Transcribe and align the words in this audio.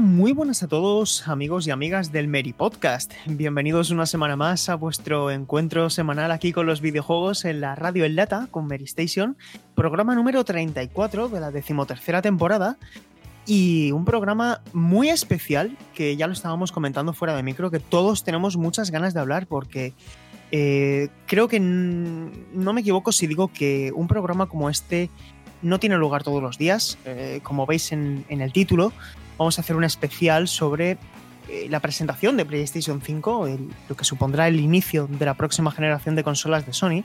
Muy 0.00 0.30
buenas 0.30 0.62
a 0.62 0.68
todos 0.68 1.26
amigos 1.26 1.66
y 1.66 1.72
amigas 1.72 2.12
del 2.12 2.28
Meri 2.28 2.52
Podcast. 2.52 3.12
Bienvenidos 3.26 3.90
una 3.90 4.06
semana 4.06 4.36
más 4.36 4.68
a 4.68 4.76
vuestro 4.76 5.32
encuentro 5.32 5.90
semanal 5.90 6.30
aquí 6.30 6.52
con 6.52 6.66
los 6.66 6.80
videojuegos 6.80 7.44
en 7.44 7.60
la 7.60 7.74
radio 7.74 8.04
en 8.04 8.14
lata 8.14 8.46
con 8.52 8.68
Mary 8.68 8.84
Station, 8.84 9.36
programa 9.74 10.14
número 10.14 10.44
34 10.44 11.28
de 11.30 11.40
la 11.40 11.50
decimotercera 11.50 12.22
temporada 12.22 12.76
y 13.44 13.90
un 13.90 14.04
programa 14.04 14.60
muy 14.72 15.08
especial 15.08 15.76
que 15.94 16.16
ya 16.16 16.28
lo 16.28 16.32
estábamos 16.32 16.70
comentando 16.70 17.12
fuera 17.12 17.34
de 17.34 17.42
micro, 17.42 17.72
que 17.72 17.80
todos 17.80 18.22
tenemos 18.22 18.56
muchas 18.56 18.92
ganas 18.92 19.14
de 19.14 19.20
hablar 19.20 19.48
porque 19.48 19.94
eh, 20.52 21.08
creo 21.26 21.48
que 21.48 21.58
no 21.58 22.72
me 22.72 22.82
equivoco 22.82 23.10
si 23.10 23.26
digo 23.26 23.48
que 23.48 23.90
un 23.96 24.06
programa 24.06 24.46
como 24.46 24.70
este 24.70 25.10
no 25.60 25.80
tiene 25.80 25.96
lugar 25.96 26.22
todos 26.22 26.40
los 26.40 26.56
días, 26.56 26.98
eh, 27.04 27.40
como 27.42 27.66
veis 27.66 27.90
en 27.90 28.24
el 28.28 28.52
título 28.52 28.92
vamos 29.38 29.58
a 29.58 29.62
hacer 29.62 29.76
un 29.76 29.84
especial 29.84 30.48
sobre 30.48 30.98
eh, 31.48 31.66
la 31.70 31.80
presentación 31.80 32.36
de 32.36 32.44
PlayStation 32.44 33.00
5, 33.00 33.46
el, 33.46 33.70
lo 33.88 33.96
que 33.96 34.04
supondrá 34.04 34.48
el 34.48 34.60
inicio 34.60 35.06
de 35.06 35.24
la 35.24 35.34
próxima 35.34 35.70
generación 35.70 36.14
de 36.14 36.24
consolas 36.24 36.66
de 36.66 36.74
Sony. 36.74 37.04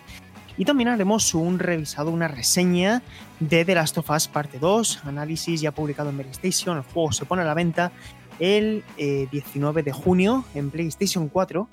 Y 0.58 0.66
también 0.66 0.90
haremos 0.90 1.34
un 1.34 1.60
revisado, 1.60 2.12
una 2.12 2.28
reseña 2.28 3.02
de 3.40 3.66
The 3.66 3.76
Last 3.76 3.98
of 3.98 4.10
Us 4.10 4.28
Parte 4.28 4.60
2, 4.60 5.06
análisis 5.06 5.62
ya 5.62 5.72
publicado 5.72 6.10
en 6.10 6.18
PlayStation. 6.18 6.78
El 6.78 6.84
juego 6.84 7.12
se 7.12 7.26
pone 7.26 7.42
a 7.42 7.46
la 7.46 7.54
venta 7.54 7.92
el 8.40 8.84
eh, 8.98 9.28
19 9.32 9.84
de 9.84 9.92
junio 9.92 10.46
en 10.54 10.70
PlayStation 10.70 11.30
4, 11.30 11.68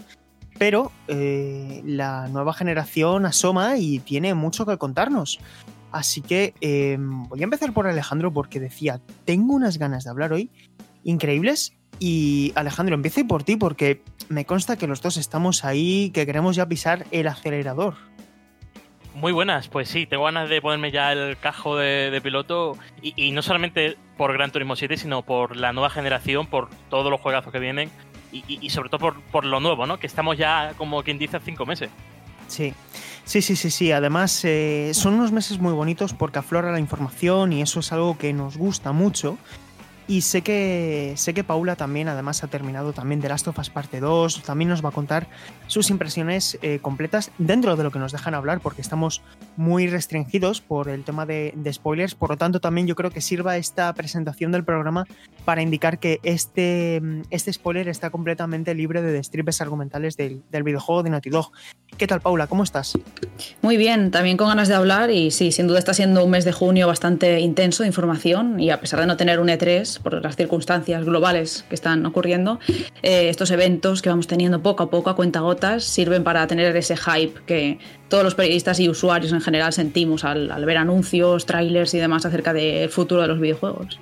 pero 0.59 0.93
eh, 1.09 1.83
la 1.85 2.29
nueva 2.29 2.55
generación 2.55 3.27
asoma 3.27 3.77
y 3.77 3.99
tiene 3.99 4.35
mucho 4.35 4.65
que 4.65 4.79
contarnos. 4.79 5.41
Así 5.93 6.21
que 6.21 6.55
eh, 6.61 6.97
voy 6.99 7.41
a 7.41 7.45
empezar 7.45 7.73
por 7.73 7.87
Alejandro 7.87 8.33
porque 8.33 8.61
decía, 8.61 9.01
tengo 9.25 9.55
unas 9.55 9.79
ganas 9.79 10.05
de 10.05 10.11
hablar 10.11 10.33
hoy 10.33 10.51
increíbles. 11.05 11.75
Y 11.99 12.53
Alejandro, 12.55 12.95
empiezo 12.95 13.27
por 13.27 13.43
ti 13.43 13.57
porque 13.57 14.03
me 14.29 14.47
consta 14.47 14.77
que 14.77 14.87
los 14.87 15.03
dos 15.03 15.17
estamos 15.17 15.65
ahí, 15.65 16.11
que 16.11 16.25
queremos 16.25 16.57
ya 16.57 16.67
pisar 16.67 17.07
el 17.11 17.29
acelerador. 17.29 17.95
Muy 19.15 19.33
buenas, 19.33 19.69
pues 19.69 19.89
sí, 19.89 20.07
tengo 20.07 20.25
ganas 20.25 20.49
de 20.49 20.63
ponerme 20.63 20.93
ya 20.93 21.13
el 21.13 21.37
cajo 21.37 21.77
de, 21.77 22.11
de 22.11 22.21
piloto 22.21 22.79
y, 23.03 23.13
y, 23.17 23.33
no 23.33 23.43
solamente 23.43 23.99
por 24.17 24.33
Gran 24.33 24.53
Turismo 24.53 24.77
7, 24.77 24.97
sino 24.97 25.23
por 25.23 25.57
la 25.57 25.73
nueva 25.73 25.91
generación, 25.91 26.47
por 26.47 26.71
todos 26.89 27.11
los 27.11 27.21
juegazos 27.21 27.53
que 27.53 27.59
vienen 27.59 27.91
y, 28.33 28.45
y, 28.47 28.65
y 28.65 28.71
sobre 28.71 28.89
todo 28.89 29.01
por, 29.01 29.21
por, 29.23 29.45
lo 29.45 29.59
nuevo, 29.59 29.85
¿no? 29.87 29.99
Que 29.99 30.07
estamos 30.07 30.39
ya, 30.39 30.75
como 30.79 31.03
quien 31.03 31.19
dice, 31.19 31.37
a 31.37 31.41
cinco 31.41 31.67
meses. 31.67 31.91
Sí, 32.47 32.73
sí, 33.31 33.43
sí, 33.43 33.55
sí, 33.55 33.71
sí. 33.71 33.93
Además, 33.93 34.45
eh, 34.45 34.91
son 34.93 35.15
unos 35.15 35.31
meses 35.31 35.61
muy 35.61 35.73
bonitos 35.73 36.15
porque 36.15 36.41
aflora 36.41 36.73
la 36.73 36.81
información 36.81 37.53
y 37.53 37.63
eso 37.63 37.79
es 37.79 37.93
algo 37.93 38.19
que 38.19 38.33
nos 38.33 38.57
gusta 38.57 38.91
mucho. 38.91 39.39
Y 40.11 40.23
sé 40.23 40.43
que, 40.43 41.13
sé 41.15 41.35
que 41.35 41.45
Paula 41.45 41.77
también, 41.77 42.09
además, 42.09 42.43
ha 42.43 42.49
terminado 42.49 42.93
también 42.93 43.21
The 43.21 43.29
Last 43.29 43.47
of 43.47 43.57
Us 43.61 43.71
Parte 43.71 44.01
2. 44.01 44.43
También 44.43 44.69
nos 44.69 44.85
va 44.85 44.89
a 44.89 44.93
contar 44.93 45.29
sus 45.69 45.89
impresiones 45.89 46.59
eh, 46.63 46.81
completas 46.83 47.31
dentro 47.39 47.77
de 47.77 47.85
lo 47.85 47.93
que 47.93 48.01
nos 48.01 48.11
dejan 48.11 48.35
hablar, 48.35 48.59
porque 48.59 48.81
estamos 48.81 49.23
muy 49.57 49.87
restringidos 49.87 50.63
por 50.63 50.89
el 50.89 51.05
tema 51.05 51.27
de, 51.27 51.55
spoilers. 51.73 52.17
Por 52.17 52.31
lo 52.31 52.37
tanto, 52.37 52.59
también 52.59 52.89
yo 52.89 52.97
creo 52.97 53.13
que 53.13 53.21
sirva 53.21 53.57
esta 53.57 53.95
presentación 53.95 54.51
del 54.51 54.65
programa 54.65 55.07
para 55.45 55.63
indicar 55.63 56.01
que 56.01 56.19
este, 56.25 57.01
este 57.31 57.53
spoiler 57.53 57.89
está 57.89 58.11
completamente 58.11 58.75
libre 58.75 59.03
de 59.03 59.13
destripes 59.13 59.61
argumentales 59.61 60.17
del, 60.17 60.43
del 60.51 60.65
videojuego 60.65 61.05
de 61.05 61.11
Naughty 61.11 61.31
Dog. 61.31 61.53
¿Qué 61.97 62.09
tal, 62.09 62.21
Paula? 62.21 62.49
¿Cómo 62.49 62.65
estás? 62.65 62.99
Muy 63.63 63.77
bien, 63.77 64.11
también 64.11 64.37
con 64.37 64.49
ganas 64.49 64.67
de 64.67 64.75
hablar 64.75 65.11
y 65.11 65.31
sí, 65.31 65.53
sin 65.53 65.69
duda 65.69 65.79
está 65.79 65.95
siendo 65.95 66.25
un 66.25 66.31
mes 66.31 66.45
de 66.45 66.53
junio 66.53 66.89
bastante 66.89 67.39
intenso 67.39 67.85
de 67.85 67.89
información 67.89 68.59
y 68.59 68.71
a 68.71 68.81
pesar 68.81 69.01
de 69.01 69.07
no 69.07 69.17
tener 69.17 69.39
un 69.39 69.49
E3 69.49 70.00
por 70.03 70.23
las 70.23 70.37
circunstancias 70.37 71.05
globales 71.05 71.65
que 71.69 71.75
están 71.75 72.05
ocurriendo, 72.07 72.59
eh, 73.03 73.29
estos 73.29 73.51
eventos 73.51 74.03
que 74.03 74.09
vamos 74.09 74.27
teniendo 74.27 74.63
poco 74.63 74.83
a 74.83 74.91
poco 74.91 75.11
a 75.11 75.17
cuenta 75.17 75.41
gotas 75.41 75.85
sirven 75.85 76.25
para 76.25 76.47
tener 76.47 76.77
ese 76.77 76.97
hype 76.97 77.41
que 77.47 77.79
todos 78.09 78.25
los 78.25 78.35
periodistas 78.35 78.81
y 78.81 78.89
usuarios 78.89 79.33
en 79.33 79.41
general 79.41 79.73
sentimos 79.73 80.25
al, 80.25 80.51
al 80.51 80.65
ver 80.65 80.79
anuncios, 80.79 81.47
trailers 81.47 81.95
y 81.95 81.99
demás 81.99 82.25
acerca 82.27 82.53
del 82.53 82.89
futuro 82.89 83.23
de 83.23 83.29
los 83.29 83.41
videojuegos. 83.41 84.01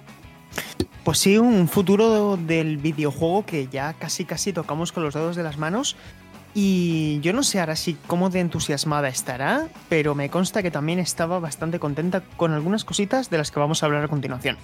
Pues 1.05 1.19
sí, 1.19 1.39
un 1.39 1.69
futuro 1.69 2.37
del 2.37 2.77
videojuego 2.77 3.47
que 3.47 3.69
ya 3.69 3.95
casi 3.95 4.25
casi 4.25 4.53
tocamos 4.53 4.93
con 4.93 5.03
los 5.03 5.15
dedos 5.15 5.37
de 5.37 5.43
las 5.43 5.57
manos 5.57 5.97
y 6.55 7.21
yo 7.21 7.33
no 7.33 7.43
sé 7.43 7.61
ahora 7.61 7.77
sí 7.77 7.97
cómo 8.07 8.31
de 8.31 8.41
entusiasmada 8.41 9.09
estará, 9.09 9.69
pero 9.89 10.15
me 10.15 10.29
consta 10.29 10.63
que 10.63 10.71
también 10.71 10.99
estaba 10.99 11.39
bastante 11.39 11.79
contenta 11.79 12.23
con 12.37 12.53
algunas 12.53 12.85
cositas 12.85 13.31
de 13.31 13.39
las 13.39 13.51
que 13.51 13.61
vamos 13.61 13.83
a 13.83 13.87
hablar 13.87 14.05
a 14.05 14.09
continuación. 14.09 14.57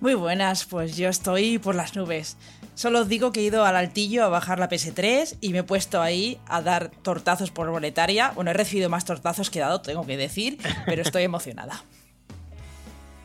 Muy 0.00 0.14
buenas, 0.14 0.64
pues 0.64 0.96
yo 0.96 1.08
estoy 1.08 1.58
por 1.58 1.74
las 1.74 1.96
nubes. 1.96 2.36
Solo 2.74 3.00
os 3.00 3.08
digo 3.08 3.32
que 3.32 3.40
he 3.40 3.42
ido 3.42 3.64
al 3.64 3.74
altillo 3.74 4.24
a 4.24 4.28
bajar 4.28 4.60
la 4.60 4.68
PS3 4.68 5.38
y 5.40 5.50
me 5.50 5.58
he 5.58 5.62
puesto 5.64 6.00
ahí 6.00 6.38
a 6.46 6.62
dar 6.62 6.90
tortazos 7.02 7.50
por 7.50 7.68
boletaria. 7.68 8.30
Bueno, 8.36 8.52
he 8.52 8.54
recibido 8.54 8.88
más 8.88 9.04
tortazos 9.04 9.50
que 9.50 9.58
dado, 9.58 9.80
tengo 9.80 10.06
que 10.06 10.16
decir, 10.16 10.58
pero 10.86 11.02
estoy 11.02 11.24
emocionada. 11.24 11.82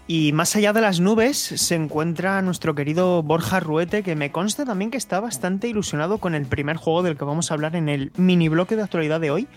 Y 0.08 0.32
más 0.34 0.56
allá 0.56 0.74
de 0.74 0.82
las 0.82 1.00
nubes 1.00 1.38
se 1.38 1.76
encuentra 1.76 2.42
nuestro 2.42 2.74
querido 2.74 3.22
Borja 3.22 3.60
Ruete, 3.60 4.02
que 4.02 4.16
me 4.16 4.32
consta 4.32 4.66
también 4.66 4.90
que 4.90 4.98
está 4.98 5.20
bastante 5.20 5.68
ilusionado 5.68 6.18
con 6.18 6.34
el 6.34 6.48
primer 6.48 6.78
juego 6.78 7.04
del 7.04 7.18
que 7.18 7.24
vamos 7.24 7.52
a 7.52 7.54
hablar 7.54 7.76
en 7.76 7.88
el 7.88 8.12
mini 8.18 8.50
bloque 8.50 8.76
de 8.76 8.82
actualidad 8.82 9.22
de 9.22 9.30
hoy. 9.30 9.48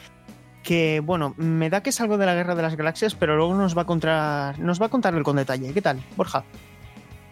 Que 0.62 1.00
bueno, 1.02 1.34
me 1.38 1.70
da 1.70 1.82
que 1.82 1.90
es 1.90 2.00
algo 2.02 2.18
de 2.18 2.26
la 2.26 2.34
Guerra 2.34 2.54
de 2.54 2.62
las 2.62 2.76
Galaxias, 2.76 3.14
pero 3.14 3.36
luego 3.36 3.54
nos 3.54 3.76
va 3.76 3.82
a 3.82 3.86
contar, 3.86 4.58
nos 4.58 4.80
va 4.80 4.86
a 4.86 4.90
contarlo 4.90 5.22
con 5.24 5.36
detalle. 5.36 5.72
¿Qué 5.72 5.80
tal, 5.80 6.02
Borja? 6.16 6.44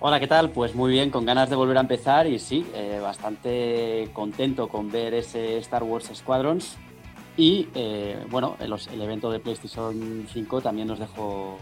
Hola, 0.07 0.21
¿qué 0.21 0.27
tal? 0.27 0.51
Pues 0.51 0.75
muy 0.75 0.93
bien, 0.93 1.09
con 1.09 1.25
ganas 1.25 1.49
de 1.49 1.57
volver 1.57 1.79
a 1.79 1.81
empezar 1.81 2.27
y 2.27 2.39
sí, 2.39 2.67
eh, 2.75 2.99
bastante 3.01 4.11
contento 4.13 4.69
con 4.69 4.91
ver 4.91 5.15
ese 5.15 5.57
Star 5.57 5.83
Wars 5.83 6.11
Squadrons. 6.13 6.77
Y 7.39 7.69
eh, 7.75 8.23
bueno, 8.29 8.55
el, 8.61 8.71
el 8.93 9.01
evento 9.01 9.31
de 9.31 9.41
PlayStation 9.41 10.27
5 10.31 10.61
también 10.61 10.89
nos 10.89 10.99
dejó 10.99 11.57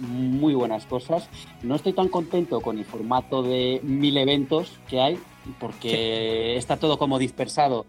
muy 0.00 0.54
buenas 0.54 0.86
cosas. 0.86 1.28
No 1.62 1.76
estoy 1.76 1.92
tan 1.92 2.08
contento 2.08 2.60
con 2.60 2.78
el 2.78 2.84
formato 2.84 3.44
de 3.44 3.78
mil 3.84 4.16
eventos 4.16 4.80
que 4.88 5.00
hay, 5.00 5.20
porque 5.60 6.54
sí. 6.54 6.58
está 6.58 6.78
todo 6.78 6.98
como 6.98 7.16
dispersado 7.16 7.86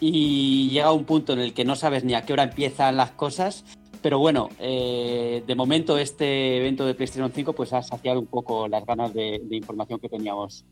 y 0.00 0.68
llega 0.70 0.90
un 0.90 1.04
punto 1.04 1.32
en 1.32 1.38
el 1.38 1.54
que 1.54 1.64
no 1.64 1.76
sabes 1.76 2.02
ni 2.02 2.14
a 2.14 2.22
qué 2.22 2.32
hora 2.32 2.42
empiezan 2.42 2.96
las 2.96 3.12
cosas. 3.12 3.64
Pero 4.02 4.18
bueno, 4.18 4.48
eh, 4.58 5.42
de 5.46 5.54
momento 5.54 5.96
este 5.96 6.58
evento 6.58 6.84
de 6.84 6.94
PlayStation 6.94 7.30
5 7.32 7.52
pues 7.52 7.72
ha 7.72 7.82
saciado 7.82 8.18
un 8.18 8.26
poco 8.26 8.68
las 8.68 8.84
ganas 8.84 9.14
de, 9.14 9.40
información 9.50 10.00
que 10.00 10.08
teníamos. 10.08 10.64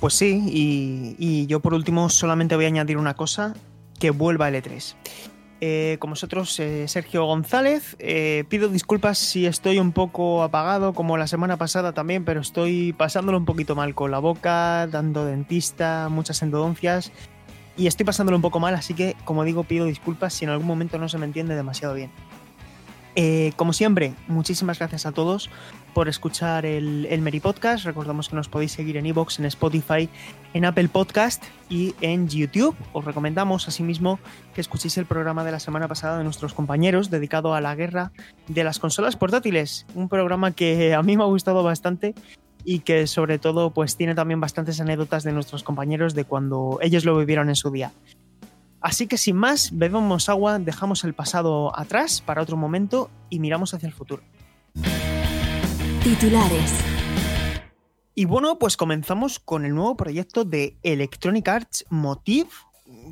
Pues 0.00 0.14
sí, 0.14 0.42
y, 0.46 1.16
y, 1.18 1.46
yo 1.46 1.60
por 1.60 1.72
último 1.72 2.08
solamente 2.10 2.56
voy 2.56 2.66
a 2.66 2.68
añadir 2.68 2.98
una 2.98 3.14
cosa, 3.14 3.54
que 3.98 4.10
vuelva 4.10 4.48
el 4.48 4.56
E3. 4.56 4.94
Eh, 5.62 5.96
con 6.00 6.10
vosotros, 6.10 6.58
eh, 6.60 6.86
Sergio 6.86 7.24
González. 7.24 7.96
Eh, 7.98 8.44
pido 8.48 8.68
disculpas 8.68 9.16
si 9.16 9.46
estoy 9.46 9.78
un 9.78 9.92
poco 9.92 10.42
apagado, 10.42 10.92
como 10.92 11.16
la 11.16 11.26
semana 11.26 11.56
pasada 11.56 11.92
también, 11.92 12.24
pero 12.24 12.40
estoy 12.40 12.92
pasándolo 12.92 13.38
un 13.38 13.46
poquito 13.46 13.74
mal 13.74 13.94
con 13.94 14.10
la 14.10 14.18
boca, 14.18 14.86
dando 14.86 15.24
dentista, 15.24 16.08
muchas 16.10 16.42
endodoncias. 16.42 17.10
Y 17.76 17.86
estoy 17.86 18.06
pasándolo 18.06 18.36
un 18.36 18.42
poco 18.42 18.58
mal, 18.58 18.74
así 18.74 18.94
que, 18.94 19.16
como 19.24 19.44
digo, 19.44 19.64
pido 19.64 19.84
disculpas 19.84 20.32
si 20.32 20.44
en 20.44 20.50
algún 20.50 20.66
momento 20.66 20.98
no 20.98 21.08
se 21.08 21.18
me 21.18 21.26
entiende 21.26 21.54
demasiado 21.54 21.94
bien. 21.94 22.10
Eh, 23.18 23.52
como 23.56 23.72
siempre, 23.72 24.12
muchísimas 24.28 24.78
gracias 24.78 25.06
a 25.06 25.12
todos 25.12 25.48
por 25.94 26.06
escuchar 26.06 26.66
el, 26.66 27.06
el 27.10 27.22
Meri 27.22 27.40
Podcast. 27.40 27.86
Recordamos 27.86 28.28
que 28.28 28.36
nos 28.36 28.48
podéis 28.48 28.72
seguir 28.72 28.98
en 28.98 29.06
Evox, 29.06 29.38
en 29.38 29.46
Spotify, 29.46 30.10
en 30.52 30.66
Apple 30.66 30.88
Podcast 30.88 31.42
y 31.70 31.94
en 32.02 32.28
YouTube. 32.28 32.76
Os 32.92 33.06
recomendamos 33.06 33.68
asimismo 33.68 34.20
que 34.54 34.60
escuchéis 34.60 34.98
el 34.98 35.06
programa 35.06 35.44
de 35.44 35.52
la 35.52 35.60
semana 35.60 35.88
pasada 35.88 36.18
de 36.18 36.24
nuestros 36.24 36.52
compañeros 36.52 37.08
dedicado 37.10 37.54
a 37.54 37.62
la 37.62 37.74
guerra 37.74 38.12
de 38.48 38.64
las 38.64 38.78
consolas 38.78 39.16
portátiles. 39.16 39.86
Un 39.94 40.10
programa 40.10 40.50
que 40.50 40.94
a 40.94 41.02
mí 41.02 41.16
me 41.16 41.22
ha 41.22 41.26
gustado 41.26 41.62
bastante 41.62 42.14
y 42.66 42.80
que 42.80 43.06
sobre 43.06 43.38
todo 43.38 43.70
pues 43.70 43.96
tiene 43.96 44.14
también 44.14 44.40
bastantes 44.40 44.80
anécdotas 44.80 45.22
de 45.22 45.32
nuestros 45.32 45.62
compañeros 45.62 46.14
de 46.14 46.24
cuando 46.24 46.78
ellos 46.82 47.04
lo 47.04 47.16
vivieron 47.16 47.48
en 47.48 47.54
su 47.54 47.70
día. 47.70 47.92
Así 48.80 49.06
que 49.06 49.16
sin 49.16 49.36
más, 49.36 49.70
bebemos 49.72 50.28
agua, 50.28 50.58
dejamos 50.58 51.04
el 51.04 51.14
pasado 51.14 51.76
atrás 51.78 52.20
para 52.20 52.42
otro 52.42 52.56
momento 52.56 53.08
y 53.30 53.38
miramos 53.38 53.72
hacia 53.72 53.86
el 53.86 53.94
futuro. 53.94 54.22
Titulares. 56.02 56.72
Y 58.14 58.24
bueno, 58.24 58.58
pues 58.58 58.76
comenzamos 58.76 59.38
con 59.38 59.64
el 59.64 59.74
nuevo 59.74 59.96
proyecto 59.96 60.44
de 60.44 60.76
Electronic 60.82 61.48
Arts 61.48 61.84
Motive. 61.88 62.50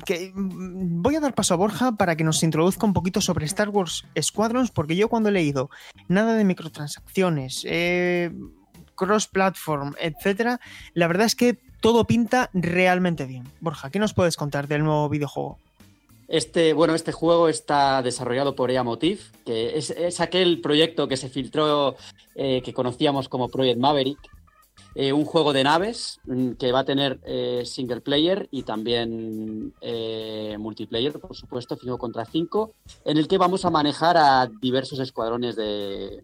Que 0.05 0.31
mm, 0.33 1.01
voy 1.01 1.15
a 1.15 1.19
dar 1.19 1.35
paso 1.35 1.53
a 1.53 1.57
Borja 1.57 1.93
para 1.93 2.15
que 2.15 2.23
nos 2.23 2.41
introduzca 2.43 2.85
un 2.85 2.93
poquito 2.93 3.21
sobre 3.21 3.45
Star 3.45 3.69
Wars 3.69 4.05
Squadrons, 4.19 4.71
porque 4.71 4.95
yo 4.95 5.09
cuando 5.09 5.29
he 5.29 5.33
leído 5.33 5.69
nada 6.07 6.35
de 6.35 6.43
microtransacciones, 6.43 7.65
eh, 7.69 8.31
cross-platform, 8.95 9.95
etcétera, 9.99 10.59
la 10.93 11.07
verdad 11.07 11.25
es 11.25 11.35
que 11.35 11.57
todo 11.81 12.05
pinta 12.05 12.49
realmente 12.53 13.25
bien. 13.25 13.43
Borja, 13.59 13.89
¿qué 13.89 13.99
nos 13.99 14.13
puedes 14.13 14.37
contar 14.37 14.67
del 14.67 14.83
nuevo 14.83 15.07
videojuego? 15.09 15.59
Este, 16.27 16.73
bueno, 16.73 16.95
este 16.95 17.11
juego 17.11 17.49
está 17.49 18.01
desarrollado 18.01 18.55
por 18.55 18.71
EA 18.71 18.83
Motive, 18.83 19.21
que 19.45 19.77
es, 19.77 20.19
aquel 20.19 20.59
proyecto 20.61 21.07
que 21.07 21.17
se 21.17 21.29
filtró, 21.29 21.95
eh, 22.33 22.61
que 22.63 22.73
conocíamos 22.73 23.29
como 23.29 23.49
Project 23.49 23.79
Maverick, 23.79 24.19
eh, 24.95 25.13
un 25.13 25.25
juego 25.25 25.53
de 25.53 25.63
naves 25.63 26.19
mm, 26.25 26.53
que 26.53 26.71
va 26.71 26.79
a 26.79 26.85
tener 26.85 27.19
eh, 27.25 27.63
single 27.65 28.01
player 28.01 28.47
y 28.49 28.63
también 28.63 29.73
multiplayer, 30.57 31.19
por 31.19 31.35
supuesto, 31.35 31.77
5 31.79 31.97
contra 31.97 32.25
5, 32.25 32.73
en 33.05 33.17
el 33.17 33.27
que 33.27 33.37
vamos 33.37 33.65
a 33.65 33.69
manejar 33.69 34.17
a 34.17 34.49
diversos 34.61 34.99
escuadrones 34.99 35.55
de, 35.55 36.23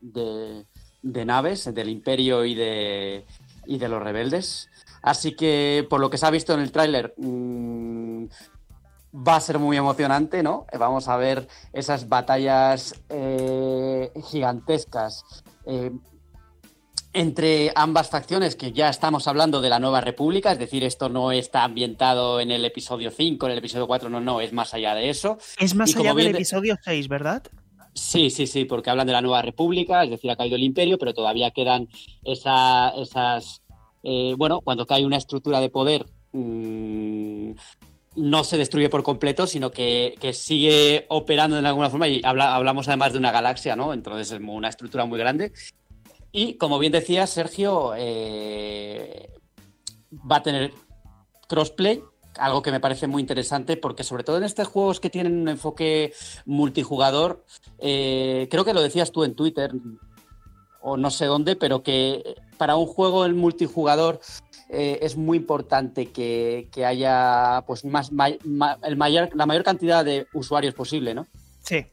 de, 0.00 0.64
de 1.04 1.24
naves, 1.24 1.72
del 1.72 1.88
Imperio 1.90 2.44
y 2.44 2.54
de, 2.54 3.24
y 3.66 3.78
de 3.78 3.88
los 3.88 4.02
rebeldes. 4.02 4.68
Así 5.02 5.36
que, 5.36 5.86
por 5.88 6.00
lo 6.00 6.08
que 6.10 6.16
se 6.18 6.26
ha 6.26 6.30
visto 6.30 6.54
en 6.54 6.60
el 6.60 6.72
tráiler, 6.72 7.14
mmm, 7.18 8.24
va 9.14 9.36
a 9.36 9.40
ser 9.40 9.58
muy 9.58 9.76
emocionante, 9.76 10.42
¿no? 10.42 10.66
Vamos 10.78 11.06
a 11.08 11.16
ver 11.16 11.46
esas 11.72 12.08
batallas 12.08 12.94
eh, 13.10 14.10
gigantescas 14.30 15.24
eh, 15.66 15.90
entre 17.12 17.70
ambas 17.76 18.08
facciones, 18.08 18.56
que 18.56 18.72
ya 18.72 18.88
estamos 18.88 19.28
hablando 19.28 19.60
de 19.60 19.68
la 19.68 19.78
Nueva 19.78 20.00
República, 20.00 20.50
es 20.50 20.58
decir, 20.58 20.82
esto 20.82 21.08
no 21.08 21.30
está 21.30 21.62
ambientado 21.62 22.40
en 22.40 22.50
el 22.50 22.64
episodio 22.64 23.12
5, 23.12 23.46
en 23.46 23.52
el 23.52 23.58
episodio 23.58 23.86
4, 23.86 24.08
no, 24.08 24.20
no, 24.20 24.40
es 24.40 24.52
más 24.52 24.74
allá 24.74 24.96
de 24.96 25.10
eso. 25.10 25.38
Es 25.60 25.76
más 25.76 25.90
Y 25.94 25.98
allá 26.00 26.12
del 26.14 26.24
de- 26.32 26.38
episodio 26.38 26.76
6, 26.82 27.06
¿verdad? 27.06 27.44
Sí, 27.94 28.30
sí, 28.30 28.46
sí, 28.46 28.64
porque 28.64 28.90
hablan 28.90 29.06
de 29.06 29.12
la 29.12 29.20
Nueva 29.22 29.42
República, 29.42 30.02
es 30.02 30.10
decir, 30.10 30.30
ha 30.30 30.36
caído 30.36 30.56
el 30.56 30.64
imperio, 30.64 30.98
pero 30.98 31.14
todavía 31.14 31.50
quedan 31.52 31.88
esa- 32.24 32.90
esas... 32.96 33.62
eh, 34.02 34.34
bueno, 34.36 34.60
cuando 34.60 34.84
cae 34.86 35.06
una 35.06 35.16
estructura 35.16 35.60
de 35.60 35.70
poder, 35.70 36.04
mm, 36.32 37.52
no 38.16 38.44
se 38.44 38.58
destruye 38.58 38.88
por 38.88 39.02
completo, 39.02 39.46
sino 39.46 39.70
que, 39.70 40.14
sigue 40.32 41.06
operando 41.08 41.60
de 41.60 41.66
alguna 41.66 41.88
forma 41.90 42.08
y 42.08 42.20
habla- 42.24 42.54
hablamos 42.54 42.86
además 42.88 43.12
de 43.12 43.18
una 43.18 43.32
galaxia, 43.32 43.76
¿no? 43.76 43.92
Entonces 43.92 44.30
es 44.32 44.40
una 44.40 44.68
estructura 44.68 45.04
muy 45.04 45.18
grande. 45.18 45.52
Y 46.32 46.54
como 46.54 46.78
bien 46.78 46.92
decía 46.92 47.26
Sergio, 47.26 47.92
eh, 47.96 49.30
va 50.30 50.36
a 50.36 50.42
tener 50.42 50.72
crossplay, 51.48 52.02
algo 52.38 52.62
que 52.62 52.70
me 52.70 52.80
parece 52.80 53.06
muy 53.06 53.20
interesante 53.20 53.76
porque 53.76 54.04
sobre 54.04 54.24
todo 54.24 54.38
en 54.38 54.44
estos 54.44 54.68
juegos 54.68 55.00
que 55.00 55.10
tienen 55.10 55.40
un 55.40 55.48
enfoque 55.48 56.12
multijugador, 56.46 57.44
eh, 57.78 58.48
creo 58.50 58.64
que 58.64 58.74
lo 58.74 58.82
decías 58.82 59.12
tú 59.12 59.24
en 59.24 59.34
Twitter 59.34 59.72
o 60.80 60.96
no 60.96 61.10
sé 61.10 61.26
dónde, 61.26 61.56
pero 61.56 61.82
que 61.82 62.36
para 62.58 62.76
un 62.76 62.86
juego 62.86 63.24
en 63.24 63.36
multijugador 63.36 64.20
eh, 64.68 64.98
es 65.02 65.16
muy 65.16 65.38
importante 65.38 66.06
que, 66.06 66.68
haya 66.84 67.62
pues 67.66 67.84
más 67.84 68.10
el 68.82 68.96
mayor, 68.96 69.30
la 69.34 69.46
mayor 69.46 69.62
cantidad 69.62 70.04
de 70.04 70.26
usuarios 70.32 70.74
posible, 70.74 71.14
¿no? 71.14 71.26
Sí. 71.60 71.86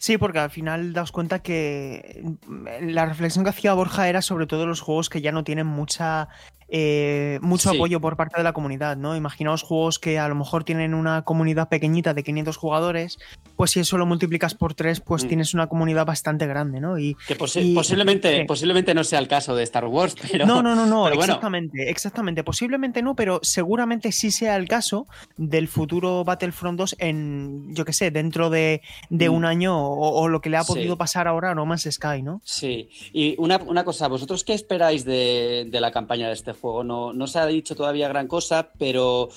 Sí, 0.00 0.16
porque 0.16 0.38
al 0.38 0.50
final 0.50 0.94
daos 0.94 1.12
cuenta 1.12 1.40
que 1.40 2.22
mm, 2.46 2.88
la 2.88 3.04
reflexión 3.04 3.44
que 3.44 3.50
hacía 3.50 3.74
Borja 3.74 4.08
era 4.08 4.22
sobre 4.22 4.46
todo 4.46 4.66
los 4.66 4.80
juegos 4.80 5.10
que 5.10 5.20
ya 5.20 5.30
no 5.30 5.44
tienen 5.44 5.66
mucha 5.66 6.28
eh, 6.70 7.38
mucho 7.42 7.70
Sí. 7.70 7.76
apoyo 7.76 8.00
por 8.00 8.16
parte 8.16 8.36
de 8.36 8.44
la 8.44 8.52
comunidad, 8.52 8.96
¿no? 8.96 9.16
Imaginaos 9.16 9.62
juegos 9.62 9.98
que 9.98 10.18
a 10.18 10.28
lo 10.28 10.34
mejor 10.34 10.64
tienen 10.64 10.94
una 10.94 11.22
comunidad 11.22 11.68
pequeñita 11.68 12.14
de 12.14 12.22
500 12.22 12.56
jugadores, 12.56 13.18
pues 13.56 13.72
si 13.72 13.80
eso 13.80 13.98
lo 13.98 14.06
multiplicas 14.06 14.54
por 14.54 14.74
3, 14.74 15.00
pues 15.00 15.24
Mm. 15.24 15.28
tienes 15.28 15.54
una 15.54 15.66
comunidad 15.66 16.06
bastante 16.06 16.46
grande, 16.46 16.80
¿no? 16.80 16.98
Y 16.98 17.16
Que 17.26 17.36
posi- 17.36 17.62
Y- 17.72 17.74
posiblemente, 17.74 18.44
posiblemente 18.46 18.94
no 18.94 19.02
sea 19.04 19.18
el 19.18 19.28
caso 19.28 19.54
de 19.56 19.64
Star 19.64 19.84
Wars, 19.86 20.14
pero 20.32 20.46
no, 20.46 20.62
no, 20.62 20.74
no, 20.76 20.86
no, 20.86 21.00
bueno. 21.00 21.20
exactamente, 21.20 21.90
exactamente. 21.90 22.44
Posiblemente 22.44 23.02
no, 23.02 23.16
pero 23.16 23.40
seguramente 23.42 24.12
sí 24.12 24.30
sea 24.30 24.56
el 24.56 24.68
caso 24.68 25.06
del 25.36 25.66
futuro 25.66 26.22
Battlefront 26.24 26.78
2 26.78 26.96
en, 26.98 27.74
yo 27.74 27.84
qué 27.84 27.92
sé, 27.92 28.10
dentro 28.10 28.48
de, 28.50 28.80
de 29.08 29.28
Mm. 29.28 29.34
un 29.34 29.44
año 29.44 29.76
o, 29.76 30.20
o 30.22 30.28
lo 30.28 30.40
que 30.40 30.50
le 30.50 30.56
ha 30.56 30.62
Sí. 30.64 30.72
podido 30.72 30.96
pasar 30.96 31.26
ahora 31.26 31.50
a 31.50 31.54
No 31.54 31.66
Man's 31.66 31.88
Sky, 31.90 32.22
¿no? 32.22 32.40
Sí, 32.44 32.88
y 33.12 33.34
una, 33.38 33.56
una 33.58 33.82
cosa, 33.84 34.06
¿vosotros 34.08 34.44
qué 34.44 34.54
esperáis 34.54 35.04
de, 35.04 35.66
de 35.68 35.80
la 35.80 35.90
campaña 35.90 36.28
de 36.28 36.34
este 36.34 36.52
juego? 36.52 36.59
No, 36.62 37.12
no 37.12 37.26
se 37.26 37.38
ha 37.38 37.46
dicho 37.46 37.74
todavía 37.74 38.08
gran 38.08 38.26
cosa, 38.28 38.70
pero 38.78 39.28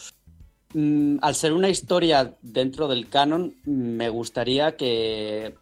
mm, 0.74 1.18
al 1.22 1.36
ser 1.36 1.54
una 1.54 1.70
historia 1.70 2.34
dentro 2.42 2.88
del 2.88 3.08
canon, 3.10 3.56
me 3.66 4.10
gustaría 4.10 4.75
que, 4.75 5.56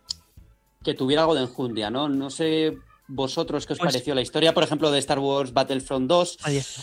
que 0.84 0.94
tuviera 0.94 1.22
algo 1.24 1.36
de 1.36 1.42
enjundia, 1.42 1.90
¿no? 1.90 2.10
No 2.10 2.30
sé 2.30 2.78
vosotros 3.08 3.66
qué 3.66 3.74
os 3.74 3.80
Pues- 3.80 3.92
pareció 3.94 4.16
la 4.16 4.22
historia, 4.22 4.54
por 4.54 4.64
ejemplo, 4.64 4.90
de 4.92 5.00
Star 5.00 5.20
Wars 5.20 5.54
Battlefront 5.54 6.08
2, 6.08 6.38
Ahí 6.44 6.58
está. 6.58 6.82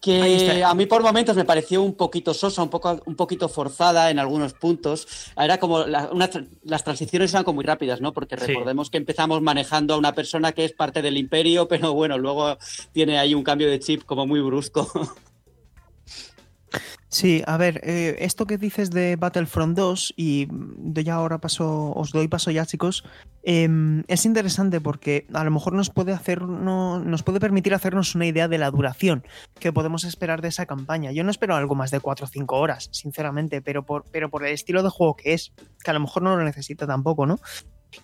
Que 0.00 0.62
a 0.62 0.74
mí 0.74 0.86
por 0.86 1.02
momentos 1.02 1.34
me 1.36 1.44
pareció 1.44 1.82
un 1.82 1.94
poquito 1.94 2.32
sosa, 2.34 2.62
un, 2.62 2.68
poco, 2.68 3.00
un 3.06 3.16
poquito 3.16 3.48
forzada 3.48 4.10
en 4.10 4.18
algunos 4.18 4.52
puntos. 4.52 5.08
Era 5.36 5.58
como 5.58 5.84
la- 5.84 6.10
una 6.12 6.30
tra- 6.30 6.46
las 6.62 6.84
transiciones 6.84 7.32
eran 7.32 7.42
como 7.44 7.56
muy 7.56 7.64
rápidas, 7.64 8.00
¿no? 8.00 8.12
Porque 8.12 8.36
Sí. 8.36 8.44
recordemos 8.46 8.90
que 8.90 8.98
empezamos 8.98 9.40
manejando 9.42 9.94
a 9.94 9.96
una 9.96 10.12
persona 10.14 10.52
que 10.52 10.64
es 10.64 10.72
parte 10.72 11.02
del 11.02 11.16
imperio, 11.16 11.66
pero 11.68 11.92
bueno, 11.94 12.18
luego 12.18 12.56
tiene 12.92 13.18
ahí 13.18 13.34
un 13.34 13.42
cambio 13.42 13.68
de 13.68 13.80
chip 13.80 14.04
como 14.04 14.26
muy 14.26 14.40
brusco. 14.40 14.88
Sí, 17.16 17.42
a 17.46 17.56
ver, 17.56 17.80
eh, 17.82 18.16
esto 18.18 18.46
que 18.46 18.58
dices 18.58 18.90
de 18.90 19.16
Battlefront 19.16 19.74
2, 19.74 20.12
y 20.18 20.48
de 20.50 21.02
ya 21.02 21.14
ahora 21.14 21.38
paso, 21.38 21.92
os 21.94 22.12
doy 22.12 22.28
paso 22.28 22.50
ya, 22.50 22.66
chicos, 22.66 23.04
em, 23.42 24.02
es 24.06 24.26
interesante 24.26 24.82
porque 24.82 25.26
a 25.32 25.42
lo 25.42 25.50
mejor 25.50 25.72
nos 25.72 25.88
puede 25.88 26.12
hacer, 26.12 26.42
no, 26.42 26.98
nos 26.98 27.22
puede 27.22 27.40
permitir 27.40 27.72
hacernos 27.72 28.14
una 28.14 28.26
idea 28.26 28.48
de 28.48 28.58
la 28.58 28.70
duración 28.70 29.24
que 29.58 29.72
podemos 29.72 30.04
esperar 30.04 30.42
de 30.42 30.48
esa 30.48 30.66
campaña. 30.66 31.10
Yo 31.10 31.24
no 31.24 31.30
espero 31.30 31.56
algo 31.56 31.74
más 31.74 31.90
de 31.90 32.00
4 32.00 32.26
o 32.26 32.28
5 32.28 32.56
horas, 32.58 32.90
sinceramente, 32.92 33.62
pero 33.62 33.86
por, 33.86 34.04
pero 34.12 34.28
por 34.28 34.44
el 34.44 34.52
estilo 34.52 34.82
de 34.82 34.90
juego 34.90 35.16
que 35.16 35.32
es, 35.32 35.54
que 35.82 35.90
a 35.90 35.94
lo 35.94 36.00
mejor 36.00 36.22
no 36.22 36.36
lo 36.36 36.44
necesita 36.44 36.86
tampoco, 36.86 37.24
¿no? 37.24 37.38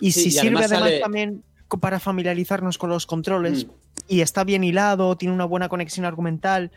Y 0.01 0.13
Sí, 0.13 0.23
si 0.23 0.29
y 0.29 0.31
sirve 0.33 0.47
además 0.57 0.65
además 0.73 0.89
sale- 0.89 1.01
también 1.01 1.45
para 1.83 2.01
familiarizarnos 2.01 2.79
con 2.79 2.89
los 2.89 3.05
controles 3.07 3.67
Mm. 3.67 3.71
y 4.09 4.21
está 4.23 4.45
bien 4.45 4.65
hilado, 4.65 5.17
tiene 5.17 5.35
una 5.35 5.45
buena 5.45 5.69
conexión 5.69 6.07
argumental 6.07 6.71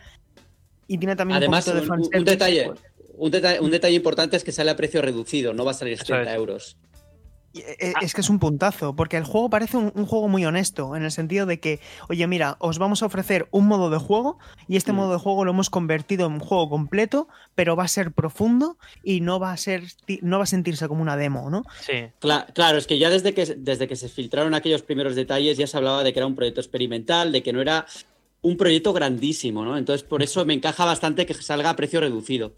y 0.87 0.97
tiene 0.97 1.15
también 1.15 1.37
Además, 1.37 1.67
un 1.67 1.73
de 1.73 1.79
un, 1.79 1.83
un 1.83 1.89
fanservice, 2.03 2.31
detalle, 2.31 2.63
pues, 2.65 2.79
un, 3.17 3.31
detalle, 3.31 3.59
un 3.59 3.71
detalle 3.71 3.95
importante 3.95 4.37
es 4.37 4.43
que 4.43 4.51
sale 4.51 4.71
a 4.71 4.75
precio 4.75 5.01
reducido, 5.01 5.53
no 5.53 5.65
va 5.65 5.71
a 5.71 5.75
salir 5.75 5.93
Eso 5.93 6.05
70 6.05 6.31
es. 6.31 6.37
euros. 6.37 6.77
Y, 7.53 7.59
eh, 7.61 7.93
Es 8.01 8.13
que 8.13 8.19
es 8.19 8.29
un 8.29 8.37
puntazo, 8.37 8.97
porque 8.97 9.15
el 9.15 9.23
juego 9.23 9.49
parece 9.49 9.77
un, 9.77 9.89
un 9.95 10.05
juego 10.05 10.27
muy 10.27 10.43
honesto, 10.45 10.93
en 10.97 11.03
el 11.03 11.11
sentido 11.11 11.45
de 11.45 11.61
que, 11.61 11.79
oye, 12.09 12.27
mira, 12.27 12.57
os 12.59 12.79
vamos 12.79 13.01
a 13.01 13.05
ofrecer 13.05 13.47
un 13.51 13.65
modo 13.65 13.89
de 13.89 13.97
juego 13.97 14.37
y 14.67 14.75
este 14.75 14.91
Mm. 14.91 14.95
modo 14.97 15.13
de 15.13 15.19
juego 15.19 15.45
lo 15.45 15.51
hemos 15.51 15.69
convertido 15.69 16.27
en 16.27 16.33
un 16.33 16.39
juego 16.41 16.67
completo, 16.69 17.29
pero 17.55 17.77
va 17.77 17.85
a 17.85 17.87
ser 17.87 18.11
profundo 18.11 18.77
y 19.05 19.21
no 19.21 19.39
va 19.39 19.53
a 19.53 19.57
ser, 19.57 19.83
no 20.21 20.37
va 20.39 20.43
a 20.43 20.47
sentirse 20.47 20.89
como 20.89 21.01
una 21.01 21.15
demo, 21.15 21.49
¿no? 21.49 21.63
Sí. 21.79 21.93
Cla- 22.19 22.45
Claro, 22.53 22.77
es 22.77 22.87
que 22.87 22.99
ya 22.99 23.09
desde 23.09 23.33
que, 23.33 23.45
desde 23.57 23.87
que 23.87 23.95
se 23.95 24.09
filtraron 24.09 24.53
aquellos 24.53 24.81
primeros 24.81 25.15
detalles 25.15 25.57
ya 25.57 25.65
se 25.65 25.77
hablaba 25.77 26.03
de 26.03 26.11
que 26.11 26.19
era 26.19 26.27
un 26.27 26.35
proyecto 26.35 26.59
experimental, 26.59 27.31
de 27.31 27.41
que 27.41 27.53
no 27.53 27.61
era 27.61 27.85
un 28.45 28.57
proyecto 28.57 28.93
grandísimo, 28.93 29.65
¿no? 29.65 29.75
Entonces 29.75 30.07
por 30.07 30.21
eso 30.21 30.45
me 30.45 30.53
encaja 30.53 30.85
bastante 30.85 31.25
que 31.25 31.33
salga 31.33 31.71
a 31.71 31.75
precio 31.75 31.99
reducido. 31.99 32.53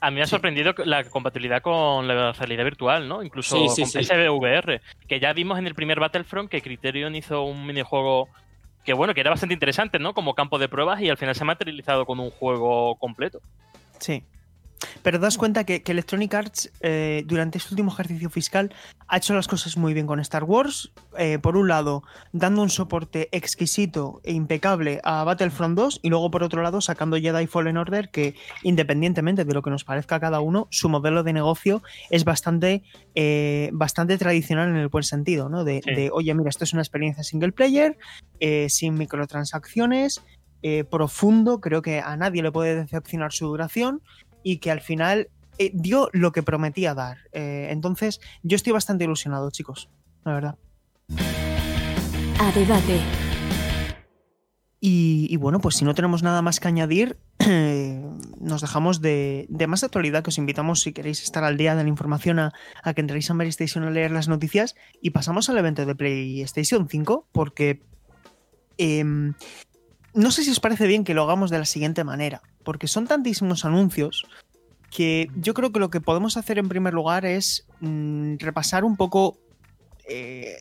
A 0.00 0.10
mí 0.10 0.16
me 0.16 0.22
ha 0.22 0.26
sorprendido 0.26 0.74
la 0.86 1.04
compatibilidad 1.04 1.60
con 1.62 2.08
la 2.08 2.32
realidad 2.32 2.64
virtual, 2.64 3.06
¿no? 3.06 3.22
Incluso 3.22 3.56
Sí, 3.56 3.68
sí, 3.68 3.82
con 3.82 3.90
sí. 3.90 3.98
PSVR. 3.98 4.80
Que 5.06 5.20
ya 5.20 5.32
vimos 5.34 5.58
en 5.58 5.66
el 5.66 5.74
primer 5.74 6.00
Battlefront 6.00 6.50
que 6.50 6.62
Criterion 6.62 7.14
hizo 7.14 7.42
un 7.44 7.66
minijuego 7.66 8.28
que, 8.84 8.94
bueno, 8.94 9.12
que 9.14 9.20
era 9.20 9.30
bastante 9.30 9.52
interesante, 9.52 9.98
¿no? 9.98 10.14
Como 10.14 10.34
campo 10.34 10.58
de 10.58 10.68
pruebas 10.68 11.00
y 11.02 11.10
al 11.10 11.18
final 11.18 11.34
se 11.34 11.42
ha 11.42 11.46
materializado 11.46 12.06
con 12.06 12.18
un 12.18 12.30
juego 12.30 12.96
completo. 12.96 13.40
Sí. 14.00 14.22
Pero 15.04 15.18
das 15.18 15.36
cuenta 15.36 15.64
que, 15.64 15.82
que 15.82 15.92
Electronic 15.92 16.32
Arts 16.32 16.72
eh, 16.80 17.24
durante 17.26 17.58
este 17.58 17.74
último 17.74 17.92
ejercicio 17.92 18.30
fiscal 18.30 18.74
ha 19.06 19.18
hecho 19.18 19.34
las 19.34 19.46
cosas 19.46 19.76
muy 19.76 19.92
bien 19.92 20.06
con 20.06 20.18
Star 20.18 20.44
Wars. 20.44 20.92
Eh, 21.18 21.38
por 21.38 21.58
un 21.58 21.68
lado, 21.68 22.02
dando 22.32 22.62
un 22.62 22.70
soporte 22.70 23.28
exquisito 23.30 24.22
e 24.24 24.32
impecable 24.32 25.00
a 25.04 25.22
Battlefront 25.24 25.76
2 25.76 26.00
y 26.02 26.08
luego 26.08 26.30
por 26.30 26.42
otro 26.42 26.62
lado 26.62 26.80
sacando 26.80 27.18
Jedi 27.18 27.46
Fallen 27.46 27.76
Order 27.76 28.08
que 28.08 28.34
independientemente 28.62 29.44
de 29.44 29.52
lo 29.52 29.60
que 29.60 29.68
nos 29.68 29.84
parezca 29.84 30.16
a 30.16 30.20
cada 30.20 30.40
uno, 30.40 30.68
su 30.70 30.88
modelo 30.88 31.22
de 31.22 31.34
negocio 31.34 31.82
es 32.08 32.24
bastante, 32.24 32.82
eh, 33.14 33.68
bastante 33.74 34.16
tradicional 34.16 34.70
en 34.70 34.76
el 34.76 34.88
buen 34.88 35.04
sentido, 35.04 35.50
¿no? 35.50 35.64
De, 35.64 35.82
Sí. 35.84 35.94
de, 35.94 36.10
oye, 36.12 36.32
mira, 36.34 36.48
esto 36.48 36.64
es 36.64 36.72
una 36.72 36.80
experiencia 36.80 37.22
single 37.22 37.52
player, 37.52 37.98
eh, 38.40 38.68
sin 38.70 38.94
microtransacciones, 38.94 40.22
eh, 40.66 40.82
profundo, 40.82 41.60
creo 41.60 41.82
que 41.82 42.00
a 42.00 42.16
nadie 42.16 42.42
le 42.42 42.50
puede 42.50 42.74
decepcionar 42.74 43.32
su 43.32 43.46
duración 43.48 44.00
y 44.44 44.58
que 44.58 44.70
al 44.70 44.80
final 44.80 45.28
eh, 45.58 45.72
dio 45.74 46.08
lo 46.12 46.30
que 46.30 46.44
prometía 46.44 46.94
dar. 46.94 47.18
Eh, 47.32 47.68
entonces, 47.70 48.20
yo 48.44 48.54
estoy 48.54 48.72
bastante 48.72 49.02
ilusionado, 49.02 49.50
chicos, 49.50 49.88
la 50.24 50.34
verdad. 50.34 50.58
a 52.38 52.52
debate. 52.52 53.00
Y, 54.86 55.34
bueno, 55.38 55.60
pues 55.60 55.76
si 55.76 55.84
no 55.86 55.94
tenemos 55.94 56.22
nada 56.22 56.42
más 56.42 56.60
que 56.60 56.68
añadir, 56.68 57.16
nos 58.38 58.60
dejamos 58.60 59.00
de, 59.00 59.48
más 59.66 59.82
actualidad, 59.82 60.22
que 60.22 60.28
os 60.28 60.36
invitamos 60.36 60.82
si 60.82 60.92
queréis 60.92 61.22
estar 61.22 61.42
al 61.42 61.56
día 61.56 61.74
de 61.74 61.84
la 61.84 61.88
información 61.88 62.38
a, 62.38 62.52
que 62.94 63.00
entréis 63.00 63.30
a 63.30 63.44
Station 63.44 63.84
a 63.84 63.90
leer 63.90 64.10
las 64.10 64.28
noticias 64.28 64.74
y 65.00 65.10
pasamos 65.10 65.48
al 65.48 65.56
evento 65.56 65.86
de 65.86 65.94
PlayStation 65.94 66.86
5 66.86 67.28
porque 67.32 67.80
em, 68.76 69.32
no 70.14 70.30
sé 70.30 70.44
si 70.44 70.50
os 70.50 70.60
parece 70.60 70.86
bien 70.86 71.04
que 71.04 71.14
lo 71.14 71.24
hagamos 71.24 71.50
de 71.50 71.58
la 71.58 71.64
siguiente 71.64 72.04
manera, 72.04 72.40
porque 72.62 72.86
son 72.86 73.06
tantísimos 73.06 73.64
anuncios 73.64 74.24
que 74.90 75.28
yo 75.36 75.54
creo 75.54 75.72
que 75.72 75.80
lo 75.80 75.90
que 75.90 76.00
podemos 76.00 76.36
hacer 76.36 76.56
en 76.58 76.68
primer 76.68 76.94
lugar 76.94 77.26
es 77.26 77.66
mm, 77.80 78.36
repasar 78.38 78.84
un 78.84 78.96
poco 78.96 79.38
eh, 80.08 80.58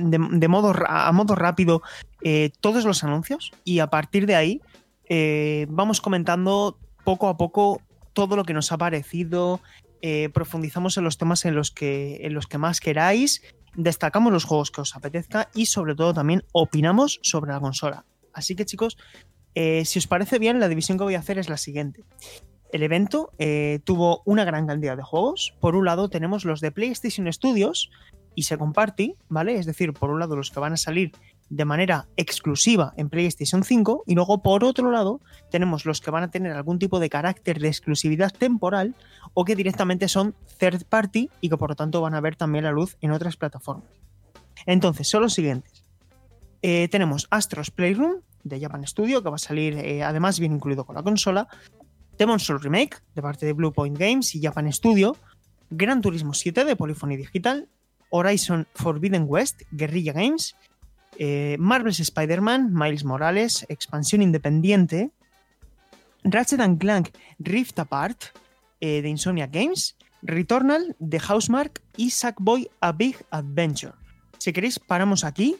de, 0.00 0.48
modo, 0.48 0.72
a 0.86 1.12
modo 1.12 1.34
rápido 1.34 1.82
eh, 2.22 2.50
todos 2.60 2.84
los 2.86 3.04
anuncios 3.04 3.52
y 3.64 3.80
a 3.80 3.88
partir 3.88 4.26
de 4.26 4.34
ahí 4.34 4.62
eh, 5.10 5.66
vamos 5.68 6.00
comentando 6.00 6.78
poco 7.04 7.28
a 7.28 7.36
poco 7.36 7.82
todo 8.14 8.34
lo 8.36 8.44
que 8.44 8.54
nos 8.54 8.72
ha 8.72 8.78
parecido, 8.78 9.60
profundizamos 10.32 10.96
en 10.96 11.04
los 11.04 11.18
temas 11.18 11.44
en 11.44 11.54
los, 11.54 11.70
que, 11.70 12.20
en 12.22 12.34
los 12.34 12.46
que 12.46 12.58
más 12.58 12.78
queráis, 12.78 13.42
destacamos 13.74 14.32
los 14.32 14.44
juegos 14.44 14.70
que 14.70 14.82
os 14.82 14.94
apetezca 14.94 15.48
y 15.54 15.66
sobre 15.66 15.94
todo 15.94 16.14
también 16.14 16.44
opinamos 16.52 17.18
sobre 17.22 17.52
la 17.52 17.60
consola. 17.60 18.04
Así 18.34 18.56
que 18.56 18.66
chicos, 18.66 18.98
si 19.54 19.98
os 19.98 20.06
parece 20.06 20.38
bien, 20.38 20.60
la 20.60 20.68
división 20.68 20.98
que 20.98 21.04
voy 21.04 21.14
a 21.14 21.20
hacer 21.20 21.38
es 21.38 21.48
la 21.48 21.56
siguiente. 21.56 22.02
El 22.72 22.82
evento 22.82 23.30
tuvo 23.84 24.22
una 24.24 24.44
gran 24.44 24.66
cantidad 24.66 24.96
de 24.96 25.02
juegos. 25.02 25.54
Por 25.60 25.76
un 25.76 25.84
lado 25.84 26.10
tenemos 26.10 26.44
los 26.44 26.60
de 26.60 26.72
PlayStation 26.72 27.32
Studios, 27.32 27.90
y 28.34 28.42
se 28.42 28.58
comparte, 28.58 29.14
¿vale? 29.28 29.54
Es 29.54 29.64
decir, 29.64 29.92
por 29.92 30.10
un 30.10 30.18
lado 30.18 30.34
los 30.34 30.50
que 30.50 30.58
van 30.58 30.72
a 30.72 30.76
salir 30.76 31.12
de 31.50 31.64
manera 31.64 32.08
exclusiva 32.16 32.92
en 32.96 33.08
PlayStation 33.08 33.62
5 33.62 34.02
y 34.08 34.16
luego 34.16 34.42
por 34.42 34.64
otro 34.64 34.90
lado 34.90 35.20
tenemos 35.52 35.84
los 35.84 36.00
que 36.00 36.10
van 36.10 36.24
a 36.24 36.30
tener 36.32 36.50
algún 36.50 36.80
tipo 36.80 36.98
de 36.98 37.10
carácter 37.10 37.60
de 37.60 37.68
exclusividad 37.68 38.32
temporal 38.32 38.96
o 39.34 39.44
que 39.44 39.54
directamente 39.54 40.08
son 40.08 40.34
third 40.58 40.84
party 40.86 41.30
y 41.40 41.48
que 41.48 41.56
por 41.56 41.70
lo 41.70 41.76
tanto 41.76 42.00
van 42.00 42.14
a 42.14 42.20
ver 42.20 42.34
también 42.34 42.64
la 42.64 42.72
luz 42.72 42.96
en 43.00 43.12
otras 43.12 43.36
plataformas. 43.36 43.88
Entonces, 44.66 45.06
son 45.08 45.22
los 45.22 45.34
siguientes. 45.34 45.83
Eh, 46.66 46.88
tenemos 46.88 47.26
Astros 47.28 47.70
Playroom 47.70 48.22
de 48.42 48.58
Japan 48.58 48.86
Studio 48.86 49.22
que 49.22 49.28
va 49.28 49.36
a 49.36 49.38
salir 49.38 49.76
eh, 49.76 50.02
además 50.02 50.40
bien 50.40 50.54
incluido 50.54 50.86
con 50.86 50.96
la 50.96 51.02
consola. 51.02 51.46
Demon 52.16 52.40
Soul 52.40 52.62
Remake 52.62 52.96
de 53.14 53.20
parte 53.20 53.44
de 53.44 53.52
Bluepoint 53.52 53.98
Games 53.98 54.34
y 54.34 54.40
Japan 54.40 54.72
Studio. 54.72 55.14
Gran 55.68 56.00
Turismo 56.00 56.32
7 56.32 56.64
de 56.64 56.74
Polyphony 56.74 57.18
Digital 57.18 57.68
Horizon 58.08 58.66
Forbidden 58.74 59.26
West, 59.28 59.60
Guerrilla 59.72 60.14
Games, 60.14 60.56
eh, 61.18 61.56
Marvel's 61.58 62.00
Spider-Man, 62.00 62.72
Miles 62.72 63.04
Morales, 63.04 63.66
expansión 63.68 64.22
independiente, 64.22 65.10
Ratchet 66.22 66.60
Clank 66.78 67.10
Rift 67.40 67.78
Apart 67.78 68.24
de 68.80 69.06
Insomnia 69.06 69.48
Games, 69.48 69.96
Returnal 70.22 70.96
de 70.98 71.20
Housemark 71.20 71.82
y 71.98 72.08
Sackboy 72.08 72.70
A 72.80 72.92
Big 72.92 73.16
Adventure. 73.30 73.92
Si 74.38 74.50
queréis, 74.54 74.78
paramos 74.78 75.24
aquí 75.24 75.58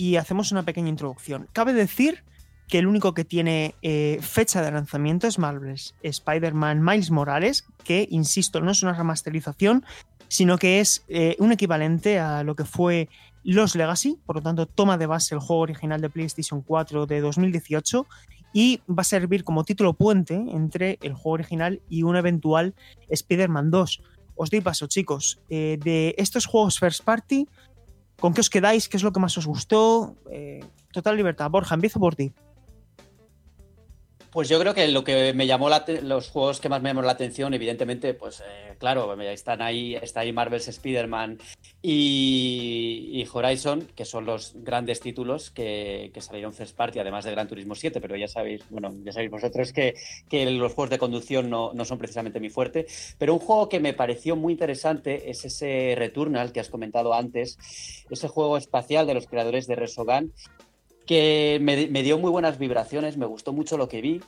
y 0.00 0.16
hacemos 0.16 0.50
una 0.50 0.62
pequeña 0.62 0.88
introducción. 0.88 1.46
Cabe 1.52 1.74
decir 1.74 2.24
que 2.68 2.78
el 2.78 2.86
único 2.86 3.12
que 3.12 3.26
tiene 3.26 3.74
eh, 3.82 4.18
fecha 4.22 4.62
de 4.62 4.70
lanzamiento 4.70 5.26
es 5.26 5.38
Marvel's 5.38 5.94
Spider-Man 6.02 6.82
Miles 6.82 7.10
Morales, 7.10 7.66
que, 7.84 8.08
insisto, 8.10 8.62
no 8.62 8.70
es 8.70 8.82
una 8.82 8.94
remasterización, 8.94 9.84
sino 10.28 10.56
que 10.56 10.80
es 10.80 11.04
eh, 11.08 11.36
un 11.38 11.52
equivalente 11.52 12.18
a 12.18 12.42
lo 12.44 12.56
que 12.56 12.64
fue 12.64 13.10
Los 13.44 13.74
Legacy, 13.74 14.18
por 14.24 14.36
lo 14.36 14.42
tanto 14.42 14.64
toma 14.64 14.96
de 14.96 15.04
base 15.04 15.34
el 15.34 15.42
juego 15.42 15.60
original 15.60 16.00
de 16.00 16.08
PlayStation 16.08 16.62
4 16.62 17.04
de 17.04 17.20
2018 17.20 18.06
y 18.54 18.80
va 18.88 19.02
a 19.02 19.04
servir 19.04 19.44
como 19.44 19.64
título 19.64 19.92
puente 19.92 20.34
entre 20.34 20.98
el 21.02 21.12
juego 21.12 21.32
original 21.34 21.82
y 21.90 22.04
un 22.04 22.16
eventual 22.16 22.74
Spider-Man 23.10 23.70
2. 23.70 24.02
Os 24.34 24.48
doy 24.48 24.62
paso, 24.62 24.86
chicos, 24.86 25.40
eh, 25.50 25.78
de 25.84 26.14
estos 26.16 26.46
juegos 26.46 26.78
First 26.78 27.04
Party, 27.04 27.46
¿con 28.20 28.34
qué 28.34 28.40
os 28.40 28.50
quedáis? 28.50 28.88
¿Qué 28.88 28.96
es 28.96 29.02
lo 29.02 29.12
que 29.12 29.20
más 29.20 29.36
os 29.38 29.46
gustó? 29.46 30.14
Eh, 30.30 30.64
total 30.92 31.16
libertad. 31.16 31.50
Borja, 31.50 31.74
empiezo 31.74 31.98
por 31.98 32.14
ti. 32.14 32.32
Pues 34.32 34.48
yo 34.48 34.60
creo 34.60 34.74
que 34.74 34.86
lo 34.86 35.02
que 35.02 35.32
me 35.34 35.48
llamó 35.48 35.68
la 35.68 35.84
los 36.02 36.30
juegos 36.30 36.60
que 36.60 36.68
más 36.68 36.80
me 36.80 36.90
llamó 36.90 37.02
la 37.02 37.10
atención, 37.10 37.52
evidentemente, 37.52 38.14
pues 38.14 38.40
eh, 38.40 38.76
claro, 38.78 39.20
están 39.20 39.60
ahí, 39.60 39.96
está 39.96 40.20
ahí 40.20 40.32
Marvel's 40.32 40.68
Spider-Man 40.68 41.38
y, 41.82 43.26
Horizon, 43.32 43.88
que 43.96 44.04
son 44.04 44.26
los 44.26 44.52
grandes 44.54 45.00
títulos 45.00 45.50
que, 45.50 46.12
salieron 46.20 46.52
first 46.52 46.76
party, 46.76 47.00
además 47.00 47.24
de 47.24 47.32
Gran 47.32 47.48
Turismo 47.48 47.74
7, 47.74 48.00
pero 48.00 48.14
ya 48.16 48.28
sabéis, 48.28 48.62
bueno, 48.70 48.94
ya 49.02 49.10
sabéis 49.10 49.32
vosotros 49.32 49.72
que, 49.72 49.94
los 50.30 50.74
juegos 50.74 50.90
de 50.90 50.98
conducción 50.98 51.50
no, 51.50 51.72
no, 51.74 51.84
son 51.84 51.98
precisamente 51.98 52.38
mi 52.38 52.50
fuerte. 52.50 52.86
Pero 53.18 53.34
un 53.34 53.40
juego 53.40 53.68
que 53.68 53.80
me 53.80 53.94
pareció 53.94 54.36
muy 54.36 54.52
interesante 54.52 55.28
es 55.28 55.44
ese 55.44 55.94
Returnal 55.96 56.52
que 56.52 56.60
has 56.60 56.68
comentado 56.68 57.14
antes, 57.14 57.58
ese 58.08 58.28
juego 58.28 58.56
espacial 58.56 59.08
de 59.08 59.14
los 59.14 59.26
creadores 59.26 59.66
de 59.66 59.74
Resogan 59.74 60.32
que 61.10 61.58
me, 61.60 62.04
dio 62.04 62.18
muy 62.18 62.30
buenas 62.30 62.56
vibraciones, 62.56 63.16
me 63.16 63.26
gustó 63.26 63.52
mucho 63.52 63.76
lo 63.76 63.88
que 63.88 64.00
vi. 64.00 64.20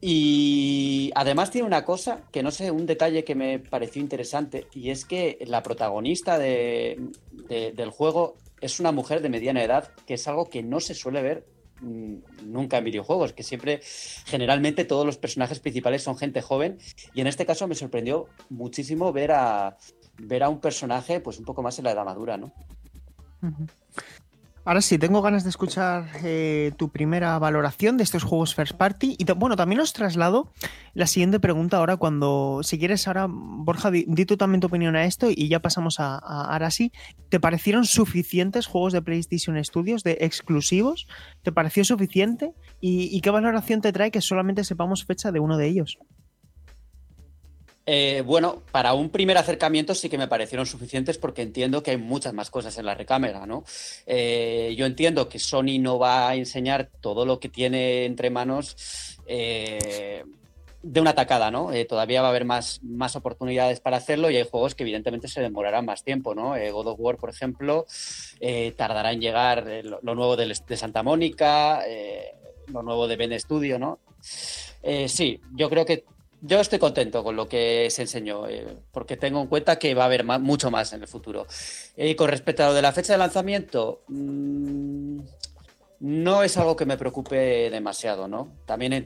Y 0.00 1.12
además 1.14 1.50
tiene 1.50 1.66
una 1.66 1.84
cosa 1.84 2.22
que 2.32 2.42
no 2.42 2.50
sé, 2.50 2.70
un 2.70 2.86
detalle 2.86 3.24
que 3.24 3.34
me 3.34 3.58
pareció 3.58 4.00
interesante, 4.00 4.68
y 4.72 4.88
es 4.88 5.04
que 5.04 5.36
la 5.46 5.62
protagonista 5.62 6.38
del 6.38 7.10
juego 7.90 8.38
es 8.62 8.80
una 8.80 8.90
mujer 8.90 9.20
de 9.20 9.28
mediana 9.28 9.62
edad, 9.62 9.92
que 10.06 10.14
es 10.14 10.26
algo 10.26 10.48
que 10.48 10.62
no 10.62 10.80
se 10.80 10.94
suele 10.94 11.20
ver 11.20 11.46
mm, 11.82 12.14
nunca 12.46 12.78
en 12.78 12.84
videojuegos, 12.84 13.34
que 13.34 13.42
siempre, 13.42 13.82
generalmente 14.24 14.86
todos 14.86 15.04
los 15.04 15.18
personajes 15.18 15.60
principales 15.60 16.04
son 16.04 16.16
gente 16.16 16.40
joven, 16.40 16.78
y 17.12 17.20
en 17.20 17.26
este 17.26 17.44
caso 17.44 17.68
me 17.68 17.74
sorprendió 17.74 18.28
muchísimo 18.48 19.12
ver 19.12 19.32
a, 19.32 19.76
ver 20.16 20.42
a 20.42 20.48
un 20.48 20.60
personaje 20.60 21.20
pues 21.20 21.38
un 21.38 21.44
poco 21.44 21.62
más 21.62 21.78
en 21.78 21.84
la 21.84 21.90
edad 21.90 22.06
madura, 22.06 22.38
¿no? 22.38 22.54
Ahora 24.68 24.82
sí, 24.82 24.98
tengo 24.98 25.22
ganas 25.22 25.44
de 25.44 25.48
escuchar 25.48 26.10
eh, 26.22 26.72
tu 26.76 26.90
primera 26.90 27.38
valoración 27.38 27.96
de 27.96 28.04
estos 28.04 28.22
juegos 28.22 28.54
First 28.54 28.74
Party. 28.74 29.16
Y 29.16 29.24
bueno, 29.32 29.56
también 29.56 29.80
os 29.80 29.94
traslado 29.94 30.52
la 30.92 31.06
siguiente 31.06 31.40
pregunta 31.40 31.78
ahora 31.78 31.96
cuando, 31.96 32.60
si 32.62 32.78
quieres 32.78 33.08
ahora, 33.08 33.28
Borja, 33.30 33.90
di, 33.90 34.04
tú 34.26 34.36
también 34.36 34.60
tu 34.60 34.66
opinión 34.66 34.94
a 34.94 35.06
esto 35.06 35.28
y 35.30 35.48
ya 35.48 35.60
pasamos 35.60 36.00
a, 36.00 36.18
ahora 36.18 36.70
sí. 36.70 36.92
¿Te 37.30 37.40
parecieron 37.40 37.86
suficientes 37.86 38.66
juegos 38.66 38.92
de 38.92 39.00
PlayStation 39.00 39.56
Studios, 39.64 40.04
de 40.04 40.18
exclusivos? 40.20 41.08
¿Te 41.40 41.50
pareció 41.50 41.82
suficiente? 41.82 42.52
y 42.82 43.18
qué 43.22 43.30
valoración 43.30 43.80
te 43.80 43.90
trae 43.90 44.10
que 44.10 44.20
solamente 44.20 44.64
sepamos 44.64 45.06
fecha 45.06 45.32
de 45.32 45.40
uno 45.40 45.56
de 45.56 45.66
ellos? 45.66 45.98
Eh, 47.90 48.20
bueno, 48.20 48.60
para 48.70 48.92
un 48.92 49.08
primer 49.08 49.38
acercamiento 49.38 49.94
sí 49.94 50.10
que 50.10 50.18
me 50.18 50.28
parecieron 50.28 50.66
suficientes 50.66 51.16
porque 51.16 51.40
entiendo 51.40 51.82
que 51.82 51.92
hay 51.92 51.96
muchas 51.96 52.34
más 52.34 52.50
cosas 52.50 52.76
en 52.76 52.84
la 52.84 52.94
recámara, 52.94 53.46
¿no? 53.46 53.64
Eh, 54.04 54.74
yo 54.76 54.84
entiendo 54.84 55.30
que 55.30 55.38
Sony 55.38 55.78
no 55.80 55.98
va 55.98 56.28
a 56.28 56.34
enseñar 56.34 56.90
todo 57.00 57.24
lo 57.24 57.40
que 57.40 57.48
tiene 57.48 58.04
entre 58.04 58.28
manos 58.28 59.16
eh, 59.26 60.22
de 60.82 61.00
una 61.00 61.14
tacada, 61.14 61.50
¿no? 61.50 61.70
todavía 61.88 62.20
va 62.20 62.28
a 62.28 62.30
haber 62.30 62.44
más, 62.44 62.80
más 62.82 63.16
oportunidades 63.16 63.80
para 63.80 63.96
hacerlo 63.96 64.28
y 64.28 64.36
hay 64.36 64.46
juegos 64.46 64.74
que 64.74 64.82
evidentemente 64.82 65.26
se 65.26 65.40
demorarán 65.40 65.86
más 65.86 66.04
tiempo, 66.04 66.34
¿no? 66.34 66.50
God 66.50 66.88
of 66.88 67.00
War, 67.00 67.16
por 67.16 67.30
ejemplo, 67.30 67.86
tardará 68.76 69.12
en 69.12 69.20
llegar 69.22 69.66
lo, 69.82 70.14
nuevo 70.14 70.36
de, 70.36 70.46
de 70.46 70.76
Santa 70.76 71.02
Mónica, 71.02 71.82
lo 72.66 72.82
nuevo 72.82 73.08
de 73.08 73.16
Ben 73.16 73.40
Studio, 73.40 73.78
¿no? 73.78 73.98
sí, 75.08 75.40
yo 75.56 75.70
creo 75.70 75.86
que 75.86 76.04
yo 76.40 76.60
estoy 76.60 76.78
contento 76.78 77.24
con 77.24 77.36
lo 77.36 77.48
que 77.48 77.88
se 77.90 78.02
enseñó, 78.02 78.48
eh, 78.48 78.76
porque 78.92 79.16
tengo 79.16 79.40
en 79.40 79.48
cuenta 79.48 79.78
que 79.78 79.94
va 79.94 80.02
a 80.04 80.06
haber 80.06 80.24
mucho 80.24 80.70
más 80.70 80.92
en 80.92 81.02
el 81.02 81.08
futuro. 81.08 81.46
Y 81.96 82.14
con 82.14 82.28
respecto 82.28 82.64
a 82.64 82.68
lo 82.68 82.74
de 82.74 82.82
la 82.82 82.92
fecha 82.92 83.14
de 83.14 83.18
lanzamiento, 83.18 84.02
mm, 84.08 85.20
no 86.00 86.42
es 86.42 86.56
algo 86.56 86.76
que 86.76 86.86
me 86.86 86.96
preocupe 86.96 87.70
demasiado, 87.70 88.28
¿no? 88.28 88.52
También 88.66 89.04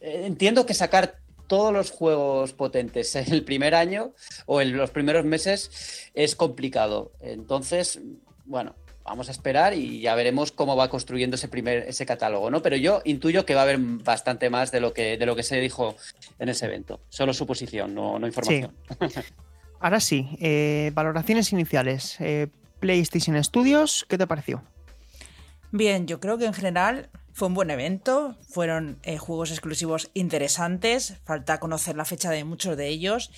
entiendo 0.00 0.66
que 0.66 0.74
sacar 0.74 1.18
todos 1.46 1.72
los 1.72 1.90
juegos 1.90 2.52
potentes 2.52 3.16
en 3.16 3.32
el 3.32 3.44
primer 3.44 3.74
año 3.74 4.12
o 4.46 4.60
en 4.60 4.76
los 4.76 4.90
primeros 4.90 5.24
meses 5.24 6.10
es 6.14 6.36
complicado. 6.36 7.12
Entonces, 7.20 8.00
bueno, 8.44 8.74
vamos 9.08 9.28
a 9.28 9.32
esperar 9.32 9.74
y 9.74 10.00
ya 10.00 10.14
veremos 10.14 10.52
cómo 10.52 10.76
va 10.76 10.88
construyendo 10.88 11.36
ese 11.36 11.48
primer 11.48 11.88
ese 11.88 12.06
catálogo, 12.06 12.50
¿no? 12.50 12.62
Pero 12.62 12.76
yo 12.76 13.00
intuyo 13.04 13.44
que 13.44 13.54
va 13.54 13.60
a 13.60 13.64
haber 13.64 13.78
bastante 13.78 14.50
más 14.50 14.70
de 14.70 14.80
lo 14.80 14.92
que 14.92 15.16
de 15.16 15.26
lo 15.26 15.34
que 15.34 15.42
se 15.42 15.56
dijo 15.60 15.96
en 16.38 16.48
ese 16.48 16.66
evento. 16.66 17.00
Solo 17.08 17.32
suposición, 17.32 17.94
no, 17.94 18.18
no 18.18 18.26
información. 18.26 18.74
Ahora 19.80 20.00
sí, 20.00 20.28
eh, 20.40 20.90
valoraciones 20.94 21.52
iniciales. 21.52 22.16
Eh, 22.20 22.48
PlayStation 22.80 23.42
Studios, 23.42 24.06
¿qué 24.08 24.18
te 24.18 24.26
pareció? 24.26 24.62
Bien, 25.70 26.06
yo 26.06 26.20
creo 26.20 26.38
que 26.38 26.46
en 26.46 26.54
general 26.54 27.10
Fue 27.32 27.46
un 27.46 27.54
buen 27.54 27.70
evento, 27.70 28.34
fueron 28.48 28.98
eh, 29.04 29.16
juegos 29.16 29.52
exclusivos 29.52 30.10
interesantes, 30.12 31.18
falta 31.24 31.60
conocer 31.60 31.94
la 31.94 32.04
fecha 32.04 32.32
de 32.32 32.42
muchos 32.42 32.76
de 32.76 32.88
ellos 32.88 33.30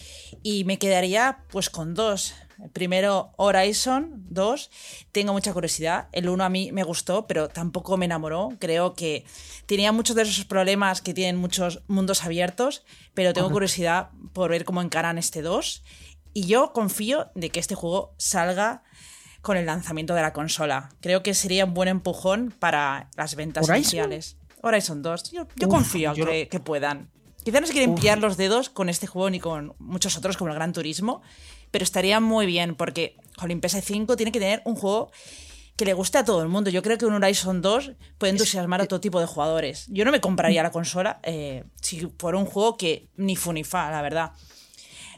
y 0.42 0.64
me 0.64 0.78
quedaría 0.78 1.44
pues 1.50 1.68
con 1.68 1.92
dos. 1.92 2.34
Primero 2.72 3.32
Horizon 3.36 4.24
2, 4.30 4.70
tengo 5.12 5.32
mucha 5.32 5.52
curiosidad, 5.52 6.08
el 6.12 6.28
1 6.28 6.44
a 6.44 6.48
mí 6.48 6.72
me 6.72 6.82
gustó, 6.82 7.26
pero 7.26 7.48
tampoco 7.48 7.96
me 7.96 8.04
enamoró, 8.04 8.50
creo 8.58 8.94
que 8.94 9.24
tenía 9.66 9.92
muchos 9.92 10.16
de 10.16 10.22
esos 10.22 10.44
problemas 10.44 11.00
que 11.02 11.14
tienen 11.14 11.36
muchos 11.36 11.82
mundos 11.88 12.24
abiertos, 12.24 12.84
pero 13.14 13.32
tengo 13.32 13.50
curiosidad 13.50 14.10
por 14.32 14.50
ver 14.50 14.64
cómo 14.64 14.82
encaran 14.82 15.18
este 15.18 15.42
2 15.42 15.82
y 16.34 16.46
yo 16.46 16.72
confío 16.72 17.30
de 17.34 17.50
que 17.50 17.60
este 17.60 17.74
juego 17.74 18.14
salga 18.18 18.82
con 19.42 19.56
el 19.56 19.66
lanzamiento 19.66 20.14
de 20.14 20.22
la 20.22 20.32
consola. 20.32 20.90
Creo 21.00 21.22
que 21.22 21.32
sería 21.34 21.64
un 21.64 21.72
buen 21.74 21.88
empujón 21.88 22.54
para 22.58 23.08
las 23.16 23.34
ventas 23.36 23.64
¿Horizon? 23.64 23.76
iniciales. 23.78 24.36
Horizon 24.62 25.00
2. 25.02 25.30
Yo, 25.32 25.48
yo 25.56 25.66
Uf, 25.68 25.74
confío 25.74 26.12
yo- 26.14 26.26
que, 26.26 26.46
que 26.48 26.60
puedan. 26.60 27.10
Quizá 27.42 27.58
no 27.62 27.66
se 27.66 27.72
quieren 27.72 27.92
Uf. 27.94 28.00
pillar 28.00 28.18
los 28.18 28.36
dedos 28.36 28.68
con 28.68 28.90
este 28.90 29.06
juego 29.06 29.30
ni 29.30 29.40
con 29.40 29.74
muchos 29.78 30.14
otros 30.18 30.36
como 30.36 30.50
el 30.50 30.56
Gran 30.56 30.74
Turismo, 30.74 31.22
pero 31.70 31.84
estaría 31.84 32.20
muy 32.20 32.46
bien 32.46 32.74
porque 32.74 33.16
Jolín 33.36 33.60
PS5 33.60 34.16
tiene 34.16 34.32
que 34.32 34.40
tener 34.40 34.62
un 34.64 34.74
juego 34.74 35.10
que 35.76 35.86
le 35.86 35.94
guste 35.94 36.18
a 36.18 36.24
todo 36.24 36.42
el 36.42 36.48
mundo. 36.48 36.68
Yo 36.68 36.82
creo 36.82 36.98
que 36.98 37.06
un 37.06 37.14
Horizon 37.14 37.62
2 37.62 37.92
puede 38.18 38.32
entusiasmar 38.32 38.82
a 38.82 38.86
todo 38.86 39.00
tipo 39.00 39.18
de 39.18 39.26
jugadores. 39.26 39.86
Yo 39.88 40.04
no 40.04 40.12
me 40.12 40.20
compraría 40.20 40.62
la 40.62 40.70
consola 40.70 41.20
eh, 41.22 41.64
si 41.80 42.06
fuera 42.18 42.36
un 42.36 42.44
juego 42.44 42.76
que 42.76 43.08
ni 43.16 43.34
fu 43.34 43.52
ni 43.52 43.64
fa, 43.64 43.90
la 43.90 44.02
verdad. 44.02 44.32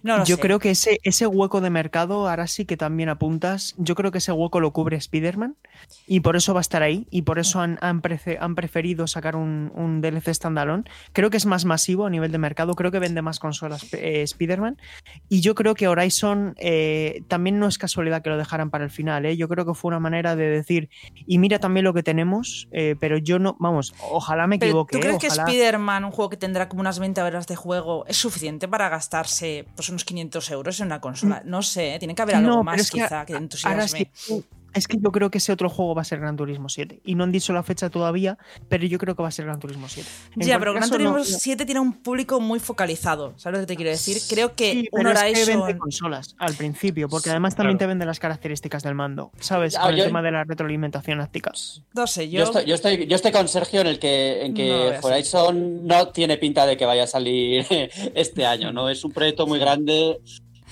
No 0.03 0.19
lo 0.19 0.25
yo 0.25 0.37
sé. 0.37 0.43
creo 0.43 0.59
que 0.59 0.71
ese, 0.71 0.99
ese 1.05 1.27
hueco 1.27 1.61
de 1.61 1.71
mercado, 1.71 2.29
ahora 2.29 2.47
sí 2.47 2.65
que 2.65 2.77
también 2.77 3.09
apuntas, 3.09 3.75
yo 3.79 3.95
creo 3.95 4.11
que 4.11 4.19
ese 4.19 4.33
hueco 4.33 4.61
lo 4.61 4.73
cubre 4.73 4.97
Spider-Man 4.97 5.57
y 6.07 6.21
por 6.21 6.37
eso 6.37 6.55
va 6.55 6.61
a 6.61 6.63
estar 6.63 6.83
ahí 6.83 7.07
y 7.11 7.23
por 7.23 7.39
eso 7.39 7.61
han, 7.61 7.79
han, 7.81 8.03
prece- 8.03 8.39
han 8.41 8.55
preferido 8.55 9.07
sacar 9.07 9.37
un, 9.37 9.71
un 9.75 10.01
DLC 10.01 10.35
standalone. 10.35 10.85
Creo 11.13 11.31
que 11.31 11.37
es 11.37 11.47
más 11.47 11.65
masivo 11.65 12.07
a 12.07 12.11
nivel 12.11 12.33
de 12.33 12.39
mercado, 12.39 12.75
creo 12.75 12.91
que 12.91 12.99
vende 12.99 13.23
más 13.23 13.39
consolas 13.39 13.87
eh, 13.93 14.23
Spider-Man 14.23 14.77
y 15.29 15.41
yo 15.41 15.55
creo 15.55 15.75
que 15.75 15.87
Horizon 15.89 16.55
eh, 16.59 17.23
también 17.29 17.59
no 17.59 17.67
es 17.69 17.79
casualidad 17.79 18.23
que 18.23 18.31
lo 18.31 18.37
dejaran 18.37 18.71
para 18.71 18.85
el 18.85 18.91
final, 18.91 19.25
¿eh? 19.27 19.37
yo 19.37 19.49
creo 19.49 19.65
que 19.65 19.75
fue 19.75 19.89
una 19.91 20.01
manera 20.01 20.35
de 20.37 20.49
decir, 20.49 20.89
y 21.27 21.39
mira 21.39 21.59
también 21.61 21.85
lo 21.85 21.95
que 21.95 22.03
tenemos, 22.03 22.69
eh, 22.73 22.97
pero 22.99 23.19
yo 23.19 23.39
no, 23.39 23.57
vamos, 23.61 23.95
ojalá 24.11 24.47
me 24.47 24.57
equivoque. 24.57 24.97
¿Tú 24.97 25.01
crees 25.01 25.17
¿eh? 25.17 25.19
que 25.21 25.27
ojalá- 25.29 25.45
Spider-Man, 25.45 26.05
un 26.07 26.11
juego 26.11 26.29
que 26.31 26.37
tendrá 26.37 26.69
como 26.69 26.81
unas 26.81 26.99
20 26.99 27.23
horas 27.23 27.47
de 27.47 27.55
juego, 27.57 28.05
es 28.07 28.17
suficiente 28.17 28.67
para 28.69 28.89
gastarse 28.89 29.67
pues, 29.77 29.92
unos 29.93 30.05
500 30.05 30.51
euros 30.51 30.81
en 30.81 30.87
una 30.87 31.01
consola? 31.01 31.43
No 31.45 31.63
sé, 31.63 31.95
¿eh? 31.95 31.99
tiene 31.99 32.15
que 32.15 32.23
haber 32.23 32.37
algo 32.37 32.49
Mm. 32.49 32.55
No, 32.57 32.65
más 32.65 32.91
que 32.91 33.01
quizá 33.01 33.25
que, 33.25 33.35
entusiasme. 33.35 33.71
ahora 33.75 33.89
sí, 33.89 34.09
es 34.75 34.89
que 34.89 34.97
yo 35.01 35.13
creo 35.13 35.31
que 35.31 35.39
ese 35.39 35.53
otro 35.53 35.69
juego 35.69 35.95
va 35.95 36.03
a 36.03 36.05
ser 36.05 36.21
Gran 36.21 36.37
Turismo 36.37 36.69
7. 36.69 37.01
Y 37.05 37.15
no 37.15 37.25
han 37.25 37.33
dicho 37.33 37.53
la 37.53 37.63
fecha 37.63 37.91
todavía, 37.91 38.39
pero 38.69 38.87
yo 38.87 38.99
creo 38.99 39.15
que 39.17 39.23
va 39.23 39.29
a 39.29 39.33
ser 39.33 39.45
Gran 39.47 39.59
Turismo 39.61 39.89
7. 39.89 40.09
En 40.37 40.47
Ya, 40.47 40.59
pero 40.59 40.73
Gran 40.73 40.83
caso, 40.83 40.95
Turismo 40.95 41.19
no- 41.19 41.25
7 41.25 41.65
tiene 41.65 41.81
un 41.81 41.93
público 41.93 42.41
muy 42.41 42.59
focalizado. 42.61 43.35
¿Sabes 43.37 43.59
lo 43.61 43.63
que 43.67 43.67
te 43.73 43.77
quiero 43.77 43.91
decir? 43.91 44.19
Creo 44.29 44.55
que 44.55 44.73
Sí, 44.73 44.89
es 44.93 45.39
que 45.39 45.45
vende 45.57 45.79
consolas 45.79 46.35
al 46.39 46.55
principio, 46.55 47.09
porque 47.09 47.31
además 47.31 47.55
también 47.55 47.77
claro. 47.77 47.89
te 47.91 47.93
vende 47.93 48.07
las 48.07 48.19
características 48.21 48.83
del 48.83 48.95
mando, 48.95 49.31
¿sabes? 49.41 49.77
Ah, 49.77 49.83
Con 49.87 49.95
el 49.95 50.05
tema 50.05 50.23
de 50.23 50.31
la 50.33 50.45
retroalimentación 50.45 51.21
áptica. 51.21 51.53
No 51.95 52.07
sé, 52.07 52.31
yo. 52.31 52.39
Yo 52.39 52.45
estoy, 52.45 52.65
yo, 52.65 52.75
estoy, 52.75 53.07
yo 53.07 53.17
estoy 53.17 53.33
con 53.33 53.49
Sergio 53.49 53.81
en 53.83 53.87
el 53.87 53.99
que, 53.99 54.45
en 54.45 54.55
que 54.55 54.99
Horizon 55.03 55.87
no 55.87 56.09
tiene 56.09 56.37
pinta 56.39 56.67
de 56.67 56.77
que 56.77 56.85
vaya 56.87 57.05
a 57.05 57.07
salir 57.07 57.67
este 58.15 58.47
año, 58.47 58.73
¿no? 58.73 58.89
Es 58.89 59.05
un 59.05 59.13
proyecto 59.13 59.47
muy 59.47 59.59
grande 59.59 60.19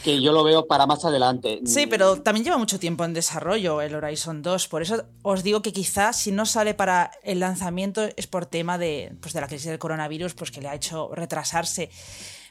que 0.05 0.23
yo 0.23 0.33
lo 0.33 0.45
veo 0.45 0.67
para 0.67 0.87
más 0.87 1.05
adelante. 1.05 1.61
Sí, 1.65 1.87
pero 1.87 2.21
también 2.23 2.45
lleva 2.45 2.59
mucho 2.59 2.79
tiempo 2.79 3.05
en 3.05 3.15
desarrollo 3.15 3.81
el 3.81 3.95
Horizon 3.95 4.43
2. 4.43 4.69
Por 4.69 4.83
eso 4.83 5.05
os 5.23 5.43
digo 5.43 5.63
que 5.63 5.73
quizás 5.73 6.17
si 6.17 6.33
no 6.33 6.47
sale 6.47 6.75
para 6.75 7.11
el 7.23 7.41
lanzamiento 7.41 8.03
es 8.17 8.27
por 8.27 8.47
tema 8.47 8.79
de, 8.79 9.13
pues 9.21 9.35
de 9.35 9.41
la 9.41 9.47
crisis 9.49 9.67
del 9.67 9.79
coronavirus, 9.79 10.35
pues 10.35 10.51
que 10.51 10.61
le 10.61 10.69
ha 10.69 10.75
hecho 10.75 11.11
retrasarse. 11.15 11.91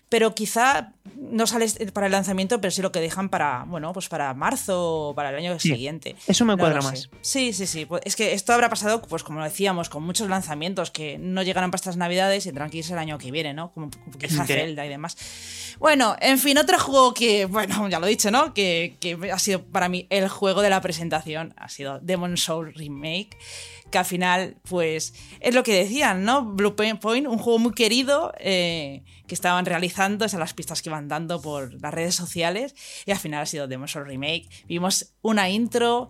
Pero 0.10 0.34
quizá 0.34 0.94
no 1.16 1.46
sale 1.46 1.68
para 1.94 2.08
el 2.08 2.12
lanzamiento, 2.12 2.60
pero 2.60 2.72
sí 2.72 2.82
lo 2.82 2.92
que 2.92 3.00
dejan 3.00 3.30
para, 3.30 3.64
bueno, 3.68 3.94
pues 3.94 4.10
para 4.10 4.34
marzo 4.34 5.10
o 5.10 5.16
para 5.16 5.30
el 5.30 5.36
año 5.36 5.60
Sí, 5.60 5.70
siguiente. 5.70 6.16
eso 6.28 6.46
me 6.46 6.54
No 6.54 6.58
cuadra 6.60 6.82
sé. 6.82 6.88
más. 6.88 7.10
Sí, 7.22 7.54
sí, 7.54 7.68
sí. 7.68 7.86
Pues 7.86 8.02
es 8.06 8.16
que 8.16 8.34
esto 8.34 8.52
habrá 8.54 8.70
pasado, 8.70 9.02
pues 9.04 9.24
como 9.24 9.44
decíamos, 9.44 9.90
con 9.90 10.02
muchos 10.04 10.28
lanzamientos 10.30 10.90
que 10.90 11.18
no 11.20 11.44
llegarán 11.44 11.70
para 11.70 11.78
estas 11.80 11.98
navidades 11.98 12.46
y 12.46 12.50
tendrán 12.50 12.72
que 12.72 12.78
irse 12.80 12.94
el 12.94 13.00
año 13.00 13.18
que 13.20 13.30
viene, 13.32 13.54
¿no? 13.54 13.72
Como, 13.72 13.92
como 13.92 14.18
quizá 14.18 14.46
Zelda 14.46 14.84
y 14.86 14.90
demás. 14.90 15.16
Bueno, 15.78 16.16
en 16.20 16.40
fin, 16.40 16.58
otro 16.58 16.80
juego 16.80 17.14
que, 17.14 17.46
bueno, 17.46 17.88
ya 17.90 18.00
lo 18.00 18.08
he 18.08 18.10
dicho, 18.10 18.32
¿no? 18.32 18.54
Que, 18.54 18.96
que 19.00 19.18
ha 19.32 19.38
sido 19.40 19.64
para 19.64 19.90
mí 19.90 20.08
el 20.10 20.28
juego 20.28 20.62
de 20.62 20.70
la 20.72 20.82
presentación, 20.82 21.54
ha 21.58 21.70
sido 21.70 22.00
Demon 22.00 22.36
Soul 22.38 22.74
Remake, 22.74 23.38
que 23.90 23.98
al 23.98 24.06
final, 24.06 24.58
pues, 24.68 25.14
es 25.40 25.56
lo 25.56 25.64
que 25.64 25.74
decían, 25.74 26.24
¿no? 26.24 26.44
Blue 26.44 26.76
Point, 26.76 27.28
un 27.28 27.38
juego 27.38 27.60
muy 27.60 27.74
querido 27.74 28.34
eh, 28.40 29.04
que 29.28 29.36
estaban 29.36 29.66
realizando, 29.66 30.26
esas 30.26 30.40
las 30.40 30.54
pistas 30.54 30.82
que 30.82 30.90
iban 30.90 31.08
dando 31.08 31.42
por 31.42 31.74
las 31.82 31.94
redes 31.94 32.16
sociales, 32.16 32.76
y 33.06 33.12
al 33.12 33.18
final 33.18 33.42
ha 33.42 33.46
sido 33.46 33.68
Demon 33.68 33.88
Soul 33.88 34.06
Remake. 34.06 34.48
Vimos 34.68 35.14
una 35.22 35.50
intro 35.50 36.10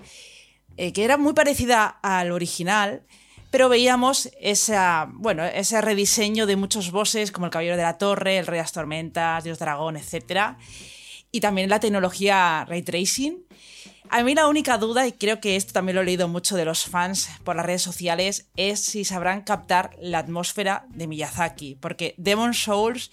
eh, 0.77 0.93
que 0.93 1.03
era 1.03 1.17
muy 1.17 1.33
parecida 1.33 1.99
al 2.01 2.31
original, 2.31 3.03
pero 3.51 3.67
veíamos 3.67 4.29
esa, 4.39 5.09
bueno, 5.11 5.43
ese 5.43 5.81
rediseño 5.81 6.45
de 6.45 6.55
muchos 6.55 6.91
bosses 6.91 7.31
como 7.31 7.47
el 7.47 7.51
Caballero 7.51 7.77
de 7.77 7.83
la 7.83 7.97
Torre, 7.97 8.37
el 8.37 8.47
Rey 8.47 8.57
de 8.57 8.63
las 8.63 8.71
Tormentas, 8.71 9.43
Dios 9.43 9.59
Dragón, 9.59 9.97
etc. 9.97 10.55
Y 11.31 11.41
también 11.41 11.69
la 11.69 11.79
tecnología 11.79 12.65
Ray 12.67 12.83
Tracing. 12.83 13.43
A 14.11 14.23
mí 14.23 14.33
la 14.33 14.47
única 14.47 14.79
duda, 14.79 15.05
y 15.05 15.11
creo 15.11 15.39
que 15.39 15.55
esto 15.55 15.71
también 15.71 15.95
lo 15.95 16.01
he 16.01 16.05
leído 16.05 16.27
mucho 16.27 16.55
de 16.55 16.65
los 16.65 16.85
fans 16.85 17.29
por 17.43 17.55
las 17.55 17.65
redes 17.65 17.83
sociales, 17.83 18.47
es 18.55 18.83
si 18.83 19.05
sabrán 19.05 19.41
captar 19.43 19.95
la 20.01 20.17
atmósfera 20.17 20.87
de 20.89 21.05
Miyazaki, 21.05 21.75
porque 21.79 22.15
Demon 22.17 22.55
Souls 22.55 23.11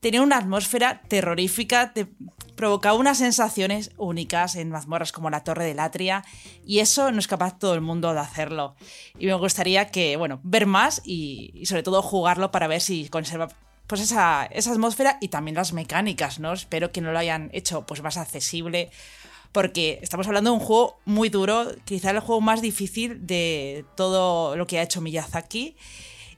tenía 0.00 0.20
una 0.20 0.38
atmósfera 0.38 1.02
terrorífica, 1.06 1.92
te 1.92 2.08
provocaba 2.56 2.98
unas 2.98 3.18
sensaciones 3.18 3.92
únicas 3.96 4.56
en 4.56 4.70
mazmorras 4.70 5.12
como 5.12 5.30
la 5.30 5.44
Torre 5.44 5.66
del 5.66 5.78
Atria, 5.78 6.24
y 6.66 6.80
eso 6.80 7.12
no 7.12 7.20
es 7.20 7.28
capaz 7.28 7.56
todo 7.56 7.74
el 7.74 7.80
mundo 7.80 8.12
de 8.12 8.18
hacerlo. 8.18 8.74
Y 9.20 9.26
me 9.26 9.34
gustaría 9.34 9.86
que, 9.92 10.16
bueno, 10.16 10.40
ver 10.42 10.66
más 10.66 11.00
y, 11.04 11.52
y 11.54 11.66
sobre 11.66 11.84
todo 11.84 12.02
jugarlo 12.02 12.50
para 12.50 12.66
ver 12.66 12.80
si 12.80 13.08
conserva 13.08 13.48
pues 13.88 14.02
esa, 14.02 14.44
esa 14.50 14.72
atmósfera 14.72 15.16
y 15.20 15.28
también 15.28 15.54
las 15.54 15.72
mecánicas, 15.72 16.38
¿no? 16.38 16.52
Espero 16.52 16.92
que 16.92 17.00
no 17.00 17.10
lo 17.10 17.18
hayan 17.18 17.48
hecho 17.54 17.86
pues 17.86 18.02
más 18.02 18.18
accesible. 18.18 18.90
Porque 19.58 19.98
estamos 20.02 20.28
hablando 20.28 20.50
de 20.50 20.56
un 20.56 20.62
juego 20.62 21.00
muy 21.04 21.30
duro, 21.30 21.66
quizá 21.84 22.12
el 22.12 22.20
juego 22.20 22.40
más 22.40 22.62
difícil 22.62 23.26
de 23.26 23.84
todo 23.96 24.54
lo 24.54 24.68
que 24.68 24.78
ha 24.78 24.82
hecho 24.82 25.00
Miyazaki. 25.00 25.74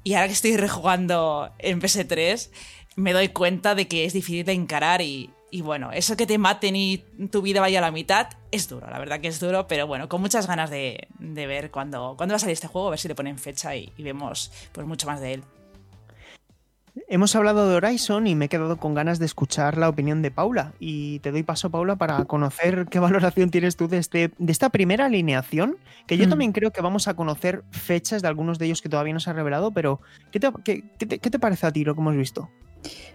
Y 0.02 0.14
ahora 0.14 0.28
que 0.28 0.32
estoy 0.32 0.56
rejugando 0.56 1.52
en 1.58 1.82
PS3, 1.82 2.48
me 2.96 3.12
doy 3.12 3.28
cuenta 3.28 3.74
de 3.74 3.88
que 3.88 4.06
es 4.06 4.14
difícil 4.14 4.46
de 4.46 4.54
encarar 4.54 5.02
y, 5.02 5.28
bueno, 5.62 5.92
eso 5.92 6.16
que 6.16 6.26
te 6.26 6.38
maten 6.38 6.76
y 6.76 7.04
tu 7.30 7.42
vida 7.42 7.60
vaya 7.60 7.80
a 7.80 7.82
la 7.82 7.90
mitad 7.90 8.28
es 8.52 8.70
duro, 8.70 8.88
la 8.88 8.98
verdad 8.98 9.20
que 9.20 9.28
es 9.28 9.38
duro, 9.38 9.68
pero 9.68 9.86
bueno, 9.86 10.08
con 10.08 10.22
muchas 10.22 10.46
ganas 10.46 10.70
de, 10.70 11.06
de 11.18 11.46
ver 11.46 11.70
cuándo, 11.70 12.14
cuándo 12.16 12.32
va 12.32 12.36
a 12.36 12.38
salir 12.38 12.54
este 12.54 12.68
juego, 12.68 12.88
a 12.88 12.92
ver 12.92 13.00
si 13.00 13.08
le 13.08 13.14
ponen 13.14 13.36
fecha 13.36 13.76
y, 13.76 13.92
y 13.98 14.02
vemos 14.02 14.50
pues 14.72 14.86
mucho 14.86 15.06
más 15.06 15.20
de 15.20 15.34
él. 15.34 15.44
Hemos 17.08 17.34
hablado 17.36 17.68
de 17.68 17.76
Horizon 17.76 18.26
y 18.26 18.34
me 18.34 18.46
he 18.46 18.48
quedado 18.48 18.76
con 18.76 18.94
ganas 18.94 19.18
de 19.18 19.26
escuchar 19.26 19.76
la 19.78 19.88
opinión 19.88 20.22
de 20.22 20.30
Paula. 20.30 20.72
Y 20.80 21.18
te 21.20 21.30
doy 21.32 21.42
paso, 21.42 21.70
Paula, 21.70 21.96
para 21.96 22.24
conocer 22.24 22.86
qué 22.90 22.98
valoración 23.38 23.50
tienes 23.50 23.76
tú 23.76 23.88
de, 23.88 23.98
este, 23.98 24.30
de 24.38 24.52
esta 24.52 24.70
primera 24.70 25.06
alineación, 25.06 25.76
que 26.06 26.16
yo 26.16 26.26
Mm. 26.26 26.30
también 26.30 26.52
creo 26.52 26.70
que 26.72 26.80
vamos 26.80 27.08
a 27.08 27.14
conocer 27.14 27.62
fechas 27.70 28.22
de 28.22 28.28
algunos 28.28 28.58
de 28.58 28.66
ellos 28.66 28.82
que 28.82 28.88
todavía 28.88 29.14
no 29.14 29.20
se 29.20 29.30
ha 29.30 29.32
revelado, 29.32 29.70
pero 29.72 30.00
¿qué 30.30 30.40
te, 30.40 30.50
qué- 30.64 30.84
qué 30.98 31.06
te- 31.06 31.18
qué 31.18 31.30
te 31.30 31.38
parece 31.38 31.66
a 31.66 31.72
ti 31.72 31.84
lo 31.84 31.94
que 31.94 32.00
hemos 32.00 32.16
visto? 32.16 32.50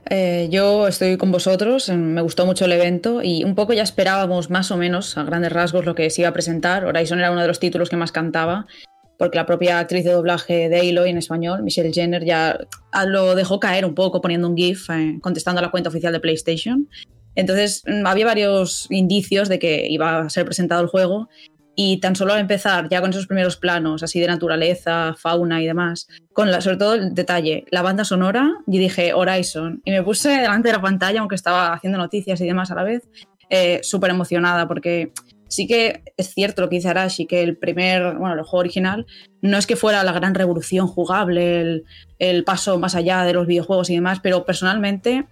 Eh, 0.09 0.47
yo 0.51 0.87
estoy 0.87 1.17
con 1.17 1.31
vosotros, 1.31 1.89
me 1.89 2.21
gustó 2.21 2.45
mucho 2.45 2.65
el 2.65 2.71
evento 2.71 3.23
y 3.23 3.43
un 3.43 3.55
poco 3.55 3.73
ya 3.73 3.81
esperábamos 3.81 4.49
más 4.51 4.69
o 4.71 4.77
menos 4.77 5.17
a 5.17 5.23
grandes 5.23 5.51
rasgos 5.51 5.85
lo 5.85 5.95
que 5.95 6.09
se 6.11 6.21
iba 6.21 6.29
a 6.29 6.33
presentar. 6.33 6.85
Horizon 6.85 7.17
era 7.19 7.31
uno 7.31 7.41
de 7.41 7.47
los 7.47 7.59
títulos 7.59 7.89
que 7.89 7.97
más 7.97 8.11
cantaba, 8.11 8.67
porque 9.17 9.37
la 9.37 9.45
propia 9.45 9.79
actriz 9.79 10.03
de 10.03 10.11
doblaje 10.11 10.69
de 10.69 10.89
Aloy 10.89 11.09
en 11.09 11.17
español, 11.17 11.63
Michelle 11.63 11.93
Jenner, 11.93 12.23
ya 12.23 12.57
ah, 12.91 13.05
lo 13.05 13.35
dejó 13.35 13.59
caer 13.59 13.85
un 13.85 13.95
poco 13.95 14.21
poniendo 14.21 14.47
un 14.47 14.57
GIF 14.57 14.89
eh, 14.89 15.17
contestando 15.21 15.59
a 15.59 15.61
la 15.61 15.71
cuenta 15.71 15.89
oficial 15.89 16.13
de 16.13 16.19
PlayStation. 16.19 16.89
Entonces 17.35 17.83
mm, 17.85 18.05
había 18.05 18.25
varios 18.25 18.87
indicios 18.89 19.49
de 19.49 19.59
que 19.59 19.87
iba 19.89 20.19
a 20.19 20.29
ser 20.29 20.45
presentado 20.45 20.81
el 20.81 20.87
juego 20.87 21.29
y 21.75 21.99
tan 21.99 22.15
solo 22.15 22.33
al 22.33 22.39
empezar 22.39 22.87
ya 22.89 23.01
con 23.01 23.09
esos 23.09 23.27
primeros 23.27 23.57
planos 23.57 24.01
así 24.01 24.19
de 24.19 24.27
naturaleza, 24.27 25.13
fauna 25.17 25.61
y 25.61 25.65
demás, 25.65 26.07
con 26.33 26.49
la, 26.49 26.61
sobre 26.61 26.77
todo 26.77 26.93
el 26.93 27.13
detalle, 27.13 27.65
la 27.69 27.81
banda 27.81 28.05
sonora, 28.05 28.53
y 28.65 28.79
dije 28.79 29.13
Horizon 29.13 29.81
y 29.83 29.91
me 29.91 30.01
puse 30.01 30.29
delante 30.29 30.69
de 30.69 30.73
la 30.73 30.81
pantalla 30.81 31.19
aunque 31.19 31.35
estaba 31.35 31.73
haciendo 31.73 31.97
noticias 31.97 32.39
y 32.39 32.45
demás 32.45 32.71
a 32.71 32.75
la 32.75 32.83
vez, 32.83 33.09
eh, 33.49 33.79
súper 33.83 34.09
emocionada 34.09 34.67
porque 34.67 35.11
sí 35.47 35.67
que 35.67 36.03
es 36.17 36.33
cierto 36.33 36.61
lo 36.61 36.69
que 36.69 36.77
dice 36.77 36.89
Arashi, 36.89 37.25
que 37.25 37.43
el 37.43 37.57
primer, 37.57 38.15
bueno, 38.17 38.33
el 38.35 38.41
juego 38.41 38.59
original 38.59 39.05
no 39.41 39.57
es 39.57 39.67
que 39.67 39.75
fuera 39.75 40.03
la 40.03 40.11
gran 40.11 40.35
revolución 40.35 40.87
jugable, 40.87 41.61
el, 41.61 41.85
el 42.19 42.43
paso 42.43 42.79
más 42.79 42.95
allá 42.95 43.23
de 43.23 43.33
los 43.33 43.47
videojuegos 43.47 43.89
y 43.89 43.95
demás, 43.95 44.19
pero 44.21 44.45
personalmente 44.45 45.25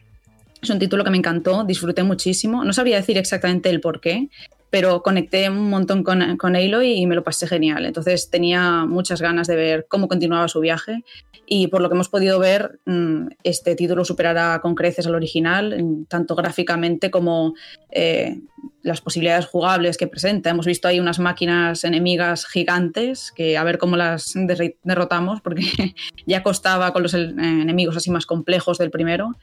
es 0.61 0.69
un 0.69 0.79
título 0.79 1.03
que 1.03 1.09
me 1.09 1.17
encantó, 1.17 1.63
disfruté 1.65 2.03
muchísimo. 2.03 2.63
No 2.63 2.73
sabría 2.73 2.95
decir 2.95 3.17
exactamente 3.17 3.69
el 3.69 3.81
por 3.81 3.99
qué, 3.99 4.29
pero 4.73 5.03
conecté 5.03 5.51
un 5.51 5.69
montón 5.69 6.01
con, 6.03 6.35
con 6.37 6.55
Aloy 6.55 6.93
y 6.93 7.05
me 7.05 7.13
lo 7.13 7.23
pasé 7.23 7.45
genial. 7.45 7.85
Entonces 7.85 8.31
tenía 8.31 8.85
muchas 8.85 9.21
ganas 9.21 9.45
de 9.45 9.55
ver 9.55 9.85
cómo 9.87 10.07
continuaba 10.07 10.47
su 10.47 10.61
viaje 10.61 11.03
y 11.45 11.67
por 11.67 11.79
lo 11.79 11.89
que 11.89 11.93
hemos 11.93 12.09
podido 12.09 12.39
ver, 12.39 12.79
mm, 12.85 13.27
este 13.43 13.75
título 13.75 14.03
superará 14.03 14.59
con 14.63 14.73
creces 14.73 15.05
al 15.05 15.13
original, 15.13 16.05
tanto 16.07 16.33
gráficamente 16.33 17.11
como 17.11 17.53
eh, 17.91 18.39
las 18.81 19.01
posibilidades 19.01 19.45
jugables 19.45 19.97
que 19.97 20.07
presenta. 20.07 20.49
Hemos 20.49 20.65
visto 20.65 20.87
ahí 20.87 20.99
unas 20.99 21.19
máquinas 21.19 21.83
enemigas 21.83 22.47
gigantes 22.47 23.31
que 23.31 23.57
a 23.57 23.63
ver 23.63 23.77
cómo 23.77 23.95
las 23.95 24.33
derrotamos, 24.83 25.41
porque 25.41 25.61
ya 26.25 26.41
costaba 26.41 26.93
con 26.93 27.03
los 27.03 27.13
eh, 27.13 27.27
enemigos 27.37 27.95
así 27.95 28.09
más 28.09 28.25
complejos 28.25 28.79
del 28.79 28.89
primero. 28.89 29.33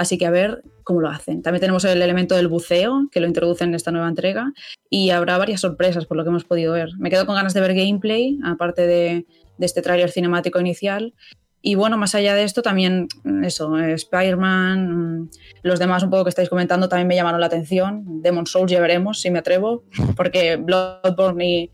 Así 0.00 0.16
que 0.16 0.24
a 0.24 0.30
ver 0.30 0.62
cómo 0.82 1.02
lo 1.02 1.10
hacen. 1.10 1.42
También 1.42 1.60
tenemos 1.60 1.84
el 1.84 2.00
elemento 2.00 2.34
del 2.34 2.48
buceo, 2.48 3.10
que 3.12 3.20
lo 3.20 3.26
introducen 3.26 3.68
en 3.68 3.74
esta 3.74 3.92
nueva 3.92 4.08
entrega, 4.08 4.54
y 4.88 5.10
habrá 5.10 5.36
varias 5.36 5.60
sorpresas 5.60 6.06
por 6.06 6.16
lo 6.16 6.22
que 6.22 6.30
hemos 6.30 6.44
podido 6.44 6.72
ver. 6.72 6.88
Me 6.98 7.10
quedo 7.10 7.26
con 7.26 7.34
ganas 7.34 7.52
de 7.52 7.60
ver 7.60 7.74
gameplay, 7.74 8.38
aparte 8.42 8.86
de, 8.86 9.26
este 9.58 9.82
tráiler 9.82 10.10
cinemático 10.10 10.58
inicial. 10.58 11.12
Y 11.60 11.74
bueno, 11.74 11.98
más 11.98 12.14
allá 12.14 12.34
de 12.34 12.44
esto, 12.44 12.62
también 12.62 13.08
mm, 13.24 13.44
eso, 13.44 13.76
Spider-Man, 13.76 15.18
mm, 15.18 15.30
los 15.64 15.78
demás 15.78 16.02
un 16.02 16.08
poco 16.08 16.24
que 16.24 16.30
estáis 16.30 16.48
comentando 16.48 16.88
también 16.88 17.06
me 17.06 17.16
llamaron 17.16 17.38
la 17.38 17.48
atención. 17.48 18.22
Demon 18.22 18.46
Souls 18.46 18.72
ya 18.72 18.80
veremos 18.80 19.20
si 19.20 19.30
me 19.30 19.40
atrevo, 19.40 19.84
porque 20.16 20.56
Bloodborne 20.56 21.46
y, 21.46 21.70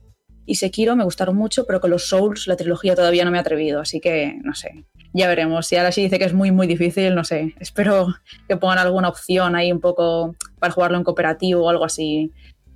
y 0.47 0.57
Sekiro 0.57 0.97
me 0.97 1.05
gustaron 1.05 1.37
mucho, 1.37 1.65
pero 1.65 1.81
con 1.81 1.91
los 1.91 2.09
Souls 2.09 2.49
la 2.49 2.57
trilogía 2.57 2.97
todavía 2.97 3.25
no 3.25 3.31
me 3.31 3.39
ha 3.39 3.43
atrevido, 3.43 3.81
así 3.81 4.01
que 4.01 4.37
no 4.43 4.57
sé, 4.57 4.85
ya 5.17 5.29
veremos. 5.29 5.67
Si 5.67 5.77
ahora 5.77 5.93
sí 5.93 6.03
dice 6.03 6.19
que 6.19 6.27
es 6.27 6.35
muy, 6.35 6.51
muy 6.51 6.67
difícil, 6.67 7.15
no 7.15 7.25
sé. 7.25 7.55
Espero 7.59 8.09
que 8.49 8.57
pongan 8.57 8.79
alguna 8.79 9.09
opción 9.09 9.57
ahí 9.57 9.73
un 9.73 9.81
poco 9.81 10.37
para 10.59 10.73
jugarlo 10.73 10.99
en 10.99 11.05
cooperativo 11.05 11.65
o 11.65 11.71
algo 11.71 11.85
así 11.85 12.33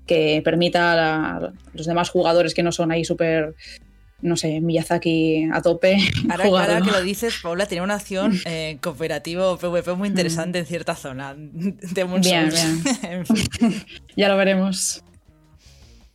que 0.07 0.41
permita 0.45 1.37
a 1.37 1.53
los 1.75 1.87
demás 1.87 2.11
jugadores 2.11 2.55
que 2.55 2.63
no 2.63 2.73
son 2.73 2.91
ahí 2.91 3.05
súper 3.05 3.55
no 4.23 4.37
sé, 4.37 4.61
Miyazaki 4.61 5.49
a 5.53 5.63
tope. 5.63 5.97
Ahora, 6.31 6.81
que 6.83 6.91
lo 6.91 7.03
dices, 7.03 7.39
Paula, 7.43 7.67
tiene 7.67 7.85
una 7.85 7.95
acción 7.95 8.39
eh, 8.45 8.79
cooperativo 8.83 9.57
PvP 9.57 9.95
muy 9.95 10.09
interesante 10.09 10.59
en 10.59 10.67
cierta 10.67 10.95
zona 10.95 11.35
de 11.37 12.05
Bien, 12.21 12.51
bien. 12.51 13.85
ya 14.17 14.29
lo 14.29 14.37
veremos. 14.37 15.03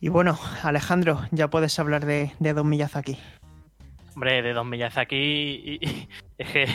Y 0.00 0.08
bueno, 0.08 0.38
Alejandro, 0.62 1.26
ya 1.30 1.48
puedes 1.48 1.78
hablar 1.78 2.04
de, 2.04 2.32
de 2.38 2.52
Don 2.52 2.68
Miyazaki. 2.68 3.18
Hombre, 4.16 4.40
de 4.40 4.54
Don 4.54 4.70
Miyazaki. 4.70 5.78
es 6.38 6.50
que. 6.50 6.66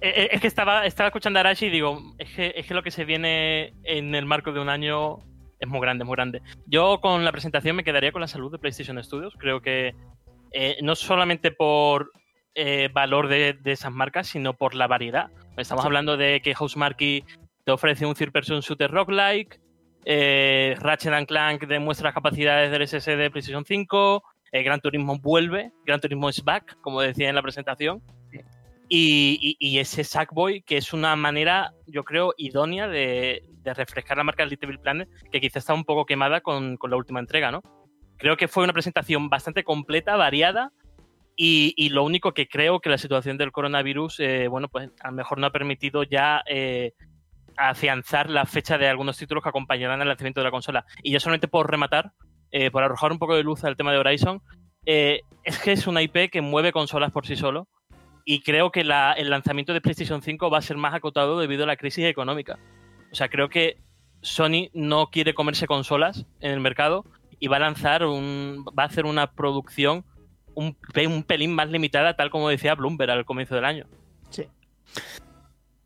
Es 0.00 0.40
que 0.40 0.46
estaba, 0.46 0.86
estaba 0.86 1.08
escuchando 1.08 1.38
a 1.38 1.40
Arashi 1.40 1.66
y 1.66 1.70
digo, 1.70 2.00
es 2.16 2.30
que, 2.30 2.54
es 2.56 2.64
que 2.64 2.74
lo 2.74 2.84
que 2.84 2.92
se 2.92 3.04
viene 3.04 3.74
en 3.82 4.14
el 4.14 4.24
marco 4.24 4.52
de 4.52 4.60
un 4.60 4.68
año 4.68 5.18
es 5.58 5.68
muy 5.68 5.80
grande, 5.80 6.04
muy 6.04 6.14
grande. 6.14 6.40
Yo 6.66 7.00
con 7.00 7.24
la 7.24 7.32
presentación 7.32 7.74
me 7.74 7.82
quedaría 7.82 8.12
con 8.12 8.20
la 8.20 8.28
salud 8.28 8.52
de 8.52 8.58
PlayStation 8.58 9.02
Studios. 9.02 9.34
Creo 9.36 9.60
que 9.60 9.96
eh, 10.52 10.78
no 10.80 10.94
solamente 10.94 11.50
por 11.50 12.12
eh, 12.54 12.88
valor 12.92 13.26
de, 13.26 13.58
esas 13.64 13.92
marcas, 13.92 14.28
sino 14.28 14.54
por 14.54 14.76
la 14.76 14.86
variedad. 14.86 15.30
Estamos 15.56 15.84
hablando 15.84 16.16
de 16.16 16.40
que 16.40 16.54
Housemarque 16.54 17.24
te 17.64 17.72
ofrece 17.72 18.06
un 18.06 18.14
third 18.14 18.30
person 18.30 18.60
shooter 18.60 18.92
roguelike, 18.92 19.60
eh, 20.04 20.76
Ratchet 20.78 21.26
Clank 21.26 21.66
demuestra 21.66 22.06
las 22.06 22.14
capacidades 22.14 22.70
del 22.70 22.86
SSD 22.86 23.16
de 23.16 23.30
PlayStation 23.30 23.64
5, 23.64 24.22
el 24.52 24.64
Gran 24.64 24.80
Turismo 24.80 25.18
vuelve, 25.18 25.72
Gran 25.84 26.00
Turismo 26.00 26.28
es 26.28 26.42
back, 26.42 26.78
como 26.80 27.00
decía 27.00 27.28
en 27.28 27.34
la 27.34 27.42
presentación. 27.42 28.02
Y, 28.90 29.78
ese 29.78 30.02
Sackboy, 30.02 30.62
que 30.62 30.78
es 30.78 30.94
una 30.94 31.14
manera, 31.14 31.74
yo 31.86 32.04
creo, 32.04 32.32
idónea 32.38 32.88
de, 32.88 33.42
refrescar 33.64 34.16
la 34.16 34.24
marca 34.24 34.46
Little 34.46 34.78
Planet, 34.78 35.10
que 35.30 35.42
quizá 35.42 35.58
está 35.58 35.74
un 35.74 35.84
poco 35.84 36.06
quemada 36.06 36.40
con, 36.40 36.78
la 36.82 36.96
última 36.96 37.20
entrega, 37.20 37.50
¿no? 37.50 37.62
Creo 38.16 38.38
que 38.38 38.48
fue 38.48 38.64
una 38.64 38.72
presentación 38.72 39.28
bastante 39.28 39.62
completa, 39.62 40.16
variada, 40.16 40.72
y, 41.36 41.90
lo 41.90 42.02
único 42.02 42.32
que 42.32 42.48
creo 42.48 42.80
que 42.80 42.88
la 42.88 42.98
situación 42.98 43.36
del 43.36 43.52
coronavirus, 43.52 44.20
eh, 44.20 44.48
bueno, 44.48 44.68
pues 44.68 44.90
a 45.00 45.08
lo 45.08 45.16
mejor 45.16 45.38
no 45.38 45.46
ha 45.46 45.52
permitido 45.52 46.02
ya 46.02 46.42
eh, 46.46 46.94
afianzar 47.56 48.30
la 48.30 48.46
fecha 48.46 48.78
de 48.78 48.88
algunos 48.88 49.18
títulos 49.18 49.42
que 49.42 49.50
acompañarán 49.50 50.00
el 50.00 50.08
lanzamiento 50.08 50.40
de 50.40 50.44
la 50.44 50.50
consola. 50.50 50.86
Y 51.02 51.12
ya 51.12 51.20
solamente 51.20 51.46
por 51.46 51.70
rematar, 51.70 52.12
eh, 52.50 52.70
por 52.70 52.82
arrojar 52.82 53.12
un 53.12 53.18
poco 53.18 53.36
de 53.36 53.42
luz 53.42 53.64
al 53.64 53.76
tema 53.76 53.92
de 53.92 53.98
Horizon, 53.98 54.40
eh, 54.86 55.22
es 55.44 55.58
que 55.58 55.72
es 55.72 55.86
una 55.86 56.02
IP 56.02 56.30
que 56.30 56.40
mueve 56.40 56.72
consolas 56.72 57.12
por 57.12 57.26
sí 57.26 57.36
solo 57.36 57.68
y 58.24 58.42
creo 58.42 58.70
que 58.70 58.80
el 58.80 59.30
lanzamiento 59.30 59.72
de 59.72 59.80
PlayStation 59.80 60.20
5 60.20 60.50
va 60.50 60.58
a 60.58 60.62
ser 60.62 60.76
más 60.76 60.92
acotado 60.92 61.38
debido 61.38 61.64
a 61.64 61.66
la 61.66 61.76
crisis 61.76 62.04
económica. 62.04 62.58
O 63.10 63.14
sea, 63.14 63.30
creo 63.30 63.48
que 63.48 63.78
Sony 64.20 64.68
no 64.74 65.06
quiere 65.06 65.32
comerse 65.32 65.66
consolas 65.66 66.26
en 66.40 66.50
el 66.50 66.60
mercado 66.60 67.06
y 67.40 67.48
va 67.48 67.56
a 67.56 67.60
lanzar 67.60 68.04
un, 68.04 68.66
va 68.78 68.82
a 68.82 68.86
hacer 68.86 69.06
una 69.06 69.32
producción 69.32 70.04
un, 70.54 70.76
un 71.06 71.22
pelín 71.22 71.54
más 71.54 71.70
limitada, 71.70 72.16
tal 72.16 72.30
como 72.30 72.48
decía 72.48 72.74
Bloomberg 72.74 73.10
al 73.12 73.24
comienzo 73.24 73.54
del 73.54 73.64
año. 73.64 73.86
Sí. 74.28 74.46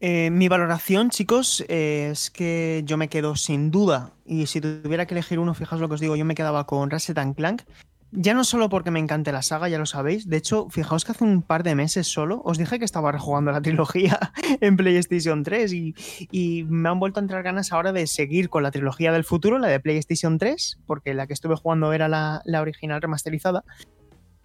Eh, 0.05 0.31
mi 0.31 0.49
valoración, 0.49 1.11
chicos, 1.11 1.65
es 1.69 2.33
que 2.33 2.83
yo 2.85 2.97
me 2.97 3.07
quedo 3.07 3.37
sin 3.37 3.71
duda, 3.71 4.11
y 4.27 4.47
si 4.47 4.61
tuviera 4.61 5.07
que 5.07 5.15
elegir 5.15 5.38
uno, 5.38 5.55
fijaos 5.55 5.81
lo 5.81 5.87
que 5.87 5.95
os 5.95 6.01
digo, 6.01 6.17
yo 6.17 6.25
me 6.25 6.35
quedaba 6.35 6.67
con 6.67 6.91
Ratchet 6.91 7.17
Clank. 7.37 7.62
Ya 8.11 8.35
no 8.35 8.43
solo 8.43 8.69
porque 8.69 8.91
me 8.91 8.99
encante 8.99 9.31
la 9.31 9.43
saga, 9.43 9.69
ya 9.69 9.79
lo 9.79 9.87
sabéis. 9.87 10.29
De 10.29 10.38
hecho, 10.38 10.69
fijaos 10.71 11.05
que 11.05 11.12
hace 11.12 11.23
un 11.23 11.41
par 11.41 11.62
de 11.62 11.77
meses 11.77 12.09
solo 12.09 12.43
os 12.45 12.59
dije 12.59 12.81
que 12.81 12.85
estaba 12.85 13.12
rejugando 13.12 13.53
la 13.53 13.61
trilogía 13.62 14.19
en 14.61 14.77
PlayStation 14.77 15.45
3 15.45 15.73
y, 15.73 16.65
me 16.69 16.88
han 16.88 16.99
vuelto 16.99 17.21
a 17.21 17.23
entrar 17.23 17.45
ganas 17.45 17.73
ahora 17.73 17.93
de 17.93 18.09
seguir 18.09 18.49
con 18.49 18.65
la 18.65 18.73
trilogía 18.73 19.12
del 19.12 19.23
futuro, 19.23 19.61
la 19.61 19.69
de 19.69 19.79
PlayStation 19.79 20.37
3, 20.37 20.81
porque 20.85 21.15
la 21.15 21.29
que 21.29 21.35
estuve 21.35 21.55
jugando 21.55 21.93
era 21.93 22.09
la, 22.09 22.43
la 22.45 22.61
original 22.61 23.01
remasterizada. 23.01 23.62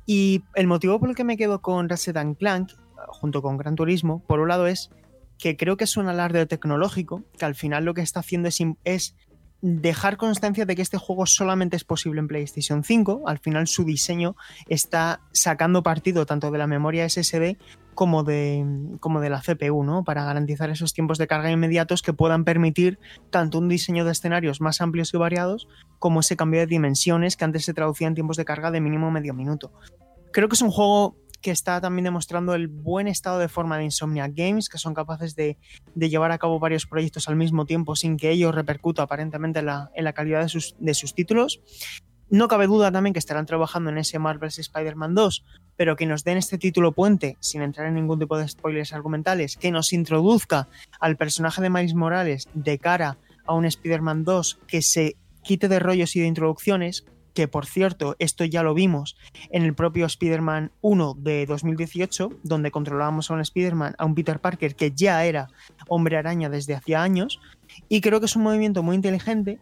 Y 0.05 0.43
el 0.53 0.67
motivo 0.67 0.99
por 0.99 1.09
el 1.09 1.15
que 1.15 1.23
me 1.23 1.35
quedo 1.35 1.63
con 1.63 1.89
Ratchet 1.89 2.37
Clank, 2.37 2.73
junto 3.07 3.41
con 3.41 3.57
Gran 3.57 3.75
Turismo, 3.75 4.23
por 4.27 4.39
un 4.39 4.49
lado 4.49 4.67
es 4.67 4.91
que 5.37 5.57
creo 5.57 5.77
que 5.77 5.83
es 5.83 5.97
un 5.97 6.07
alarde 6.07 6.45
tecnológico, 6.45 7.23
que 7.37 7.45
al 7.45 7.55
final 7.55 7.85
lo 7.85 7.93
que 7.93 8.01
está 8.01 8.21
haciendo 8.21 8.49
es, 8.83 9.15
dejar 9.61 10.17
constancia 10.17 10.65
de 10.65 10.75
que 10.75 10.81
este 10.81 10.97
juego 10.97 11.25
solamente 11.25 11.75
es 11.75 11.83
posible 11.83 12.19
en 12.19 12.27
PlayStation 12.27 12.83
5. 12.83 13.23
Al 13.25 13.39
final 13.39 13.67
su 13.67 13.83
diseño 13.83 14.35
está 14.67 15.21
sacando 15.31 15.83
partido 15.83 16.25
tanto 16.25 16.51
de 16.51 16.57
la 16.57 16.67
memoria 16.67 17.07
SSD 17.09 17.57
como 17.95 18.23
de, 18.23 18.63
la 19.29 19.41
CPU, 19.41 19.83
¿no? 19.83 20.03
Para 20.03 20.23
garantizar 20.23 20.69
esos 20.69 20.93
tiempos 20.93 21.17
de 21.17 21.25
carga 21.25 21.49
inmediatos 21.49 22.03
que 22.03 22.13
puedan 22.13 22.43
permitir 22.43 22.99
tanto 23.31 23.57
un 23.57 23.67
diseño 23.67 24.05
de 24.05 24.11
escenarios 24.11 24.61
más 24.61 24.81
amplios 24.81 25.11
y 25.15 25.17
variados, 25.17 25.67
como 25.97 26.19
ese 26.19 26.37
cambio 26.37 26.59
de 26.59 26.67
dimensiones 26.67 27.35
que 27.35 27.45
antes 27.45 27.65
se 27.65 27.73
traducía 27.73 28.07
en 28.07 28.13
tiempos 28.13 28.37
de 28.37 28.45
carga 28.45 28.69
de 28.69 28.81
mínimo 28.81 29.09
medio 29.09 29.33
minuto. 29.33 29.71
Creo 30.31 30.47
que 30.47 30.53
es 30.53 30.61
un 30.61 30.69
juego 30.69 31.15
que 31.41 31.51
está 31.51 31.79
también 31.81 32.05
demostrando 32.05 32.53
el 32.55 32.67
buen 32.67 33.07
estado 33.07 33.39
de 33.39 33.47
forma 33.47 33.77
de 33.77 33.85
Insomnia 33.85 34.27
Games, 34.27 34.69
que 34.69 34.77
son 34.77 34.93
capaces 34.93 35.35
de, 35.35 35.57
llevar 35.95 36.31
a 36.31 36.37
cabo 36.37 36.59
varios 36.59 36.85
proyectos 36.85 37.27
al 37.27 37.35
mismo 37.35 37.65
tiempo 37.65 37.95
sin 37.95 38.17
que 38.17 38.31
ello 38.31 38.51
repercuta 38.51 39.03
aparentemente 39.03 39.59
en 39.59 39.65
la, 39.65 40.13
calidad 40.13 40.41
de 40.41 40.49
sus, 40.49 40.75
de 40.79 40.93
sus, 40.93 41.13
títulos. 41.13 41.61
No 42.29 42.47
cabe 42.49 42.67
duda 42.67 42.91
también 42.91 43.13
que 43.13 43.19
estarán 43.19 43.45
trabajando 43.45 43.89
en 43.89 43.97
ese 43.97 44.19
Marvel's 44.19 44.59
Spider-Man 44.59 45.15
2, 45.15 45.45
pero 45.77 45.95
que 45.95 46.05
nos 46.05 46.23
den 46.23 46.37
este 46.37 46.57
título 46.57 46.91
puente, 46.91 47.37
sin 47.39 47.61
entrar 47.61 47.87
en 47.87 47.95
ningún 47.95 48.19
tipo 48.19 48.37
de 48.37 48.47
spoilers 48.47 48.91
argumentales, 48.91 49.55
que 49.55 49.71
nos 49.71 49.93
introduzca 49.93 50.67
al 50.99 51.15
personaje 51.15 51.61
de 51.61 51.69
Miles 51.69 51.93
Morales 51.93 52.49
de 52.53 52.79
cara 52.79 53.17
a 53.45 53.53
un 53.53 53.65
Spider-Man 53.65 54.25
2 54.25 54.59
que 54.67 54.81
se 54.81 55.15
quite 55.41 55.69
de 55.69 55.79
rollos 55.79 56.15
y 56.17 56.19
de 56.19 56.27
introducciones, 56.27 57.05
que 57.37 57.47
por 57.47 57.67
cierto, 57.67 58.15
esto 58.17 58.45
ya 58.45 58.63
lo 58.63 58.73
vimos 58.73 59.15
en 59.51 59.61
el 59.61 59.75
propio 59.75 60.07
Spider-Man 60.07 60.71
1 60.81 61.17
de 61.19 61.45
2018, 61.45 62.31
donde 62.41 62.71
controlábamos 62.71 63.29
a 63.29 63.35
un 63.35 63.41
Spider-Man, 63.41 63.93
a 63.99 64.05
un 64.05 64.15
Peter 64.15 64.39
Parker 64.39 64.75
que 64.75 64.91
ya 64.91 65.23
era 65.23 65.47
hombre 65.87 66.17
araña 66.17 66.49
desde 66.49 66.73
hacía 66.73 67.03
años, 67.03 67.39
y 67.89 68.01
creo 68.01 68.19
que 68.19 68.25
es 68.25 68.35
un 68.35 68.41
movimiento 68.41 68.81
muy 68.81 68.95
inteligente 68.95 69.59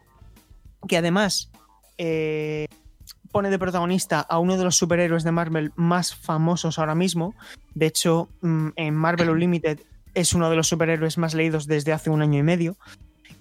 que 0.88 0.96
además 0.96 1.52
eh, 1.98 2.68
pone 3.34 3.50
de 3.50 3.60
protagonista 3.60 4.22
a 4.22 4.40
uno 4.40 4.56
de 4.56 4.64
los 4.64 4.78
superhéroes 4.78 5.26
de 5.26 5.34
Marvel 5.34 5.74
más 5.76 6.16
famosos 6.16 6.80
ahora 6.80 6.96
mismo. 6.96 7.36
De 7.74 7.88
hecho, 7.88 8.30
mm, 8.40 8.70
en 8.78 8.96
Marvel 8.96 9.32
Unlimited 9.32 9.82
es 10.14 10.32
uno 10.32 10.50
de 10.50 10.56
los 10.56 10.70
superhéroes 10.70 11.18
más 11.18 11.34
leídos 11.34 11.68
desde 11.68 11.92
hace 11.92 12.10
un 12.10 12.22
año 12.22 12.40
y 12.40 12.44
medio 12.44 12.78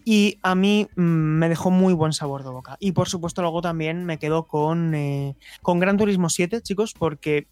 y 0.05 0.39
a 0.43 0.55
mí 0.55 0.87
mm, 0.97 1.03
me 1.03 1.49
dejó 1.49 1.71
muy 1.71 1.95
buen 1.95 2.13
sabor 2.13 2.45
de 2.45 2.51
boca. 2.51 2.77
Y 2.79 2.93
por 2.93 3.09
supuesto 3.09 3.41
luego 3.41 3.63
también 3.63 4.05
me 4.05 4.19
quedo 4.19 4.45
con, 4.47 4.95
eh, 4.95 5.35
con 5.63 5.81
Gran 5.81 5.97
Turismo 5.97 6.29
7, 6.29 6.61
chicos, 6.61 6.93
porque 6.93 7.47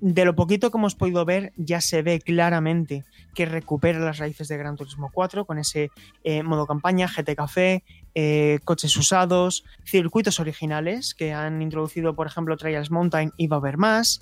de 0.00 0.24
lo 0.24 0.34
poquito 0.34 0.70
que 0.70 0.78
hemos 0.78 0.94
podido 0.94 1.24
ver 1.26 1.52
ya 1.56 1.82
se 1.82 2.00
ve 2.00 2.20
claramente 2.20 3.04
que 3.34 3.44
recupera 3.44 3.98
las 3.98 4.18
raíces 4.18 4.48
de 4.48 4.56
Gran 4.56 4.76
Turismo 4.76 5.10
4 5.12 5.44
con 5.44 5.58
ese 5.58 5.90
eh, 6.24 6.42
modo 6.42 6.66
campaña, 6.66 7.06
GT 7.06 7.36
Café, 7.36 7.84
eh, 8.14 8.58
coches 8.64 8.96
usados, 8.96 9.64
circuitos 9.84 10.40
originales 10.40 11.14
que 11.14 11.34
han 11.34 11.60
introducido, 11.60 12.14
por 12.14 12.26
ejemplo, 12.26 12.56
Trials 12.56 12.90
Mountain 12.90 13.32
y 13.36 13.46
va 13.46 13.56
a 13.56 13.60
haber 13.60 13.76
más. 13.76 14.20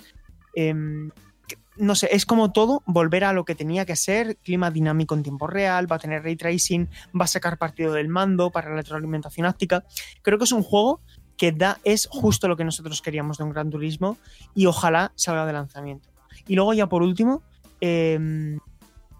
Em, 1.79 1.85
no 1.85 1.95
sé, 1.95 2.09
es 2.11 2.25
como 2.25 2.51
todo 2.51 2.83
volver 2.85 3.23
a 3.23 3.33
lo 3.33 3.45
que 3.45 3.55
tenía 3.55 3.85
que 3.85 3.95
ser, 3.95 4.37
clima 4.37 4.71
dinámico 4.71 5.15
en 5.15 5.23
tiempo 5.23 5.47
real, 5.47 5.91
va 5.91 5.95
a 5.95 5.99
tener 5.99 6.23
ray 6.23 6.35
tracing, 6.35 6.87
va 7.19 7.25
a 7.25 7.27
sacar 7.27 7.57
partido 7.57 7.93
del 7.93 8.07
mando 8.09 8.51
para 8.51 8.69
la 8.69 8.77
retroalimentación 8.77 9.45
áptica. 9.45 9.83
Creo 10.21 10.37
que 10.37 10.43
es 10.43 10.51
un 10.51 10.63
juego 10.63 11.01
que 11.37 11.51
da, 11.51 11.79
es 11.83 12.07
justo 12.11 12.47
lo 12.47 12.57
que 12.57 12.65
nosotros 12.65 13.01
queríamos 13.01 13.37
de 13.37 13.45
un 13.45 13.51
Gran 13.51 13.69
Turismo 13.69 14.17
y 14.53 14.65
ojalá 14.65 15.13
salga 15.15 15.45
de 15.45 15.53
lanzamiento. 15.53 16.09
Y 16.47 16.55
luego 16.55 16.73
ya 16.73 16.87
por 16.87 17.01
último, 17.01 17.41
eh, 17.79 18.57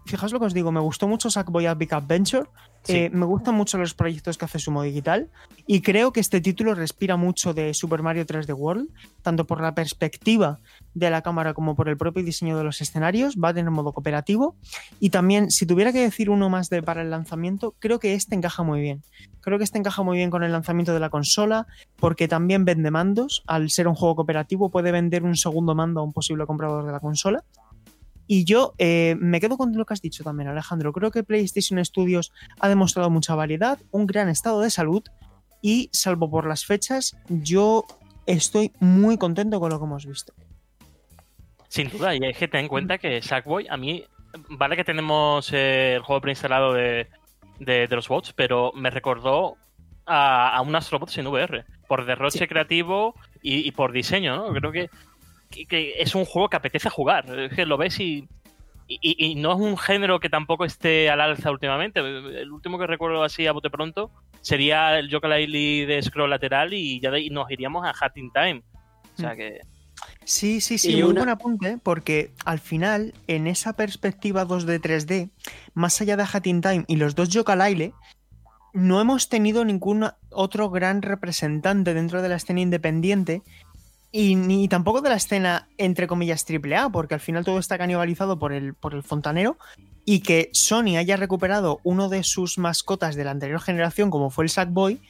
fijaos 0.04 0.32
lo 0.32 0.38
que 0.40 0.46
os 0.46 0.54
digo, 0.54 0.70
me 0.72 0.80
gustó 0.80 1.08
mucho 1.08 1.30
Sackboy 1.30 1.66
a 1.66 1.74
Big 1.74 1.94
Adventure, 1.94 2.46
Sí. 2.82 2.96
eh, 2.96 3.10
me 3.10 3.26
gustan 3.26 3.54
mucho 3.54 3.76
los 3.76 3.92
proyectos 3.92 4.38
que 4.38 4.46
hace 4.46 4.58
Sumo 4.58 4.82
Digital 4.82 5.28
y 5.66 5.82
creo 5.82 6.12
que 6.14 6.20
este 6.20 6.40
título 6.40 6.74
respira 6.74 7.16
mucho 7.18 7.52
de 7.52 7.74
Super 7.74 8.02
Mario 8.02 8.24
3D 8.24 8.54
World, 8.54 8.88
tanto 9.20 9.46
por 9.46 9.60
la 9.60 9.74
perspectiva 9.74 10.60
de 10.94 11.10
la 11.10 11.22
cámara 11.22 11.54
como 11.54 11.76
por 11.76 11.88
el 11.88 11.96
propio 11.96 12.24
diseño 12.24 12.56
de 12.56 12.64
los 12.64 12.80
escenarios, 12.80 13.36
va 13.36 13.50
a 13.50 13.54
tener 13.54 13.70
modo 13.70 13.92
cooperativo 13.92 14.56
y 14.98 15.10
también 15.10 15.50
si 15.50 15.66
tuviera 15.66 15.92
que 15.92 16.00
decir 16.00 16.30
uno 16.30 16.48
más 16.48 16.68
de 16.70 16.82
para 16.82 17.02
el 17.02 17.10
lanzamiento, 17.10 17.74
creo 17.78 17.98
que 17.98 18.14
este 18.14 18.34
encaja 18.34 18.62
muy 18.62 18.80
bien. 18.80 19.02
Creo 19.40 19.58
que 19.58 19.64
este 19.64 19.78
encaja 19.78 20.02
muy 20.02 20.16
bien 20.16 20.30
con 20.30 20.42
el 20.42 20.52
lanzamiento 20.52 20.92
de 20.92 21.00
la 21.00 21.10
consola 21.10 21.66
porque 21.96 22.28
también 22.28 22.64
vende 22.64 22.90
mandos, 22.90 23.42
al 23.46 23.70
ser 23.70 23.88
un 23.88 23.94
juego 23.94 24.16
cooperativo 24.16 24.70
puede 24.70 24.92
vender 24.92 25.22
un 25.22 25.36
segundo 25.36 25.74
mando 25.74 26.00
a 26.00 26.02
un 26.02 26.12
posible 26.12 26.46
comprador 26.46 26.84
de 26.84 26.92
la 26.92 27.00
consola. 27.00 27.44
Y 28.26 28.44
yo 28.44 28.74
eh, 28.78 29.16
me 29.18 29.40
quedo 29.40 29.56
con 29.56 29.76
lo 29.76 29.84
que 29.84 29.94
has 29.94 30.00
dicho 30.00 30.22
también, 30.22 30.48
Alejandro. 30.48 30.92
Creo 30.92 31.10
que 31.10 31.24
PlayStation 31.24 31.84
Studios 31.84 32.30
ha 32.60 32.68
demostrado 32.68 33.10
mucha 33.10 33.34
variedad, 33.34 33.80
un 33.90 34.06
gran 34.06 34.28
estado 34.28 34.60
de 34.60 34.70
salud 34.70 35.02
y, 35.60 35.90
salvo 35.92 36.30
por 36.30 36.46
las 36.46 36.64
fechas, 36.64 37.16
yo 37.28 37.84
estoy 38.26 38.72
muy 38.78 39.18
contento 39.18 39.58
con 39.58 39.70
lo 39.70 39.80
que 39.80 39.84
hemos 39.84 40.06
visto. 40.06 40.32
Sin 41.70 41.88
duda, 41.88 42.14
y 42.16 42.18
es 42.24 42.36
que 42.36 42.48
ten 42.48 42.62
en 42.62 42.68
cuenta 42.68 42.98
que 42.98 43.22
Sackboy, 43.22 43.68
a 43.70 43.76
mí, 43.76 44.04
vale 44.48 44.74
que 44.76 44.82
tenemos 44.82 45.52
eh, 45.52 45.94
el 45.94 46.02
juego 46.02 46.20
preinstalado 46.20 46.72
de, 46.72 47.06
de, 47.60 47.86
de 47.86 47.96
los 47.96 48.08
bots, 48.08 48.32
pero 48.32 48.72
me 48.74 48.90
recordó 48.90 49.56
a, 50.04 50.48
a 50.56 50.60
unas 50.62 50.90
robots 50.90 51.16
en 51.18 51.28
VR, 51.28 51.64
por 51.86 52.04
derroche 52.06 52.40
Sí. 52.40 52.46
creativo 52.48 53.14
y, 53.40 53.66
y 53.68 53.70
por 53.70 53.92
diseño, 53.92 54.34
¿no? 54.34 54.52
Creo 54.52 54.72
que, 54.72 54.90
que- 55.48 55.66
que 55.66 55.94
es 56.02 56.14
un 56.16 56.24
juego 56.24 56.48
que 56.48 56.56
apetece 56.56 56.90
jugar, 56.90 57.24
es 57.38 57.52
que 57.54 57.64
lo 57.66 57.76
ves 57.76 58.00
y, 58.00 58.28
y, 58.88 59.24
y 59.24 59.36
no 59.36 59.52
es 59.52 59.58
un 59.60 59.78
género 59.78 60.18
que 60.18 60.28
tampoco 60.28 60.64
esté 60.64 61.08
al 61.08 61.20
alza 61.20 61.52
últimamente. 61.52 62.00
El 62.00 62.50
último 62.50 62.80
que 62.80 62.88
recuerdo 62.88 63.22
así 63.22 63.46
a 63.46 63.52
bote 63.52 63.70
pronto 63.70 64.10
sería 64.40 64.98
el 64.98 65.08
Yooka-Laylee 65.08 65.86
de 65.86 66.02
scroll 66.02 66.30
lateral 66.30 66.74
y 66.74 66.98
ya 67.00 67.12
de 67.12 67.30
nos 67.30 67.48
iríamos 67.48 67.86
a 67.86 67.90
Hat 67.96 68.16
in 68.16 68.32
Time. 68.32 68.62
O 69.14 69.20
sea 69.20 69.34
Mm. 69.34 69.38
Sí, 70.24 70.60
sí, 70.60 70.78
sí, 70.78 70.92
Y 70.92 70.94
muy 71.02 71.10
una- 71.10 71.20
buen 71.22 71.28
apunte, 71.30 71.78
porque 71.82 72.32
al 72.44 72.60
final, 72.60 73.14
en 73.26 73.46
esa 73.46 73.72
perspectiva 73.74 74.44
2D 74.44 74.78
3D, 74.80 75.30
más 75.74 76.00
allá 76.00 76.16
de 76.16 76.24
Hat 76.30 76.46
in 76.46 76.60
Time 76.60 76.84
y 76.86 76.96
los 76.96 77.14
dos 77.14 77.30
Yooka-Laylee, 77.30 77.94
no 78.72 79.00
hemos 79.00 79.28
tenido 79.28 79.64
ningún 79.64 80.08
otro 80.30 80.70
gran 80.70 81.02
representante 81.02 81.94
dentro 81.94 82.22
de 82.22 82.28
la 82.28 82.36
escena 82.36 82.60
independiente 82.60 83.42
y 84.12 84.36
ni 84.36 84.68
tampoco 84.68 85.00
de 85.00 85.08
la 85.08 85.16
escena, 85.16 85.68
entre 85.76 86.06
comillas, 86.06 86.44
AAA, 86.44 86.90
porque 86.90 87.14
al 87.14 87.20
final 87.20 87.44
todo 87.44 87.58
está 87.58 87.78
canibalizado 87.78 88.38
por 88.38 88.52
el, 88.52 88.74
por 88.74 88.94
el 88.94 89.02
fontanero 89.02 89.58
y 90.04 90.20
que 90.20 90.50
Sony 90.52 90.96
haya 90.98 91.16
recuperado 91.16 91.80
uno 91.84 92.08
de 92.08 92.22
sus 92.24 92.58
mascotas 92.58 93.16
de 93.16 93.24
la 93.24 93.30
anterior 93.32 93.60
generación, 93.60 94.10
como 94.10 94.30
fue 94.30 94.44
el 94.44 94.50
Sackboy, 94.50 95.00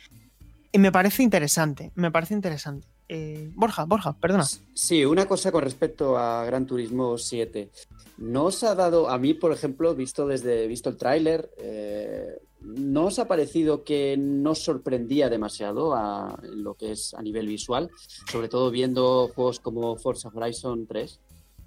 me 0.73 0.93
parece 0.93 1.23
interesante, 1.23 1.93
me 1.95 2.11
parece 2.11 2.35
interesante. 2.35 2.87
Eh, 3.13 3.51
Borja, 3.57 3.85
Borja, 3.87 4.13
perdona. 4.13 4.45
Sí, 4.73 5.05
una 5.05 5.27
cosa 5.27 5.51
con 5.51 5.63
respecto 5.65 6.17
a 6.17 6.45
Gran 6.45 6.65
Turismo 6.65 7.19
7. 7.19 7.71
¿No 8.19 8.45
os 8.45 8.63
ha 8.63 8.77
dado, 8.77 9.09
a 9.11 9.19
mí, 9.19 9.35
por 9.35 9.51
ejemplo, 9.53 9.93
visto 9.97 10.29
desde 10.29 10.69
visto 10.69 10.91
el 10.91 10.97
tráiler, 10.97 11.51
eh, 11.59 12.39
¿no 12.61 13.07
os 13.07 13.19
ha 13.19 13.27
parecido 13.27 13.83
que 13.83 14.17
no 14.17 14.55
sorprendía 14.55 15.29
demasiado 15.29 15.95
a 15.97 16.39
lo 16.43 16.75
que 16.75 16.93
es 16.93 17.13
a 17.15 17.23
nivel 17.23 17.49
visual? 17.49 17.91
Sobre 18.31 18.49
todo 18.49 18.71
viendo 18.71 19.29
juegos 19.35 19.59
como 19.59 19.97
Forza 19.97 20.31
Horizon 20.33 20.87
3. 20.87 21.19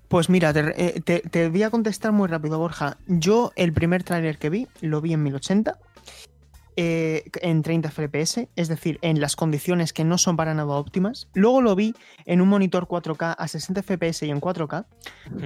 Pues 0.08 0.30
mira, 0.30 0.54
te, 0.54 0.62
eh, 0.78 1.02
te- 1.02 1.22
te 1.22 1.50
voy 1.50 1.64
a 1.64 1.72
contestar 1.72 2.14
muy 2.14 2.28
rápido, 2.30 2.58
Borja. 2.58 2.98
Yo 3.08 3.52
el 3.58 3.74
primer 3.74 4.04
tráiler 4.04 4.38
que 4.38 4.50
vi 4.50 4.68
lo 4.80 5.02
vi 5.02 5.12
en 5.12 5.24
1080, 5.24 5.78
eh, 6.76 7.30
en 7.42 7.62
30 7.62 7.92
FPS, 7.92 8.48
es 8.56 8.68
decir, 8.68 9.00
en 9.02 9.20
las 9.22 9.36
condiciones 9.36 9.94
que 9.94 10.04
no 10.04 10.18
son 10.18 10.36
para 10.36 10.54
nada 10.54 10.74
óptimas. 10.74 11.30
Luego 11.34 11.62
lo 11.62 11.76
vi 11.76 11.94
en 12.26 12.42
un 12.42 12.50
monitor 12.50 12.88
4K 12.88 13.36
a 13.38 13.48
60 13.48 13.84
FPS 13.84 14.24
y 14.24 14.30
en 14.30 14.42
4K. 14.42 14.86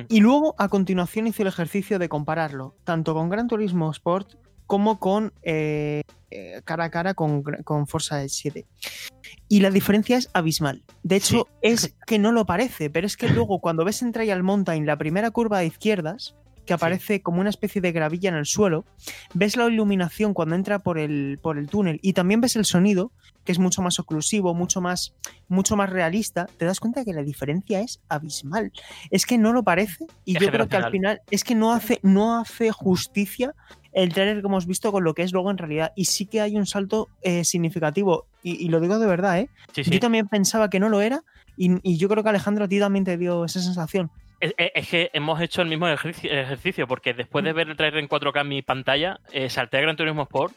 Y 0.10 0.20
luego, 0.20 0.56
a 0.58 0.70
continuación, 0.70 1.28
hice 1.28 1.44
el 1.44 1.50
ejercicio 1.50 2.00
de 2.00 2.10
compararlo, 2.10 2.76
tanto 2.84 3.14
con 3.14 3.30
Gran 3.30 3.48
Turismo 3.48 3.92
Sport 3.92 4.36
como 4.66 5.00
con 5.00 5.34
eh, 5.44 6.02
eh, 6.30 6.62
cara 6.66 6.86
a 6.86 6.92
cara 6.92 7.14
con, 7.14 7.42
con 7.42 7.88
Forza 7.88 8.28
7. 8.28 8.66
Y 9.48 9.62
la 9.62 9.72
diferencia 9.72 10.18
es 10.18 10.30
abismal. 10.34 10.84
De 11.04 11.16
hecho, 11.16 11.48
es 11.62 11.96
que 12.06 12.20
no 12.20 12.32
lo 12.32 12.46
parece, 12.46 12.90
pero 12.90 13.08
es 13.08 13.16
que 13.18 13.30
luego 13.30 13.60
cuando 13.60 13.86
ves 13.86 14.02
en 14.02 14.12
Trial 14.12 14.44
Mountain 14.44 14.86
la 14.86 14.98
primera 14.98 15.32
curva 15.32 15.60
de 15.60 15.68
izquierdas, 15.68 16.36
que 16.68 16.74
aparece 16.74 17.22
como 17.22 17.40
una 17.40 17.50
especie 17.50 17.82
de 17.82 17.92
gravilla 17.92 18.30
en 18.30 18.36
el 18.36 18.46
suelo, 18.46 18.86
ves 19.34 19.56
la 19.56 19.68
iluminación 19.68 20.34
cuando 20.34 20.54
entra 20.54 20.80
por 20.80 21.00
el, 21.00 21.40
por 21.42 21.58
el 21.58 21.68
túnel 21.68 22.00
y 22.04 22.14
también 22.14 22.42
ves 22.42 22.56
el 22.58 22.66
sonido, 22.66 23.12
que 23.46 23.54
es 23.54 23.58
mucho 23.58 23.82
más 23.82 23.98
oclusivo, 24.00 24.54
mucho 24.54 24.82
más, 24.82 25.16
mucho 25.48 25.78
más 25.78 25.90
realista, 25.90 26.46
te 26.58 26.66
das 26.66 26.80
cuenta 26.80 27.06
que 27.06 27.14
la 27.14 27.24
diferencia 27.24 27.80
es 27.80 28.02
abismal. 28.10 28.74
Es 29.10 29.26
que 29.26 29.38
no 29.38 29.54
lo 29.54 29.64
parece 29.64 30.06
y 30.26 30.36
Es 30.36 30.44
yo 30.44 30.52
creo 30.52 30.68
que 30.68 30.76
al 30.76 30.92
final 30.92 31.22
es 31.32 31.44
que 31.44 31.56
no 31.56 31.74
hace, 31.74 32.00
no 32.04 32.38
hace 32.38 32.72
justicia 32.72 33.56
el 33.94 34.14
trailer 34.14 34.42
que 34.42 34.48
hemos 34.48 34.68
visto 34.68 34.92
con 34.92 35.04
lo 35.06 35.14
que 35.14 35.24
es 35.24 35.32
luego 35.32 35.50
en 35.50 35.58
realidad. 35.58 35.94
Y 35.96 36.06
sí 36.06 36.26
que 36.26 36.42
hay 36.42 36.58
un 36.58 36.66
salto 36.66 37.08
eh, 37.22 37.46
significativo. 37.46 38.28
Y, 38.44 38.64
y 38.64 38.70
lo 38.70 38.80
digo 38.80 39.00
de 39.00 39.08
verdad, 39.08 39.40
¿eh? 39.40 39.50
Sí, 39.74 39.86
sí. 39.86 39.92
Yo 39.92 40.00
también 40.00 40.28
pensaba 40.28 40.70
que 40.70 40.80
no 40.80 40.90
lo 40.90 41.02
era. 41.02 41.24
Y, 41.56 41.80
y 41.82 41.98
yo 41.98 42.08
creo 42.08 42.22
que 42.22 42.30
Alejandro 42.30 42.66
a 42.66 42.68
ti 42.68 42.78
también 42.78 43.06
te 43.06 43.18
dio 43.18 43.46
esa 43.46 43.62
sensación. 43.62 44.12
Es, 44.40 44.88
que 44.90 45.10
hemos 45.14 45.42
hecho 45.42 45.62
el 45.62 45.68
mismo 45.68 45.88
ejercicio, 45.88 46.88
porque 46.88 47.14
después 47.14 47.44
de 47.44 47.54
ver 47.54 47.70
el 47.70 47.76
trailer 47.78 48.00
en 48.04 48.10
4K 48.10 48.42
en 48.42 48.48
mi 48.48 48.62
pantalla, 48.62 49.20
eh, 49.32 49.50
salté 49.50 49.78
a 49.78 49.82
Gran 49.82 49.96
Turismo 49.98 50.24
Sport 50.24 50.54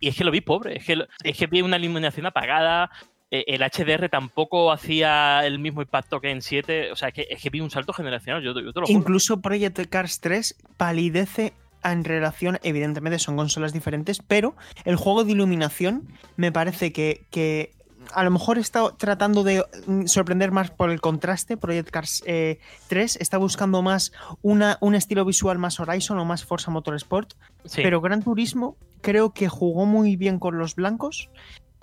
y 0.00 0.08
es 0.08 0.16
que 0.16 0.24
lo 0.24 0.30
vi 0.30 0.40
pobre. 0.40 0.76
Es 0.78 0.84
que, 0.84 0.96
lo- 0.96 1.06
es 1.22 1.36
que 1.36 1.46
vi 1.46 1.62
una 1.62 1.76
iluminación 1.76 2.26
apagada. 2.26 2.90
eh, 3.32 3.44
el 3.46 3.62
HDR 3.62 4.08
tampoco 4.08 4.72
hacía 4.72 5.46
el 5.46 5.60
mismo 5.60 5.82
impacto 5.82 6.20
que 6.20 6.30
en 6.30 6.42
7. 6.42 6.90
O 6.90 6.96
sea, 6.96 7.08
es 7.08 7.14
que, 7.14 7.26
es 7.30 7.40
que 7.40 7.48
vi 7.50 7.60
un 7.60 7.70
salto 7.70 7.92
generacional. 7.92 8.42
Yo, 8.42 8.52
te- 8.52 8.64
yo 8.64 8.72
te 8.72 8.80
lo 8.80 8.86
juro. 8.86 8.98
Incluso 8.98 9.40
Project 9.40 9.86
Cars 9.88 10.18
3 10.20 10.56
palidece 10.76 11.52
en 11.84 12.02
relación, 12.04 12.58
evidentemente 12.64 13.18
son 13.20 13.36
consolas 13.36 13.72
diferentes, 13.72 14.20
pero 14.26 14.56
el 14.84 14.96
juego 14.96 15.22
de 15.24 15.30
iluminación 15.32 16.08
me 16.36 16.50
parece 16.50 16.92
que, 16.92 17.24
que 17.30 17.70
a 18.14 18.24
lo 18.24 18.30
mejor 18.30 18.58
está 18.58 18.90
tratando 18.96 19.42
de 19.44 19.64
mm, 19.86 20.06
sorprender 20.06 20.50
más 20.52 20.70
por 20.70 20.90
el 20.90 21.00
contraste. 21.00 21.56
Project 21.56 21.90
Cars 21.90 22.22
eh, 22.26 22.58
3 22.88 23.16
está 23.16 23.38
buscando 23.38 23.82
más 23.82 24.12
una, 24.42 24.78
un 24.80 24.94
estilo 24.94 25.24
visual 25.24 25.58
más 25.58 25.80
Horizon 25.80 26.18
o 26.18 26.24
más 26.24 26.44
Forza 26.44 26.70
Motorsport, 26.70 27.34
Sí. 27.64 27.82
pero 27.82 28.00
Gran 28.00 28.22
Turismo 28.22 28.76
creo 29.02 29.32
que 29.32 29.48
jugó 29.48 29.86
muy 29.86 30.16
bien 30.16 30.38
con 30.38 30.58
los 30.58 30.74
blancos 30.74 31.28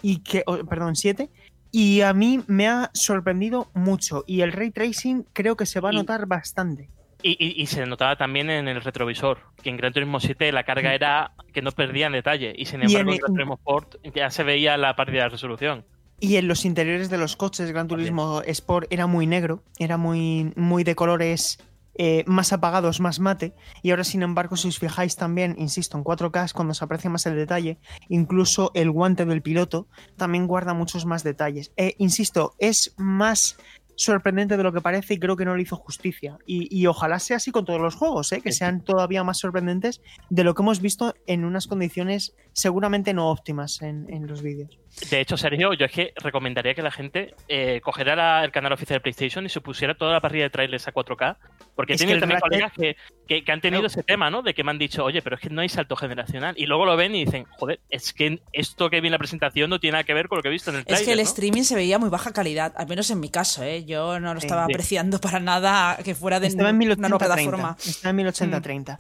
y 0.02 0.20
que, 0.20 0.44
oh, 0.46 0.58
perdón, 0.66 0.96
7. 0.96 1.30
Y 1.72 2.02
a 2.02 2.13
mí 2.13 2.42
me 2.48 2.68
ha 2.68 2.90
sorprendido 2.94 3.70
mucho. 3.74 4.24
Y 4.26 4.42
el 4.42 4.52
ray 4.54 4.72
tracing 4.72 5.26
creo 5.34 5.56
que 5.58 5.66
se 5.66 5.80
va 5.80 5.90
a 5.90 5.94
Y- 5.94 5.98
notar 5.98 6.26
bastante. 6.26 6.90
Y, 7.24 7.32
y- 7.44 7.60
y 7.62 7.66
se 7.66 7.84
notaba 7.88 8.16
también 8.16 8.50
en 8.52 8.68
el 8.68 8.82
retrovisor, 8.82 9.40
que 9.63 9.70
en 9.72 9.78
Gran 9.78 9.92
Turismo 9.92 10.20
7 10.20 10.52
la 10.52 10.63
carga 10.63 10.94
era 10.94 11.32
que 11.52 11.63
no 11.63 11.72
perdía 11.72 12.06
en 12.06 12.13
detalle. 12.13 12.54
Y 12.56 12.66
sin 12.66 12.84
embargo, 12.84 13.10
en 13.10 13.16
en 13.16 13.18
Gran 13.18 13.34
Turismo 13.34 13.54
Sport 13.56 13.96
ya 14.16 14.30
se 14.30 14.44
veía 14.44 14.78
la 14.78 14.96
pérdida 14.96 15.24
de 15.24 15.30
resolución. 15.30 15.84
Y 16.19 16.38
en 16.38 16.47
los 16.47 16.65
interiores 16.65 17.10
de 17.10 17.17
los 17.17 17.36
coches, 17.36 17.71
Gran 17.71 17.88
Turismo 17.88 18.41
Sport 18.41 18.88
era 18.89 19.06
muy 19.06 19.27
negro, 19.27 19.63
era 19.77 19.97
muy, 19.97 20.51
muy 20.56 20.84
de 20.84 20.95
colores 20.95 21.60
eh, 21.99 22.23
más 22.27 22.53
apagados, 22.53 22.99
más 22.99 23.19
mate. 23.19 23.53
Y 23.82 23.91
ahora, 23.91 24.03
sin 24.03 24.23
embargo, 24.23 24.56
si 24.56 24.67
os 24.67 24.80
fijáis 24.80 25.15
también, 25.15 25.56
insisto, 25.58 25.97
en 25.97 26.03
4K 26.03 26.45
es 26.45 26.53
cuando 26.53 26.73
se 26.73 26.86
aprecia 26.86 27.10
más 27.10 27.25
el 27.25 27.36
detalle. 27.36 27.80
Incluso 28.10 28.71
el 28.73 28.91
guante 28.91 29.25
del 29.25 29.41
piloto 29.41 29.88
también 30.15 30.47
guarda 30.47 30.73
muchos 30.73 31.06
más 31.06 31.23
detalles. 31.23 31.71
Eh, 31.75 31.95
insisto, 31.97 32.56
es 32.60 32.93
más 32.97 33.58
sorprendente 33.95 34.58
de 34.58 34.63
lo 34.63 34.71
que 34.71 34.80
parece 34.80 35.15
y 35.15 35.19
creo 35.19 35.36
que 35.36 35.43
no 35.43 35.56
le 35.56 35.63
hizo 35.63 35.75
justicia. 35.75 36.38
Y, 36.45 36.67
y 36.75 36.86
ojalá 36.86 37.17
sea 37.19 37.38
así 37.38 37.51
con 37.51 37.65
todos 37.65 37.82
los 37.82 37.95
juegos, 37.95 38.32
¿eh? 38.32 38.41
que 38.41 38.51
sean 38.51 38.82
todavía 38.82 39.23
más 39.23 39.39
sorprendentes 39.39 40.01
de 40.30 40.43
lo 40.43 40.53
que 40.53 40.62
hemos 40.62 40.82
visto 40.82 41.15
en 41.25 41.45
unas 41.45 41.65
condiciones 41.65 42.36
seguramente 42.58 43.13
no 43.13 43.30
óptimas 43.30 43.84
en, 43.84 44.12
en 44.12 44.26
los 44.26 44.41
vídeos. 44.41 44.80
De 45.12 45.20
hecho, 45.20 45.38
Sergio, 45.38 45.74
yo 45.74 45.86
es 45.86 45.91
que 45.91 46.12
recomendaría 46.15 46.74
que 46.74 46.82
la 46.82 46.89
gente 46.89 47.36
eh, 47.48 47.80
cogiera 47.84 48.15
la- 48.15 48.43
el 48.43 48.52
canal 48.52 48.72
oficial 48.74 48.98
de 48.98 49.02
PlayStation 49.02 49.46
y 49.46 49.50
se 49.50 49.62
pusiera 49.62 49.96
toda 49.96 50.13
la 50.13 50.22
parrilla 50.22 50.46
de 50.46 50.50
trailers 50.50 50.88
a 50.88 50.91
4K. 50.93 51.38
Porque 51.76 51.93
he 51.93 51.96
Es 51.96 52.02
que 52.02 52.08
tenido 52.08 52.20
también 52.22 52.39
Ratchet- 52.39 52.50
colegas 52.50 52.72
que, 52.74 52.96
que- 53.28 53.43
que 53.43 53.52
han 53.52 53.62
tenido 53.62 53.86
ese 53.86 54.02
tema, 54.02 54.32
¿no? 54.32 54.41
De 54.41 54.56
que 54.56 54.63
me 54.63 54.72
han 54.72 54.80
dicho, 54.80 55.04
oye, 55.04 55.22
pero 55.22 55.36
es 55.36 55.41
que 55.43 55.52
no 55.52 55.62
hay 55.62 55.70
salto 55.70 55.96
generacional. 55.96 56.56
Y 56.58 56.65
luego 56.65 56.86
lo 56.88 56.98
ven 56.98 57.13
y 57.13 57.26
dicen, 57.26 57.46
joder, 57.60 57.80
es 57.91 58.12
que 58.12 58.41
esto 58.54 58.89
que 58.89 59.00
vi 59.02 59.08
en 59.10 59.12
la 59.12 59.20
presentación 59.20 59.70
no 59.70 59.80
tiene 59.80 59.91
nada 59.93 60.04
que 60.04 60.15
ver 60.15 60.28
con 60.28 60.38
lo 60.38 60.41
que 60.41 60.48
he 60.50 60.52
visto 60.52 60.72
en 60.72 60.78
el 60.78 60.82
Es 60.82 60.88
trailer. 60.88 61.06
que 61.06 61.12
el 61.12 61.17
¿no? 61.20 61.24
streaming 61.24 61.62
se 61.63 61.76
veía 61.76 62.00
muy 62.00 62.10
baja 62.10 62.34
calidad, 62.34 62.74
al 62.76 62.88
menos 62.88 63.12
en 63.12 63.20
mi 63.20 63.30
caso, 63.30 63.62
¿eh? 63.63 63.86
Yo 63.86 64.20
no 64.20 64.34
lo 64.34 64.39
estaba 64.39 64.65
sí. 64.65 64.72
apreciando 64.74 65.20
para 65.22 65.39
nada 65.39 66.00
que 66.04 66.15
fuera 66.15 66.39
de 66.39 66.48
Estaba 66.48 66.70
en 66.72 66.76
una 66.78 66.86
nueva 66.96 67.17
1080-30. 67.17 67.17
plataforma. 67.20 67.78
Estaba 67.86 68.20
en 68.20 68.26
1080-30. 68.28 69.00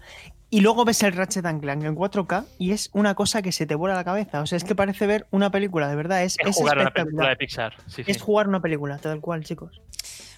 Y 0.49 0.61
luego 0.61 0.85
ves 0.85 1.03
el 1.03 1.11
Ratchet 1.13 1.45
and 1.45 1.61
Clank 1.61 1.83
en 1.83 1.95
4K 1.95 2.45
y 2.57 2.71
es 2.71 2.89
una 2.93 3.15
cosa 3.15 3.41
que 3.41 3.51
se 3.51 3.65
te 3.65 3.75
vuela 3.75 3.95
la 3.95 4.05
cabeza. 4.05 4.41
O 4.41 4.45
sea, 4.47 4.55
es 4.57 4.63
que 4.63 4.75
parece 4.75 5.05
ver 5.05 5.27
una 5.31 5.51
película, 5.51 5.89
de 5.89 5.95
verdad. 5.95 6.23
Es, 6.23 6.37
Es 6.39 6.47
es 6.47 6.55
jugar 6.55 6.77
una 6.77 6.91
película 6.91 7.25
espectacular. 7.25 7.29
de 7.29 7.35
Pixar. 7.37 7.73
Sí, 7.87 8.03
sí. 8.05 8.11
Es 8.11 8.21
jugar 8.21 8.47
una 8.47 8.61
película, 8.61 8.97
tal 8.97 9.19
cual, 9.19 9.43
chicos. 9.43 9.81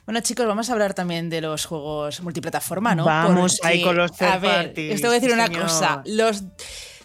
Bueno, 0.07 0.21
chicos, 0.21 0.47
vamos 0.47 0.67
a 0.69 0.73
hablar 0.73 0.95
también 0.95 1.29
de 1.29 1.41
los 1.41 1.65
juegos 1.65 2.21
multiplataforma, 2.23 2.95
¿no? 2.95 3.05
Vamos 3.05 3.59
ahí 3.63 3.83
con 3.83 3.95
los 3.95 4.11
third 4.17 4.29
A 4.31 4.37
ver, 4.39 4.65
parties, 4.65 4.95
os 4.95 5.01
tengo 5.01 5.13
que 5.13 5.19
decir 5.19 5.29
sí, 5.29 5.33
una 5.35 5.45
señor. 5.45 5.61
cosa. 5.63 6.01
Los 6.07 6.43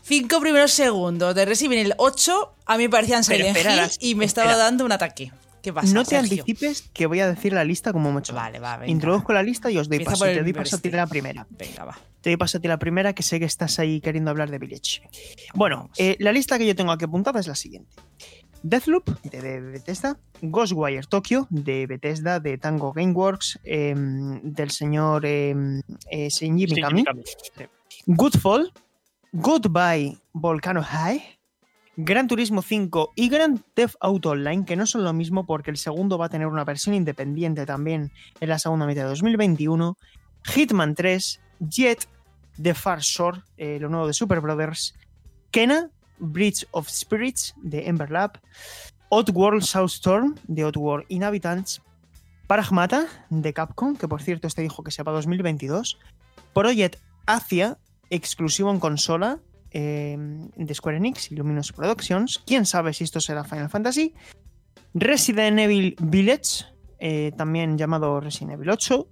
cinco 0.02 0.40
primeros 0.40 0.70
segundos 0.72 1.34
de 1.34 1.44
Resident 1.44 1.74
Evil 1.80 1.94
8 1.98 2.54
a 2.64 2.76
mí 2.78 2.84
me 2.84 2.88
parecían 2.90 3.22
Silent 3.22 3.58
y 4.00 4.14
me 4.14 4.24
estaba 4.24 4.52
espera. 4.52 4.64
dando 4.64 4.86
un 4.86 4.92
ataque. 4.92 5.30
¿Qué 5.64 5.72
pasa, 5.72 5.94
no 5.94 6.04
te 6.04 6.10
Sergio? 6.10 6.42
anticipes 6.42 6.90
que 6.92 7.06
voy 7.06 7.20
a 7.20 7.26
decir 7.26 7.54
la 7.54 7.64
lista 7.64 7.90
como 7.94 8.18
hecho. 8.18 8.34
Vale, 8.34 8.58
va, 8.58 8.76
venga. 8.76 8.92
Introduzco 8.92 9.32
la 9.32 9.42
lista 9.42 9.70
y 9.70 9.78
os 9.78 9.88
doy 9.88 9.96
Empieza 9.96 10.10
paso. 10.10 10.24
Te 10.26 10.42
doy 10.42 10.52
paso 10.52 10.76
a 10.76 10.78
ti 10.78 10.90
la 10.90 11.06
primera. 11.06 11.46
Venga, 11.48 11.84
va. 11.84 11.98
Te 12.20 12.28
doy 12.28 12.36
paso 12.36 12.58
a 12.58 12.60
ti 12.60 12.68
la 12.68 12.78
primera, 12.78 13.14
que 13.14 13.22
sé 13.22 13.38
que 13.38 13.46
estás 13.46 13.78
ahí 13.78 14.02
queriendo 14.02 14.30
hablar 14.30 14.50
de 14.50 14.58
Village. 14.58 15.00
Bueno, 15.54 15.88
eh, 15.96 16.16
la 16.20 16.32
lista 16.32 16.58
que 16.58 16.66
yo 16.66 16.76
tengo 16.76 16.92
aquí 16.92 17.06
apuntada 17.06 17.40
es 17.40 17.46
la 17.46 17.54
siguiente. 17.54 17.88
Deathloop, 18.62 19.08
de, 19.22 19.40
de 19.40 19.60
Bethesda. 19.62 20.18
Ghostwire 20.42 21.06
Tokyo, 21.08 21.46
de 21.48 21.86
Bethesda, 21.86 22.40
de 22.40 22.58
Tango 22.58 22.92
Gameworks, 22.92 23.58
em, 23.64 24.42
del 24.42 24.70
señor 24.70 25.24
em, 25.24 25.80
eh, 26.10 26.28
Shinji 26.28 26.66
Shinji 26.66 26.74
Mikami. 26.74 27.00
Mikami, 27.00 27.22
sí. 27.24 27.64
Goodfall, 28.06 28.70
Goodbye 29.32 30.18
Volcano 30.34 30.82
High, 30.82 31.33
Gran 31.96 32.26
Turismo 32.26 32.60
5 32.60 33.12
y 33.14 33.28
Grand 33.28 33.62
Theft 33.74 33.94
Auto 34.00 34.30
Online, 34.30 34.64
que 34.64 34.74
no 34.74 34.84
son 34.84 35.04
lo 35.04 35.12
mismo 35.12 35.46
porque 35.46 35.70
el 35.70 35.76
segundo 35.76 36.18
va 36.18 36.26
a 36.26 36.28
tener 36.28 36.48
una 36.48 36.64
versión 36.64 36.94
independiente 36.94 37.66
también 37.66 38.10
en 38.40 38.48
la 38.48 38.58
segunda 38.58 38.84
mitad 38.84 39.02
de 39.02 39.08
2021, 39.10 39.96
Hitman 40.42 40.96
3, 40.96 41.40
Jet, 41.60 42.08
The 42.60 42.74
Far 42.74 42.98
Shore, 42.98 43.42
eh, 43.56 43.78
lo 43.80 43.88
nuevo 43.88 44.08
de 44.08 44.12
Super 44.12 44.40
Brothers, 44.40 44.96
Kena, 45.52 45.88
Bridge 46.18 46.66
of 46.72 46.88
Spirits 46.88 47.54
de 47.62 47.86
Ember 47.86 48.10
Lab, 48.10 48.40
Oddworld 49.10 49.62
Soulstorm 49.62 50.34
de 50.48 50.64
Oddworld 50.64 51.06
Inhabitants, 51.08 51.80
Pragmata 52.48 53.06
de 53.30 53.52
Capcom, 53.52 53.96
que 53.96 54.08
por 54.08 54.20
cierto 54.20 54.48
este 54.48 54.62
dijo 54.62 54.82
que 54.82 54.90
sea 54.90 55.04
para 55.04 55.16
2022, 55.18 56.00
Project 56.52 56.96
Asia, 57.24 57.78
exclusivo 58.10 58.72
en 58.72 58.80
consola 58.80 59.38
eh, 59.74 60.16
de 60.56 60.74
Square 60.74 60.96
Enix 60.96 61.30
y 61.30 61.34
Luminous 61.36 61.72
Productions. 61.72 62.42
Quién 62.46 62.64
sabe 62.64 62.94
si 62.94 63.04
esto 63.04 63.20
será 63.20 63.44
Final 63.44 63.68
Fantasy. 63.68 64.14
Resident 64.94 65.58
Evil 65.58 65.96
Village, 66.00 66.64
eh, 66.98 67.32
también 67.36 67.76
llamado 67.76 68.20
Resident 68.20 68.52
Evil 68.52 68.70
8. 68.70 69.08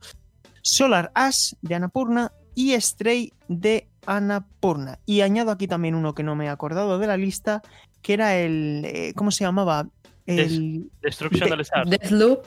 Solar 0.63 1.11
Ash 1.15 1.53
de 1.61 1.75
Annapurna 1.75 2.33
y 2.55 2.73
Stray 2.81 3.33
de 3.49 3.89
Annapurna. 4.07 4.99
Y 5.05 5.23
añado 5.23 5.51
aquí 5.51 5.67
también 5.67 5.95
uno 5.97 6.15
que 6.15 6.23
no 6.23 6.37
me 6.37 6.47
he 6.47 6.49
acordado 6.49 6.99
de 6.99 7.07
la 7.09 7.17
lista, 7.17 7.63
que 8.01 8.15
era 8.15 8.37
el. 8.37 8.85
eh, 8.85 9.13
¿Cómo 9.17 9.31
se 9.33 9.45
llamaba? 9.45 9.89
El, 10.25 10.89
Destruction 11.03 11.49
De- 11.49 11.53
of 11.53 11.57
the 11.59 11.63
Stars. 11.63 11.91
Deathloop. 11.91 12.47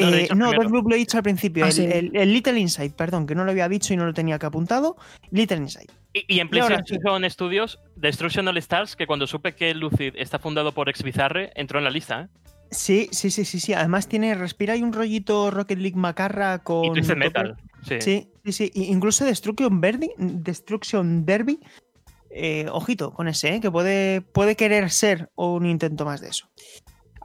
No, 0.00 0.08
eh, 0.08 0.22
dicho 0.22 0.34
no. 0.34 0.50
Deathloop 0.50 0.88
lo 0.88 0.94
he 0.94 0.98
dicho 0.98 1.16
al 1.16 1.22
principio. 1.22 1.64
Ah, 1.64 1.68
el, 1.68 1.72
sí. 1.74 1.84
el- 1.84 2.10
el 2.16 2.32
Little 2.32 2.58
Inside, 2.58 2.90
perdón, 2.90 3.26
que 3.26 3.34
no 3.34 3.44
lo 3.44 3.50
había 3.50 3.68
dicho 3.68 3.94
y 3.94 3.96
no 3.96 4.04
lo 4.06 4.14
tenía 4.14 4.38
que 4.38 4.46
apuntado. 4.46 4.96
Little 5.30 5.58
Inside. 5.58 5.86
Y, 6.12 6.36
y 6.36 6.40
en 6.40 6.46
Y 6.46 6.50
PlayStation 6.50 7.28
Studios, 7.30 7.78
Destruction 7.96 8.48
All 8.48 8.56
Stars, 8.58 8.96
que 8.96 9.06
cuando 9.06 9.26
supe 9.26 9.54
que 9.54 9.74
Lucid 9.74 10.14
está 10.16 10.38
fundado 10.38 10.72
por 10.72 10.88
ex 10.88 11.02
Bizarre, 11.02 11.52
entró 11.54 11.78
en 11.78 11.84
la 11.84 11.90
lista. 11.90 12.22
¿eh? 12.22 12.28
Sí, 12.70 13.08
sí, 13.12 13.30
sí, 13.30 13.44
sí, 13.44 13.60
sí. 13.60 13.74
Además 13.74 14.08
tiene, 14.08 14.34
respira 14.34 14.72
hay 14.74 14.82
un 14.82 14.92
rollito 14.92 15.50
Rocket 15.50 15.78
League 15.78 15.96
Macarra 15.96 16.58
con. 16.64 16.84
Y 16.86 16.92
Twisted 16.92 17.16
Metal. 17.16 17.56
Sí. 17.86 18.00
Sí, 18.00 18.28
sí, 18.44 18.52
sí. 18.52 18.70
y 18.74 18.84
Incluso 18.86 19.24
Destruction 19.24 19.80
Derby, 19.80 20.10
Destruction 20.18 21.24
Derby. 21.24 21.60
eh, 22.30 22.66
ojito 22.70 23.12
con 23.14 23.28
ese, 23.28 23.54
¿eh? 23.54 23.60
que 23.60 23.70
puede, 23.70 24.20
puede 24.20 24.56
querer 24.56 24.90
ser 24.90 25.30
un 25.36 25.64
intento 25.64 26.04
más 26.04 26.20
de 26.20 26.28
eso. 26.28 26.48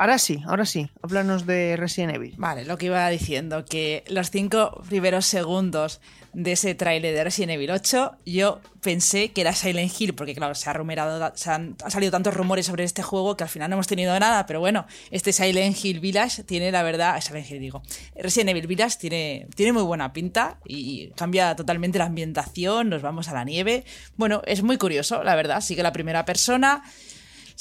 Ahora 0.02 0.18
sí, 0.18 0.42
ahora 0.48 0.66
sí, 0.66 0.90
háblanos 1.04 1.46
de 1.46 1.78
Resident 1.78 2.16
Evil. 2.16 2.34
Vale, 2.36 2.66
lo 2.66 2.80
que 2.80 2.88
iba 2.88 3.08
diciendo, 3.10 3.66
que 3.66 4.04
los 4.08 4.32
cinco 4.32 4.82
primeros 4.90 5.28
segundos 5.28 6.02
de 6.34 6.54
ese 6.54 6.74
tráiler 6.74 7.14
de 7.14 7.24
Resident 7.24 7.52
Evil 7.52 7.70
8, 7.70 8.14
yo 8.26 8.62
pensé 8.82 9.30
que 9.30 9.42
era 9.42 9.54
Silent 9.54 9.92
Hill, 9.96 10.16
porque 10.16 10.34
claro, 10.34 10.56
se 10.56 10.68
ha 10.68 10.74
rumerado, 10.74 11.32
se 11.36 11.52
han, 11.52 11.76
salido 11.88 12.12
tantos 12.12 12.34
rumores 12.34 12.66
sobre 12.66 12.84
este 12.84 13.04
juego 13.04 13.38
que 13.38 13.44
al 13.44 13.50
final 13.52 13.70
no 13.70 13.76
hemos 13.76 13.86
tenido 13.86 14.20
nada, 14.20 14.48
pero 14.48 14.60
bueno, 14.60 14.88
este 15.12 15.34
Silent 15.34 15.78
Hill 15.86 16.00
Village 16.00 16.46
tiene 16.46 16.72
la 16.72 16.82
verdad, 16.82 17.22
Silent 17.22 17.52
Hill 17.52 17.60
digo, 17.60 17.84
Resident 18.16 18.50
Evil 18.50 18.66
Village 18.66 18.98
tiene, 19.00 19.46
tiene 19.54 19.72
muy 19.72 19.84
buena 19.84 20.14
pinta 20.14 20.58
y 20.66 21.10
cambia 21.10 21.56
totalmente 21.56 22.00
la 22.00 22.06
ambientación, 22.06 22.90
nos 22.90 23.04
vamos 23.04 23.28
a 23.28 23.34
la 23.34 23.44
nieve, 23.44 23.86
bueno, 24.18 24.42
es 24.48 24.64
muy 24.64 24.80
curioso, 24.80 25.24
la 25.24 25.36
verdad, 25.36 25.62
sigue 25.62 25.84
la 25.84 25.94
primera 25.94 26.26
persona, 26.26 26.82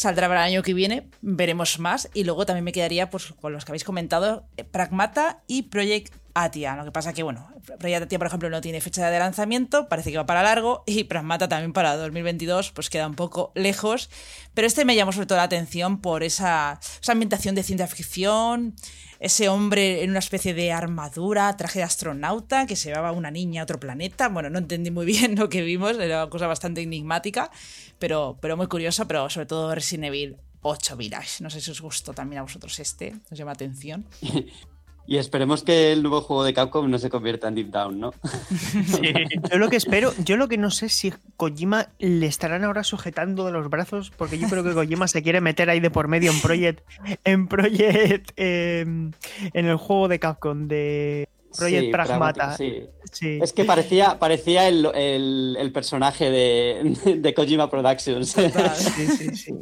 Saldrá 0.00 0.28
para 0.28 0.46
el 0.46 0.54
año 0.54 0.62
que 0.62 0.72
viene, 0.72 1.10
veremos 1.20 1.78
más. 1.78 2.08
Y 2.14 2.24
luego 2.24 2.46
también 2.46 2.64
me 2.64 2.72
quedaría 2.72 3.10
pues, 3.10 3.34
con 3.38 3.52
los 3.52 3.66
que 3.66 3.72
habéis 3.72 3.84
comentado, 3.84 4.46
eh, 4.56 4.64
Pragmata 4.64 5.42
y 5.46 5.64
Project 5.64 6.14
Atia. 6.32 6.74
Lo 6.74 6.86
que 6.86 6.90
pasa 6.90 7.12
que, 7.12 7.22
bueno, 7.22 7.50
Project 7.78 8.04
Atia, 8.04 8.16
por 8.16 8.26
ejemplo, 8.26 8.48
no 8.48 8.62
tiene 8.62 8.80
fecha 8.80 9.10
de 9.10 9.18
lanzamiento, 9.18 9.90
parece 9.90 10.10
que 10.10 10.16
va 10.16 10.24
para 10.24 10.42
largo, 10.42 10.84
y 10.86 11.04
Pragmata 11.04 11.50
también 11.50 11.74
para 11.74 11.98
2022, 11.98 12.70
pues 12.70 12.88
queda 12.88 13.06
un 13.08 13.14
poco 13.14 13.52
lejos. 13.54 14.08
Pero 14.54 14.66
este 14.66 14.86
me 14.86 14.96
llamó 14.96 15.12
sobre 15.12 15.26
todo 15.26 15.36
la 15.36 15.44
atención 15.44 16.00
por 16.00 16.22
esa, 16.22 16.80
esa 17.02 17.12
ambientación 17.12 17.54
de 17.54 17.62
ciencia 17.62 17.86
ficción, 17.86 18.76
ese 19.20 19.50
hombre 19.50 20.02
en 20.02 20.10
una 20.10 20.18
especie 20.18 20.54
de 20.54 20.72
armadura, 20.72 21.54
traje 21.56 21.80
de 21.80 21.84
astronauta, 21.84 22.66
que 22.66 22.74
se 22.74 22.88
llevaba 22.88 23.12
una 23.12 23.30
niña 23.30 23.60
a 23.60 23.64
otro 23.64 23.78
planeta. 23.78 24.28
Bueno, 24.30 24.48
no 24.48 24.58
entendí 24.58 24.90
muy 24.90 25.06
bien 25.06 25.36
lo 25.38 25.48
que 25.48 25.62
vimos, 25.62 25.98
era 25.98 26.22
una 26.22 26.30
cosa 26.30 26.46
bastante 26.46 26.80
enigmática, 26.80 27.50
pero, 27.98 28.38
pero 28.40 28.56
muy 28.56 28.66
curiosa, 28.66 29.06
pero 29.06 29.28
sobre 29.28 29.46
todo 29.46 29.74
Resident 29.74 30.06
Evil 30.06 30.38
8 30.62 30.96
Village. 30.96 31.42
No 31.42 31.50
sé 31.50 31.60
si 31.60 31.70
os 31.70 31.80
gustó 31.80 32.14
también 32.14 32.40
a 32.40 32.42
vosotros 32.42 32.78
este, 32.80 33.14
os 33.30 33.38
llama 33.38 33.52
atención. 33.52 34.06
Y 35.10 35.18
esperemos 35.18 35.64
que 35.64 35.90
el 35.92 36.02
nuevo 36.04 36.20
juego 36.20 36.44
de 36.44 36.54
Capcom 36.54 36.88
no 36.88 36.96
se 36.96 37.10
convierta 37.10 37.48
en 37.48 37.56
Deep 37.56 37.70
Down, 37.70 37.98
¿no? 37.98 38.12
Sí. 38.86 39.12
Yo 39.50 39.58
lo 39.58 39.68
que 39.68 39.74
espero, 39.74 40.12
yo 40.18 40.36
lo 40.36 40.46
que 40.46 40.56
no 40.56 40.70
sé 40.70 40.88
si 40.88 41.12
Kojima 41.36 41.88
le 41.98 42.26
estarán 42.26 42.62
ahora 42.62 42.84
sujetando 42.84 43.44
de 43.44 43.50
los 43.50 43.68
brazos, 43.68 44.12
porque 44.16 44.38
yo 44.38 44.48
creo 44.48 44.62
que 44.62 44.72
Kojima 44.72 45.08
se 45.08 45.24
quiere 45.24 45.40
meter 45.40 45.68
ahí 45.68 45.80
de 45.80 45.90
por 45.90 46.06
medio 46.06 46.30
en 46.30 46.40
Project, 46.40 46.80
en 47.24 47.48
Project, 47.48 48.30
eh, 48.36 48.82
en 48.82 49.66
el 49.66 49.76
juego 49.78 50.06
de 50.06 50.20
Capcom 50.20 50.68
de 50.68 51.28
Project 51.58 51.84
Sí, 51.86 51.90
Pragmata. 51.90 52.56
sí. 52.56 52.84
Sí. 53.10 53.40
Es 53.42 53.52
que 53.52 53.64
parecía, 53.64 54.16
parecía 54.20 54.68
el, 54.68 54.86
el- 54.94 55.56
el 55.58 55.72
personaje 55.72 56.30
de, 56.30 56.96
de 57.18 57.34
Kojima 57.34 57.68
Productions. 57.68 58.32
Total. 58.32 58.76
Sí, 58.76 59.06
sí, 59.08 59.34
sí. 59.34 59.54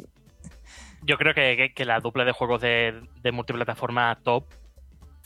Yo 1.01 1.17
creo 1.17 1.33
que, 1.33 1.57
que- 1.57 1.73
que 1.73 1.85
la 1.85 1.99
dupla 2.01 2.23
de 2.23 2.33
juegos 2.33 2.61
de, 2.61 3.01
de 3.23 3.31
multiplataforma 3.31 4.15
top 4.23 4.43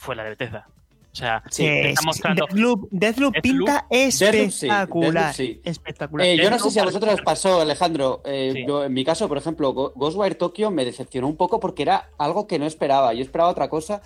fue 0.04 0.14
la 0.16 0.22
de 0.24 0.30
Bethesda. 0.30 0.68
O 1.12 1.16
sea, 1.16 1.44
Sí, 1.48 1.62
te 1.62 1.90
está 1.90 2.02
mostrando. 2.02 2.44
Deathloop, 2.46 2.88
Deathloop 2.90 3.34
Deathloop- 3.36 3.40
pinta 3.42 3.86
Deathloop 3.88 4.10
sí, 4.10 4.66
espectacular. 4.66 5.12
Deathloop 5.12 5.32
sí. 5.34 5.60
Espectacular. 5.64 6.26
Eh, 6.26 6.36
yo 6.36 6.50
no 6.50 6.58
sé 6.58 6.70
si 6.72 6.78
a 6.80 6.84
vosotros 6.84 7.14
os 7.14 7.22
pasó, 7.22 7.60
Alejandro. 7.60 8.20
eh, 8.24 8.50
Sí. 8.52 8.64
yo, 8.66 8.84
en 8.84 8.92
mi 8.92 9.04
caso, 9.04 9.28
por 9.28 9.38
ejemplo, 9.38 9.72
Ghostwire 9.72 10.34
Tokyo 10.34 10.72
me 10.72 10.84
decepcionó 10.84 11.28
un 11.28 11.36
poco 11.36 11.60
porque 11.60 11.82
era 11.82 12.08
algo 12.18 12.46
que 12.48 12.58
no 12.58 12.66
esperaba. 12.66 13.14
Yo 13.14 13.22
esperaba 13.22 13.48
otra 13.50 13.68
cosa 13.68 14.02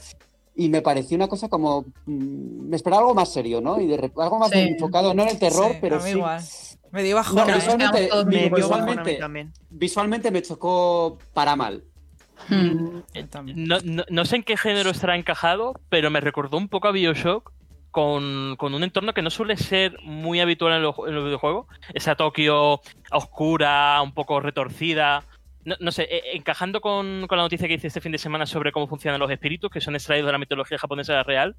y 0.55 0.69
me 0.69 0.83
pareció 0.83 1.17
una 1.17 1.29
cosa 1.29 1.49
como. 1.49 1.87
mm, 2.05 2.69
me 2.69 2.77
esperaba 2.77 3.01
algo 3.01 3.15
más 3.15 3.33
serio, 3.33 3.63
¿no? 3.63 3.81
Y 3.81 3.87
de 3.87 3.95
algo 4.19 4.39
más 4.39 4.51
Sí. 4.51 4.59
enfocado, 4.59 5.15
no 5.15 5.23
en 5.23 5.29
el 5.31 5.39
terror, 5.39 5.73
Sí, 5.73 5.79
pero 5.81 5.97
a 5.97 5.99
mí 6.01 6.11
sí. 6.11 6.17
igual. 6.19 6.43
Me 6.93 7.03
dio 7.03 7.17
No, 7.17 7.23
bajona. 7.23 7.45
Pero 7.47 7.57
¿eh? 7.57 8.05
visualmente, 8.05 8.55
visualmente, 8.57 9.15
también. 9.15 9.53
visualmente 9.71 10.31
me 10.31 10.43
chocó 10.43 11.17
para 11.33 11.57
mal. 11.57 11.85
Hmm. 12.49 13.01
No, 13.55 13.79
no- 13.85 14.05
no 14.09 14.25
sé 14.25 14.37
en 14.37 14.43
qué 14.43 14.57
género 14.57 14.91
estará 14.91 15.17
encajado, 15.17 15.75
pero 15.89 16.11
me 16.11 16.21
recordó 16.21 16.57
un 16.57 16.69
poco 16.69 16.89
a 16.89 16.93
Bioshock 16.93 17.53
con, 17.91 18.57
con 18.57 18.75
un 18.75 18.83
entorno 18.85 19.13
que 19.15 19.23
no 19.23 19.31
suele 19.31 19.57
ser 19.57 19.97
muy 20.03 20.41
habitual 20.41 20.75
en 20.75 20.83
los, 20.83 20.97
videojuegos. 20.97 21.67
Esa 21.95 22.15
Tokio 22.15 22.81
oscura, 23.11 24.01
un 24.03 24.13
poco 24.13 24.41
retorcida. 24.41 25.25
No, 25.65 25.75
no 25.81 25.91
sé, 25.93 26.05
eh, 26.11 26.23
encajando 26.35 26.81
con, 26.81 27.27
con 27.27 27.37
la 27.39 27.45
noticia 27.45 27.67
que 27.69 27.75
hice 27.75 27.89
este 27.89 28.01
fin 28.01 28.13
de 28.13 28.19
semana 28.19 28.47
sobre 28.47 28.73
cómo 28.73 28.87
funcionan 28.87 29.21
los 29.21 29.31
espíritus, 29.31 29.71
que 29.71 29.81
son 29.81 29.95
extraídos 29.97 30.27
de 30.27 30.33
la 30.33 30.39
mitología 30.39 30.79
japonesa 30.79 31.23
real. 31.23 31.57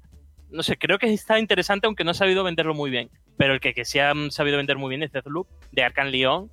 No 0.50 0.64
sé, 0.64 0.76
creo 0.78 0.98
que 0.98 1.12
está 1.12 1.38
interesante, 1.38 1.86
aunque 1.86 2.02
no 2.02 2.10
ha 2.10 2.14
sabido 2.14 2.42
venderlo 2.42 2.74
muy 2.74 2.90
bien. 2.90 3.08
Pero 3.36 3.54
el 3.54 3.60
que, 3.60 3.72
que 3.72 3.84
sí 3.84 4.00
han 4.00 4.32
sabido 4.32 4.56
vender 4.56 4.76
muy 4.78 4.88
bien 4.88 5.02
es 5.02 5.12
Deathloop, 5.12 5.46
de 5.70 5.84
Arkham 5.84 6.08
Leon. 6.08 6.50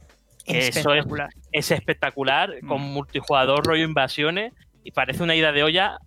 Que 0.47 0.67
eso 0.67 0.93
es, 0.93 0.99
Espectacular. 0.99 1.29
es 1.51 1.71
espectacular, 1.71 2.59
con 2.67 2.81
multijugador, 2.81 3.65
rollo 3.65 3.83
invasiones, 3.83 4.53
y 4.83 4.91
parece 4.91 5.23
una 5.23 5.35
ida 5.35 5.51
de 5.51 5.63
olla 5.63 5.99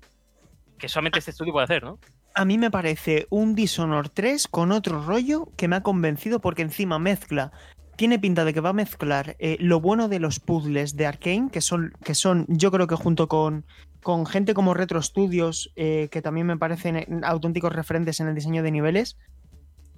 que 0.78 0.88
solamente 0.88 1.18
este 1.18 1.30
estudio 1.30 1.53
puede 1.53 1.64
hacer, 1.64 1.84
¿no? 1.84 1.99
A 2.34 2.45
mí 2.45 2.59
me 2.59 2.70
parece 2.70 3.26
un 3.28 3.55
Dishonored 3.55 4.11
3 4.12 4.49
con 4.49 4.72
otro 4.72 5.03
rollo 5.03 5.49
que 5.57 5.68
me 5.68 5.76
ha 5.76 5.82
convencido 5.82 6.41
porque 6.41 6.62
encima 6.62 6.99
mezcla. 6.99 7.53
Tiene 7.97 8.18
pinta 8.18 8.47
de 8.47 8.55
que 8.55 8.61
va 8.61 8.70
a 8.70 8.74
mezclar 8.74 9.36
eh, 9.41 9.59
lo 9.61 9.80
bueno 9.80 10.09
de 10.09 10.20
los 10.20 10.41
puzzles 10.41 10.97
de 10.97 11.07
Arkane, 11.07 11.51
que 11.51 11.61
son, 11.61 11.93
que 12.03 12.14
son 12.14 12.47
yo 12.49 12.70
creo 12.70 12.86
que 12.86 12.95
junto 12.95 13.28
con, 13.28 13.66
con 14.03 14.24
gente 14.24 14.55
como 14.55 14.72
Retro 14.72 15.03
Studios, 15.03 15.70
eh, 15.76 16.09
que 16.11 16.22
también 16.22 16.47
me 16.47 16.57
parecen 16.57 16.97
eh, 16.97 17.07
auténticos 17.24 17.74
referentes 17.74 18.20
en 18.20 18.28
el 18.28 18.34
diseño 18.34 18.62
de 18.62 18.70
niveles. 18.70 19.18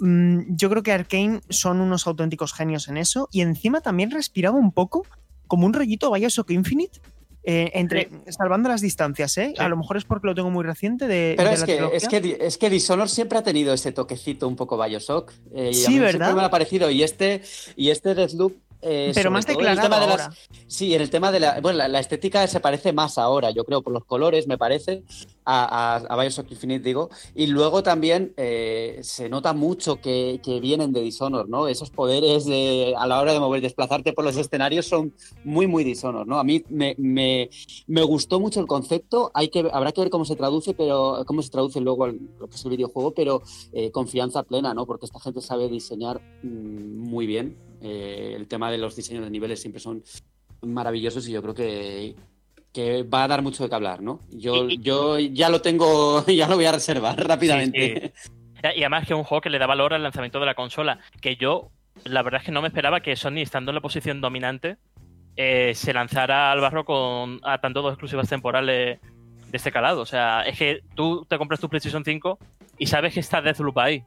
Mm, 0.03 0.57
yo 0.57 0.69
creo 0.69 0.83
que 0.83 0.93
Arkane 0.93 1.41
son 1.49 1.81
unos 1.81 2.07
auténticos 2.07 2.53
genios 2.53 2.89
en 2.89 2.97
eso. 2.99 3.29
Y 3.33 3.41
encima 3.41 3.81
también 3.81 4.11
respiraba 4.11 4.59
un 4.59 4.73
poco 4.73 5.07
como 5.47 5.67
un 5.67 5.73
rollito 5.73 6.11
Bioshock 6.13 6.51
Infinite. 6.51 7.01
eh, 7.45 7.73
entre, 7.75 8.09
salvando 8.29 8.69
las 8.69 8.81
distancias, 8.81 9.37
¿eh? 9.37 9.53
Sí. 9.57 9.61
A 9.61 9.69
lo 9.69 9.77
mejor 9.77 9.97
es 9.97 10.05
porque 10.05 10.29
lo 10.29 10.35
tengo 10.35 10.51
muy 10.51 10.63
reciente 10.65 11.09
de, 11.09 11.35
Pero 11.37 11.49
de 11.49 11.55
es 11.57 11.61
la 11.61 11.67
que, 11.67 11.91
es, 11.97 12.07
que, 12.09 12.39
es 12.41 12.57
que 12.57 12.71
Dishonored 12.71 13.09
siempre 13.09 13.37
ha 13.39 13.43
tenido 13.43 13.75
ese 13.75 13.91
toquecito 13.91 14.47
un 14.47 14.55
poco 14.55 14.81
Bioshock. 14.81 15.33
eh, 15.53 15.71
y 15.75 15.83
a 15.83 15.87
Sí, 15.87 15.95
mí 15.95 15.99
¿verdad? 15.99 16.27
Siempre 16.27 16.35
me 16.41 16.47
ha 16.47 16.51
parecido. 16.51 16.89
Y 16.91 17.03
este, 17.03 17.43
y 17.75 17.91
este 17.91 18.15
Deathloop. 18.15 18.55
Eh, 18.83 19.13
Pero 19.15 19.31
más 19.31 19.45
en 19.47 19.53
el 19.53 19.57
declarado 19.59 19.83
tema 19.83 20.01
de 20.01 20.07
las- 20.09 20.21
ahora. 20.23 20.37
Sí, 20.67 20.95
en 20.95 21.01
el 21.03 21.11
tema 21.11 21.31
de 21.33 21.41
la. 21.41 21.61
Bueno, 21.61 21.79
la, 21.79 21.89
la 21.89 22.01
estética 22.01 22.47
se 22.47 22.61
parece 22.61 22.93
más 22.93 23.17
ahora, 23.19 23.51
yo 23.51 23.65
creo, 23.65 23.83
por 23.83 23.93
los 23.93 24.05
colores, 24.05 24.47
me 24.47 24.59
parece, 24.59 25.03
a, 25.45 25.95
a, 25.95 25.97
a 25.97 26.21
Bioshock 26.21 26.51
Infinite, 26.51 26.83
digo. 26.85 27.09
Y 27.35 27.47
luego 27.49 27.83
también 27.83 28.33
eh, 28.37 28.99
se 29.03 29.29
nota 29.29 29.53
mucho 29.53 30.01
que, 30.01 30.41
que 30.43 30.61
vienen 30.61 30.93
de 30.93 31.01
Dishonored, 31.03 31.47
¿no? 31.49 31.69
Esos 31.69 31.91
poderes 31.91 32.45
de, 32.47 32.95
a 32.99 33.07
la 33.07 33.21
hora 33.21 33.33
de 33.33 33.41
mover, 33.41 33.61
desplazarte 33.61 34.13
por 34.13 34.25
los 34.25 34.37
escenarios 34.37 34.87
son 34.87 35.15
muy, 35.45 35.67
muy 35.67 35.85
Dishonored, 35.85 36.27
¿no? 36.27 36.39
A 36.39 36.45
mí 36.45 36.65
me, 36.69 36.95
me, 36.99 37.51
me 37.87 38.03
gustó 38.03 38.41
mucho 38.41 38.61
el 38.61 38.67
concepto. 38.67 39.31
Hay 39.35 39.49
que, 39.49 39.69
habrá 39.73 39.93
que 39.93 40.01
ver 40.01 40.11
cómo 40.11 40.25
se 40.25 40.37
traduce, 40.37 40.75
pero 40.75 41.23
cómo 41.27 41.43
se 41.43 41.51
traduce 41.51 41.81
luego 41.81 42.05
al- 42.05 42.19
lo 42.41 42.49
que 42.49 42.57
es 42.57 42.65
el 42.65 42.71
videojuego, 42.73 43.13
pero 43.13 43.43
eh, 43.73 43.91
confianza 43.91 44.43
plena, 44.43 44.75
¿no? 44.75 44.87
Porque 44.87 45.07
esta 45.07 45.21
gente 45.21 45.41
sabe 45.41 45.69
diseñar 45.69 46.21
mm, 46.43 46.97
muy 46.99 47.27
bien. 47.27 47.57
Eh, 47.83 48.35
el 48.37 48.47
tema 48.47 48.71
de 48.71 48.79
los 48.79 48.95
diseños 48.95 49.25
de 49.25 49.31
niveles 49.31 49.61
siempre 49.61 49.81
son 49.81 50.03
maravillosos 50.63 51.27
y 51.29 51.33
yo 51.33 51.43
creo 51.43 51.55
que, 51.55 52.15
que 52.73 53.03
va 53.03 53.25
a 53.25 53.29
dar 53.29 53.43
mucho 53.43 53.65
de 53.65 53.69
qué 53.69 53.75
hablar, 53.75 54.03
¿no? 54.03 54.21
Yo, 54.31 54.69
yo 54.69 55.19
ya 55.19 55.49
lo 55.49 55.61
tengo, 55.61 56.25
ya 56.27 56.49
lo 56.49 56.57
voy 56.57 56.67
a 56.67 56.73
reservar 56.73 57.27
rápidamente. 57.27 58.13
Y 58.63 58.81
además 58.83 59.07
que 59.07 59.13
es 59.13 59.19
un 59.19 59.25
juego 59.25 59.41
que 59.41 59.51
le 59.51 59.59
da 59.59 59.67
valor 59.67 59.93
al 59.93 60.03
lanzamiento 60.03 60.39
de 60.39 60.47
la 60.47 60.55
consola, 60.55 61.01
que 61.21 61.35
yo, 61.35 61.71
la 62.05 62.23
verdad 62.23 62.41
es 62.41 62.47
que 62.47 62.53
no 62.53 62.63
me 62.63 62.69
esperaba 62.69 63.01
que 63.01 63.17
Sony, 63.17 63.39
estando 63.39 63.73
en 63.73 63.75
la 63.75 63.81
posición 63.81 64.21
dominante, 64.21 64.77
eh, 65.37 65.73
se 65.75 65.93
lanzara 65.93 66.53
al 66.53 66.61
barro 66.61 66.85
con 66.85 67.41
atando 67.43 67.83
dos 67.83 67.95
exclusivas 67.95 68.29
temporales 68.29 69.01
de 69.01 69.57
este 69.57 69.73
calado. 69.73 70.01
O 70.03 70.07
sea, 70.07 70.43
es 70.43 70.57
que 70.57 70.83
tú 70.95 71.27
te 71.29 71.39
compras 71.39 71.59
tu 71.59 71.69
PlayStation 71.69 72.05
5 72.05 72.39
y 72.79 72.87
sabes 72.87 73.15
que 73.15 73.21
está 73.21 73.43
Deathloop 73.43 73.79
ahí. 73.79 74.05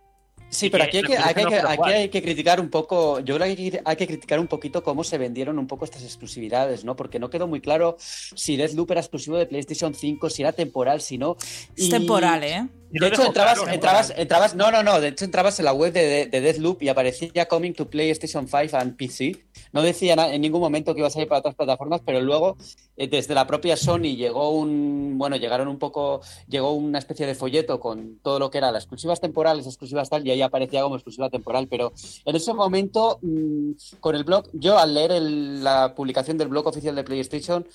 Sí, 0.49 0.69
pero 0.69 0.85
aquí 0.85 0.97
hay 0.97 1.03
que, 1.03 1.09
que 1.13 1.17
hay 1.17 1.33
que- 1.35 1.41
no 1.43 1.49
puede 1.49 1.61
aquí 1.67 1.75
jugar. 1.75 1.93
hay 1.93 2.09
que 2.09 2.21
criticar 2.21 2.61
un 2.61 2.69
poco, 2.69 3.19
yo 3.19 3.35
creo 3.35 3.55
que 3.55 3.81
hay 3.83 3.95
que- 3.97 4.07
criticar 4.07 4.39
un 4.39 4.47
poquito 4.47 4.83
cómo 4.83 5.03
se 5.03 5.17
vendieron 5.17 5.59
un 5.59 5.67
poco 5.67 5.83
estas 5.85 6.03
exclusividades, 6.03 6.85
¿no? 6.85 6.95
Porque 6.95 7.19
no 7.19 7.29
quedó 7.29 7.47
muy 7.47 7.59
claro 7.59 7.97
si 7.99 8.55
Deathloop 8.55 8.91
era 8.91 9.01
exclusivo 9.01 9.37
de 9.37 9.47
PlayStation 9.47 9.93
5, 9.93 10.29
si 10.29 10.43
era 10.43 10.53
temporal, 10.53 11.01
si 11.01 11.17
no. 11.17 11.35
Es 11.75 11.85
Y- 11.85 11.89
temporal, 11.89 12.43
¿eh? 12.43 12.67
De 12.91 13.07
hecho, 13.07 13.25
entrabas, 13.25 13.55
claro, 13.59 13.73
entrabas, 13.73 14.13
entrabas, 14.15 14.55
no, 14.55 14.71
no, 14.71 14.81
no, 14.81 15.01
de 15.01 15.09
hecho 15.09 15.25
entrabas 15.25 15.59
en 15.59 15.65
la 15.65 15.73
web 15.73 15.91
de, 15.91 16.27
de 16.27 16.41
Deathloop 16.41 16.81
y 16.83 16.87
aparecía 16.89 17.45
Coming 17.47 17.73
to 17.73 17.89
PlayStation 17.89 18.47
5 18.47 18.77
and 18.77 18.95
PC. 18.95 19.35
No 19.73 19.81
decía 19.81 20.15
na- 20.15 20.33
en 20.33 20.41
ningún 20.41 20.61
momento 20.61 20.93
que 20.93 20.99
iba 21.01 21.07
a 21.07 21.11
salir 21.11 21.27
para 21.27 21.39
otras 21.39 21.55
plataformas, 21.55 22.01
pero 22.05 22.21
luego 22.21 22.57
eh, 22.97 23.07
desde 23.07 23.33
la 23.35 23.45
propia 23.47 23.75
Sony 23.77 24.15
llegó 24.15 24.51
un, 24.51 25.15
bueno, 25.17 25.35
llegaron 25.35 25.67
un 25.67 25.77
poco, 25.79 26.21
llegó 26.47 26.71
una 26.73 26.99
especie 26.99 27.25
de 27.25 27.35
folleto 27.35 27.79
con 27.79 28.19
todo 28.21 28.39
lo 28.39 28.49
que 28.49 28.57
era 28.59 28.71
las 28.71 28.83
exclusivas 28.83 29.19
temporales, 29.21 29.65
exclusivas 29.67 30.09
tal, 30.09 30.25
y 30.25 30.31
ahí 30.31 30.41
aparecía 30.41 30.81
como 30.83 30.95
exclusiva 30.95 31.29
temporal, 31.29 31.67
pero 31.67 31.91
en 32.25 32.35
ese 32.35 32.53
momento, 32.53 33.19
mm, 33.21 33.71
con 33.99 34.15
el 34.15 34.23
blog, 34.23 34.45
yo 34.53 34.77
al 34.77 34.93
leer 34.93 35.11
el- 35.11 35.63
la 35.63 35.93
publicación 35.95 36.37
del 36.37 36.47
blog 36.47 36.67
oficial 36.67 36.95
de 36.95 37.03
PlayStation, 37.03 37.67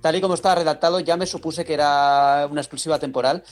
tal 0.00 0.16
y 0.16 0.20
como 0.20 0.34
estaba 0.34 0.56
redactado, 0.56 1.00
ya 1.00 1.16
me 1.16 1.26
supuse 1.26 1.64
que 1.64 1.74
era 1.74 2.48
una 2.50 2.60
exclusiva 2.60 2.98
temporal, 2.98 3.44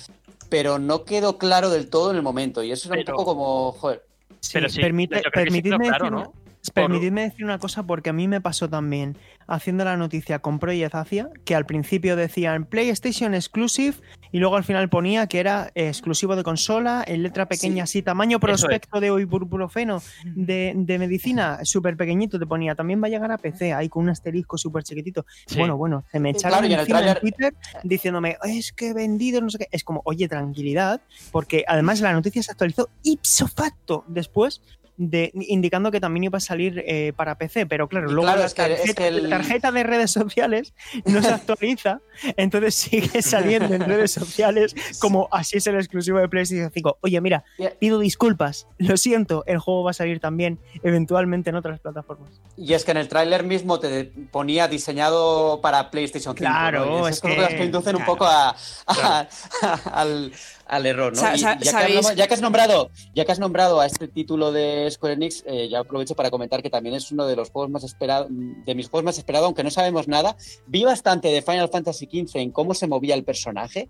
pero 0.49 0.79
no 0.79 1.05
quedó 1.05 1.39
claro 1.39 1.71
del 1.71 1.89
todo 1.91 2.11
en 2.11 2.17
el 2.17 2.23
momento. 2.23 2.63
Y 2.65 2.73
eso 2.73 2.89
era 2.93 3.03
Pero- 3.05 3.17
un 3.17 3.25
poco 3.25 3.37
como, 3.37 3.73
joder. 3.73 4.05
Sí, 4.41 4.51
Pero 4.55 4.69
sí, 4.69 4.81
permite- 4.81 5.23
permitidme, 5.33 5.87
claro, 5.89 6.05
decir, 6.07 6.19
¿no? 6.19 6.33
Permitidme 6.75 7.23
decir 7.23 7.45
una 7.45 7.59
cosa 7.59 7.83
porque 7.85 8.11
a 8.11 8.13
mí 8.13 8.29
me 8.29 8.41
pasó 8.41 8.69
también 8.69 9.17
haciendo 9.47 9.85
la 9.85 9.97
noticia 9.97 10.41
con 10.41 10.59
Project 10.59 10.95
Asia 10.95 11.29
que 11.45 11.55
al 11.55 11.65
principio 11.67 12.17
decían 12.17 12.67
PlayStation 12.67 13.35
Exclusive 13.35 13.97
y 14.31 14.39
luego 14.39 14.57
al 14.57 14.65
final 14.65 14.89
ponía 14.89 15.27
que 15.27 15.41
era 15.41 15.71
exclusivo 15.75 16.37
de 16.37 16.45
consola, 16.45 17.03
en 17.07 17.23
letra 17.23 17.47
pequeña 17.47 17.85
así, 17.85 18.03
tamaño 18.03 18.39
prospecto 18.39 19.01
de 19.01 19.09
ibuprofeno 19.09 20.03
de, 20.25 20.73
de 20.77 20.99
medicina, 20.99 21.65
súper 21.65 21.97
pequeñito 21.97 22.39
te 22.39 22.47
ponía, 22.47 22.75
también 22.75 23.03
va 23.03 23.07
a 23.07 23.11
llegar 23.11 23.33
a 23.33 23.39
PC, 23.39 23.73
ahí 23.73 23.89
con 23.89 24.05
un 24.05 24.11
asterisco 24.11 24.57
súper 24.59 24.85
chiquitito. 24.85 25.25
Sí. 25.47 25.59
Bueno, 25.59 25.77
bueno, 25.77 26.05
se 26.13 26.21
me 26.21 26.31
echaron 26.31 26.59
claro, 26.61 26.67
en 26.67 26.73
el 26.73 26.81
encima 26.81 26.99
en 27.01 27.05
tráiler- 27.07 27.21
Twitter 27.21 27.55
diciéndome, 27.83 28.37
es 28.45 28.73
que 28.73 28.89
he 28.91 28.95
vendido, 28.95 29.41
no 29.41 29.51
sé 29.51 29.59
qué. 29.59 29.69
Es 29.73 29.83
como, 29.83 30.03
oye, 30.05 30.29
tranquilidad, 30.29 31.01
porque 31.33 31.65
además 31.67 32.01
la 32.01 32.13
noticia 32.13 32.43
se 32.43 32.53
actualizó 32.53 32.89
ipso 33.03 33.49
facto 33.49 34.05
después. 34.07 34.63
De, 35.03 35.31
indicando 35.33 35.91
que 35.91 35.99
también 35.99 36.25
iba 36.25 36.37
a 36.37 36.41
salir 36.43 36.85
eh, 36.87 37.15
para 37.17 37.39
PC, 37.39 37.65
pero 37.65 37.89
claro, 37.89 38.11
Y 38.11 38.13
luego 38.13 38.25
claro, 38.27 38.41
la, 38.41 38.47
es 38.47 38.53
que- 38.53 38.63
es 38.65 38.69
tarjeta, 38.81 38.95
que 39.03 39.09
el- 39.09 39.31
la 39.31 39.39
tarjeta 39.39 39.73
de 39.73 39.83
redes 39.83 40.11
sociales 40.11 40.75
no 41.07 41.23
se 41.23 41.29
actualiza, 41.33 42.01
entonces 42.37 42.75
sigue 42.75 43.23
saliendo 43.23 43.75
en 43.75 43.81
redes 43.81 44.13
sociales 44.13 44.75
como 45.01 45.27
así 45.33 45.57
es 45.57 45.67
el 45.69 45.77
exclusivo 45.77 46.19
de 46.19 46.29
PlayStation 46.29 46.71
5. 46.71 46.99
Oye, 47.01 47.19
mira, 47.23 47.45
pido 47.79 47.99
disculpas, 47.99 48.67
lo 48.77 48.99
siento, 48.99 49.43
el 49.47 49.57
juego 49.59 49.85
va 49.85 49.93
a 49.93 49.95
salir 49.95 50.21
también 50.21 50.59
eventualmente 50.83 51.49
en 51.49 51.57
otras 51.57 51.81
plataformas. 51.81 52.29
Y 52.59 52.75
es 52.75 52.85
que 52.85 52.91
en 52.91 52.99
el 52.99 53.09
tráiler 53.09 53.43
mismo 53.43 53.81
te 53.81 54.05
ponía 54.31 54.69
diseñado 54.69 55.63
para 55.63 55.91
PlayStation 55.91 56.37
5. 56.37 56.47
Claro, 56.47 57.09
es 57.09 57.23
que- 57.23 57.37
que 57.57 57.65
inducen 57.65 57.97
un 57.97 58.03
claro. 58.03 58.13
poco 58.13 58.27
a, 58.27 58.55
a- 58.87 59.27
al, 59.95 60.31
al 60.71 60.87
error, 60.87 61.13
¿no? 61.15 61.21
Sa- 61.21 61.35
Y 61.35 61.39
sa- 61.39 61.53
ya, 61.55 61.59
que 61.59 61.65
¿sabéis? 61.67 61.97
hablamos- 61.99 62.17
ya 62.17 62.27
que 62.29 62.35
has 62.35 62.41
nombrado, 62.41 62.91
ya 63.15 63.25
que 63.25 63.33
has 63.33 63.39
nombrado 63.39 63.81
a 63.81 63.87
este 63.87 64.09
título 64.09 64.53
de 64.53 64.89
Square 64.91 65.15
Enix, 65.15 65.43
eh, 65.47 65.69
ya 65.69 65.81
aprovecho 65.81 66.15
para 66.15 66.31
comentar 66.31 66.63
que 66.63 66.71
también 66.71 66.95
es 66.95 67.11
uno 67.13 67.27
de 67.27 67.37
los 67.37 67.51
juegos 67.51 67.71
más 67.71 67.85
esperados, 67.85 68.29
de 68.31 68.75
mis 68.75 68.89
juegos 68.89 69.05
más 69.05 69.19
esperados, 69.19 69.47
aunque 69.47 69.65
no 69.65 69.71
sabemos 69.71 70.09
nada. 70.09 70.37
Vi 70.67 70.85
bastante 70.85 71.29
de 71.29 71.43
Final 71.43 71.69
Fantasy 71.69 72.07
XV 72.07 72.41
en 72.41 72.51
cómo 72.53 72.73
se 72.75 72.87
movía 72.87 73.15
el 73.15 73.25
personaje. 73.25 73.89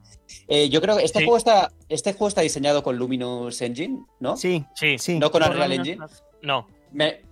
Eh, 0.48 0.68
yo 0.70 0.80
creo 0.80 0.96
que 0.96 1.04
este 1.04 1.18
Sí. 1.20 1.24
juego 1.24 1.36
está, 1.36 1.70
este 1.88 2.12
juego 2.12 2.28
está 2.28 2.40
diseñado 2.40 2.82
con 2.82 2.96
Luminous 2.96 3.60
Engine, 3.62 4.00
¿no? 4.18 4.36
Sí, 4.36 4.64
Sí, 4.74 4.98
sí. 4.98 5.18
No 5.18 5.30
con 5.30 5.42
Unreal 5.42 5.72
Engine. 5.72 5.98
no, 6.42 6.66
Me- 6.92 7.22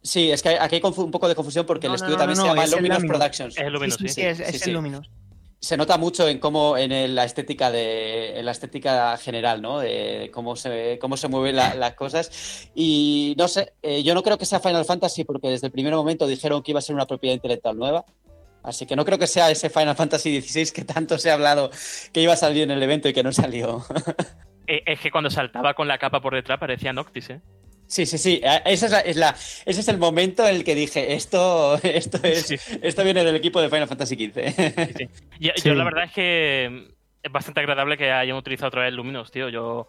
Sí, 0.00 0.30
es 0.30 0.42
que 0.42 0.50
aquí 0.50 0.76
hay 0.76 0.82
un 0.84 1.10
poco 1.10 1.28
de 1.28 1.34
confusión 1.34 1.66
porque 1.66 1.86
No, 1.88 1.92
el 1.92 1.96
estudio 1.96 2.14
no, 2.14 2.18
también 2.18 2.38
no, 2.38 2.42
se 2.44 2.48
llama 2.48 2.66
Luminous. 2.68 3.04
Productions. 3.04 3.56
es 3.58 3.62
el 3.64 3.72
Luminous, 3.72 3.96
sí, 3.98 4.08
sí. 4.08 4.14
sí, 4.14 4.20
es, 4.22 4.36
Sí, 4.38 4.42
es 4.46 4.60
sí. 4.62 4.70
el 4.70 4.76
Luminous. 4.76 5.10
Se 5.60 5.76
nota 5.76 5.98
mucho 5.98 6.28
en 6.28 6.38
cómo 6.38 6.76
en 6.76 7.14
la 7.16 7.24
estética 7.24 7.70
de 7.72 8.40
la 8.44 8.52
estética 8.52 9.16
general, 9.16 9.60
¿no? 9.60 9.80
De 9.80 10.30
cómo 10.32 10.54
se 10.54 10.98
cómo 11.00 11.16
se 11.16 11.26
mueven 11.28 11.56
la- 11.56 11.74
las 11.74 11.94
cosas 11.94 12.70
y 12.76 13.34
no 13.36 13.48
sé, 13.48 13.72
eh, 13.82 14.02
yo 14.04 14.14
no 14.14 14.22
creo 14.22 14.38
que 14.38 14.46
sea 14.46 14.60
Final 14.60 14.84
Fantasy 14.84 15.24
porque 15.24 15.48
desde 15.48 15.66
el 15.66 15.72
primer 15.72 15.94
momento 15.94 16.26
dijeron 16.28 16.62
que 16.62 16.70
iba 16.70 16.78
a 16.78 16.82
ser 16.82 16.94
una 16.94 17.06
propiedad 17.06 17.34
intelectual 17.34 17.76
nueva. 17.76 18.04
Así 18.62 18.86
que 18.86 18.96
no 18.96 19.04
creo 19.04 19.18
que 19.18 19.26
sea 19.26 19.50
ese 19.50 19.70
Final 19.70 19.96
Fantasy 19.96 20.40
XVI 20.42 20.72
que 20.72 20.84
tanto 20.84 21.16
se 21.18 21.30
ha 21.30 21.34
hablado 21.34 21.70
que 22.12 22.20
iba 22.20 22.32
a 22.34 22.36
salir 22.36 22.62
en 22.64 22.70
el 22.70 22.82
evento 22.82 23.08
y 23.08 23.12
que 23.12 23.22
no 23.22 23.32
salió. 23.32 23.84
Eh, 24.70 24.82
Es 24.84 25.00
que 25.00 25.10
cuando 25.10 25.30
saltaba 25.30 25.72
con 25.72 25.88
la 25.88 25.96
capa 25.96 26.20
por 26.20 26.34
detrás 26.34 26.58
parecía 26.60 26.92
Noctis, 26.92 27.30
¿eh? 27.30 27.40
Sí, 27.88 28.04
sí, 28.06 28.18
sí. 28.18 28.40
Esa 28.66 28.86
es 28.86 28.92
la, 28.92 29.00
es 29.00 29.16
la- 29.16 29.30
ese 29.64 29.80
es 29.80 29.88
el 29.88 29.98
momento 29.98 30.46
en 30.46 30.56
el 30.56 30.64
que 30.64 30.74
dije, 30.74 31.14
esto, 31.14 31.78
esto, 31.82 32.18
es, 32.22 32.46
Sí. 32.46 32.56
esto 32.82 33.02
viene 33.02 33.24
del 33.24 33.34
equipo 33.36 33.60
de 33.60 33.68
Final 33.70 33.88
Fantasy 33.88 34.14
XV. 34.14 35.08
Yo, 35.40 35.50
Sí. 35.56 35.68
yo 35.68 35.74
la 35.74 35.84
verdad 35.84 36.04
es 36.04 36.12
que 36.12 36.88
es 37.22 37.32
bastante 37.32 37.60
agradable 37.60 37.96
que 37.96 38.12
hayan 38.12 38.36
utilizado 38.36 38.68
otra 38.68 38.82
vez 38.82 38.92
Luminous, 38.92 39.30
tío. 39.30 39.48
Yo 39.48 39.88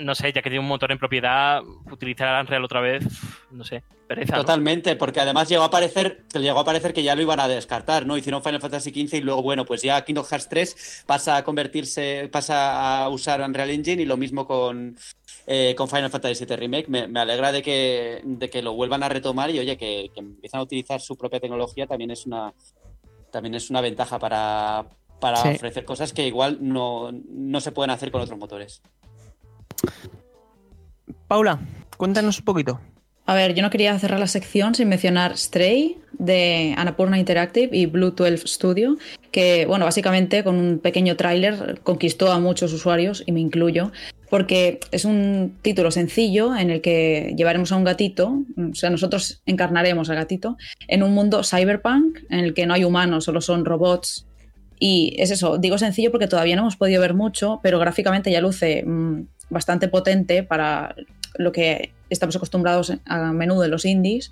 no 0.00 0.14
sé, 0.14 0.32
ya 0.32 0.42
que 0.42 0.48
tiene 0.50 0.60
un 0.60 0.68
motor 0.68 0.90
en 0.92 0.98
propiedad, 0.98 1.60
utilizar 1.90 2.40
Unreal 2.40 2.64
otra 2.64 2.80
vez, 2.80 3.04
no 3.50 3.64
sé, 3.64 3.82
pereza. 4.06 4.36
¿no? 4.36 4.42
Totalmente, 4.42 4.94
porque 4.94 5.18
además 5.20 5.48
llegó 5.48 5.64
a 5.64 5.70
parecer, 5.70 6.22
que 6.32 6.38
llegó 6.38 6.60
a 6.60 6.64
parecer 6.64 6.92
que 6.92 7.02
ya 7.02 7.16
lo 7.16 7.22
iban 7.22 7.40
a 7.40 7.48
descartar, 7.48 8.06
¿no? 8.06 8.16
Hicieron 8.16 8.42
Final 8.42 8.60
Fantasy 8.60 8.90
XV 8.90 9.16
y 9.16 9.20
luego, 9.22 9.42
bueno, 9.42 9.64
pues 9.64 9.82
ya 9.82 10.04
Kingdom 10.04 10.24
Hearts 10.24 10.48
3 10.48 11.02
pasa 11.06 11.36
a 11.36 11.42
convertirse, 11.44 12.28
pasa 12.30 13.02
a 13.02 13.08
usar 13.08 13.40
Unreal 13.40 13.70
Engine 13.70 14.00
y 14.02 14.06
lo 14.06 14.16
mismo 14.16 14.46
con, 14.46 14.96
eh, 15.50 15.74
con 15.74 15.88
Final 15.88 16.10
Fantasy 16.10 16.44
VII 16.44 16.56
Remake. 16.56 16.88
Me, 16.88 17.08
me 17.08 17.20
alegra 17.20 17.50
de 17.52 17.62
que, 17.62 18.20
de 18.22 18.50
que 18.50 18.60
lo 18.60 18.74
vuelvan 18.74 19.02
a 19.02 19.08
retomar 19.08 19.50
y 19.50 19.58
oye, 19.58 19.76
que, 19.78 20.10
que 20.12 20.20
empiezan 20.20 20.60
a 20.60 20.62
utilizar 20.64 21.00
su 21.00 21.16
propia 21.16 21.40
tecnología 21.40 21.86
también 21.86 22.10
es 22.10 22.26
una, 22.26 22.52
también 23.30 23.54
es 23.54 23.70
una 23.70 23.80
ventaja 23.80 24.18
para, 24.18 24.84
para 25.20 25.36
Sí. 25.38 25.48
ofrecer 25.48 25.84
cosas 25.86 26.12
que 26.12 26.26
igual 26.26 26.58
no, 26.60 27.10
no 27.12 27.60
se 27.62 27.72
pueden 27.72 27.90
hacer 27.90 28.10
con 28.10 28.20
otros 28.20 28.38
motores. 28.38 28.82
Paula, 31.26 31.58
cuéntanos 31.96 32.38
un 32.40 32.44
poquito. 32.44 32.80
A 33.26 33.34
ver, 33.34 33.54
yo 33.54 33.62
no 33.62 33.68
quería 33.68 33.98
cerrar 33.98 34.18
la 34.18 34.26
sección 34.26 34.74
sin 34.74 34.88
mencionar 34.88 35.36
Stray 35.36 35.98
de 36.12 36.74
Annapurna 36.78 37.18
Interactive 37.18 37.76
y 37.76 37.84
Blue 37.84 38.12
12 38.12 38.46
Studio, 38.46 38.96
que, 39.30 39.66
bueno, 39.66 39.84
básicamente 39.84 40.42
con 40.42 40.56
un 40.56 40.78
pequeño 40.78 41.14
tráiler 41.16 41.80
conquistó 41.82 42.32
a 42.32 42.38
muchos 42.40 42.72
usuarios, 42.72 43.22
y 43.26 43.32
me 43.32 43.40
incluyo, 43.40 43.92
porque 44.30 44.80
es 44.90 45.04
un 45.04 45.56
título 45.62 45.90
sencillo 45.90 46.56
en 46.56 46.70
el 46.70 46.80
que 46.80 47.34
llevaremos 47.36 47.72
a 47.72 47.76
un 47.76 47.84
gatito, 47.84 48.44
o 48.56 48.74
sea, 48.74 48.90
nosotros 48.90 49.42
encarnaremos 49.46 50.10
al 50.10 50.16
gatito, 50.16 50.56
en 50.86 51.02
un 51.02 51.14
mundo 51.14 51.42
cyberpunk 51.42 52.18
en 52.30 52.40
el 52.40 52.54
que 52.54 52.66
no 52.66 52.74
hay 52.74 52.84
humanos, 52.84 53.24
solo 53.24 53.40
son 53.40 53.64
robots. 53.64 54.26
Y 54.80 55.16
es 55.18 55.30
eso, 55.30 55.58
digo 55.58 55.76
sencillo 55.76 56.12
porque 56.12 56.28
todavía 56.28 56.54
no 56.54 56.62
hemos 56.62 56.76
podido 56.76 57.00
ver 57.00 57.14
mucho, 57.14 57.58
pero 57.62 57.78
gráficamente 57.78 58.30
ya 58.30 58.40
luce 58.40 58.84
mmm, 58.86 59.22
bastante 59.50 59.88
potente 59.88 60.42
para 60.42 60.94
lo 61.36 61.50
que 61.52 61.90
estamos 62.10 62.36
acostumbrados 62.36 62.92
a 63.06 63.32
menudo 63.32 63.64
en 63.64 63.70
los 63.70 63.84
indies. 63.84 64.30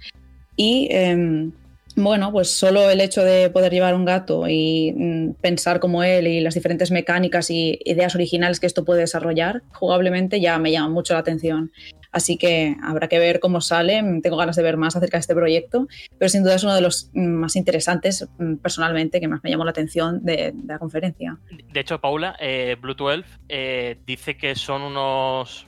Y 0.56 0.88
eh, 0.90 1.50
bueno, 1.96 2.30
pues 2.30 2.50
solo 2.50 2.90
el 2.90 3.00
hecho 3.00 3.24
de 3.24 3.48
poder 3.48 3.72
llevar 3.72 3.94
un 3.94 4.04
gato 4.04 4.46
y 4.46 4.92
mm, 4.94 5.32
pensar 5.40 5.80
como 5.80 6.04
él 6.04 6.26
y 6.26 6.40
las 6.40 6.54
diferentes 6.54 6.90
mecánicas 6.90 7.50
y 7.50 7.78
ideas 7.84 8.14
originales 8.14 8.60
que 8.60 8.66
esto 8.66 8.84
puede 8.84 9.00
desarrollar 9.00 9.62
jugablemente 9.72 10.40
ya 10.40 10.58
me 10.58 10.70
llama 10.70 10.90
mucho 10.90 11.14
la 11.14 11.20
atención. 11.20 11.72
Así 12.12 12.36
que 12.36 12.76
habrá 12.82 13.08
que 13.08 13.18
ver 13.18 13.40
cómo 13.40 13.60
sale. 13.60 14.02
Tengo 14.22 14.36
ganas 14.36 14.56
de 14.56 14.62
ver 14.62 14.76
más 14.76 14.94
acerca 14.94 15.16
de 15.16 15.20
este 15.20 15.34
proyecto, 15.34 15.88
pero 16.18 16.28
sin 16.28 16.42
duda 16.42 16.54
es 16.54 16.64
uno 16.64 16.74
de 16.74 16.80
los 16.82 17.10
mm, 17.14 17.26
más 17.26 17.56
interesantes 17.56 18.28
mm, 18.38 18.56
personalmente 18.56 19.18
que 19.18 19.28
más 19.28 19.42
me 19.42 19.50
llamó 19.50 19.64
la 19.64 19.70
atención 19.70 20.22
de, 20.22 20.52
de 20.54 20.66
la 20.66 20.78
conferencia. 20.78 21.38
De 21.72 21.80
hecho, 21.80 22.00
Paula, 22.00 22.36
eh, 22.40 22.76
Blue 22.80 22.94
12 22.94 23.24
eh, 23.48 23.98
dice 24.06 24.36
que 24.36 24.54
son 24.54 24.82
unos 24.82 25.66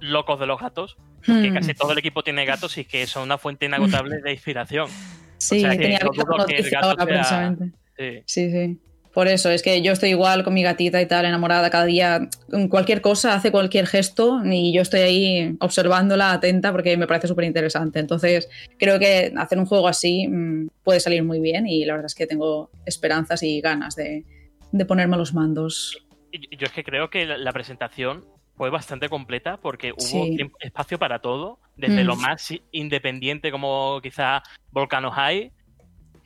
locos 0.00 0.38
de 0.38 0.46
los 0.46 0.60
gatos, 0.60 0.96
que 1.24 1.50
Hmm. 1.50 1.54
casi 1.54 1.74
todo 1.74 1.92
el 1.92 1.98
equipo 1.98 2.22
tiene 2.22 2.44
gatos 2.44 2.76
y 2.78 2.84
que 2.84 3.06
son 3.06 3.22
una 3.22 3.38
fuente 3.38 3.66
inagotable 3.66 4.20
de 4.20 4.32
inspiración. 4.32 4.88
Sí, 5.42 5.60
sea 5.60 5.70
que 5.72 5.78
tenía 5.78 5.98
no 6.00 6.10
dudo 6.12 6.24
con 6.26 6.46
que 6.46 6.56
el 6.56 6.70
gato 6.70 6.86
ahora 6.90 7.04
sea- 7.04 7.06
precisamente. 7.06 7.64
Sí. 7.98 8.22
Sí, 8.26 8.50
sí. 8.50 8.78
Por 9.12 9.28
eso, 9.28 9.50
es 9.50 9.62
que 9.62 9.82
yo 9.82 9.92
estoy 9.92 10.08
igual 10.08 10.42
con 10.42 10.54
mi 10.54 10.62
gatita 10.62 11.02
y 11.02 11.04
tal, 11.06 11.26
enamorada 11.26 11.68
cada 11.68 11.84
día. 11.84 12.28
En 12.50 12.68
cualquier 12.68 13.02
cosa, 13.02 13.34
hace 13.34 13.50
cualquier 13.52 13.86
gesto 13.86 14.40
y 14.42 14.72
yo 14.72 14.80
estoy 14.80 15.00
ahí 15.00 15.56
observándola, 15.60 16.32
atenta, 16.32 16.72
porque 16.72 16.96
me 16.96 17.06
parece 17.06 17.28
súper 17.28 17.44
interesante. 17.44 17.98
Entonces, 17.98 18.48
creo 18.78 18.98
que 18.98 19.30
hacer 19.36 19.58
un 19.58 19.66
juego 19.66 19.86
así 19.86 20.26
mm, 20.28 20.68
puede 20.82 20.98
salir 21.00 21.22
muy 21.24 21.40
bien 21.40 21.66
y 21.66 21.84
la 21.84 21.92
verdad 21.92 22.06
es 22.06 22.14
que 22.14 22.26
tengo 22.26 22.70
esperanzas 22.86 23.42
y 23.42 23.60
ganas 23.60 23.96
de, 23.96 24.24
de 24.72 24.84
ponerme 24.86 25.18
los 25.18 25.34
mandos. 25.34 25.98
Yo 26.32 26.66
es 26.66 26.72
que 26.72 26.82
creo 26.82 27.10
que 27.10 27.26
la 27.26 27.52
presentación 27.52 28.24
fue 28.62 28.70
bastante 28.70 29.08
completa 29.08 29.56
porque 29.56 29.90
hubo 29.90 29.98
Sí. 30.00 30.36
tiempo- 30.36 30.56
espacio 30.60 30.96
para 30.96 31.18
todo, 31.18 31.58
desde 31.76 32.04
Mm. 32.04 32.06
lo 32.06 32.14
más 32.14 32.54
independiente 32.70 33.50
como 33.50 33.98
quizá 34.00 34.40
Volcano 34.70 35.10
High 35.10 35.50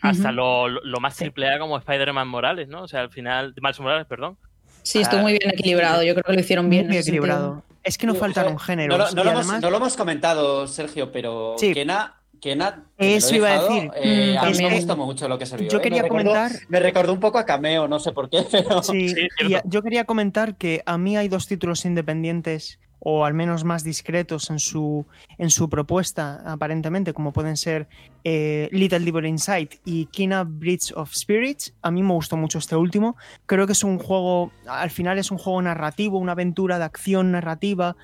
hasta 0.02 0.32
lo, 0.32 0.68
lo 0.68 1.00
más 1.00 1.16
triple 1.16 1.48
A 1.48 1.58
como 1.58 1.78
Spider-Man 1.78 2.28
Morales, 2.28 2.68
¿no? 2.68 2.82
O 2.82 2.88
sea, 2.88 3.00
al 3.00 3.10
final, 3.10 3.54
Miles 3.58 3.80
Morales, 3.80 4.06
perdón. 4.06 4.36
Sí, 4.82 5.00
estuvo 5.00 5.20
muy 5.22 5.32
bien 5.32 5.50
equilibrado. 5.50 6.02
Yo 6.02 6.12
creo 6.12 6.24
que 6.24 6.32
lo 6.34 6.40
hicieron 6.40 6.68
bien. 6.68 6.88
Muy 6.88 6.96
sentido. 6.96 7.24
equilibrado. 7.24 7.62
Es 7.82 7.96
que 7.96 8.06
no 8.06 8.14
faltaron 8.14 8.58
géneros. 8.58 8.98
No, 8.98 9.24
lo- 9.24 9.24
no 9.32 9.38
además- 9.40 9.62
no 9.62 9.70
lo 9.70 9.76
hemos 9.78 9.96
comentado, 9.96 10.66
Sergio, 10.66 11.10
pero 11.10 11.54
Sí. 11.56 11.72
Kena, 11.72 12.16
que 12.40 12.54
me 12.56 12.64
he 12.98 13.16
Eso 13.16 13.34
iba 13.34 13.50
a 13.50 13.62
decir. 13.62 13.90
eh, 13.96 14.34
Mm, 14.34 14.44
a 14.44 14.50
mí 14.50 14.58
me 14.58 14.74
gustó 14.76 14.96
mucho 14.96 15.28
lo 15.28 15.38
que 15.38 15.46
se 15.46 15.56
vio. 15.56 15.68
Yo 15.70 15.78
eh. 15.78 15.80
quería 15.80 16.02
me 16.02 16.08
recordó- 16.08 16.30
comentar- 16.32 16.60
Me 16.68 16.80
recordó 16.80 17.12
un 17.12 17.20
poco 17.20 17.38
a 17.38 17.44
Cameo, 17.46 17.88
no 17.88 17.98
sé 17.98 18.12
por 18.12 18.28
qué, 18.30 18.44
pero. 18.50 18.82
Sí, 18.82 19.08
Sí, 19.10 19.26
y 19.40 19.46
cierto. 19.48 19.68
yo 19.68 19.82
quería 19.82 20.04
comentar 20.04 20.56
que 20.56 20.82
a 20.86 20.98
mí 20.98 21.16
hay 21.16 21.28
dos 21.28 21.46
títulos 21.46 21.84
independientes 21.84 22.78
o 22.98 23.24
al 23.24 23.34
menos 23.34 23.62
más 23.62 23.84
discretos 23.84 24.50
en 24.50 24.58
su, 24.58 25.06
en 25.38 25.50
su 25.50 25.68
propuesta, 25.68 26.42
aparentemente, 26.44 27.12
como 27.12 27.32
pueden 27.32 27.56
ser 27.56 27.86
eh, 28.24 28.68
Little 28.72 28.98
Devil 29.00 29.26
Inside 29.26 29.68
y 29.84 30.06
Kina 30.06 30.42
Bridge 30.44 30.92
of 30.96 31.12
Spirits. 31.14 31.74
A 31.82 31.90
mí 31.90 32.02
me 32.02 32.14
gustó 32.14 32.36
mucho 32.36 32.58
este 32.58 32.74
último. 32.74 33.16
Creo 33.44 33.66
que 33.66 33.74
es 33.74 33.84
un 33.84 33.98
juego, 33.98 34.50
al 34.66 34.90
final 34.90 35.18
es 35.18 35.30
un 35.30 35.38
juego 35.38 35.60
narrativo, 35.62 36.18
una 36.18 36.32
aventura 36.32 36.78
de 36.78 36.84
acción 36.84 37.30
narrativa, 37.30 37.96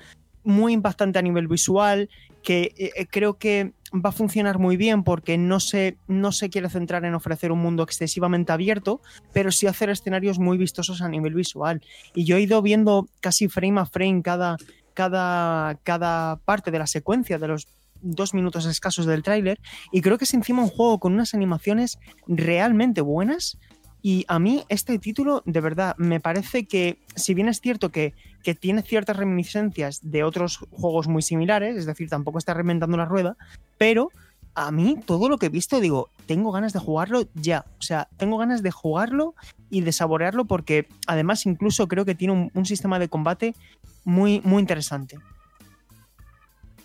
muy 0.45 0.71
impactante 0.73 1.19
a 1.19 1.21
nivel 1.23 1.47
visual, 1.47 2.09
que 2.43 2.73
eh, 2.77 2.91
eh, 2.95 3.05
creo 3.09 3.33
que 3.37 3.73
va 3.93 4.09
a 4.09 4.13
funcionar 4.13 4.59
muy 4.59 4.77
bien 4.77 5.03
porque 5.03 5.37
no 5.37 5.59
se, 5.59 5.97
no 6.07 6.31
se 6.31 6.49
quiere 6.49 6.69
centrar 6.69 7.05
en 7.05 7.13
ofrecer 7.13 7.51
un 7.51 7.59
mundo 7.59 7.83
excesivamente 7.83 8.51
abierto, 8.51 9.01
pero 9.33 9.51
sí 9.51 9.67
hacer 9.67 9.89
escenarios 9.89 10.39
muy 10.39 10.57
vistosos 10.57 11.01
a 11.01 11.09
nivel 11.09 11.33
visual. 11.33 11.81
Y 12.15 12.25
yo 12.25 12.37
he 12.37 12.41
ido 12.41 12.61
viendo 12.61 13.07
casi 13.19 13.47
frame 13.47 13.79
a 13.79 13.85
frame 13.85 14.21
cada, 14.21 14.57
cada, 14.93 15.75
cada 15.83 16.37
parte 16.37 16.71
de 16.71 16.79
la 16.79 16.87
secuencia 16.87 17.37
de 17.37 17.47
los 17.47 17.67
dos 18.01 18.33
minutos 18.33 18.65
escasos 18.65 19.05
del 19.05 19.23
tráiler 19.23 19.59
y 19.91 20.01
creo 20.01 20.17
que 20.17 20.25
es 20.25 20.33
encima 20.33 20.61
un 20.61 20.69
juego 20.69 20.99
con 20.99 21.13
unas 21.13 21.33
animaciones 21.33 21.99
realmente 22.27 22.99
buenas 22.99 23.57
y 24.03 24.25
a 24.27 24.37
mí 24.37 24.65
este 24.69 24.99
título 24.99 25.41
de 25.45 25.61
verdad 25.61 25.95
me 25.97 26.19
parece 26.19 26.65
que 26.65 26.99
si 27.15 27.33
bien 27.33 27.47
es 27.47 27.61
cierto 27.61 27.89
que, 27.89 28.13
que 28.43 28.53
tiene 28.53 28.81
ciertas 28.83 29.15
reminiscencias 29.17 30.01
de 30.03 30.23
otros 30.23 30.59
juegos 30.71 31.07
muy 31.07 31.21
similares, 31.21 31.77
es 31.77 31.85
decir, 31.85 32.09
tampoco 32.09 32.37
está 32.37 32.53
reinventando 32.53 32.97
la 32.97 33.05
rueda, 33.05 33.37
pero 33.77 34.09
a 34.55 34.71
mí 34.71 34.99
todo 35.07 35.29
lo 35.29 35.37
que 35.37 35.45
he 35.47 35.49
visto 35.49 35.79
digo, 35.79 36.09
tengo 36.27 36.51
ganas 36.51 36.73
de 36.73 36.79
jugarlo 36.79 37.23
ya, 37.33 37.65
o 37.79 37.81
sea, 37.81 38.09
tengo 38.17 38.37
ganas 38.37 38.61
de 38.61 38.71
jugarlo 38.71 39.35
y 39.69 39.81
de 39.81 39.91
saborearlo 39.93 40.45
porque 40.45 40.87
además 41.07 41.45
incluso 41.45 41.87
creo 41.87 42.03
que 42.05 42.13
tiene 42.13 42.33
un, 42.33 42.51
un 42.53 42.65
sistema 42.65 42.99
de 42.99 43.07
combate 43.07 43.55
muy, 44.03 44.41
muy 44.43 44.59
interesante. 44.59 45.17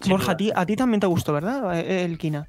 Sin 0.00 0.10
Borja, 0.12 0.32
a 0.32 0.36
ti, 0.36 0.52
a 0.54 0.64
ti 0.64 0.76
también 0.76 1.00
te 1.00 1.08
gustó, 1.08 1.32
¿verdad? 1.32 1.78
eh, 1.80 2.04
El 2.04 2.16
Kina. 2.16 2.48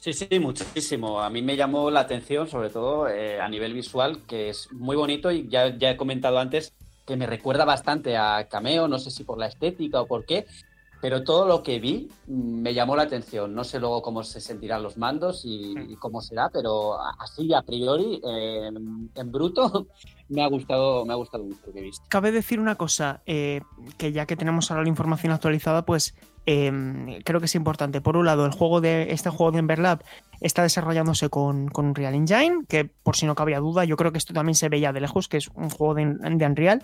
Sí, 0.00 0.12
sí, 0.12 0.38
muchísimo. 0.38 1.20
A 1.20 1.28
mí 1.28 1.42
me 1.42 1.56
llamó 1.56 1.90
la 1.90 2.00
atención, 2.00 2.48
sobre 2.48 2.70
todo 2.70 3.08
eh, 3.08 3.40
a 3.40 3.48
nivel 3.48 3.74
visual, 3.74 4.24
que 4.26 4.48
es 4.48 4.70
muy 4.72 4.96
bonito 4.96 5.30
y 5.32 5.48
ya, 5.48 5.76
ya 5.76 5.90
he 5.90 5.96
comentado 5.96 6.38
antes 6.38 6.72
que 7.04 7.16
me 7.16 7.26
recuerda 7.26 7.64
bastante 7.64 8.16
a 8.16 8.46
Cameo, 8.48 8.86
no 8.86 8.98
sé 8.98 9.10
si 9.10 9.24
por 9.24 9.38
la 9.38 9.46
estética 9.48 10.00
o 10.00 10.06
por 10.06 10.24
qué, 10.24 10.46
pero 11.00 11.22
todo 11.22 11.46
lo 11.46 11.62
que 11.62 11.78
vi 11.78 12.08
mm, 12.26 12.60
me 12.62 12.74
llamó 12.74 12.96
la 12.96 13.04
atención. 13.04 13.54
No 13.54 13.64
sé 13.64 13.78
luego 13.78 14.02
cómo 14.02 14.22
se 14.24 14.40
sentirán 14.40 14.82
los 14.82 14.96
mandos 14.96 15.42
y, 15.44 15.74
y 15.88 15.96
cómo 15.96 16.20
será, 16.20 16.48
pero 16.52 16.94
a- 17.00 17.14
así 17.20 17.52
a 17.54 17.62
priori, 17.62 18.20
eh, 18.26 18.68
en 19.14 19.32
bruto, 19.32 19.86
me 20.28 20.42
ha 20.42 20.48
gustado, 20.48 21.04
me 21.04 21.12
ha 21.12 21.16
gustado 21.16 21.44
mucho 21.44 21.60
lo 21.66 21.72
que 21.72 21.78
he 21.78 21.82
visto. 21.82 22.04
Cabe 22.08 22.32
decir 22.32 22.58
una 22.60 22.74
cosa, 22.74 23.22
eh, 23.26 23.60
que 23.96 24.12
ya 24.12 24.26
que 24.26 24.36
tenemos 24.36 24.70
ahora 24.70 24.82
la 24.82 24.88
información 24.88 25.32
actualizada, 25.32 25.84
pues 25.86 26.14
eh, 26.46 27.20
creo 27.24 27.40
que 27.40 27.46
es 27.46 27.54
importante. 27.54 28.00
Por 28.00 28.16
un 28.16 28.24
lado, 28.26 28.46
el 28.46 28.52
juego 28.52 28.80
de 28.80 29.12
este 29.12 29.30
juego 29.30 29.52
de 29.52 29.58
Ember 29.58 29.78
Lab 29.78 30.02
está 30.40 30.62
desarrollándose 30.62 31.28
con, 31.28 31.68
con 31.68 31.86
Unreal 31.86 32.14
Engine, 32.14 32.64
que 32.68 32.84
por 32.86 33.16
si 33.16 33.26
no 33.26 33.34
cabía 33.34 33.58
duda, 33.60 33.84
yo 33.84 33.96
creo 33.96 34.12
que 34.12 34.18
esto 34.18 34.32
también 34.32 34.54
se 34.54 34.68
veía 34.68 34.92
de 34.92 35.00
lejos, 35.00 35.28
que 35.28 35.36
es 35.36 35.48
un 35.54 35.68
juego 35.70 35.94
de, 35.94 36.06
de 36.06 36.46
Unreal. 36.46 36.82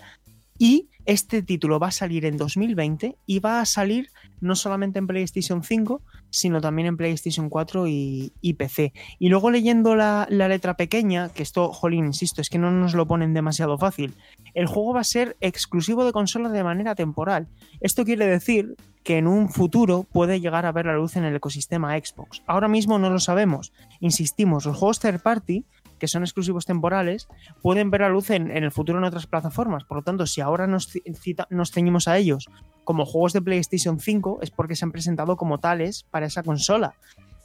Y 0.58 0.88
este 1.04 1.42
título 1.42 1.78
va 1.78 1.88
a 1.88 1.92
salir 1.92 2.24
en 2.24 2.36
2020 2.36 3.16
y 3.26 3.38
va 3.40 3.60
a 3.60 3.66
salir 3.66 4.08
no 4.40 4.54
solamente 4.54 4.98
en 4.98 5.06
PlayStation 5.06 5.62
5, 5.62 6.02
sino 6.30 6.60
también 6.60 6.86
en 6.86 6.96
PlayStation 6.96 7.48
4 7.50 7.86
y, 7.88 8.56
PC. 8.58 8.92
Y 9.18 9.28
luego 9.28 9.50
leyendo 9.50 9.96
la, 9.96 10.26
la 10.30 10.48
letra 10.48 10.76
pequeña, 10.76 11.28
que 11.30 11.42
esto, 11.42 11.72
jolín, 11.72 12.06
insisto, 12.06 12.40
es 12.40 12.48
que 12.48 12.58
no 12.58 12.70
nos 12.70 12.94
lo 12.94 13.06
ponen 13.06 13.34
demasiado 13.34 13.78
fácil. 13.78 14.14
El 14.54 14.66
juego 14.66 14.94
va 14.94 15.00
a 15.00 15.04
ser 15.04 15.36
exclusivo 15.40 16.04
de 16.04 16.12
consola 16.12 16.48
de 16.48 16.64
manera 16.64 16.94
temporal. 16.94 17.48
Esto 17.80 18.04
quiere 18.04 18.26
decir 18.26 18.76
que 19.02 19.18
en 19.18 19.26
un 19.26 19.50
futuro 19.50 20.04
puede 20.04 20.40
llegar 20.40 20.64
a 20.66 20.72
ver 20.72 20.86
la 20.86 20.94
luz 20.94 21.16
en 21.16 21.24
el 21.24 21.36
ecosistema 21.36 21.96
Xbox. 21.98 22.42
Ahora 22.46 22.68
mismo 22.68 22.98
no 22.98 23.10
lo 23.10 23.20
sabemos. 23.20 23.72
Insistimos, 24.00 24.64
los 24.64 24.76
juegos 24.76 25.00
third 25.00 25.20
party, 25.20 25.64
que 26.04 26.08
son 26.08 26.22
exclusivos 26.22 26.66
temporales, 26.66 27.28
pueden 27.62 27.90
ver 27.90 28.02
la 28.02 28.10
luz 28.10 28.28
en, 28.30 28.50
en 28.50 28.62
el 28.64 28.70
futuro 28.70 28.98
en 28.98 29.04
otras 29.04 29.26
plataformas. 29.26 29.84
Por 29.84 29.96
lo 29.96 30.02
tanto, 30.02 30.26
si 30.26 30.42
ahora 30.42 30.66
nos, 30.66 30.94
ci- 30.94 31.02
cita- 31.16 31.46
nos 31.50 31.70
ceñimos 31.70 32.08
a 32.08 32.18
ellos 32.18 32.48
como 32.84 33.06
juegos 33.06 33.32
de 33.32 33.40
PlayStation 33.40 33.98
5, 33.98 34.40
es 34.42 34.50
porque 34.50 34.76
se 34.76 34.84
han 34.84 34.92
presentado 34.92 35.36
como 35.38 35.58
tales 35.58 36.04
para 36.10 36.26
esa 36.26 36.42
consola. 36.42 36.94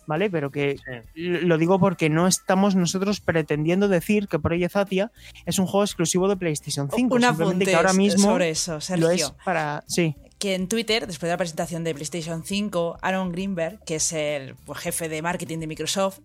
¿Vale? 0.08 0.30
Pero 0.32 0.50
que 0.50 0.76
Sí. 1.14 1.22
lo 1.46 1.58
digo 1.60 1.80
porque 1.80 2.10
no 2.10 2.26
estamos 2.26 2.76
nosotros 2.76 3.22
pretendiendo 3.22 3.88
decir 3.88 4.28
que 4.28 4.40
Project 4.40 4.72
Zatia 4.74 5.12
es 5.46 5.60
un 5.60 5.68
juego 5.68 5.84
exclusivo 5.84 6.28
de 6.28 6.36
PlayStation 6.36 6.90
5. 6.92 7.14
Un 7.16 7.22
simplemente 7.22 7.66
que 7.66 7.76
ahora 7.76 7.94
mismo 7.94 8.24
sobre 8.24 8.50
eso, 8.50 8.82
Sergio. 8.82 9.06
lo 9.08 9.12
es 9.14 9.32
para. 9.46 9.84
Sí. 9.88 10.16
que 10.40 10.56
en 10.56 10.68
Twitter, 10.68 11.06
después 11.06 11.28
de 11.28 11.34
la 11.34 11.38
presentación 11.38 11.84
de 11.84 11.94
PlayStation 11.94 12.44
5, 12.44 12.98
Aaron 13.04 13.32
Greenberg, 13.32 13.84
que 13.86 13.96
es 13.98 14.12
el 14.14 14.56
pues, 14.66 14.80
jefe 14.80 15.10
de 15.10 15.22
marketing 15.22 15.60
de 15.60 15.68
Microsoft, 15.68 16.20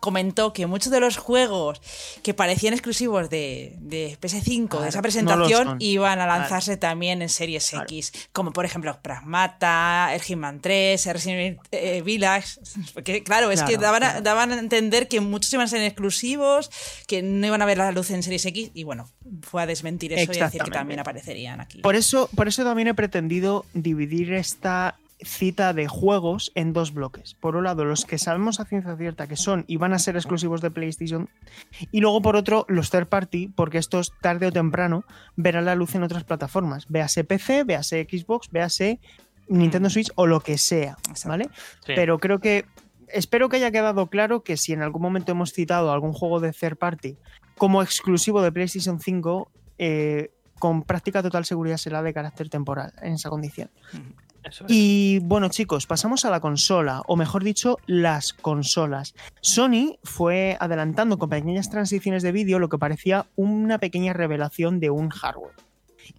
comentó 0.00 0.52
que 0.52 0.66
muchos 0.66 0.92
de 0.92 1.00
los 1.00 1.16
juegos 1.16 1.80
que 2.22 2.34
parecían 2.34 2.74
exclusivos 2.74 3.30
de, 3.30 3.74
de 3.78 4.16
PS5 4.20 4.80
de 4.80 4.88
esa 4.88 5.02
presentación 5.02 5.76
iban 5.80 6.18
a 6.20 6.26
lanzarse 6.26 6.76
también 6.76 7.22
en 7.22 7.28
Series 7.28 7.70
Claro. 7.70 7.84
X, 7.84 8.12
como 8.32 8.52
por 8.52 8.64
ejemplo 8.64 8.98
Pragmata, 9.02 10.10
el 10.14 10.20
Hitman 10.20 10.60
3, 10.60 11.06
el 11.06 11.12
Resident 11.12 11.40
Evil 11.40 11.60
eh, 11.72 12.02
Village. 12.02 12.60
Porque, 12.94 13.22
claro, 13.22 13.50
es 13.50 13.62
que 13.62 13.76
daban 13.76 14.02
a, 14.02 14.20
daban 14.20 14.52
a 14.52 14.58
entender 14.58 15.08
que 15.08 15.20
muchos 15.20 15.52
iban 15.52 15.64
a 15.64 15.68
ser 15.68 15.82
exclusivos, 15.82 16.70
que 17.06 17.22
no 17.22 17.46
iban 17.46 17.62
a 17.62 17.66
ver 17.66 17.78
la 17.78 17.92
luz 17.92 18.10
en 18.10 18.22
Series 18.22 18.46
X, 18.46 18.70
y 18.74 18.84
bueno, 18.84 19.08
fue 19.42 19.62
a 19.62 19.66
desmentir 19.66 20.12
eso 20.12 20.32
y 20.32 20.38
a 20.38 20.46
decir 20.46 20.62
que 20.62 20.70
también 20.70 21.00
aparecerían 21.00 21.60
aquí. 21.60 21.78
Por 21.80 21.96
eso, 21.96 22.28
por 22.34 22.48
eso 22.48 22.64
también 22.64 22.88
he 22.88 22.94
pretendido 22.94 23.66
dividir 23.74 24.32
esta 24.32 24.96
cita 25.20 25.72
de 25.72 25.88
juegos 25.88 26.52
en 26.54 26.72
dos 26.72 26.92
bloques. 26.92 27.34
Por 27.34 27.56
un 27.56 27.64
lado, 27.64 27.84
los 27.84 28.04
que 28.04 28.18
sabemos 28.18 28.60
a 28.60 28.64
ciencia 28.64 28.96
cierta 28.96 29.26
que 29.26 29.36
son 29.36 29.64
y 29.66 29.76
van 29.76 29.92
a 29.92 29.98
ser 29.98 30.16
exclusivos 30.16 30.60
de 30.60 30.70
PlayStation. 30.70 31.28
Y 31.90 32.00
luego, 32.00 32.20
por 32.22 32.36
otro, 32.36 32.66
los 32.68 32.90
third 32.90 33.08
party, 33.08 33.48
porque 33.48 33.78
estos 33.78 34.12
tarde 34.20 34.46
o 34.46 34.52
temprano 34.52 35.04
verán 35.36 35.64
la 35.64 35.74
luz 35.74 35.94
en 35.94 36.02
otras 36.02 36.24
plataformas. 36.24 36.86
Véase 36.88 37.24
PC, 37.24 37.64
véase 37.64 38.06
Xbox, 38.10 38.50
véase 38.50 39.00
Nintendo 39.48 39.90
Switch 39.90 40.10
o 40.16 40.26
lo 40.26 40.40
que 40.40 40.58
sea. 40.58 40.96
¿Vale? 41.24 41.48
Sí. 41.84 41.92
Pero 41.94 42.18
creo 42.18 42.40
que. 42.40 42.66
Espero 43.08 43.48
que 43.48 43.56
haya 43.56 43.70
quedado 43.70 44.08
claro 44.08 44.42
que 44.42 44.56
si 44.56 44.72
en 44.72 44.82
algún 44.82 45.00
momento 45.00 45.30
hemos 45.30 45.52
citado 45.52 45.92
algún 45.92 46.12
juego 46.12 46.40
de 46.40 46.52
third 46.52 46.76
party 46.76 47.16
como 47.56 47.80
exclusivo 47.80 48.42
de 48.42 48.50
PlayStation 48.50 48.98
5, 48.98 49.48
eh, 49.78 50.32
con 50.58 50.82
práctica 50.82 51.22
total 51.22 51.44
seguridad 51.44 51.76
será 51.76 52.02
de 52.02 52.12
carácter 52.12 52.48
temporal 52.48 52.92
en 53.02 53.12
esa 53.14 53.30
condición. 53.30 53.70
Y 54.68 55.20
bueno, 55.20 55.48
chicos, 55.48 55.86
pasamos 55.86 56.24
a 56.24 56.30
la 56.30 56.40
consola, 56.40 57.02
o 57.06 57.16
mejor 57.16 57.44
dicho, 57.44 57.78
las 57.86 58.32
consolas. 58.32 59.14
Sony 59.40 59.98
fue 60.02 60.56
adelantando 60.60 61.18
con 61.18 61.30
pequeñas 61.30 61.70
transiciones 61.70 62.22
de 62.22 62.32
vídeo 62.32 62.58
lo 62.58 62.68
que 62.68 62.78
parecía 62.78 63.26
una 63.36 63.78
pequeña 63.78 64.12
revelación 64.12 64.80
de 64.80 64.90
un 64.90 65.10
hardware. 65.10 65.54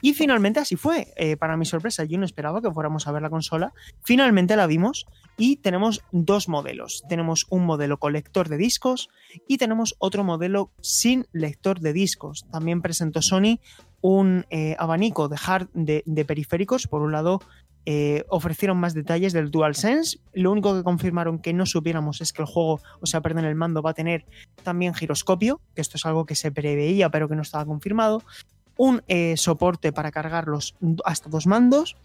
Y 0.02 0.14
finalmente 0.14 0.60
así 0.60 0.76
fue. 0.76 1.14
Eh, 1.16 1.38
para 1.38 1.58
mi 1.58 1.66
sorpresa, 1.66 2.04
yo 2.04 2.18
no 2.18 2.26
esperaba 2.26 2.62
que 2.62 2.72
fuéramos 2.72 3.08
a 3.08 3.12
ver 3.12 3.22
la 3.22 3.30
consola. 3.30 3.74
Finalmente 4.04 4.56
la 4.56 4.68
vimos 4.68 5.08
y 5.38 5.58
tenemos 5.58 6.04
dos 6.12 6.50
modelos. 6.50 7.04
Tenemos 7.08 7.48
un 7.50 7.66
modelo 7.66 7.98
con 7.98 8.14
lector 8.14 8.50
de 8.50 8.58
discos 8.58 9.10
y 9.48 9.58
tenemos 9.58 9.96
otro 10.00 10.24
modelo 10.24 10.72
sin 10.82 11.28
lector 11.32 11.80
de 11.80 11.94
discos. 11.94 12.46
También 12.52 12.82
presentó 12.82 13.22
Sony 13.22 13.60
un 14.02 14.46
eh, 14.50 14.76
abanico 14.78 15.28
de, 15.28 15.38
hard, 15.44 15.70
de 15.74 16.26
periféricos. 16.26 16.88
Por 16.88 17.02
un 17.02 17.12
lado, 17.12 17.42
eh, 17.90 18.26
ofrecieron 18.28 18.78
más 18.78 18.94
detalles 18.94 19.32
del 19.32 19.50
DualSense. 19.50 20.20
Lo 20.34 20.52
único 20.52 20.76
que 20.76 20.84
confirmaron 20.84 21.40
que 21.40 21.54
no 21.54 21.66
supiéramos 21.66 22.20
es 22.20 22.34
que 22.34 22.42
el 22.42 22.46
juego, 22.46 22.82
o 23.00 23.06
sea, 23.06 23.22
perdón, 23.22 23.46
el 23.46 23.56
mando 23.56 23.82
va 23.82 23.92
a 23.92 23.94
tener 23.94 24.26
también 24.62 24.94
giroscopio, 24.94 25.62
que 25.74 25.80
esto 25.80 25.96
es 25.96 26.06
algo 26.06 26.26
que 26.26 26.36
se 26.36 26.52
preveía 26.52 27.10
pero 27.10 27.30
que 27.30 27.36
no 27.38 27.44
estaba 27.44 27.66
confirmado. 27.66 28.22
Un 28.76 29.04
eh, 29.08 29.38
soporte 29.38 29.94
para 29.94 30.12
cargar 30.12 30.50
los 30.50 30.76
hasta 31.06 31.30
dos 31.30 31.48
mandos. 31.48 31.96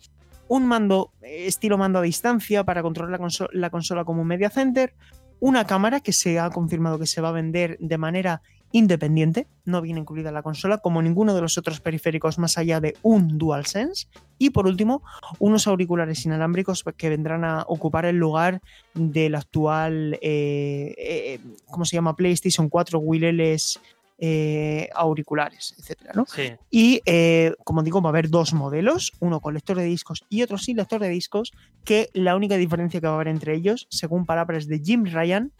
Un 0.46 0.66
mando 0.66 1.10
eh, 1.20 1.48
estilo 1.48 1.76
mando 1.78 1.98
a 1.98 2.02
distancia 2.02 2.62
para 2.62 2.80
controlar 2.80 3.10
la, 3.10 3.18
conso 3.18 3.48
la 3.50 3.70
consola 3.70 4.04
como 4.04 4.22
un 4.22 4.28
media 4.28 4.50
center. 4.50 4.94
Una 5.40 5.66
cámara 5.66 5.98
que 5.98 6.12
se 6.12 6.38
ha 6.38 6.48
confirmado 6.50 7.00
que 7.00 7.06
se 7.06 7.20
va 7.20 7.30
a 7.30 7.32
vender 7.32 7.76
de 7.80 7.98
manera 7.98 8.40
independiente, 8.72 9.46
no 9.64 9.80
viene 9.80 10.00
incluida 10.00 10.28
en 10.28 10.34
la 10.34 10.42
consola, 10.42 10.78
como 10.78 11.02
ninguno 11.02 11.34
de 11.34 11.40
los 11.40 11.58
otros 11.58 11.80
periféricos 11.80 12.38
más 12.38 12.58
allá 12.58 12.80
de 12.80 12.96
un 13.02 13.38
DualSense. 13.38 14.08
Y 14.38 14.50
por 14.50 14.66
último, 14.66 15.02
unos 15.38 15.66
auriculares 15.66 16.24
inalámbricos 16.26 16.84
que 16.96 17.08
vendrán 17.08 17.44
a 17.44 17.64
ocupar 17.68 18.06
el 18.06 18.16
lugar 18.16 18.60
del 18.94 19.34
actual, 19.34 20.14
eh, 20.20 20.94
eh, 20.98 21.40
¿cómo 21.66 21.84
se 21.84 21.96
llama? 21.96 22.16
PlayStation 22.16 22.68
4 22.68 22.98
wireless 22.98 23.80
eh, 24.24 24.88
auriculares, 24.94 25.74
etcétera, 25.80 26.12
¿no? 26.14 26.26
Sí. 26.26 26.52
Y 26.70 27.02
eh, 27.06 27.54
como 27.64 27.82
digo, 27.82 28.00
va 28.00 28.10
a 28.10 28.12
haber 28.12 28.30
dos 28.30 28.52
modelos, 28.52 29.12
uno 29.18 29.40
con 29.40 29.54
lector 29.54 29.76
de 29.76 29.82
discos 29.82 30.24
y 30.28 30.42
otro 30.42 30.58
sin 30.58 30.76
lector 30.76 31.00
de 31.00 31.08
discos, 31.08 31.50
que 31.82 32.08
la 32.12 32.36
única 32.36 32.56
diferencia 32.56 33.00
que 33.00 33.06
va 33.08 33.14
a 33.14 33.16
haber 33.16 33.26
entre 33.26 33.56
ellos, 33.56 33.88
según 33.90 34.24
palabras 34.24 34.68
de 34.68 34.78
Jim 34.78 35.06
Ryan, 35.06 35.50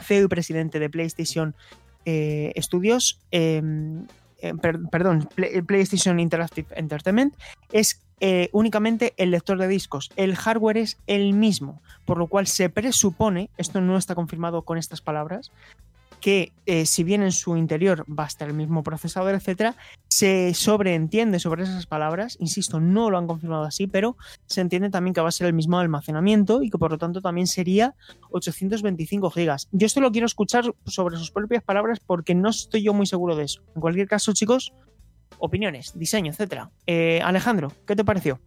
CEO 0.00 0.24
y 0.24 0.26
presidente 0.28 0.80
de 0.80 0.90
PlayStation 0.90 1.54
eh, 3.30 3.62
eh, 4.40 4.54
per- 4.60 4.80
perdón, 4.90 5.28
Play- 5.34 5.62
PlayStation 5.62 6.18
Interactive 6.20 6.68
Entertainment, 6.76 7.34
es 7.72 8.00
eh, 8.20 8.48
únicamente 8.52 9.14
el 9.16 9.30
lector 9.30 9.58
de 9.58 9.68
discos. 9.68 10.10
El 10.16 10.34
hardware 10.34 10.78
es 10.78 10.96
el 11.06 11.34
mismo, 11.34 11.80
por 12.04 12.18
lo 12.18 12.26
cual 12.26 12.46
se 12.46 12.68
presupone, 12.68 13.50
esto 13.58 13.80
no 13.80 13.96
está 13.96 14.14
confirmado 14.14 14.62
con 14.62 14.76
estas 14.78 15.00
palabras, 15.00 15.52
que 16.20 16.52
eh, 16.66 16.86
si 16.86 17.04
bien 17.04 17.22
en 17.22 17.32
su 17.32 17.56
interior 17.56 18.04
va 18.08 18.24
a 18.24 18.26
estar 18.26 18.48
el 18.48 18.54
mismo 18.54 18.82
procesador, 18.82 19.34
etcétera, 19.34 19.74
se 20.08 20.52
sobreentiende 20.54 21.38
sobre 21.38 21.62
esas 21.62 21.86
palabras, 21.86 22.36
insisto, 22.40 22.80
no 22.80 23.10
lo 23.10 23.18
han 23.18 23.26
confirmado 23.26 23.64
así, 23.64 23.86
pero 23.86 24.16
se 24.46 24.60
entiende 24.60 24.90
también 24.90 25.14
que 25.14 25.20
va 25.20 25.28
a 25.28 25.32
ser 25.32 25.46
el 25.46 25.52
mismo 25.52 25.78
almacenamiento 25.78 26.62
y 26.62 26.70
que 26.70 26.78
por 26.78 26.90
lo 26.90 26.98
tanto 26.98 27.20
también 27.20 27.46
sería 27.46 27.94
825 28.30 29.30
gigas. 29.30 29.68
Yo 29.72 29.86
esto 29.86 30.00
lo 30.00 30.10
quiero 30.10 30.26
escuchar 30.26 30.64
sobre 30.86 31.16
sus 31.16 31.30
propias 31.30 31.62
palabras 31.62 32.00
porque 32.00 32.34
no 32.34 32.50
estoy 32.50 32.82
yo 32.82 32.92
muy 32.92 33.06
seguro 33.06 33.36
de 33.36 33.44
eso. 33.44 33.62
En 33.74 33.80
cualquier 33.80 34.08
caso, 34.08 34.32
chicos, 34.32 34.72
opiniones, 35.38 35.92
diseño, 35.98 36.32
etcétera. 36.32 36.70
Eh, 36.86 37.20
Alejandro, 37.22 37.72
¿qué 37.86 37.96
te 37.96 38.04
pareció? 38.04 38.40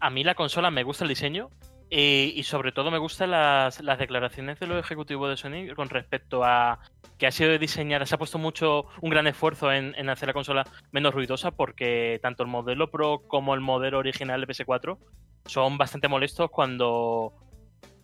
A 0.00 0.10
mí 0.10 0.24
la 0.24 0.34
consola 0.34 0.70
me 0.70 0.82
gusta 0.82 1.04
el 1.04 1.10
diseño 1.10 1.50
eh, 1.94 2.32
y 2.34 2.42
sobre 2.44 2.72
todo 2.72 2.90
me 2.90 2.96
gustan 2.96 3.32
las, 3.32 3.82
las 3.82 3.98
declaraciones 3.98 4.58
de 4.58 4.66
los 4.66 4.82
ejecutivos 4.82 5.28
de 5.28 5.36
Sony 5.36 5.74
con 5.76 5.90
respecto 5.90 6.42
a 6.42 6.78
que 7.18 7.26
ha 7.26 7.30
sido 7.30 7.50
de 7.50 7.58
diseñar, 7.58 8.06
se 8.06 8.14
ha 8.14 8.18
puesto 8.18 8.38
mucho, 8.38 8.86
un 9.02 9.10
gran 9.10 9.26
esfuerzo 9.26 9.70
en, 9.70 9.94
en 9.98 10.08
hacer 10.08 10.26
la 10.26 10.32
consola 10.32 10.64
menos 10.90 11.12
ruidosa 11.12 11.50
porque 11.50 12.18
tanto 12.22 12.44
el 12.44 12.48
modelo 12.48 12.90
Pro 12.90 13.20
como 13.28 13.52
el 13.52 13.60
modelo 13.60 13.98
original 13.98 14.40
de 14.40 14.46
PS4 14.46 14.96
son 15.44 15.76
bastante 15.76 16.08
molestos 16.08 16.50
cuando 16.50 17.34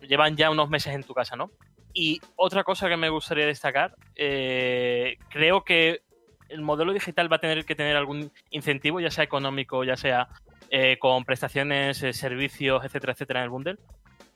llevan 0.01 0.37
ya 0.37 0.51
unos 0.51 0.69
meses 0.69 0.93
en 0.93 1.01
tu 1.01 1.15
casa, 1.15 1.35
¿no? 1.35 1.49
Y 1.91 2.21
otra 2.35 2.63
cosa 2.63 2.89
que 2.89 2.97
me 2.97 3.09
gustaría 3.09 3.47
destacar, 3.47 3.95
eh, 4.15 5.17
creo 5.29 5.63
que 5.63 6.01
el 6.47 6.61
modelo 6.61 6.93
digital 6.93 7.31
va 7.31 7.37
a 7.37 7.41
tener 7.41 7.65
que 7.65 7.73
tener 7.73 7.95
algún 7.95 8.31
incentivo, 8.51 8.99
ya 8.99 9.09
sea 9.09 9.23
económico, 9.23 9.83
ya 9.83 9.97
sea 9.97 10.29
eh, 10.71 10.97
con 10.99 11.25
prestaciones, 11.25 12.03
eh, 12.03 12.13
servicios, 12.13 12.83
etcétera, 12.85 13.13
etcétera 13.13 13.39
en 13.39 13.43
el 13.45 13.49
bundle, 13.49 13.77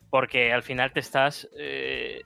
porque 0.10 0.52
al 0.52 0.64
final 0.64 0.92
te 0.92 1.00
estás 1.00 1.48
eh, 1.58 2.22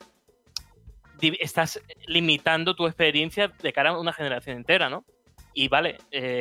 estás 1.39 1.81
limitando 2.05 2.75
tu 2.75 2.85
experiencia 2.85 3.49
de 3.49 3.73
cara 3.73 3.89
a 3.89 3.99
una 3.99 4.13
generación 4.13 4.57
entera, 4.57 4.89
¿no? 4.89 5.03
Y 5.53 5.67
vale, 5.67 5.97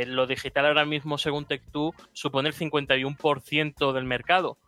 lo 0.06 0.26
digital 0.26 0.66
ahora 0.66 0.84
mismo, 0.84 1.16
según 1.16 1.46
Tech2, 1.46 1.94
supone 2.12 2.50
el 2.50 2.54
51% 2.54 3.92
del 3.92 4.04
mercado. 4.04 4.58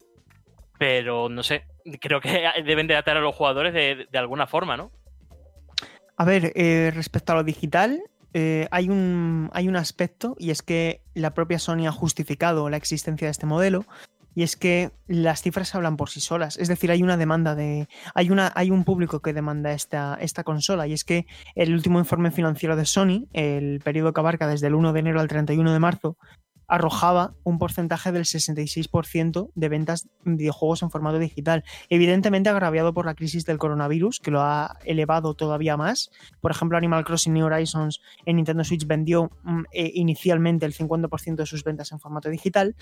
Pero 0.79 1.29
no 1.29 1.43
sé, 1.43 1.67
creo 2.01 2.23
que 2.23 2.49
deben 2.65 2.87
de 2.87 2.97
atar 2.97 3.19
a 3.19 3.21
los 3.21 3.35
jugadores 3.35 3.75
de, 3.75 4.07
de 4.11 4.19
alguna 4.19 4.47
forma, 4.47 4.79
¿no? 4.79 4.91
A 6.17 6.25
ver, 6.25 6.51
respecto 6.95 7.33
a 7.33 7.37
lo 7.37 7.45
digital, 7.45 8.03
eh, 8.35 8.69
hay, 8.71 8.89
un, 8.89 9.51
hay 9.53 9.69
un 9.69 9.77
aspecto 9.77 10.37
y 10.39 10.51
es 10.51 10.63
que 10.63 11.03
la 11.15 11.35
propia 11.35 11.59
Sony 11.59 11.87
ha 11.87 11.93
justificado 11.93 12.69
la 12.69 12.77
existencia 12.77 13.27
de 13.27 13.31
este 13.33 13.47
modelo 13.47 13.87
y 14.35 14.45
es 14.45 14.57
que 14.57 14.93
las 15.09 15.43
cifras 15.43 15.75
hablan 15.75 15.97
por 15.97 16.11
sí 16.11 16.21
solas. 16.21 16.59
Es 16.59 16.69
decir, 16.69 16.93
hay 16.93 17.03
una 17.03 17.17
demanda 17.17 17.57
de. 17.57 17.89
Hay, 18.15 18.31
una, 18.31 18.53
hay 18.55 18.71
un 18.71 18.85
público 18.85 19.21
que 19.21 19.33
demanda 19.33 19.73
esta, 19.73 20.17
esta 20.21 20.45
consola 20.45 20.87
y 20.87 20.93
es 20.93 21.03
que 21.03 21.27
el 21.57 21.73
último 21.75 21.99
informe 21.99 22.31
financiero 22.31 22.77
de 22.77 22.85
Sony, 22.85 23.27
el 23.33 23.81
periodo 23.81 24.13
que 24.13 24.21
abarca 24.21 24.47
desde 24.47 24.69
el 24.69 24.77
1 24.77 24.93
de 24.93 25.01
enero 25.01 25.21
al 25.21 25.27
31 25.27 25.73
de 25.73 25.79
marzo, 25.81 26.17
arrojaba 26.69 27.33
un 27.45 27.59
porcentaje 27.59 28.13
del 28.13 28.25
66% 28.25 29.51
de 29.55 29.69
ventas 29.69 30.07
de 30.25 30.37
videojuegos 30.37 30.83
en 30.83 30.91
formato 30.91 31.19
digital, 31.19 31.65
evidentemente 31.89 32.51
agraviado 32.51 32.93
por 32.93 33.07
la 33.07 33.15
crisis 33.15 33.45
del 33.47 33.59
coronavirus, 33.59 34.21
que 34.21 34.31
lo 34.31 34.43
ha 34.43 34.77
elevado 34.85 35.35
todavía 35.35 35.77
más. 35.77 36.11
Por 36.41 36.51
ejemplo, 36.51 36.77
Animal 36.79 37.05
Crossing 37.05 37.33
New 37.33 37.47
Horizons 37.47 38.01
en 38.27 38.37
Nintendo 38.37 38.63
Switch 38.65 38.87
vendió 38.87 39.31
mm, 39.43 39.63
eh, 39.73 39.91
inicialmente 39.95 40.67
el 40.67 40.75
50% 40.75 41.37
de 41.37 41.47
sus 41.47 41.65
ventas 41.65 41.91
en 41.93 42.01
formato 42.01 42.29
digital. 42.29 42.77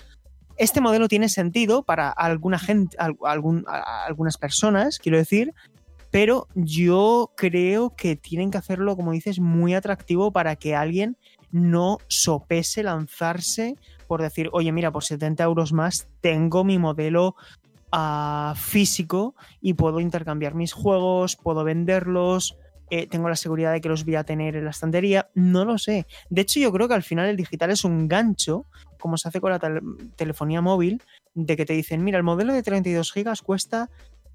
Este 0.57 0.81
modelo 0.81 1.07
tiene 1.07 1.29
sentido 1.29 1.83
para 1.83 2.09
algunas 2.09 2.65
personas, 4.37 4.99
quiero 4.99 5.17
decir, 5.17 5.53
pero 6.11 6.47
yo 6.55 7.31
creo 7.37 7.95
que 7.95 8.15
tienen 8.15 8.49
que 8.51 8.57
hacerlo, 8.57 8.95
como 8.95 9.11
dices, 9.11 9.39
muy 9.39 9.73
atractivo 9.75 10.31
para 10.31 10.55
que 10.55 10.75
alguien 10.75 11.17
no 11.51 11.97
sopese 12.07 12.83
lanzarse 12.83 13.75
por 14.07 14.21
decir, 14.21 14.49
oye, 14.53 14.71
mira, 14.71 14.91
por 14.91 15.03
70 15.03 15.43
euros 15.43 15.73
más 15.73 16.07
tengo 16.21 16.63
mi 16.63 16.77
modelo 16.79 17.35
ah, 17.91 18.53
físico 18.57 19.35
y 19.61 19.73
puedo 19.73 19.99
intercambiar 19.99 20.55
mis 20.55 20.73
juegos, 20.73 21.35
puedo 21.35 21.63
venderlos, 21.63 22.57
eh, 22.89 23.07
tengo 23.07 23.27
la 23.27 23.35
seguridad 23.35 23.73
de 23.73 23.81
que 23.81 23.89
los 23.89 24.05
voy 24.05 24.15
a 24.15 24.23
tener 24.23 24.55
en 24.55 24.63
la 24.63 24.71
estantería, 24.71 25.29
no 25.35 25.65
lo 25.65 25.77
sé. 25.77 26.05
De 26.29 26.41
hecho, 26.41 26.59
yo 26.59 26.71
creo 26.71 26.87
que 26.87 26.93
al 26.93 27.03
final 27.03 27.27
el 27.27 27.35
digital 27.35 27.69
es 27.71 27.83
un 27.83 28.07
gancho, 28.07 28.65
como 28.99 29.17
se 29.17 29.27
hace 29.27 29.41
con 29.41 29.51
la 29.51 29.59
tel- 29.59 29.81
telefonía 30.15 30.61
móvil, 30.61 31.01
de 31.33 31.57
que 31.57 31.65
te 31.65 31.73
dicen, 31.73 32.03
mira, 32.03 32.17
el 32.17 32.23
modelo 32.23 32.53
de 32.53 32.63
32 32.63 33.11
gigas 33.11 33.41
cuesta 33.41 33.89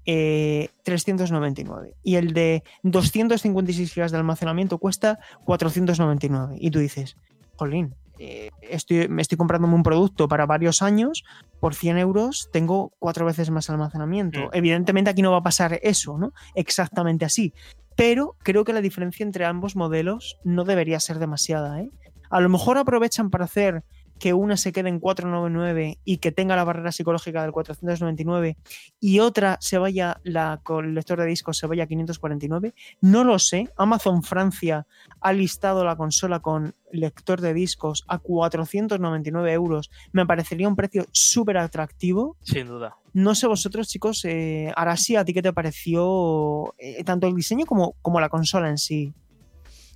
eh, 0.05 0.69
399 0.83 1.95
y 2.03 2.15
el 2.15 2.33
de 2.33 2.63
256 2.83 3.93
gigas 3.93 4.11
de 4.11 4.17
almacenamiento 4.17 4.77
cuesta 4.77 5.19
499 5.45 6.57
y 6.59 6.71
tú 6.71 6.79
dices, 6.79 7.17
jolín, 7.55 7.95
eh, 8.19 8.51
estoy, 8.61 9.07
me 9.07 9.21
estoy 9.21 9.37
comprándome 9.37 9.75
un 9.75 9.83
producto 9.83 10.27
para 10.27 10.45
varios 10.45 10.81
años, 10.81 11.23
por 11.59 11.73
100 11.73 11.97
euros 11.97 12.49
tengo 12.51 12.93
cuatro 12.99 13.25
veces 13.25 13.49
más 13.49 13.69
almacenamiento. 13.69 14.39
Mm. 14.39 14.49
Evidentemente 14.53 15.09
aquí 15.09 15.21
no 15.21 15.31
va 15.31 15.37
a 15.37 15.43
pasar 15.43 15.79
eso, 15.81 16.17
¿no? 16.17 16.33
Exactamente 16.55 17.25
así. 17.25 17.53
Pero 17.95 18.35
creo 18.43 18.63
que 18.63 18.73
la 18.73 18.81
diferencia 18.81 19.23
entre 19.23 19.45
ambos 19.45 19.75
modelos 19.75 20.37
no 20.43 20.63
debería 20.63 20.99
ser 20.99 21.19
demasiada, 21.19 21.81
¿eh? 21.81 21.91
A 22.29 22.39
lo 22.39 22.49
mejor 22.49 22.77
aprovechan 22.77 23.29
para 23.29 23.45
hacer 23.45 23.83
que 24.23 24.33
una 24.33 24.55
se 24.55 24.71
quede 24.71 24.87
en 24.87 25.01
499 25.01 25.99
y 26.05 26.19
que 26.19 26.31
tenga 26.31 26.55
la 26.55 26.63
barrera 26.63 26.93
psicológica 26.93 27.41
del 27.41 27.51
499 27.51 28.55
y 29.01 29.19
otra 29.19 29.57
se 29.59 29.77
vaya, 29.77 30.21
la, 30.23 30.61
con 30.63 30.85
el 30.85 30.95
lector 30.95 31.19
de 31.19 31.25
discos 31.25 31.57
se 31.57 31.67
vaya 31.67 31.83
a 31.83 31.87
549. 31.87 32.73
No 33.01 33.25
lo 33.25 33.37
sé. 33.37 33.67
Amazon 33.75 34.23
Francia 34.23 34.87
ha 35.19 35.33
listado 35.33 35.83
la 35.83 35.97
consola 35.97 36.39
con 36.39 36.73
lector 36.93 37.41
de 37.41 37.53
discos 37.53 38.05
a 38.07 38.17
499 38.17 39.51
euros. 39.51 39.91
Me 40.13 40.25
parecería 40.25 40.69
un 40.69 40.77
precio 40.77 41.05
súper 41.11 41.57
atractivo. 41.57 42.37
Sin 42.43 42.67
duda. 42.67 42.95
No 43.11 43.35
sé 43.35 43.47
vosotros, 43.47 43.89
chicos, 43.89 44.23
eh, 44.23 44.71
Arashi, 44.73 45.17
¿a 45.17 45.25
ti 45.25 45.33
qué 45.33 45.41
te 45.41 45.51
pareció 45.51 46.73
eh, 46.77 47.03
tanto 47.03 47.27
el 47.27 47.35
diseño 47.35 47.65
como, 47.65 47.97
como 48.01 48.21
la 48.21 48.29
consola 48.29 48.69
en 48.69 48.77
sí? 48.77 49.13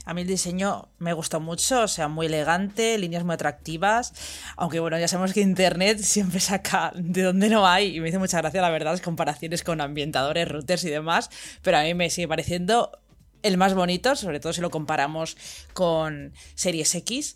A 0.07 0.13
mí 0.13 0.21
el 0.21 0.27
diseño 0.27 0.87
me 0.99 1.11
gustó 1.11 1.41
mucho, 1.41 1.81
o 1.81 1.87
sea, 1.89 2.07
muy 2.07 2.27
elegante, 2.27 2.97
líneas 2.97 3.25
muy 3.25 3.33
atractivas, 3.33 4.13
aunque 4.55 4.79
bueno, 4.79 4.97
ya 4.97 5.09
sabemos 5.09 5.33
que 5.33 5.41
Internet 5.41 5.99
siempre 5.99 6.39
saca 6.39 6.93
de 6.95 7.23
donde 7.23 7.49
no 7.49 7.67
hay 7.67 7.97
y 7.97 7.99
me 7.99 8.07
hizo 8.07 8.17
mucha 8.17 8.37
gracia, 8.37 8.61
la 8.61 8.69
verdad, 8.69 8.91
las 8.91 9.01
comparaciones 9.01 9.63
con 9.63 9.81
ambientadores, 9.81 10.47
routers 10.47 10.85
y 10.85 10.89
demás, 10.89 11.29
pero 11.61 11.77
a 11.77 11.83
mí 11.83 11.93
me 11.93 12.09
sigue 12.09 12.25
pareciendo 12.25 12.97
el 13.43 13.57
más 13.57 13.73
bonito, 13.73 14.15
sobre 14.15 14.39
todo 14.39 14.53
si 14.53 14.61
lo 14.61 14.69
comparamos 14.69 15.35
con 15.73 16.31
Series 16.55 16.95
X. 16.95 17.35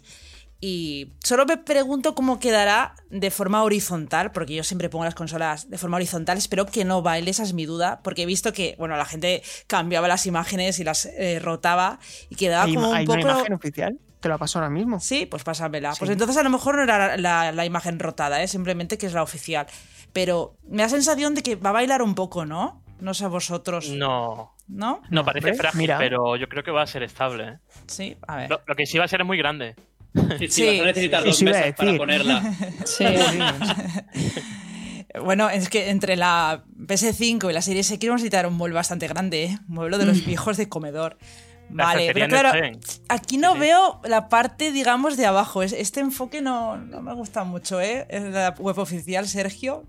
Y 0.64 1.14
solo 1.24 1.48
me 1.48 1.58
pregunto 1.58 2.14
cómo 2.14 2.40
quedará 2.40 2.94
de 3.10 3.32
forma 3.32 3.64
horizontal, 3.64 4.32
porque 4.32 4.54
yo 4.54 4.64
siempre 4.64 4.90
pongo 4.90 5.06
las 5.06 5.16
consolas 5.16 5.70
de 5.72 5.78
forma 5.80 5.98
horizontal. 5.98 6.38
Espero 6.38 6.68
que 6.68 6.86
no 6.86 7.02
baile, 7.02 7.32
esa 7.32 7.42
es 7.42 7.54
mi 7.54 7.66
duda, 7.66 8.00
porque 8.04 8.22
he 8.22 8.26
visto 8.28 8.54
que, 8.54 8.76
bueno, 8.78 8.96
la 8.96 9.06
gente 9.06 9.42
cambiaba 9.66 10.08
las 10.08 10.28
imágenes 10.28 10.80
y 10.80 10.84
las 10.84 11.08
eh, 11.08 11.40
rotaba 11.42 11.98
y 12.30 12.36
quedaba 12.36 12.66
¿Hay, 12.66 12.76
como 12.76 12.90
un 12.92 12.96
hay 12.96 13.06
poco. 13.08 13.20
una 13.22 13.32
imagen 13.32 13.54
oficial? 13.54 13.98
Te 14.20 14.30
la 14.30 14.38
paso 14.38 14.60
ahora 14.60 14.70
mismo. 14.70 15.00
Sí, 15.00 15.26
pues 15.26 15.44
pásamela. 15.44 15.94
Sí. 15.96 16.00
Pues 16.00 16.12
entonces 16.12 16.38
a 16.38 16.44
lo 16.44 16.52
mejor 16.52 16.76
no 16.76 16.84
era 16.84 17.18
la, 17.18 17.52
la 17.52 17.66
imagen 17.66 17.98
rotada, 17.98 18.44
¿eh? 18.44 18.48
simplemente 18.48 19.00
que 19.00 19.08
es 19.08 19.14
la 19.14 19.24
oficial. 19.24 19.66
Pero 20.14 20.58
me 20.70 20.84
da 20.84 20.90
sensación 20.90 21.34
de 21.34 21.42
que 21.42 21.56
va 21.56 21.70
a 21.72 21.74
bailar 21.74 22.04
un 22.04 22.14
poco, 22.14 22.46
¿no? 22.46 22.84
No 23.00 23.16
sé 23.16 23.26
a 23.26 23.30
vosotros. 23.30 23.90
No. 23.90 24.54
¿No? 24.68 25.02
No, 25.02 25.02
No, 25.10 25.26
parece 25.26 25.48
¿ves? 25.50 25.58
frágil, 25.58 25.80
Mira. 25.80 25.98
pero 25.98 26.36
yo 26.36 26.48
creo 26.48 26.64
que 26.64 26.70
va 26.70 26.84
a 26.84 26.88
ser 26.88 27.02
estable. 27.02 27.48
¿eh? 27.48 27.58
Sí, 27.88 28.16
a 28.28 28.36
ver. 28.38 28.50
Lo, 28.52 28.62
lo 28.68 28.76
que 28.76 28.86
sí 28.86 29.00
va 29.00 29.06
a 29.06 29.08
ser 29.08 29.22
es 29.22 29.28
muy 29.28 29.40
grande. 29.40 29.76
Sí, 30.14 30.22
sí, 30.40 30.50
Sí, 30.50 30.66
vas 30.66 30.82
a 30.82 30.86
necesitar 30.88 31.22
sí, 31.24 31.28
dos 31.30 31.42
mesas 31.44 31.74
para 31.76 31.98
ponerla. 31.98 32.54
Sí. 32.86 33.06
Bueno, 35.24 35.50
es 35.50 35.68
que 35.70 35.90
entre 35.90 36.16
la 36.16 36.64
PS5 36.78 37.50
y 37.50 37.54
la 37.54 37.62
Series 37.62 37.92
X 37.92 38.08
vamos 38.10 38.22
a 38.22 38.24
necesitar 38.24 38.48
un 38.48 38.54
mueble 38.54 38.76
bastante 38.76 39.08
grande, 39.08 39.44
¿eh? 39.44 39.58
Un 39.68 39.76
mueble 39.76 39.98
de 39.98 40.06
los 40.06 40.26
viejos 40.26 40.56
de 40.58 40.70
comedor. 40.70 41.18
Vale, 41.70 42.12
pero 42.14 42.28
claro, 42.28 42.52
aquí 43.10 43.38
no 43.38 43.54
Sí, 43.54 43.60
veo 43.60 44.02
la 44.06 44.28
parte, 44.30 44.72
digamos, 44.72 45.16
de 45.18 45.26
abajo. 45.26 45.64
Es- 45.64 45.74
Este 45.74 46.00
enfoque 46.02 46.42
no, 46.42 46.78
no 46.78 47.02
me 47.02 47.14
gusta 47.14 47.44
mucho, 47.44 47.80
¿eh? 47.82 48.06
Es 48.10 48.24
la 48.24 48.56
web 48.58 48.78
oficial, 48.80 49.28
Sergio. 49.28 49.86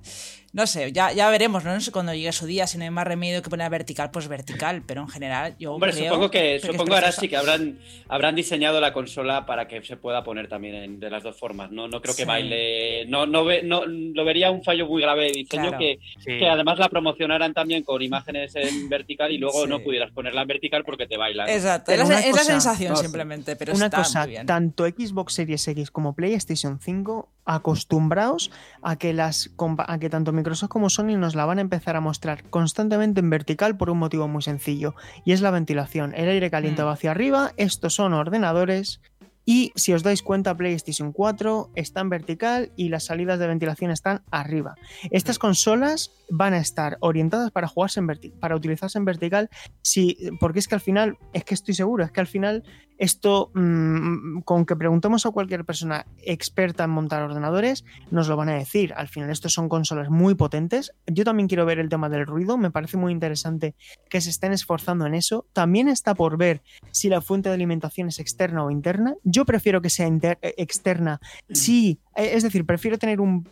No 0.54 0.66
sé, 0.66 0.92
ya, 0.92 1.12
ya 1.12 1.30
veremos, 1.30 1.64
¿no? 1.64 1.72
No 1.72 1.80
sé 1.80 1.90
cuando 1.92 2.12
llegue 2.12 2.30
su 2.30 2.44
día, 2.44 2.66
si 2.66 2.76
no 2.76 2.84
hay 2.84 2.90
más 2.90 3.06
remedio 3.06 3.40
que 3.40 3.48
poner 3.48 3.70
vertical, 3.70 4.10
pues 4.10 4.28
vertical. 4.28 4.82
Pero 4.86 5.00
en 5.00 5.08
general, 5.08 5.56
yo 5.58 5.72
Hombre, 5.72 5.92
creo 5.92 6.04
supongo 6.10 6.30
que, 6.30 6.56
es 6.56 6.62
supongo 6.62 6.94
ahora 6.94 7.10
sí 7.10 7.26
que 7.26 7.38
habrán, 7.38 7.78
habrán 8.06 8.34
diseñado 8.34 8.78
la 8.78 8.92
consola 8.92 9.46
para 9.46 9.66
que 9.66 9.82
se 9.82 9.96
pueda 9.96 10.22
poner 10.22 10.48
también 10.48 10.74
en- 10.74 11.00
de 11.00 11.08
las 11.08 11.22
dos 11.22 11.38
formas. 11.38 11.70
No, 11.70 11.88
no 11.88 12.02
creo 12.02 12.14
que 12.14 12.22
Sí. 12.24 12.28
baile. 12.28 13.06
No, 13.06 13.24
no, 13.24 13.46
ve- 13.46 13.62
no 13.62 13.86
lo 13.86 14.24
vería 14.26 14.50
un 14.50 14.62
fallo 14.62 14.86
muy 14.86 15.00
grave 15.00 15.24
de 15.24 15.32
diseño 15.32 15.68
Claro. 15.68 15.78
que, 15.78 15.98
Sí. 16.18 16.38
que 16.38 16.46
además 16.46 16.78
la 16.78 16.90
promocionaran 16.90 17.54
también 17.54 17.82
con 17.82 18.02
imágenes 18.02 18.54
en 18.54 18.90
vertical 18.90 19.32
y 19.32 19.38
luego 19.38 19.62
Sí. 19.62 19.68
no 19.70 19.80
pudieras 19.80 20.10
ponerla 20.12 20.42
en 20.42 20.48
vertical 20.48 20.84
porque 20.84 21.06
te 21.06 21.16
baila. 21.16 21.46
¿no? 21.46 21.50
Exacto, 21.50 21.92
es 21.92 21.98
la, 21.98 22.04
una 22.04 22.20
es 22.20 22.36
sensación 22.44 22.92
no, 22.92 22.96
simplemente, 22.96 23.56
pero 23.56 23.72
Una 23.74 23.86
está 23.86 23.96
cosa, 23.96 24.20
muy 24.24 24.30
bien. 24.32 24.44
tanto 24.46 24.84
Xbox 24.86 25.32
Series 25.32 25.66
X 25.66 25.90
como 25.90 26.14
PlayStation 26.14 26.78
5, 26.78 27.30
acostumbraos 27.44 28.50
a 28.82 28.96
que 28.96 29.12
las 29.12 29.50
a 29.86 29.98
que 29.98 30.10
tanto 30.10 30.32
Microsoft 30.32 30.70
como 30.70 30.90
Sony 30.90 31.16
nos 31.16 31.34
la 31.34 31.44
van 31.44 31.58
a 31.58 31.62
empezar 31.62 31.96
a 31.96 32.00
mostrar 32.00 32.48
constantemente 32.50 33.20
en 33.20 33.30
vertical 33.30 33.76
por 33.76 33.90
un 33.90 33.98
motivo 33.98 34.28
muy 34.28 34.42
sencillo, 34.42 34.94
y 35.24 35.32
es 35.32 35.40
la 35.40 35.50
ventilación. 35.50 36.14
El 36.14 36.28
aire 36.28 36.50
caliente 36.50 36.82
Mm. 36.82 36.86
va 36.86 36.92
hacia 36.92 37.10
arriba, 37.10 37.52
estos 37.56 37.94
son 37.94 38.12
ordenadores. 38.12 39.00
Y 39.44 39.72
si 39.74 39.92
os 39.92 40.02
dais 40.02 40.22
cuenta, 40.22 40.56
PlayStation 40.56 41.12
4 41.12 41.70
está 41.74 42.00
en 42.00 42.08
vertical 42.08 42.72
y 42.76 42.88
las 42.88 43.04
salidas 43.04 43.38
de 43.38 43.46
ventilación 43.46 43.90
están 43.90 44.22
arriba. 44.30 44.74
Estas 45.10 45.38
consolas 45.38 46.12
van 46.30 46.54
a 46.54 46.58
estar 46.58 46.96
orientadas 47.00 47.50
para 47.50 47.68
jugarse 47.68 48.00
en 48.00 48.06
para 48.40 48.56
utilizarse 48.56 48.98
en 48.98 49.04
vertical, 49.04 49.50
si, 49.82 50.16
porque 50.40 50.58
es 50.58 50.68
que 50.68 50.74
al 50.74 50.80
final, 50.80 51.18
es 51.32 51.44
que 51.44 51.54
estoy 51.54 51.74
seguro, 51.74 52.04
es 52.04 52.10
que 52.10 52.20
al 52.20 52.26
final 52.26 52.64
esto, 53.02 53.50
mm, 53.54 54.42
con 54.42 54.64
que 54.64 54.76
preguntemos 54.76 55.26
a 55.26 55.32
cualquier 55.32 55.64
persona 55.64 56.06
experta 56.18 56.84
en 56.84 56.90
montar 56.90 57.22
ordenadores, 57.22 57.84
nos 58.12 58.28
lo 58.28 58.36
van 58.36 58.48
a 58.48 58.54
decir. 58.54 58.94
Al 58.96 59.08
final, 59.08 59.30
estos 59.30 59.52
son 59.52 59.68
consolas 59.68 60.08
muy 60.08 60.36
potentes. 60.36 60.94
Yo 61.06 61.24
también 61.24 61.48
quiero 61.48 61.66
ver 61.66 61.80
el 61.80 61.88
tema 61.88 62.08
del 62.08 62.26
ruido. 62.26 62.56
Me 62.56 62.70
parece 62.70 62.96
muy 62.96 63.10
interesante 63.12 63.74
que 64.08 64.20
se 64.20 64.30
estén 64.30 64.52
esforzando 64.52 65.04
en 65.04 65.14
eso. 65.14 65.46
También 65.52 65.88
está 65.88 66.14
por 66.14 66.36
ver 66.36 66.62
si 66.92 67.08
la 67.08 67.20
fuente 67.20 67.48
de 67.48 67.56
alimentación 67.56 68.06
es 68.06 68.20
externa 68.20 68.64
o 68.64 68.70
interna. 68.70 69.16
Yo 69.32 69.44
prefiero 69.44 69.80
que 69.80 69.90
sea 69.90 70.06
eh, 70.06 70.54
externa. 70.58 71.20
Sí, 71.50 71.98
eh, 72.14 72.32
es 72.34 72.42
decir, 72.42 72.64
prefiero 72.66 72.98
tener 72.98 73.20
un. 73.20 73.48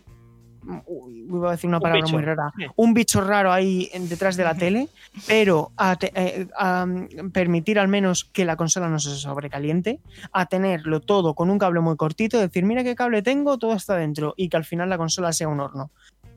uy, 0.85 1.25
Iba 1.27 1.49
a 1.49 1.51
decir 1.53 1.67
una 1.69 1.77
Un 1.77 1.81
palabra 1.83 2.07
muy 2.11 2.21
rara. 2.21 2.51
Un 2.75 2.93
bicho 2.93 3.21
raro 3.21 3.51
ahí 3.51 3.89
detrás 4.09 4.35
de 4.37 4.43
la 4.43 4.53
tele, 4.55 4.89
pero 5.27 5.71
a, 5.77 5.95
te- 5.95 6.11
eh, 6.13 6.47
a, 6.57 6.85
mm, 6.85 7.31
permitir 7.31 7.79
al 7.79 7.87
menos 7.87 8.25
que 8.25 8.43
la 8.45 8.55
consola 8.57 8.87
no 8.89 8.99
se 8.99 9.15
sobrecaliente, 9.15 9.99
a 10.33 10.45
tenerlo 10.45 10.99
todo 10.99 11.33
con 11.33 11.49
un 11.49 11.57
cable 11.57 11.79
muy 11.79 11.95
cortito, 11.95 12.37
decir, 12.39 12.63
mira 12.65 12.83
qué 12.83 12.95
cable 12.95 13.21
tengo, 13.21 13.57
todo 13.57 13.73
está 13.73 13.95
dentro, 13.95 14.33
y 14.37 14.49
que 14.49 14.57
al 14.57 14.65
final 14.65 14.89
la 14.89 14.97
consola 14.97 15.31
sea 15.33 15.47
un 15.47 15.59
horno. 15.61 15.89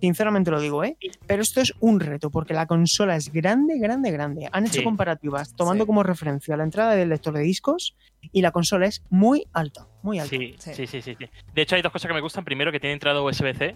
Sinceramente 0.04 0.50
lo 0.50 0.60
digo, 0.60 0.84
¿eh? 0.84 0.98
Pero 1.26 1.40
esto 1.40 1.62
es 1.62 1.72
un 1.80 1.98
reto, 1.98 2.28
porque 2.30 2.52
la 2.52 2.66
consola 2.66 3.16
es 3.16 3.32
grande, 3.32 3.78
grande, 3.78 4.10
grande. 4.10 4.48
Han 4.52 4.64
hecho 4.66 4.80
Sí. 4.80 4.84
comparativas 4.84 5.54
tomando 5.56 5.84
Sí. 5.84 5.86
como 5.86 6.02
referencia 6.02 6.56
la 6.58 6.64
entrada 6.64 6.94
del 6.94 7.08
lector 7.08 7.32
de 7.32 7.40
discos 7.40 7.96
y 8.32 8.42
la 8.42 8.50
consola 8.50 8.84
es 8.86 9.02
muy 9.08 9.46
alta, 9.54 9.86
muy 10.02 10.18
alta. 10.18 10.36
Sí, 10.36 10.54
Sí. 10.58 10.86
sí, 10.86 11.00
sí. 11.00 11.16
De 11.54 11.62
hecho, 11.62 11.74
hay 11.76 11.80
dos 11.82 11.90
cosas 11.90 12.08
que 12.08 12.14
me 12.14 12.20
gustan. 12.20 12.44
Primero, 12.44 12.70
que 12.70 12.80
tiene 12.80 12.92
entrada 12.92 13.22
USB-C, 13.22 13.74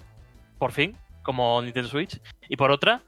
por 0.58 0.72
fin, 0.72 0.94
como 1.22 1.62
Nintendo 1.62 1.88
Switch. 1.88 2.20
Y 2.48 2.56
por 2.56 2.70
otra, 2.70 3.02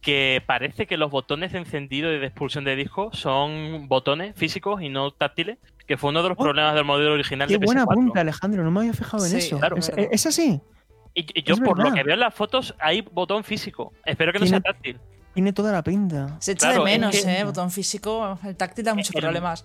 que 0.00 0.42
parece 0.44 0.86
que 0.86 0.96
los 0.96 1.10
botones 1.12 1.52
de 1.52 1.58
encendido 1.58 2.12
y 2.12 2.18
de 2.18 2.26
expulsión 2.26 2.64
de 2.64 2.74
disco 2.76 3.10
son 3.12 3.86
botones 3.88 4.34
físicos 4.36 4.82
y 4.82 4.88
no 4.88 5.12
táctiles, 5.12 5.58
que 5.86 5.96
fue 5.96 6.10
uno 6.10 6.22
de 6.24 6.30
los 6.30 6.38
Oh. 6.38 6.42
problemas 6.42 6.74
del 6.74 6.84
modelo 6.84 7.12
original 7.12 7.46
Qué 7.46 7.56
de 7.58 7.64
buena 7.64 7.84
PS4. 7.84 7.94
punta, 7.94 8.20
Alejandro, 8.20 8.64
no 8.64 8.70
me 8.72 8.80
había 8.80 8.92
fijado 8.94 9.24
en 9.24 9.30
Sí, 9.30 9.36
eso. 9.38 9.58
claro. 9.58 9.76
¿Es, 9.76 9.88
verdad. 9.90 10.08
es 10.10 10.26
así? 10.26 10.60
Y, 11.14 11.26
y 11.38 11.42
yo, 11.44 11.54
Es 11.54 11.60
por 11.60 11.78
lo 11.82 11.92
que 11.92 12.02
veo 12.02 12.14
en 12.14 12.20
las 12.20 12.34
fotos, 12.34 12.74
hay 12.80 13.00
botón 13.02 13.44
físico. 13.44 13.92
Espero 14.04 14.32
que 14.32 14.40
no 14.40 14.46
sea 14.46 14.60
táctil. 14.60 14.98
Tiene 15.32 15.52
toda 15.52 15.72
la 15.72 15.82
pinta. 15.82 16.36
Se 16.40 16.52
echa 16.52 16.68
Claro, 16.68 16.84
de 16.84 16.92
es 16.92 16.98
menos, 17.00 17.16
que- 17.24 17.38
¿eh? 17.40 17.44
Botón 17.44 17.70
físico, 17.70 18.38
el 18.44 18.56
táctil 18.56 18.84
da 18.84 18.94
muchos 18.94 19.14
El- 19.14 19.20
problemas. 19.22 19.64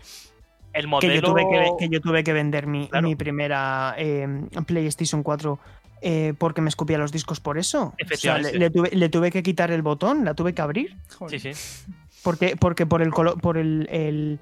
El 0.74 0.82
Que 0.84 0.88
modelo. 0.88 1.14
yo, 1.16 1.22
tuve 1.22 1.42
que, 1.50 1.72
que 1.80 1.90
yo 1.90 2.00
tuve 2.02 2.24
que 2.24 2.32
vender 2.34 2.68
mi, 2.68 2.88
Claro. 2.88 3.08
mi 3.08 3.16
primera 3.16 3.96
eh, 3.98 4.28
PlayStation 4.68 5.24
4 5.24 5.60
eh, 6.02 6.34
porque 6.38 6.62
me 6.62 6.70
escupía 6.70 6.98
los 7.00 7.12
discos 7.12 7.40
por 7.40 7.58
eso. 7.58 7.94
O 8.00 8.16
sea, 8.18 8.38
le, 8.38 8.54
le 8.54 8.70
tuve, 8.70 8.90
le 8.92 9.10
tuve 9.10 9.32
que 9.32 9.42
quitar 9.44 9.72
el 9.72 9.82
botón, 9.82 10.24
la 10.26 10.34
tuve 10.36 10.54
que 10.54 10.62
abrir. 10.62 10.96
Joder. 11.18 11.40
Sí, 11.40 11.54
sí. 11.54 11.86
Porque, 12.24 12.56
porque 12.56 12.86
por 12.86 13.02
el 13.02 13.10
colo- 13.12 13.36
por 13.38 13.58
el, 13.58 13.88
el- 13.92 14.40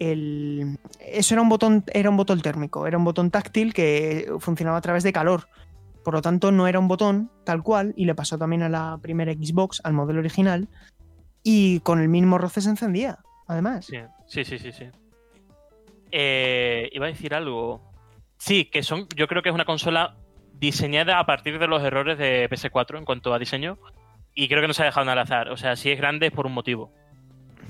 el- 0.00 0.78
Eso 1.00 1.34
era 1.34 1.42
un 1.42 1.48
botón. 1.48 1.84
Era 1.92 2.10
un 2.10 2.16
botón 2.16 2.40
térmico. 2.40 2.86
Era 2.86 2.98
un 2.98 3.04
botón 3.04 3.30
táctil 3.30 3.72
que 3.72 4.30
funcionaba 4.40 4.78
a 4.78 4.80
través 4.80 5.02
de 5.02 5.12
calor. 5.12 5.48
Por 6.08 6.14
lo 6.14 6.22
tanto, 6.22 6.50
no 6.52 6.66
era 6.66 6.78
un 6.78 6.88
botón 6.88 7.30
tal 7.44 7.62
cual. 7.62 7.92
Y 7.94 8.06
le 8.06 8.14
pasó 8.14 8.38
también 8.38 8.62
a 8.62 8.70
la 8.70 8.98
primera 9.02 9.30
Xbox, 9.34 9.82
al 9.84 9.92
modelo 9.92 10.20
original. 10.20 10.66
Y 11.42 11.80
con 11.80 12.00
el 12.00 12.08
mismo 12.08 12.38
roce 12.38 12.62
se 12.62 12.70
encendía. 12.70 13.18
Además. 13.46 13.84
Sí, 13.84 13.98
sí, 14.26 14.42
sí, 14.42 14.58
sí. 14.58 14.72
sí. 14.72 14.84
Eh, 16.10 16.88
iba 16.94 17.04
a 17.04 17.08
decir 17.10 17.34
algo. 17.34 17.82
Sí, 18.38 18.64
que 18.64 18.82
son. 18.82 19.06
Yo 19.16 19.28
creo 19.28 19.42
que 19.42 19.50
es 19.50 19.54
una 19.54 19.66
consola 19.66 20.16
diseñada 20.58 21.18
a 21.18 21.26
partir 21.26 21.58
de 21.58 21.66
los 21.66 21.82
errores 21.82 22.16
de 22.16 22.48
PS4 22.48 22.96
en 22.96 23.04
cuanto 23.04 23.34
a 23.34 23.38
diseño. 23.38 23.76
Y 24.34 24.48
creo 24.48 24.62
que 24.62 24.68
no 24.68 24.72
se 24.72 24.80
ha 24.80 24.86
dejado 24.86 25.04
nada 25.04 25.20
al 25.20 25.26
azar. 25.26 25.50
O 25.50 25.58
sea, 25.58 25.76
si 25.76 25.90
es 25.90 25.98
grande 25.98 26.28
es 26.28 26.32
por 26.32 26.46
un 26.46 26.54
motivo. 26.54 26.90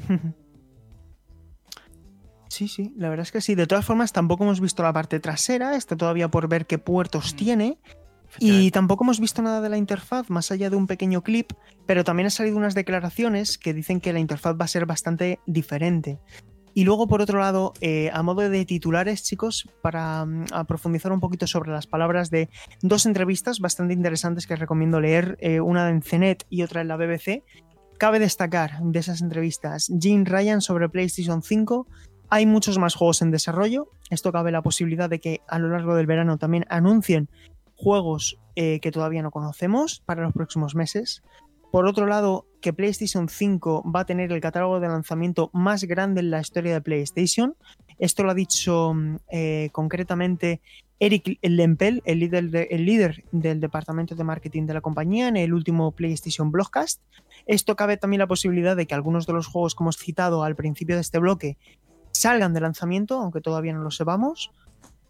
Sí, 2.51 2.67
sí, 2.67 2.95
la 2.97 3.09
verdad 3.11 3.25
es 3.25 3.33
que 3.33 3.41
sí. 3.43 3.55
De 3.55 3.67
todas 3.67 3.85
formas, 3.85 4.13
tampoco 4.13 4.43
hemos 4.45 4.61
visto 4.61 4.83
la 4.83 4.93
parte 4.93 5.21
trasera, 5.21 5.77
está 5.77 5.97
todavía 5.97 6.29
por 6.29 6.49
ver 6.49 6.67
qué 6.67 6.79
puertos 6.79 7.35
Mm. 7.35 7.37
tiene. 7.37 7.79
Y 8.39 8.71
tampoco 8.71 9.05
hemos 9.05 9.21
visto 9.21 9.43
nada 9.43 9.61
de 9.61 9.69
la 9.69 9.79
interfaz, 9.79 10.31
más 10.31 10.51
allá 10.51 10.71
de 10.71 10.77
un 10.77 10.87
pequeño 10.87 11.23
clip, 11.23 11.53
pero 11.87 12.05
también 12.05 12.27
han 12.27 12.31
salido 12.31 12.57
unas 12.57 12.75
declaraciones 12.75 13.59
que 13.59 13.75
dicen 13.75 14.01
que 14.01 14.13
la 14.13 14.21
interfaz 14.21 14.55
va 14.61 14.65
a 14.65 14.69
ser 14.69 14.87
bastante 14.87 15.41
diferente. 15.47 16.19
Y 16.75 16.85
luego, 16.85 17.09
por 17.09 17.21
otro 17.21 17.41
lado, 17.41 17.73
eh, 17.81 18.09
a 18.13 18.23
modo 18.23 18.49
de 18.49 18.65
titulares, 18.65 19.25
chicos, 19.25 19.69
para 19.83 20.25
mm, 20.25 20.47
profundizar 20.69 21.11
un 21.11 21.19
poquito 21.19 21.49
sobre 21.49 21.73
las 21.73 21.89
palabras 21.89 22.31
de 22.31 22.51
dos 22.83 23.05
entrevistas 23.05 23.59
bastante 23.59 23.95
interesantes 23.95 24.47
que 24.47 24.55
recomiendo 24.55 25.01
leer, 25.01 25.37
eh, 25.41 25.61
una 25.61 25.91
en 25.91 26.03
CNET 26.03 26.45
y 26.49 26.63
otra 26.63 26.83
en 26.83 26.87
la 26.87 26.97
BBC. 26.97 27.43
Cabe 27.99 28.21
destacar 28.21 28.81
de 28.81 28.99
esas 29.01 29.23
entrevistas 29.23 29.91
Jim 30.01 30.25
Ryan 30.25 30.61
sobre 30.61 30.89
PlayStation 30.89 31.43
5 31.43 31.89
Hay 32.31 32.47
muchos 32.47 32.79
más 32.79 32.95
juegos 32.95 33.23
en 33.23 33.33
desarrollo. 33.33 33.91
Esto 34.09 34.31
cabe 34.31 34.53
la 34.53 34.63
posibilidad 34.63 35.11
de 35.11 35.19
que 35.19 35.41
a 35.49 35.59
lo 35.59 35.71
largo 35.71 35.97
del 35.97 36.07
verano 36.07 36.39
también 36.39 36.65
anuncien 36.69 37.29
juegos 37.79 38.39
eh, 38.57 38.81
que 38.81 38.91
todavía 38.91 39.23
no 39.23 39.31
conocemos 39.31 40.03
para 40.05 40.23
los 40.23 40.33
próximos 40.33 40.75
meses. 40.75 41.23
Por 41.71 41.87
otro 41.87 42.07
lado, 42.07 42.45
que 42.61 42.73
PlayStation 42.73 43.29
5 43.29 43.85
va 43.95 44.01
a 44.01 44.07
tener 44.07 44.33
el 44.33 44.41
catálogo 44.41 44.81
de 44.81 44.89
lanzamiento 44.89 45.51
más 45.53 45.85
grande 45.85 46.21
en 46.21 46.31
la 46.31 46.41
historia 46.41 46.73
de 46.73 46.81
PlayStation. 46.81 47.55
Esto 47.99 48.25
lo 48.25 48.31
ha 48.33 48.35
dicho 48.35 48.95
eh, 49.31 49.69
concretamente 49.71 50.61
Eric 50.99 51.39
Lempel, 51.43 52.03
el 52.05 52.19
líder, 52.19 52.51
de, 52.51 52.69
el 52.71 52.85
líder, 52.85 53.25
del 53.31 53.61
departamento 53.61 54.17
de 54.17 54.25
marketing 54.25 54.67
de 54.67 54.75
la 54.75 54.81
compañía, 54.81 55.29
en 55.29 55.37
el 55.37 55.55
último 55.55 55.93
PlayStation 55.93 56.51
Blogcast. 56.51 57.01
Esto 57.47 57.77
cabe 57.77 57.97
también 57.97 58.19
la 58.19 58.27
posibilidad 58.27 58.75
de 58.75 58.87
que 58.87 58.95
algunos 58.95 59.27
de 59.27 59.35
los 59.35 59.47
juegos 59.47 59.77
que 59.77 59.85
hemos 59.85 59.99
citado 59.99 60.43
al 60.43 60.57
principio 60.57 60.97
de 60.97 61.03
este 61.03 61.19
bloque 61.19 61.59
salgan 62.11 62.55
de 62.55 62.61
lanzamiento, 62.61 63.21
aunque 63.21 63.41
todavía 63.41 63.73
no 63.73 63.83
lo 63.83 63.93
sepamos. 63.93 64.51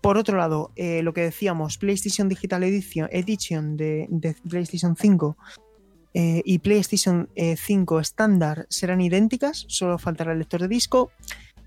Por 0.00 0.16
otro 0.16 0.38
lado, 0.38 0.70
eh, 0.76 1.02
lo 1.02 1.12
que 1.12 1.22
decíamos, 1.22 1.76
PlayStation 1.78 2.28
Digital 2.28 2.62
Edition, 2.62 3.08
Edition 3.10 3.76
de, 3.76 4.08
PlayStation 4.48 4.96
5 4.96 5.36
eh, 6.14 6.42
y 6.44 6.58
PlayStation 6.58 7.28
5 7.34 8.00
estándar 8.00 8.66
serán 8.68 9.00
idénticas, 9.00 9.64
solo 9.68 9.98
faltará 9.98 10.32
el 10.32 10.38
lector 10.38 10.60
de 10.60 10.68
disco. 10.68 11.10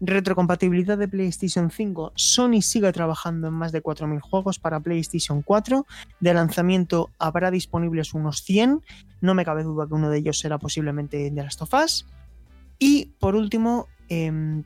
Retrocompatibilidad 0.04 0.98
de 0.98 1.08
PlayStation 1.08 1.70
5. 1.70 2.14
Sony 2.16 2.64
sigue 2.64 2.92
trabajando 2.92 3.50
en 3.50 3.54
más 3.54 3.72
de 3.72 3.84
4.000 3.84 4.20
juegos 4.20 4.58
para 4.58 4.80
PlayStation 4.80 5.44
4. 5.44 5.86
De 6.20 6.34
lanzamiento 6.34 7.12
habrá 7.20 7.52
disponibles 7.52 8.16
unos 8.16 8.42
100. 8.42 8.82
No 9.22 9.36
me 9.36 9.46
cabe 9.46 9.62
duda 9.62 9.86
que 9.86 9.94
uno 9.94 10.10
de 10.10 10.18
ellos 10.18 10.40
será 10.40 10.58
posiblemente 10.58 11.30
de 11.30 11.44
Last 11.44 11.62
of 11.62 11.74
Us. 11.76 12.08
Y 12.80 13.12
por 13.20 13.36
último, 13.36 13.88
eh, 14.10 14.64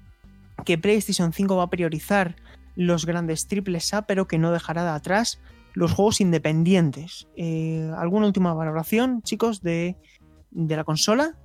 que 0.64 0.78
PlayStation 0.78 1.34
5 1.34 1.58
va 1.58 1.64
a 1.64 1.70
priorizar 1.70 2.38
los 2.76 3.06
grandes 3.06 3.48
triples 3.48 3.94
A, 3.94 4.04
pero 4.04 4.28
que 4.28 4.38
no 4.38 4.52
dejará 4.52 4.84
de 4.84 4.90
atrás 4.90 5.40
los 5.74 5.92
juegos 5.92 6.22
independientes. 6.22 7.28
Eh, 7.36 7.92
¿Alguna 7.98 8.28
última 8.28 8.54
valoración, 8.54 9.22
chicos, 9.22 9.62
de, 9.62 9.96
de, 10.52 10.76
la 10.76 10.84
consola? 10.84 11.36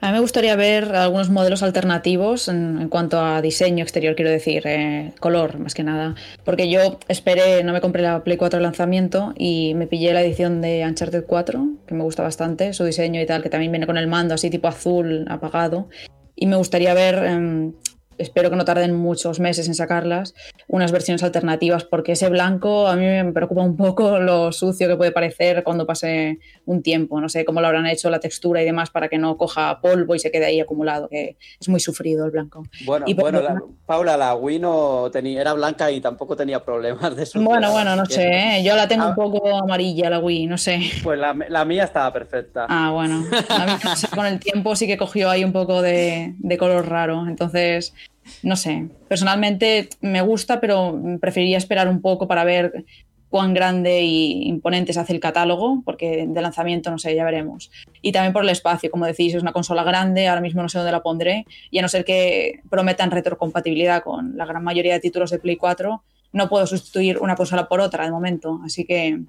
A 0.00 0.08
mí 0.08 0.12
me 0.14 0.20
gustaría 0.20 0.56
ver 0.56 0.94
algunos 0.96 1.30
modelos 1.30 1.62
alternativos 1.62 2.48
en, 2.48 2.88
cuanto 2.88 3.20
a 3.20 3.40
diseño 3.40 3.84
exterior, 3.84 4.16
quiero 4.16 4.32
decir, 4.32 4.62
eh, 4.66 5.12
color 5.20 5.58
más 5.60 5.74
que 5.74 5.84
nada. 5.84 6.16
Porque 6.44 6.68
yo 6.68 6.98
esperé, 7.06 7.62
no 7.62 7.72
me 7.72 7.80
compré 7.80 8.02
la 8.02 8.24
Play 8.24 8.36
4 8.36 8.58
de 8.58 8.62
lanzamiento 8.64 9.32
y 9.36 9.74
me 9.74 9.86
pillé 9.86 10.12
la 10.12 10.22
edición 10.22 10.60
de 10.60 10.84
Uncharted 10.84 11.24
4, 11.24 11.68
que 11.86 11.94
me 11.94 12.02
gusta 12.02 12.24
bastante, 12.24 12.72
su 12.72 12.84
diseño 12.84 13.20
y 13.20 13.26
tal, 13.26 13.42
que 13.42 13.50
también 13.50 13.70
viene 13.70 13.86
con 13.86 13.96
el 13.96 14.08
mando 14.08 14.34
así 14.34 14.50
tipo 14.50 14.66
azul 14.66 15.24
apagado. 15.28 15.88
Y 16.34 16.46
me 16.46 16.56
gustaría 16.56 16.92
ver 16.94 17.22
eh, 17.24 17.72
espero 18.18 18.50
que 18.50 18.56
no 18.56 18.64
tarden 18.64 18.94
muchos 18.94 19.40
meses 19.40 19.68
en 19.68 19.74
sacarlas, 19.74 20.34
unas 20.68 20.92
versiones 20.92 21.22
alternativas, 21.22 21.84
porque 21.84 22.12
ese 22.12 22.28
blanco 22.28 22.86
a 22.86 22.96
mí 22.96 23.04
me 23.04 23.32
preocupa 23.32 23.62
un 23.62 23.76
poco 23.76 24.18
lo 24.20 24.52
sucio 24.52 24.88
que 24.88 24.96
puede 24.96 25.12
parecer 25.12 25.62
cuando 25.64 25.86
pase 25.86 26.38
un 26.66 26.82
tiempo. 26.82 27.20
No 27.20 27.28
sé 27.28 27.44
cómo 27.44 27.60
lo 27.60 27.66
habrán 27.66 27.86
hecho 27.86 28.10
la 28.10 28.20
textura 28.20 28.62
y 28.62 28.64
demás 28.64 28.90
para 28.90 29.08
que 29.08 29.18
no 29.18 29.36
coja 29.36 29.80
polvo 29.80 30.14
y 30.14 30.18
se 30.18 30.30
quede 30.30 30.46
ahí 30.46 30.60
acumulado, 30.60 31.08
que 31.08 31.36
es 31.60 31.68
muy 31.68 31.80
sufrido 31.80 32.24
el 32.24 32.30
blanco. 32.30 32.62
Bueno, 32.84 33.04
y 33.08 33.14
bueno 33.14 33.40
la, 33.40 33.62
Paula, 33.86 34.16
la 34.16 34.34
Wii 34.34 34.58
no 34.58 35.10
tenía, 35.12 35.40
era 35.40 35.52
blanca 35.52 35.90
y 35.90 36.00
tampoco 36.00 36.36
tenía 36.36 36.64
problemas 36.64 37.14
de 37.16 37.24
eso. 37.24 37.40
Bueno, 37.40 37.72
bueno, 37.72 37.96
no 37.96 38.06
sé, 38.06 38.58
¿eh? 38.58 38.62
yo 38.64 38.76
la 38.76 38.88
tengo 38.88 39.04
ah. 39.04 39.08
un 39.08 39.14
poco 39.14 39.56
amarilla 39.56 40.10
la 40.10 40.18
Wii, 40.18 40.46
no 40.46 40.58
sé. 40.58 40.80
Pues 41.02 41.18
la, 41.18 41.34
la 41.48 41.64
mía 41.64 41.84
estaba 41.84 42.12
perfecta. 42.12 42.66
Ah, 42.68 42.90
bueno. 42.92 43.24
Con 44.14 44.26
el 44.26 44.38
tiempo 44.38 44.76
sí 44.76 44.86
que 44.86 44.96
cogió 44.96 45.30
ahí 45.30 45.44
un 45.44 45.52
poco 45.52 45.82
de, 45.82 46.34
de 46.38 46.58
color 46.58 46.88
raro, 46.88 47.26
entonces 47.26 47.94
no 48.42 48.56
sé, 48.56 48.88
personalmente 49.08 49.88
me 50.00 50.20
gusta, 50.22 50.60
pero 50.60 51.00
preferiría 51.20 51.58
esperar 51.58 51.88
un 51.88 52.00
poco 52.00 52.28
para 52.28 52.44
ver 52.44 52.84
cuán 53.32 53.54
grande 53.54 54.02
y 54.02 54.46
imponente 54.46 54.92
se 54.92 55.00
hace 55.00 55.14
el 55.14 55.20
catálogo, 55.20 55.82
porque 55.86 56.26
de 56.28 56.42
lanzamiento 56.42 56.90
no 56.90 56.98
sé, 56.98 57.14
ya 57.14 57.24
veremos. 57.24 57.70
Y 58.02 58.12
también 58.12 58.34
por 58.34 58.42
el 58.42 58.50
espacio, 58.50 58.90
como 58.90 59.06
decís, 59.06 59.34
es 59.34 59.42
una 59.42 59.52
consola 59.52 59.84
grande, 59.84 60.28
ahora 60.28 60.42
mismo 60.42 60.60
no 60.60 60.68
sé 60.68 60.76
dónde 60.78 60.92
la 60.92 61.02
pondré, 61.02 61.46
y 61.70 61.78
a 61.78 61.82
no 61.82 61.88
ser 61.88 62.04
que 62.04 62.60
prometan 62.68 63.10
retrocompatibilidad 63.10 64.02
con 64.02 64.36
la 64.36 64.44
gran 64.44 64.62
mayoría 64.62 64.92
de 64.92 65.00
títulos 65.00 65.30
de 65.30 65.38
Play 65.38 65.56
4, 65.56 66.02
no 66.32 66.48
puedo 66.50 66.66
sustituir 66.66 67.18
una 67.18 67.34
consola 67.34 67.68
por 67.68 67.80
otra 67.80 68.04
de 68.04 68.10
momento, 68.10 68.60
así 68.64 68.84
que 68.84 69.20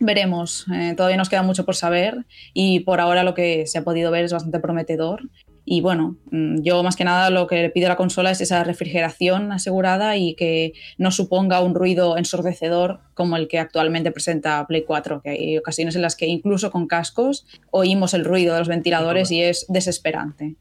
veremos. 0.00 0.66
Eh, 0.74 0.94
todavía 0.96 1.16
nos 1.16 1.28
queda 1.28 1.42
mucho 1.42 1.64
por 1.64 1.76
saber 1.76 2.26
y 2.52 2.80
por 2.80 3.00
ahora 3.00 3.22
lo 3.22 3.34
que 3.34 3.66
se 3.66 3.78
ha 3.78 3.84
podido 3.84 4.10
ver 4.10 4.24
es 4.24 4.32
bastante 4.32 4.58
prometedor 4.58 5.22
y 5.68 5.80
bueno, 5.80 6.16
mm, 6.30 6.62
yo 6.62 6.84
más 6.84 6.94
que 6.94 7.02
nada 7.02 7.28
lo 7.28 7.48
que 7.48 7.56
le 7.56 7.70
pido 7.70 7.86
a 7.86 7.90
la 7.90 7.96
consola 7.96 8.30
es 8.30 8.40
esa 8.40 8.62
refrigeración 8.62 9.50
asegurada 9.50 10.16
y 10.16 10.34
que 10.34 10.74
no 10.96 11.10
suponga 11.10 11.60
un 11.60 11.74
ruido 11.74 12.16
ensordecedor 12.16 13.00
como 13.14 13.36
el 13.36 13.48
que 13.48 13.58
actualmente 13.58 14.12
presenta 14.12 14.64
Play 14.68 14.84
4, 14.84 15.22
que 15.22 15.30
hay 15.30 15.58
ocasiones 15.58 15.96
en 15.96 16.02
las 16.02 16.14
que 16.14 16.26
incluso 16.26 16.70
con 16.70 16.86
cascos 16.86 17.46
oímos 17.72 18.14
el 18.14 18.24
ruido 18.24 18.52
de 18.54 18.60
los 18.60 18.68
ventiladores 18.68 19.32
y 19.32 19.42
es 19.42 19.66
desesperante. 19.68 20.54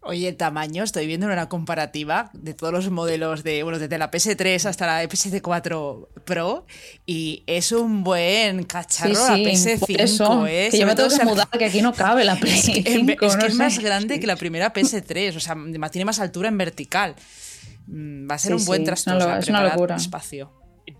Oye, 0.00 0.32
tamaño, 0.32 0.84
estoy 0.84 1.06
viendo 1.08 1.26
una 1.26 1.48
comparativa 1.48 2.30
de 2.32 2.54
todos 2.54 2.72
los 2.72 2.88
modelos 2.88 3.42
de, 3.42 3.64
bueno, 3.64 3.80
desde 3.80 3.98
la 3.98 4.10
PS3 4.10 4.64
hasta 4.66 4.86
la 4.86 5.02
PS4 5.04 6.08
Pro 6.24 6.66
y 7.04 7.42
es 7.46 7.72
un 7.72 8.04
buen 8.04 8.62
cacharro 8.62 9.14
sí, 9.14 9.56
sí, 9.56 9.68
la 9.70 9.76
PS5, 9.76 10.00
eso, 10.00 10.46
¿eh? 10.46 10.68
Que 10.70 10.78
yo 10.78 10.86
me 10.86 10.94
tengo 10.94 11.08
que 11.10 11.24
mudar, 11.24 11.48
que 11.48 11.64
aquí 11.64 11.82
no 11.82 11.92
cabe 11.92 12.24
la 12.24 12.36
PS5. 12.38 12.38
Es 12.84 12.84
que, 12.84 13.26
es, 13.26 13.36
no 13.36 13.54
más 13.56 13.78
grande 13.80 14.20
que 14.20 14.26
la 14.26 14.36
primera 14.36 14.72
PS3, 14.72 15.36
o 15.36 15.40
sea, 15.40 15.56
tiene 15.90 16.04
más 16.04 16.20
altura 16.20 16.48
en 16.48 16.58
vertical. 16.58 17.16
Va 17.90 18.36
a 18.36 18.38
ser 18.38 18.52
Sí, 18.52 18.58
un 18.60 18.64
buen 18.66 18.84
trastorno. 18.84 19.36
es 19.36 19.48
una 19.48 19.66
es 19.66 19.72
locura. 19.72 19.96
espacio. 19.96 20.52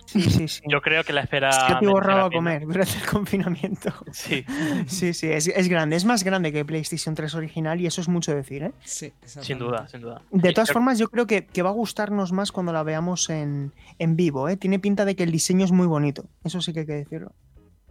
Sí, 0.07 0.20
sí, 0.22 0.49
sí. 0.49 0.62
Yo 0.68 0.80
creo 0.80 1.05
que 1.05 1.12
la 1.12 1.22
espera. 1.22 1.51
Es 1.51 1.59
que 1.64 1.74
te 1.80 1.86
borraba 1.86 2.26
a 2.26 2.30
comer 2.30 2.62
durante 2.66 2.93
el 2.99 3.07
confinamiento. 3.07 3.93
Sí. 4.12 4.45
Sí, 4.86 5.12
sí, 5.14 5.28
es, 5.28 5.47
es 5.49 5.68
grande. 5.68 5.97
Es 5.97 6.05
más 6.05 6.24
grande 6.24 6.53
que 6.53 6.64
PlayStation 6.64 7.14
3 7.14 7.34
original 7.34 7.80
y 7.80 7.86
eso 7.86 8.01
es 8.01 8.09
mucho 8.09 8.34
decir, 8.34 8.62
¿eh? 8.62 8.72
Sí, 8.84 9.12
Sin 9.24 9.59
duda, 9.59 9.86
sin 9.89 10.01
duda. 10.01 10.22
De 10.30 10.53
todas 10.53 10.68
yo- 10.68 10.72
formas, 10.74 10.99
yo 10.99 11.09
creo 11.09 11.26
que, 11.26 11.47
que 11.47 11.62
va 11.62 11.70
a 11.70 11.72
gustarnos 11.72 12.32
más 12.32 12.53
cuando 12.53 12.72
la 12.72 12.82
veamos 12.82 13.28
en, 13.30 13.72
en 13.99 14.16
vivo, 14.16 14.49
¿eh? 14.49 14.57
Tiene 14.57 14.78
pinta 14.78 15.05
de 15.05 15.14
que 15.16 15.22
el 15.24 15.32
diseño 15.32 15.64
es 15.64 15.72
muy 15.72 15.86
bonito. 15.86 16.24
Eso 16.45 16.61
sí 16.61 16.72
que 16.72 16.80
hay 16.80 16.86
que 16.86 16.93
decirlo. 16.95 17.32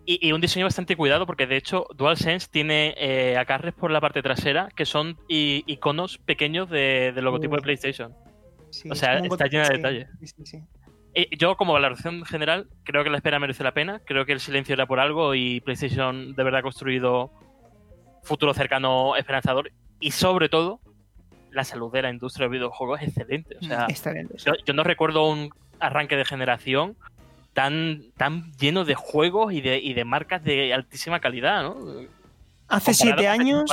Y, 0.05 0.25
y 0.25 0.31
un 0.31 0.39
diseño 0.39 0.65
bastante 0.65 0.95
cuidado 0.95 1.25
porque 1.25 1.47
de 1.47 1.57
hecho 1.57 1.85
DualSense 1.95 2.47
tiene 2.49 2.95
eh, 2.97 3.35
agarres 3.37 3.73
por 3.73 3.91
la 3.91 3.99
parte 3.99 4.21
trasera 4.21 4.69
que 4.75 4.85
son 4.85 5.17
i- 5.27 5.63
iconos 5.67 6.17
pequeños 6.17 6.69
de- 6.69 7.11
del 7.13 7.25
logotipo 7.25 7.55
de 7.55 7.59
Uh. 7.59 7.63
PlayStation. 7.63 8.13
Sí, 8.69 8.89
O 8.89 8.95
sea, 8.95 9.17
está 9.19 9.47
llena 9.47 9.63
de 9.63 9.67
sí, 9.69 9.73
detalles. 9.77 10.07
sí, 10.19 10.27
sí, 10.27 10.45
sí. 10.45 10.63
Eh, 11.13 11.29
yo 11.37 11.57
como 11.57 11.73
valoración 11.73 12.23
general 12.25 12.67
creo 12.83 13.03
que 13.03 13.09
la 13.09 13.17
espera 13.17 13.39
merece 13.39 13.63
la 13.63 13.73
pena. 13.73 14.01
Creo 14.05 14.25
que 14.25 14.33
el 14.33 14.39
silencio 14.39 14.73
era 14.73 14.85
por 14.85 14.99
algo 14.99 15.35
y 15.35 15.61
PlayStation 15.61 16.35
de 16.35 16.43
verdad 16.43 16.59
ha 16.59 16.63
construido 16.63 17.31
futuro 18.23 18.53
cercano 18.53 19.15
esperanzador. 19.15 19.71
Y 19.99 20.11
sobre 20.11 20.49
todo, 20.49 20.79
la 21.51 21.63
salud 21.63 21.91
de 21.91 22.03
la 22.03 22.09
industria 22.09 22.47
de 22.47 22.51
videojuegos 22.53 23.01
es 23.01 23.09
excelente. 23.09 23.57
O 23.59 23.63
sea, 23.63 23.85
Excelente. 23.89 24.37
sí. 24.37 24.45
yo, 24.45 24.53
yo 24.65 24.73
no 24.73 24.83
recuerdo 24.83 25.27
un 25.27 25.49
arranque 25.79 26.15
de 26.15 26.25
generación 26.25 26.97
tan, 27.53 28.11
tan 28.17 28.51
lleno 28.53 28.85
de 28.85 28.93
juegos 28.93 29.53
y 29.53 29.61
de, 29.61 29.79
y 29.79 29.93
de 29.93 30.05
marcas 30.05 30.43
de 30.43 30.73
altísima 30.73 31.19
calidad, 31.19 31.63
¿no? 31.63 31.75
Hace 32.69 32.93
siete 32.93 33.27
años, 33.27 33.71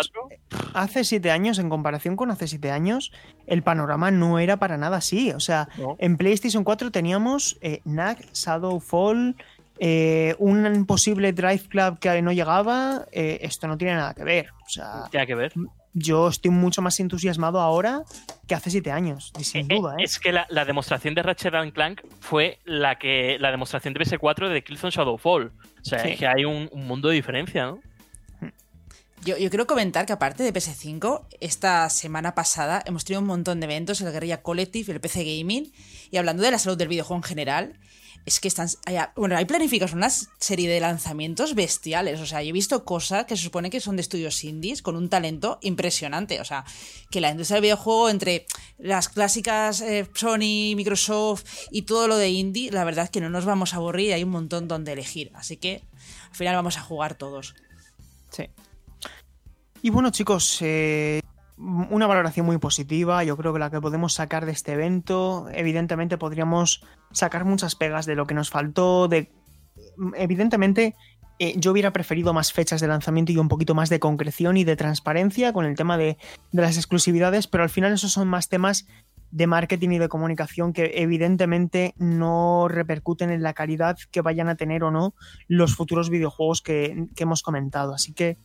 PS4, 0.51 0.71
hace 0.75 1.05
siete 1.05 1.31
años, 1.31 1.59
en 1.59 1.69
comparación 1.69 2.17
con 2.17 2.31
hace 2.31 2.47
siete 2.47 2.71
años, 2.71 3.11
el 3.47 3.63
panorama 3.63 4.11
no 4.11 4.39
era 4.39 4.57
para 4.59 4.77
nada 4.77 4.99
así. 4.99 5.33
O 5.33 5.41
sea, 5.41 5.69
no. 5.79 5.97
en 5.99 6.17
PlayStation 6.17 6.63
4 6.65 6.91
teníamos 6.93 7.57
eh, 7.61 7.81
Knack, 7.85 8.33
Shadowfall, 8.33 9.37
eh, 9.81 10.37
un 10.39 10.87
posible 10.87 11.33
Drive 11.33 11.63
Club 11.69 11.99
que 11.99 12.23
no 12.23 12.33
llegaba. 12.33 13.07
eh, 13.13 13.39
esto 13.43 13.67
no 13.67 13.77
tiene 13.77 13.95
nada 13.95 14.15
que 14.15 14.25
ver. 14.25 14.51
O 14.65 14.69
sea, 14.69 15.05
Tiene 15.11 15.27
que 15.27 15.35
ver. 15.35 15.53
yo 15.93 16.29
estoy 16.29 16.51
mucho 16.53 16.81
más 16.81 16.99
entusiasmado 17.01 17.61
ahora 17.61 18.03
que 18.47 18.55
hace 18.55 18.71
siete 18.71 18.93
años, 18.93 19.33
sin 19.41 19.71
Eh, 19.71 19.77
duda. 19.77 19.95
¿eh? 19.99 20.05
Es 20.05 20.19
que 20.21 20.31
la, 20.33 20.47
la 20.51 20.65
demostración 20.65 21.15
de 21.15 21.23
Ratchet 21.25 21.55
and 21.55 21.73
Clank 21.73 22.03
fue 22.21 22.59
la 22.65 22.97
que 22.99 23.37
la 23.41 23.51
demostración 23.51 23.93
de 23.95 24.01
PS4 24.01 24.49
de 24.49 24.63
Killzone 24.63 24.93
Shadowfall. 24.93 25.47
O 25.81 25.85
sea, 25.85 25.99
Sí. 25.99 26.11
es 26.11 26.19
que 26.21 26.27
hay 26.29 26.45
un, 26.45 26.69
un 26.73 26.87
mundo 26.87 27.09
de 27.09 27.17
diferencia, 27.17 27.67
¿no? 27.67 27.81
Yo, 29.25 29.37
quiero 29.37 29.67
comentar 29.67 30.05
que 30.05 30.13
aparte 30.13 30.43
de 30.43 30.53
PS5, 30.53 31.23
esta 31.41 31.89
semana 31.89 32.35
pasada 32.35 32.83
hemos 32.85 33.07
tenido 33.07 33.23
un 33.23 33.27
montón 33.27 33.59
de 33.59 33.65
eventos, 33.65 34.03
el 34.03 34.13
Guerrilla 34.13 34.43
Collective, 34.43 34.93
el 34.93 35.01
PC 35.01 35.25
Gaming, 35.25 35.73
y 36.11 36.19
hablando 36.19 36.43
de 36.43 36.51
la 36.51 36.59
salud 36.59 36.77
del 36.77 36.89
videojuego 36.89 37.21
en 37.21 37.23
general, 37.23 37.81
es 38.27 38.39
que 38.39 38.49
están, 38.49 38.69
bueno, 39.17 39.35
hay 39.35 39.47
planificados 39.47 39.95
una 39.95 40.11
serie 40.11 40.69
de 40.69 40.79
lanzamientos 40.79 41.55
bestiales, 41.55 42.21
o 42.21 42.27
sea, 42.27 42.43
yo 42.43 42.51
he 42.51 42.53
visto 42.53 42.85
cosas 42.85 43.25
que 43.25 43.35
se 43.35 43.45
supone 43.45 43.71
que 43.71 43.81
son 43.81 43.97
de 43.97 44.03
estudios 44.03 44.45
indies 44.45 44.83
con 44.83 44.95
un 44.95 45.09
talento 45.09 45.59
impresionante, 45.63 46.39
o 46.43 46.45
sea, 46.45 46.67
que 47.11 47.23
la 47.23 47.31
industria 47.31 47.57
del 47.57 47.63
videojuego 47.63 48.11
entre 48.11 48.45
las 48.77 49.09
clásicas 49.09 49.81
eh, 49.81 50.07
Sony, 50.13 50.77
Microsoft 50.77 51.45
y 51.71 51.83
todo 51.83 52.09
lo 52.09 52.19
de 52.19 52.29
indie, 52.29 52.71
la 52.71 52.85
verdad 52.85 53.07
es 53.07 53.11
que 53.11 53.23
no 53.23 53.31
nos 53.31 53.47
vamos 53.47 53.73
a 53.73 53.77
aburrir, 53.77 54.13
hay 54.13 54.23
un 54.23 54.31
montón 54.31 54.69
donde 54.69 54.93
elegir, 54.93 55.31
así 55.35 55.57
que 55.57 55.83
al 56.29 56.37
final 56.37 56.57
vamos 56.57 56.77
a 56.77 56.83
jugar 56.83 57.15
todos. 57.15 57.55
Sí. 58.31 58.51
Y 59.85 59.91
bueno, 59.91 60.09
chicos, 60.09 60.61
eh, 60.63 61.21
una 61.59 62.07
valoración 62.07 62.47
muy 62.47 62.57
positiva, 62.57 63.23
yo 63.23 63.37
creo 63.37 63.53
que 63.53 63.59
la 63.59 63.71
que 63.71 63.83
podemos 63.83 64.15
sacar 64.15 64.47
de 64.47 64.53
este 64.53 64.73
evento, 64.73 65.47
evidentemente 65.53 66.17
podríamos 66.17 66.83
sacar 67.13 67.45
muchas 67.45 67.75
pegas 67.75 68.07
de 68.07 68.15
lo 68.15 68.27
que 68.27 68.33
nos 68.33 68.49
faltó, 68.49 69.09
de 69.09 69.31
evidentemente 70.17 70.95
eh, 71.39 71.53
yo 71.59 71.73
hubiera 71.73 71.93
preferido 71.93 72.33
más 72.33 72.51
fechas 72.51 72.81
de 72.81 72.89
lanzamiento 72.89 73.33
y 73.33 73.37
un 73.37 73.49
poquito 73.49 73.75
más 73.75 73.91
de 73.91 74.01
concreción 74.01 74.57
y 74.57 74.65
de 74.65 74.75
transparencia 74.75 75.53
con 75.53 75.67
el 75.67 75.77
tema 75.77 75.99
de, 75.99 76.17
de 76.51 76.63
las 76.63 76.79
exclusividades, 76.79 77.47
pero 77.47 77.63
al 77.63 77.69
final 77.69 77.93
esos 77.93 78.11
son 78.11 78.27
más 78.27 78.49
temas 78.49 78.87
de 79.33 79.47
marketing 79.47 79.91
y 79.91 79.99
de 79.99 80.09
comunicación 80.09 80.73
que 80.73 80.93
evidentemente 80.95 81.93
no 81.99 82.69
repercuten 82.69 83.31
en 83.31 83.43
la 83.43 83.53
calidad 83.53 83.99
que 84.11 84.23
vayan 84.23 84.49
a 84.49 84.55
tener 84.55 84.83
o 84.83 84.91
no 84.91 85.15
los 85.47 85.77
futuros 85.77 86.09
videojuegos 86.09 86.63
que, 86.63 87.09
que 87.15 87.25
hemos 87.25 87.43
comentado. 87.43 87.93
Así 87.93 88.15
que 88.15 88.39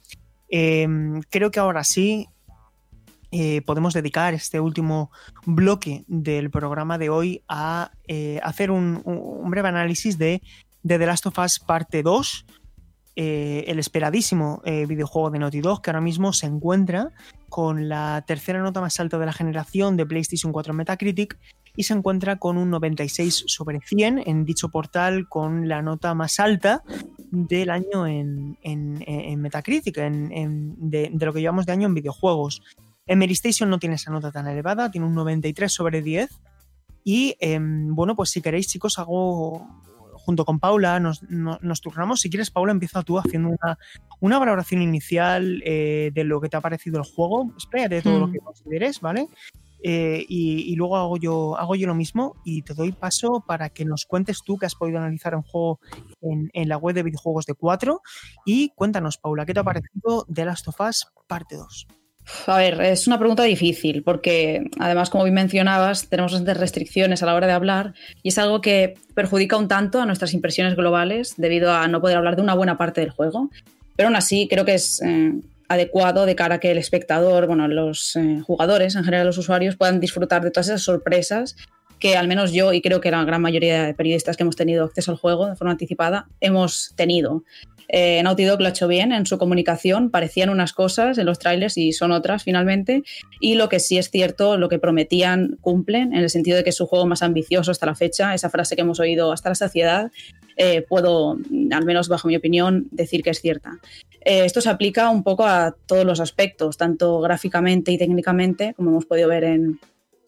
eh, 0.49 0.87
creo 1.29 1.51
que 1.51 1.59
ahora 1.59 1.83
sí 1.83 2.27
eh, 3.31 3.61
podemos 3.61 3.93
dedicar 3.93 4.33
este 4.33 4.59
último 4.59 5.11
bloque 5.45 6.03
del 6.07 6.49
programa 6.49 6.97
de 6.97 7.09
hoy 7.09 7.43
a 7.47 7.91
eh, 8.07 8.39
hacer 8.41 8.71
un, 8.71 9.03
breve 9.45 9.67
análisis 9.67 10.17
de, 10.17 10.41
The 10.87 10.97
Last 10.97 11.27
of 11.27 11.37
Us 11.37 11.59
parte 11.59 12.01
2, 12.01 12.45
eh, 13.17 13.65
el 13.67 13.77
esperadísimo 13.77 14.63
videojuego 14.65 15.29
de 15.29 15.39
Naughty 15.39 15.61
Dog 15.61 15.81
que 15.81 15.91
ahora 15.91 16.01
mismo 16.01 16.33
se 16.33 16.47
encuentra 16.47 17.11
con 17.49 17.87
la 17.87 18.23
tercera 18.25 18.61
nota 18.61 18.81
más 18.81 18.99
alta 18.99 19.19
de 19.19 19.25
la 19.25 19.33
generación 19.33 19.95
de 19.95 20.05
PlayStation 20.05 20.51
4 20.51 20.73
Metacritic 20.73 21.37
y 21.75 21.83
se 21.83 21.93
encuentra 21.93 22.37
con 22.37 22.57
un 22.57 22.69
96 22.69 23.45
sobre 23.47 23.79
100 23.81 24.23
en 24.25 24.45
dicho 24.45 24.69
portal 24.69 25.27
con 25.27 25.67
la 25.67 25.81
nota 25.81 26.13
más 26.13 26.39
alta 26.39 26.83
del 27.31 27.69
año 27.69 28.07
en, 28.07 28.57
en, 28.61 29.03
en 29.07 29.41
Metacritic, 29.41 29.97
en, 29.97 30.75
de, 30.89 31.09
de, 31.11 31.25
lo 31.25 31.33
que 31.33 31.41
llevamos 31.41 31.65
de 31.65 31.73
año 31.73 31.87
en 31.87 31.93
videojuegos. 31.93 32.61
Emery 33.05 33.33
Station 33.33 33.69
no 33.69 33.79
tiene 33.79 33.95
esa 33.95 34.11
nota 34.11 34.31
tan 34.31 34.47
elevada, 34.47 34.91
tiene 34.91 35.07
un 35.07 35.15
93 35.15 35.71
sobre 35.71 36.01
10. 36.01 36.29
Y 37.03 37.35
eh, 37.39 37.59
bueno, 37.59 38.15
pues 38.15 38.29
si 38.29 38.41
queréis, 38.41 38.67
chicos, 38.67 38.99
hago 38.99 39.67
junto 40.13 40.45
con 40.45 40.59
Paula, 40.59 40.99
nos, 40.99 41.23
nos, 41.23 41.61
nos, 41.63 41.81
turnamos. 41.81 42.21
Si 42.21 42.29
quieres, 42.29 42.51
Paula, 42.51 42.71
empieza 42.71 43.01
tú 43.01 43.17
haciendo 43.17 43.49
una, 43.49 43.79
una 44.19 44.37
valoración 44.37 44.81
inicial 44.81 45.63
eh, 45.65 46.11
de 46.13 46.23
lo 46.23 46.39
que 46.39 46.49
te 46.49 46.57
ha 46.57 46.61
parecido 46.61 46.99
el 46.99 47.05
juego. 47.05 47.51
Espérate 47.57 48.01
todo 48.01 48.17
mm. 48.17 48.19
lo 48.19 48.31
que 48.31 48.39
consideres, 48.39 49.01
¿vale? 49.01 49.27
Eh, 49.83 50.25
y, 50.27 50.75
luego 50.75 50.97
hago 50.97 51.17
yo, 51.17 51.57
hago 51.57 51.75
yo 51.75 51.87
lo 51.87 51.95
mismo 51.95 52.35
y 52.43 52.63
te 52.63 52.73
doy 52.73 52.91
paso 52.91 53.43
para 53.47 53.69
que 53.69 53.85
nos 53.85 54.05
cuentes 54.05 54.41
tú 54.45 54.57
que 54.57 54.65
has 54.65 54.75
podido 54.75 54.99
analizar 54.99 55.35
un 55.35 55.43
juego 55.43 55.79
en, 56.21 56.49
en 56.53 56.69
la 56.69 56.77
web 56.77 56.95
de 56.95 57.03
videojuegos 57.03 57.45
de 57.45 57.53
4 57.53 58.01
y 58.45 58.69
cuéntanos, 58.75 59.17
Paula, 59.17 59.45
¿qué 59.45 59.53
te 59.53 59.61
ha 59.61 59.63
parecido 59.63 60.25
de 60.27 60.45
Last 60.45 60.67
of 60.67 60.81
Us 60.81 61.07
parte 61.27 61.55
2? 61.55 61.87
A 62.47 62.57
ver, 62.57 62.81
es 62.81 63.07
una 63.07 63.17
pregunta 63.17 63.43
difícil 63.43 64.03
porque 64.03 64.69
además, 64.79 65.09
como 65.09 65.23
bien 65.23 65.33
mencionabas, 65.33 66.09
tenemos 66.09 66.31
bastantes 66.31 66.57
restricciones 66.57 67.23
a 67.23 67.25
la 67.25 67.35
hora 67.35 67.47
de 67.47 67.53
hablar 67.53 67.93
y 68.21 68.29
es 68.29 68.37
algo 68.37 68.61
que 68.61 68.95
perjudica 69.15 69.57
un 69.57 69.67
tanto 69.67 70.01
a 70.01 70.05
nuestras 70.05 70.33
impresiones 70.33 70.75
globales 70.75 71.35
debido 71.37 71.73
a 71.73 71.87
no 71.87 72.01
poder 72.01 72.17
hablar 72.17 72.35
de 72.35 72.41
una 72.41 72.53
buena 72.53 72.77
parte 72.77 73.01
del 73.01 73.09
juego. 73.09 73.49
Pero 73.95 74.07
aún 74.07 74.15
así, 74.15 74.47
creo 74.49 74.63
que 74.63 74.75
es 74.75 75.01
eh, 75.01 75.33
adecuado 75.69 76.25
de 76.25 76.35
cara 76.35 76.55
a 76.55 76.59
que 76.59 76.71
el 76.71 76.77
espectador, 76.77 77.47
bueno, 77.47 77.67
los 77.67 78.15
eh, 78.15 78.41
jugadores, 78.45 78.95
en 78.95 79.03
general 79.03 79.27
los 79.27 79.37
usuarios, 79.37 79.77
puedan 79.77 79.99
disfrutar 79.99 80.43
de 80.43 80.51
todas 80.51 80.67
esas 80.67 80.81
sorpresas 80.81 81.55
que 81.99 82.15
al 82.15 82.27
menos 82.27 82.51
yo 82.51 82.73
y 82.73 82.81
creo 82.81 83.01
que 83.01 83.11
la 83.11 83.23
gran 83.23 83.41
mayoría 83.41 83.83
de 83.83 83.93
periodistas 83.93 84.37
que 84.37 84.43
hemos 84.43 84.55
tenido 84.55 84.85
acceso 84.85 85.11
al 85.11 85.17
juego 85.17 85.47
de 85.47 85.55
forma 85.55 85.71
anticipada 85.71 86.27
hemos 86.39 86.93
tenido. 86.95 87.43
Eh, 87.91 88.21
Naughty 88.23 88.43
Dog 88.43 88.61
lo 88.61 88.67
ha 88.67 88.69
hecho 88.69 88.87
bien 88.87 89.11
en 89.11 89.25
su 89.25 89.37
comunicación, 89.37 90.11
parecían 90.11 90.49
unas 90.49 90.73
cosas 90.73 91.17
en 91.17 91.25
los 91.25 91.39
trailers 91.39 91.75
y 91.75 91.91
son 91.91 92.11
otras 92.11 92.43
finalmente, 92.43 93.03
y 93.39 93.55
lo 93.55 93.67
que 93.67 93.79
sí 93.79 93.97
es 93.97 94.11
cierto, 94.11 94.57
lo 94.57 94.69
que 94.69 94.77
prometían 94.77 95.57
cumplen, 95.59 96.13
en 96.13 96.19
el 96.19 96.29
sentido 96.29 96.57
de 96.57 96.63
que 96.63 96.69
es 96.69 96.75
su 96.75 96.85
juego 96.85 97.07
más 97.07 97.23
ambicioso 97.23 97.71
hasta 97.71 97.87
la 97.87 97.95
fecha, 97.95 98.35
esa 98.35 98.51
frase 98.51 98.75
que 98.75 98.83
hemos 98.83 98.99
oído 98.99 99.31
hasta 99.31 99.49
la 99.49 99.55
saciedad, 99.55 100.11
eh, 100.61 100.81
puedo, 100.81 101.37
al 101.71 101.85
menos 101.85 102.09
bajo 102.09 102.27
mi 102.27 102.35
opinión, 102.35 102.89
decir 102.91 103.23
que 103.23 103.29
es 103.29 103.39
cierta. 103.39 103.79
Eh, 104.25 104.43
esto 104.43 104.59
se 104.59 104.69
aplica 104.69 105.09
un 105.09 105.23
poco 105.23 105.45
a 105.45 105.73
todos 105.85 106.03
los 106.03 106.19
aspectos, 106.19 106.75
tanto 106.75 107.21
gráficamente 107.21 107.93
y 107.93 107.97
técnicamente, 107.97 108.73
como 108.73 108.89
hemos 108.89 109.05
podido 109.05 109.29
ver 109.29 109.45
en 109.45 109.79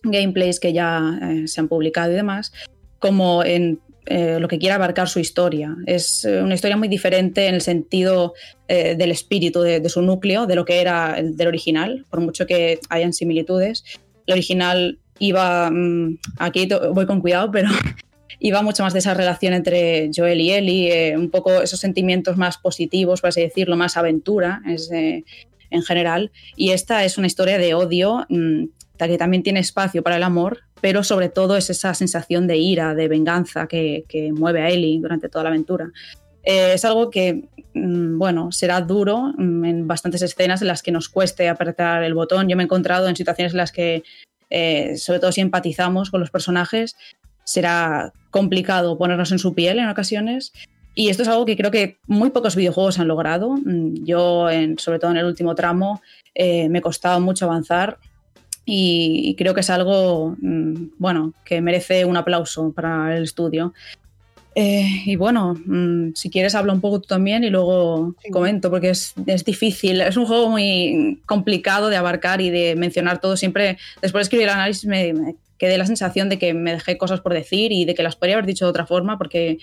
gameplays 0.03 0.61
que 0.61 0.71
ya 0.71 1.19
eh, 1.21 1.49
se 1.49 1.59
han 1.59 1.67
publicado 1.67 2.13
y 2.13 2.15
demás, 2.15 2.53
como 2.99 3.43
en 3.43 3.81
lo 4.03 4.47
que 4.47 4.57
quiera 4.57 4.75
abarcar 4.75 5.07
su 5.07 5.19
historia. 5.19 5.77
Es 5.85 6.25
una 6.25 6.55
historia 6.55 6.75
muy 6.75 6.87
diferente 6.87 7.47
en 7.47 7.55
el 7.55 7.61
sentido 7.61 8.33
del 8.67 9.11
espíritu 9.11 9.61
de, 9.61 9.79
de, 9.79 9.89
su 9.89 10.01
núcleo, 10.01 10.47
de 10.47 10.55
lo 10.55 10.65
que 10.65 10.81
era 10.81 11.17
el 11.19 11.37
del 11.37 11.47
original, 11.47 12.05
por 12.09 12.19
mucho 12.19 12.47
que 12.47 12.79
hayan 12.89 13.13
similitudes. 13.13 13.83
El 14.25 14.33
original 14.33 14.99
iba, 15.19 15.69
mmm, 15.71 16.17
aquí 16.39 16.67
voy 16.93 17.05
con 17.05 17.21
cuidado, 17.21 17.51
pero 17.51 17.69
iba 18.43 18.63
mucho 18.63 18.81
más 18.81 18.93
de 18.93 18.99
esa 18.99 19.13
relación 19.13 19.53
entre 19.53 20.09
Joel 20.13 20.41
y 20.41 20.51
Ellie, 20.51 21.09
eh, 21.09 21.17
un 21.17 21.29
poco 21.29 21.61
esos 21.61 21.79
sentimientos 21.79 22.37
más 22.37 22.57
positivos, 22.57 23.21
por 23.21 23.29
así 23.29 23.41
decirlo, 23.41 23.77
más 23.77 23.97
aventura 23.97 24.63
es, 24.67 24.91
eh, 24.91 25.23
en 25.69 25.83
general. 25.83 26.31
Y 26.55 26.71
esta 26.71 27.05
es 27.05 27.19
una 27.19 27.27
historia 27.27 27.59
de 27.59 27.75
odio 27.75 28.25
mmm, 28.29 28.65
que 28.97 29.17
también 29.17 29.41
tiene 29.41 29.59
espacio 29.59 30.03
para 30.03 30.17
el 30.17 30.23
amor, 30.23 30.59
pero 30.79 31.03
sobre 31.03 31.29
todo 31.29 31.55
es 31.55 31.69
esa 31.69 31.93
sensación 31.93 32.45
de 32.47 32.57
ira, 32.57 32.93
de 32.93 33.07
venganza 33.07 33.67
que, 33.67 34.05
mueve 34.33 34.61
a 34.61 34.69
Ellie 34.69 34.99
durante 34.99 35.29
toda 35.29 35.43
la 35.43 35.49
aventura. 35.49 35.91
Eh, 36.43 36.73
es 36.73 36.85
algo 36.85 37.09
que, 37.09 37.47
mm, 37.73 38.17
bueno, 38.17 38.51
será 38.51 38.81
duro 38.81 39.33
mm, 39.37 39.65
en 39.65 39.87
bastantes 39.87 40.21
escenas 40.23 40.61
en 40.61 40.67
las 40.67 40.81
que 40.81 40.91
nos 40.91 41.09
cueste 41.09 41.47
apretar 41.47 42.03
el 42.03 42.15
botón. 42.15 42.49
Yo 42.49 42.55
me 42.55 42.63
he 42.63 42.65
encontrado 42.65 43.07
en 43.07 43.15
situaciones 43.15 43.53
en 43.53 43.57
las 43.57 43.71
que, 43.71 44.03
sobre 44.97 45.19
todo 45.19 45.31
si 45.31 45.41
empatizamos 45.41 46.11
con 46.11 46.19
los 46.19 46.29
personajes, 46.29 46.95
será 47.43 48.11
complicado 48.31 48.97
ponernos 48.97 49.31
en 49.31 49.39
su 49.39 49.53
piel 49.53 49.79
en 49.79 49.89
ocasiones. 49.89 50.51
Y 50.95 51.09
esto 51.09 51.23
es 51.23 51.29
algo 51.29 51.45
que 51.45 51.55
creo 51.55 51.71
que 51.71 51.99
muy 52.07 52.31
pocos 52.31 52.55
videojuegos 52.55 52.99
han 52.99 53.07
logrado. 53.07 53.51
Mm, 53.51 54.03
yo, 54.03 54.49
en, 54.49 54.77
sobre 54.79 54.99
todo 54.99 55.11
en 55.11 55.17
el 55.17 55.25
último 55.25 55.55
tramo, 55.55 56.01
eh, 56.33 56.67
me 56.69 56.81
costaba 56.81 57.19
mucho 57.19 57.45
avanzar 57.45 57.97
y, 58.65 59.21
y, 59.25 59.35
creo 59.35 59.53
que 59.53 59.61
es 59.61 59.69
algo, 59.69 60.35
mmm, 60.39 60.89
bueno, 60.97 61.33
que 61.45 61.61
merece 61.61 62.05
un 62.05 62.17
aplauso 62.17 62.71
para 62.71 63.15
el 63.15 63.23
estudio. 63.23 63.73
Eh, 64.53 65.03
y 65.05 65.15
bueno, 65.15 65.55
mmm, 65.65 66.09
si 66.13 66.29
quieres 66.29 66.55
habla 66.55 66.73
un 66.73 66.81
poco 66.81 66.99
tú 66.99 67.07
también 67.07 67.43
y 67.43 67.49
luego 67.49 68.15
sí. 68.21 68.29
comento, 68.31 68.69
porque 68.69 68.89
es, 68.89 69.13
es, 69.25 69.45
difícil, 69.45 70.01
es 70.01 70.17
un 70.17 70.25
juego 70.25 70.49
muy 70.49 71.21
complicado 71.25 71.89
de 71.89 71.95
abarcar 71.95 72.41
y 72.41 72.49
de 72.49 72.75
mencionar 72.75 73.21
todo. 73.21 73.37
Siempre, 73.37 73.77
después 74.01 74.21
de 74.21 74.23
escribir 74.23 74.47
el 74.47 74.53
análisis, 74.53 74.85
me, 74.85 75.13
me 75.13 75.35
quedé 75.61 75.77
la 75.77 75.85
sensación 75.85 76.27
de 76.27 76.39
que 76.39 76.55
me 76.55 76.71
dejé 76.71 76.97
cosas 76.97 77.21
por 77.21 77.35
decir 77.35 77.71
y 77.71 77.85
de 77.85 77.93
que 77.93 78.01
las 78.01 78.15
podría 78.15 78.33
haber 78.33 78.47
dicho 78.47 78.65
de 78.65 78.71
otra 78.71 78.87
forma, 78.87 79.19
porque 79.19 79.59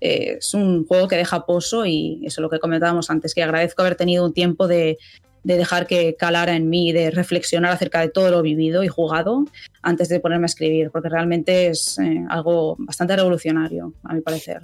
eh, 0.00 0.36
es 0.38 0.54
un 0.54 0.86
juego 0.86 1.08
que 1.08 1.16
deja 1.18 1.44
pozo 1.44 1.84
y 1.84 2.22
eso 2.24 2.40
es 2.40 2.42
lo 2.42 2.48
que 2.48 2.58
comentábamos 2.58 3.10
antes, 3.10 3.34
que 3.34 3.42
agradezco 3.42 3.82
haber 3.82 3.96
tenido 3.96 4.24
un 4.24 4.32
tiempo 4.32 4.66
de, 4.66 4.96
de 5.44 5.56
dejar 5.58 5.86
que 5.86 6.16
calara 6.16 6.56
en 6.56 6.70
mí, 6.70 6.90
de 6.92 7.10
reflexionar 7.10 7.70
acerca 7.70 8.00
de 8.00 8.08
todo 8.08 8.30
lo 8.30 8.40
vivido 8.40 8.82
y 8.82 8.88
jugado 8.88 9.44
antes 9.82 10.08
de 10.08 10.20
ponerme 10.20 10.46
a 10.46 10.46
escribir, 10.46 10.90
porque 10.90 11.10
realmente 11.10 11.66
es 11.66 11.98
eh, 11.98 12.24
algo 12.30 12.76
bastante 12.78 13.14
revolucionario, 13.14 13.92
a 14.04 14.14
mi 14.14 14.22
parecer. 14.22 14.62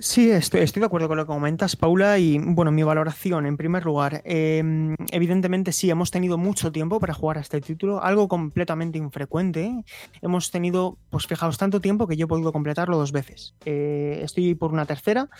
Sí, 0.00 0.30
estoy, 0.30 0.60
estoy, 0.60 0.78
de 0.78 0.86
acuerdo 0.86 1.08
con 1.08 1.16
lo 1.16 1.24
que 1.24 1.32
comentas, 1.32 1.74
Paula, 1.74 2.20
y 2.20 2.38
bueno, 2.38 2.70
mi 2.70 2.84
valoración, 2.84 3.46
en 3.46 3.56
primer 3.56 3.84
lugar, 3.84 4.22
eh, 4.24 4.94
evidentemente 5.10 5.72
sí, 5.72 5.90
hemos 5.90 6.12
tenido 6.12 6.38
mucho 6.38 6.70
tiempo 6.70 7.00
para 7.00 7.14
jugar 7.14 7.38
a 7.38 7.40
este 7.40 7.60
título, 7.60 8.00
algo 8.00 8.28
completamente 8.28 8.96
infrecuente. 8.96 9.84
Hemos 10.22 10.52
tenido, 10.52 10.98
pues 11.10 11.26
fijaos, 11.26 11.58
tanto 11.58 11.80
tiempo 11.80 12.06
que 12.06 12.16
yo 12.16 12.26
he 12.26 12.28
podido 12.28 12.52
completarlo 12.52 12.96
dos 12.96 13.10
veces. 13.10 13.56
Eh, 13.64 14.20
estoy 14.22 14.54
por 14.54 14.72
una 14.72 14.86
tercera. 14.86 15.30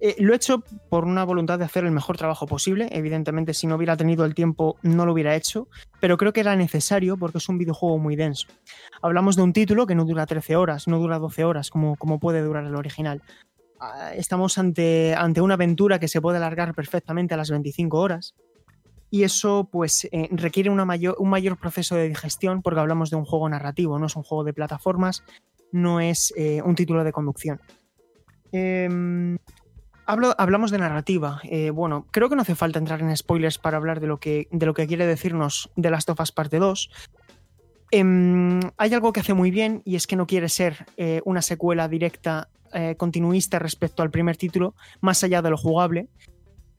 Eh, 0.00 0.16
lo 0.18 0.34
he 0.34 0.36
hecho 0.36 0.62
por 0.90 1.04
una 1.06 1.24
voluntad 1.24 1.58
de 1.58 1.64
hacer 1.64 1.84
el 1.84 1.90
mejor 1.90 2.18
trabajo 2.18 2.46
posible. 2.46 2.88
Evidentemente, 2.92 3.54
si 3.54 3.66
no 3.66 3.76
hubiera 3.76 3.96
tenido 3.96 4.26
el 4.26 4.34
tiempo, 4.34 4.76
no 4.82 5.06
lo 5.06 5.14
hubiera 5.14 5.34
hecho, 5.34 5.68
pero 6.00 6.18
creo 6.18 6.34
que 6.34 6.40
era 6.40 6.56
necesario 6.56 7.16
porque 7.16 7.38
es 7.38 7.48
un 7.48 7.56
videojuego 7.56 7.98
muy 7.98 8.16
denso. 8.16 8.48
Hablamos 9.00 9.36
de 9.36 9.42
un 9.42 9.54
título 9.54 9.86
que 9.86 9.94
no 9.94 10.04
dura 10.04 10.26
13 10.26 10.56
horas, 10.56 10.88
no 10.88 10.98
dura 10.98 11.18
12 11.18 11.44
horas, 11.44 11.70
como, 11.70 11.96
como 11.96 12.18
puede 12.18 12.42
durar 12.42 12.64
el 12.66 12.76
original 12.76 13.22
estamos 14.14 14.58
ante, 14.58 15.14
ante, 15.14 15.40
una 15.40 15.54
aventura 15.54 15.98
que 15.98 16.08
se 16.08 16.20
puede 16.20 16.38
alargar 16.38 16.74
perfectamente 16.74 17.34
a 17.34 17.36
las 17.36 17.50
25 17.50 17.98
horas. 17.98 18.34
Y 19.10 19.22
eso 19.22 19.68
pues 19.70 20.08
eh, 20.10 20.28
requiere 20.32 20.70
una 20.70 20.84
mayor, 20.84 21.16
un 21.18 21.30
mayor 21.30 21.56
proceso 21.56 21.94
de 21.94 22.08
digestión 22.08 22.62
porque 22.62 22.80
hablamos 22.80 23.10
de 23.10 23.16
un 23.16 23.24
juego 23.24 23.48
narrativo, 23.48 23.98
no 23.98 24.06
es 24.06 24.16
un 24.16 24.24
juego 24.24 24.42
de 24.42 24.52
plataformas, 24.52 25.22
no 25.70 26.00
es 26.00 26.32
eh, 26.36 26.62
un 26.62 26.74
título 26.74 27.04
de 27.04 27.12
conducción. 27.12 27.60
Eh, 28.56 29.36
hablo, 30.06 30.32
hablamos 30.38 30.70
de 30.70 30.78
narrativa. 30.78 31.40
Eh, 31.42 31.70
bueno, 31.70 32.06
creo 32.12 32.28
que 32.28 32.36
no 32.36 32.42
hace 32.42 32.54
falta 32.54 32.78
entrar 32.78 33.00
en 33.00 33.14
spoilers 33.16 33.58
para 33.58 33.76
hablar 33.76 33.98
de 33.98 34.06
lo 34.06 34.20
que, 34.20 34.46
de 34.52 34.66
lo 34.66 34.74
que 34.74 34.86
quiere 34.86 35.06
decirnos 35.06 35.70
de 35.74 35.90
Last 35.90 36.08
of 36.10 36.20
Us 36.20 36.30
Parte 36.30 36.60
2. 36.60 36.90
Eh, 37.90 38.60
hay 38.76 38.94
algo 38.94 39.12
que 39.12 39.20
hace 39.20 39.34
muy 39.34 39.50
bien 39.50 39.82
y 39.84 39.96
es 39.96 40.06
que 40.06 40.14
no 40.14 40.26
quiere 40.26 40.48
ser 40.48 40.86
una 41.24 41.42
secuela 41.42 41.88
directa 41.88 42.48
eh, 42.74 42.96
continuista 42.96 43.58
respecto 43.58 44.02
al 44.02 44.10
primer 44.10 44.36
título, 44.36 44.74
más 45.00 45.24
allá 45.24 45.40
de 45.42 45.50
lo 45.50 45.56
jugable. 45.56 46.08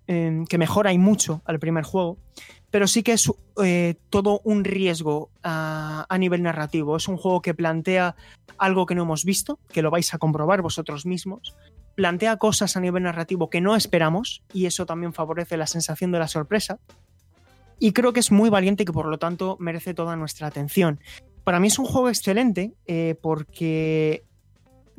eh, 0.07 0.43
que 0.47 0.59
mejora 0.59 0.93
y 0.93 0.99
mucho 0.99 1.41
al 1.45 1.59
primer 1.59 1.83
juego, 1.83 2.19
pero 2.69 2.87
sí 2.87 3.01
que 3.01 3.13
es 3.13 3.31
eh, 3.63 3.95
todo 4.09 4.39
un 4.43 4.63
riesgo 4.63 5.31
a, 5.41 6.05
a, 6.07 6.17
nivel 6.17 6.43
narrativo. 6.43 6.97
Es 6.97 7.07
un 7.07 7.17
juego 7.17 7.41
que 7.41 7.53
plantea 7.53 8.15
algo 8.57 8.85
que 8.85 8.95
no 8.95 9.03
hemos 9.03 9.25
visto, 9.25 9.57
que 9.71 9.81
lo 9.81 9.91
vais 9.91 10.13
a 10.13 10.17
comprobar 10.17 10.61
vosotros 10.61 11.05
mismos. 11.05 11.55
Plantea 11.95 12.37
cosas 12.37 12.75
a 12.75 12.81
nivel 12.81 13.03
narrativo 13.03 13.49
que 13.49 13.61
no 13.61 13.75
esperamos 13.75 14.43
y 14.53 14.65
eso 14.65 14.85
también 14.85 15.13
favorece 15.13 15.57
la 15.57 15.67
sensación 15.67 16.11
de 16.11 16.19
la 16.19 16.27
sorpresa. 16.27 16.77
Y 17.79 17.93
creo 17.93 18.13
que 18.13 18.19
es 18.19 18.31
muy 18.31 18.49
valiente 18.49 18.83
y 18.83 18.85
que 18.85 18.93
por 18.93 19.07
lo 19.07 19.17
tanto 19.17 19.57
merece 19.59 19.93
toda 19.93 20.15
nuestra 20.15 20.47
atención. 20.47 20.99
Para 21.43 21.59
mí 21.59 21.67
es 21.67 21.79
un 21.79 21.85
juego 21.85 22.09
excelente 22.09 22.73
eh, 22.87 23.15
porque 23.21 24.23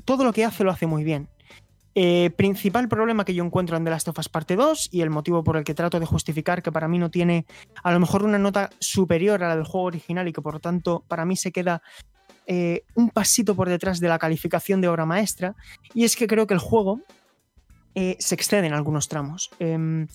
todo 0.07 0.25
lo 0.25 0.33
que 0.33 0.47
hace 0.47 0.65
lo 0.65 0.71
hace 0.71 0.87
muy 0.87 1.05
bien. 1.05 1.29
Eh, 1.99 2.31
principal 2.37 2.89
problema 2.89 3.25
que 3.25 3.35
yo 3.35 3.43
encuentro 3.43 3.77
en 3.77 3.85
The 3.85 3.91
Last 3.91 4.09
of 4.09 4.19
Us 4.19 4.29
Parte 4.29 4.55
2 4.55 4.91
y 4.93 5.01
el 5.01 5.09
motivo 5.09 5.43
por 5.43 5.57
el 5.57 5.65
que 5.65 5.73
trato 5.73 5.99
de 5.99 6.05
justificar 6.05 6.63
que 6.63 6.71
para 6.71 6.89
mí 6.89 6.99
no 6.99 7.11
tiene 7.11 7.47
a 7.83 7.91
lo 7.91 7.99
mejor 7.99 8.23
una 8.23 8.39
nota 8.39 8.69
superior 8.79 9.43
a 9.43 9.49
la 9.49 9.57
del 9.57 9.65
juego 9.65 9.87
original 9.87 10.29
y 10.29 10.33
que 10.35 10.43
por 10.43 10.53
lo 10.53 10.61
tanto 10.61 11.05
para 11.09 11.25
mí 11.25 11.37
se 11.37 11.53
queda 11.53 11.81
eh, 12.47 12.85
un 12.95 13.09
pasito 13.09 13.57
por 13.57 13.71
detrás 13.71 13.99
de 13.99 14.09
la 14.09 14.19
calificación 14.19 14.83
de 14.83 14.89
obra 14.89 15.07
maestra 15.07 15.57
y 15.95 16.05
es 16.05 16.17
que 16.17 16.27
creo 16.27 16.47
que 16.47 16.53
el 16.53 16.61
juego 16.61 17.01
eh, 17.95 18.17
se 18.19 18.35
excede 18.35 18.67
en 18.67 18.75
algunos 18.75 19.09
tramos. 19.09 19.51
Em, 19.59 20.07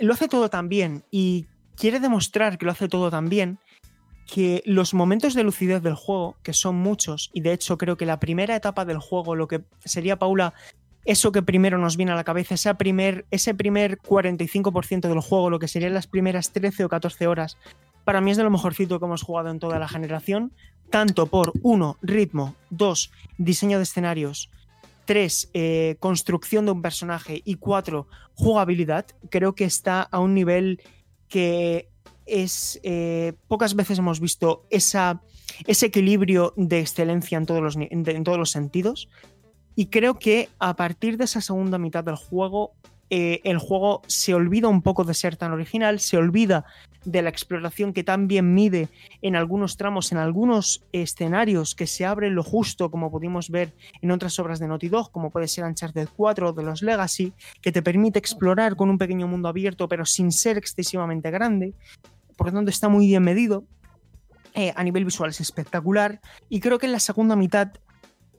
lo 0.00 0.12
hace 0.12 0.26
todo 0.26 0.50
tan 0.50 0.68
bien 0.68 1.04
y 1.12 1.46
quiere 1.76 2.00
demostrar 2.00 2.58
que 2.58 2.66
lo 2.66 2.72
hace 2.72 2.88
todo 2.88 3.12
tan 3.12 3.28
bien 3.28 3.60
que 4.32 4.62
los 4.64 4.94
momentos 4.94 5.34
de 5.34 5.42
lucidez 5.42 5.82
del 5.82 5.96
juego, 5.96 6.36
que 6.44 6.52
son 6.52 6.76
muchos, 6.76 7.30
y 7.32 7.40
de 7.40 7.52
hecho 7.52 7.76
creo 7.76 7.96
que 7.96 8.06
la 8.06 8.20
primera 8.20 8.54
etapa 8.54 8.84
del 8.84 8.98
juego, 8.98 9.34
lo 9.34 9.48
que 9.48 9.62
sería 9.84 10.20
Paula, 10.20 10.54
eso 11.04 11.32
que 11.32 11.42
primero 11.42 11.78
nos 11.78 11.96
viene 11.96 12.12
a 12.12 12.14
la 12.14 12.22
cabeza, 12.22 12.54
ese 12.54 12.72
primer, 12.76 13.26
ese 13.32 13.54
primer 13.54 13.98
45% 13.98 15.08
del 15.08 15.20
juego, 15.20 15.50
lo 15.50 15.58
que 15.58 15.66
serían 15.66 15.94
las 15.94 16.06
primeras 16.06 16.52
13 16.52 16.84
o 16.84 16.88
14 16.88 17.26
horas, 17.26 17.56
para 18.04 18.20
mí 18.20 18.30
es 18.30 18.36
de 18.36 18.44
lo 18.44 18.50
mejorcito 18.50 19.00
que 19.00 19.06
hemos 19.06 19.22
jugado 19.22 19.50
en 19.50 19.58
toda 19.58 19.80
la 19.80 19.88
generación, 19.88 20.52
tanto 20.90 21.26
por, 21.26 21.52
uno, 21.62 21.96
ritmo, 22.00 22.54
dos, 22.70 23.10
diseño 23.36 23.78
de 23.78 23.82
escenarios, 23.82 24.48
tres, 25.06 25.50
eh, 25.54 25.96
construcción 25.98 26.66
de 26.66 26.72
un 26.72 26.82
personaje 26.82 27.42
y 27.44 27.56
cuatro, 27.56 28.06
jugabilidad, 28.34 29.06
creo 29.28 29.56
que 29.56 29.64
está 29.64 30.02
a 30.02 30.20
un 30.20 30.34
nivel 30.34 30.80
que 31.28 31.89
es 32.30 32.80
eh, 32.82 33.34
pocas 33.48 33.74
veces 33.74 33.98
hemos 33.98 34.20
visto 34.20 34.64
esa, 34.70 35.20
ese 35.66 35.86
equilibrio 35.86 36.54
de 36.56 36.80
excelencia 36.80 37.38
en 37.38 37.46
todos, 37.46 37.62
los, 37.62 37.76
en 37.76 38.24
todos 38.24 38.38
los 38.38 38.50
sentidos. 38.50 39.08
Y 39.76 39.86
creo 39.86 40.18
que 40.18 40.48
a 40.58 40.74
partir 40.74 41.16
de 41.16 41.24
esa 41.24 41.40
segunda 41.40 41.78
mitad 41.78 42.04
del 42.04 42.16
juego, 42.16 42.72
eh, 43.08 43.40
el 43.42 43.58
juego 43.58 44.02
se 44.06 44.34
olvida 44.34 44.68
un 44.68 44.82
poco 44.82 45.04
de 45.04 45.14
ser 45.14 45.36
tan 45.36 45.52
original, 45.52 45.98
se 45.98 46.16
olvida 46.16 46.64
de 47.04 47.22
la 47.22 47.30
exploración 47.30 47.92
que 47.92 48.04
tan 48.04 48.28
bien 48.28 48.54
mide 48.54 48.88
en 49.22 49.34
algunos 49.34 49.76
tramos, 49.76 50.12
en 50.12 50.18
algunos 50.18 50.84
escenarios 50.92 51.74
que 51.74 51.86
se 51.86 52.04
abren 52.04 52.34
lo 52.34 52.44
justo, 52.44 52.90
como 52.90 53.10
pudimos 53.10 53.50
ver 53.50 53.72
en 54.00 54.10
otras 54.10 54.38
obras 54.38 54.60
de 54.60 54.68
Naughty 54.68 54.88
Dog, 54.88 55.10
como 55.10 55.30
puede 55.30 55.48
ser 55.48 55.64
Uncharted 55.64 56.08
4 56.14 56.50
o 56.50 56.52
de 56.52 56.62
los 56.62 56.82
Legacy, 56.82 57.32
que 57.60 57.72
te 57.72 57.82
permite 57.82 58.18
explorar 58.18 58.76
con 58.76 58.90
un 58.90 58.98
pequeño 58.98 59.26
mundo 59.26 59.48
abierto, 59.48 59.88
pero 59.88 60.04
sin 60.04 60.30
ser 60.30 60.58
excesivamente 60.58 61.30
grande 61.30 61.74
por 62.40 62.46
lo 62.46 62.54
tanto 62.54 62.70
está 62.70 62.88
muy 62.88 63.06
bien 63.06 63.22
medido. 63.22 63.66
Eh, 64.54 64.72
a 64.74 64.82
nivel 64.82 65.04
visual 65.04 65.28
es 65.28 65.42
espectacular. 65.42 66.22
Y 66.48 66.60
creo 66.60 66.78
que 66.78 66.86
en 66.86 66.92
la 66.92 66.98
segunda 66.98 67.36
mitad 67.36 67.72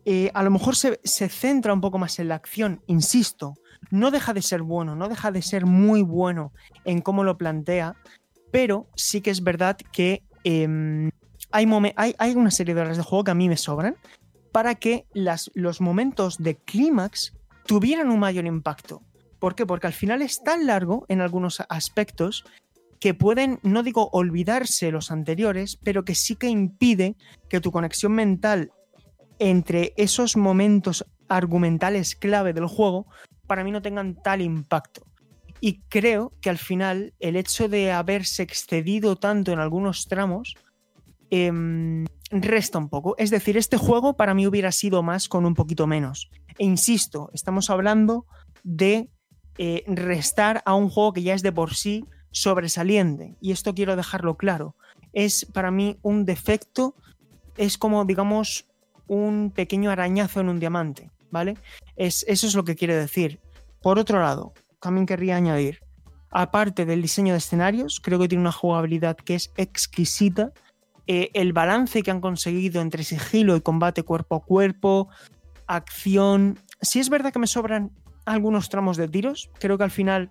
eh, 0.06 0.32
a 0.34 0.42
lo 0.42 0.50
mejor 0.50 0.76
se, 0.76 1.00
se, 1.04 1.30
centra 1.30 1.72
un 1.72 1.82
poco 1.82 2.00
más 2.00 2.18
en 2.18 2.30
la 2.30 2.34
acción, 2.34 2.82
insisto. 2.88 3.54
No 3.92 4.10
deja 4.10 4.34
de 4.34 4.42
ser 4.42 4.64
bueno, 4.64 4.96
no 4.96 5.08
deja 5.08 5.30
de 5.30 5.44
ser 5.44 5.68
muy 5.68 6.02
bueno 6.02 6.52
en 6.84 7.02
cómo 7.02 7.24
lo 7.24 7.38
plantea, 7.38 7.96
pero 8.50 8.88
sí 8.96 9.22
que 9.22 9.30
es 9.30 9.44
verdad 9.44 9.78
que 9.78 10.24
eh, 10.46 11.12
hay, 11.52 11.68
hay, 11.96 12.16
hay, 12.18 12.36
una 12.36 12.50
serie 12.50 12.74
de 12.74 12.82
horas 12.82 12.98
de 12.98 13.04
juego 13.04 13.26
que 13.26 13.32
a 13.32 13.36
mí 13.36 13.50
me 13.50 13.58
sobran 13.58 13.98
para 14.52 14.74
que 14.74 15.06
las, 15.14 15.52
los 15.54 15.80
momentos 15.80 16.40
de 16.40 16.56
clímax 16.56 17.36
tuvieran 17.68 18.10
un 18.10 18.18
mayor 18.18 18.48
impacto. 18.48 19.04
¿Por 19.38 19.54
qué? 19.54 19.68
Porque 19.68 19.86
al 19.86 19.94
final 19.94 20.24
es 20.24 20.42
tan 20.42 20.66
largo 20.66 21.06
en 21.08 21.22
algunos 21.22 21.62
aspectos 21.70 22.46
que 23.02 23.16
pueden, 23.16 23.60
no 23.64 23.82
digo 23.82 24.10
olvidarse 24.14 24.92
los 24.92 25.10
anteriores, 25.10 25.76
pero 25.84 26.06
que 26.06 26.14
sí 26.14 26.36
que 26.36 26.48
impide 26.48 27.16
que 27.50 27.60
tu 27.60 27.72
conexión 27.72 28.14
mental 28.14 28.72
entre 29.40 29.94
esos 29.98 30.38
momentos 30.38 31.04
argumentales 31.28 32.16
clave 32.16 32.54
del 32.54 32.68
juego 32.68 33.08
para 33.48 33.64
mí 33.64 33.72
no 33.72 33.82
tengan 33.82 34.22
tal 34.22 34.42
impacto. 34.42 35.08
Y 35.60 35.80
creo 35.90 36.32
que 36.42 36.52
al 36.52 36.60
final 36.60 37.16
el 37.20 37.36
hecho 37.38 37.68
de 37.68 37.92
haberse 37.92 38.44
excedido 38.44 39.16
tanto 39.16 39.52
en 39.52 39.58
algunos 39.58 40.08
tramos 40.08 40.56
eh, 41.32 41.52
resta 42.30 42.78
un 42.78 42.90
poco. 42.90 43.16
Es 43.18 43.32
decir, 43.32 43.58
este 43.58 43.78
juego 43.78 44.16
para 44.16 44.36
mí 44.36 44.46
hubiera 44.46 44.72
sido 44.72 45.02
más 45.02 45.28
con 45.28 45.46
un 45.46 45.56
poquito 45.56 45.88
menos. 45.88 46.30
E 46.60 46.66
insisto, 46.66 47.32
estamos 47.34 47.72
hablando 47.72 48.28
de 48.64 49.10
eh, 49.58 49.84
restar 49.88 50.62
a 50.66 50.76
un 50.76 50.88
juego 50.90 51.14
que 51.14 51.24
ya 51.24 51.34
es 51.34 51.42
de 51.42 51.52
por 51.52 51.74
sí 51.74 52.06
sobresaliente, 52.32 53.36
y 53.42 53.52
esto 53.52 53.74
quiero 53.74 53.96
dejarlo 53.96 54.36
claro, 54.38 54.76
es 55.14 55.46
para 55.46 55.72
mí 55.72 55.98
un 56.02 56.26
defecto, 56.26 56.96
es 57.58 57.78
como, 57.78 58.06
digamos, 58.06 58.66
un 59.08 59.52
pequeño 59.54 59.92
arañazo 59.92 60.40
en 60.40 60.50
un 60.50 60.60
diamante, 60.60 61.12
¿vale? 61.32 61.58
Es, 61.96 62.26
eso 62.28 62.48
es 62.48 62.56
lo 62.56 62.64
que 62.64 62.76
quiere 62.76 62.96
decir. 62.96 63.40
Por 63.82 64.00
otro 64.00 64.22
lado, 64.22 64.54
también 64.80 65.06
querría 65.06 65.36
añadir, 65.36 65.82
aparte 66.32 66.86
del 66.86 67.02
diseño 67.02 67.34
de 67.34 67.40
escenarios, 67.40 68.00
creo 68.00 68.20
que 68.20 68.28
tiene 68.28 68.42
una 68.42 68.52
jugabilidad 68.52 69.18
que 69.18 69.36
es 69.36 69.52
exquisita. 69.58 70.54
Eh, 71.08 71.30
el 71.34 71.52
balance 71.52 72.04
que 72.04 72.12
han 72.12 72.22
conseguido 72.22 72.82
entre 72.82 73.04
sigilo 73.04 73.56
y 73.56 73.62
combate 73.62 74.04
cuerpo 74.04 74.36
a 74.36 74.46
cuerpo, 74.46 75.10
acción. 75.68 76.60
Si 76.82 77.00
es 77.00 77.10
verdad 77.10 77.34
que 77.34 77.40
me 77.40 77.48
sobran 77.48 77.92
algunos 78.26 78.70
tramos 78.70 78.98
de 78.98 79.08
tiros, 79.08 79.50
creo 79.60 79.78
que 79.78 79.84
al 79.84 79.92
final 79.92 80.30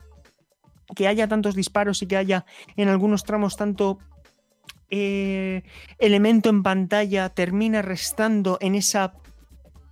que 0.94 1.08
haya 1.08 1.28
tantos 1.28 1.54
disparos 1.54 2.02
y 2.02 2.06
que 2.06 2.16
haya 2.16 2.44
en 2.76 2.88
algunos 2.88 3.24
tramos 3.24 3.56
tanto 3.56 3.98
eh, 4.90 5.62
elemento 5.98 6.50
en 6.50 6.62
pantalla 6.62 7.28
termina 7.28 7.82
restando 7.82 8.58
en 8.60 8.74
esa 8.74 9.14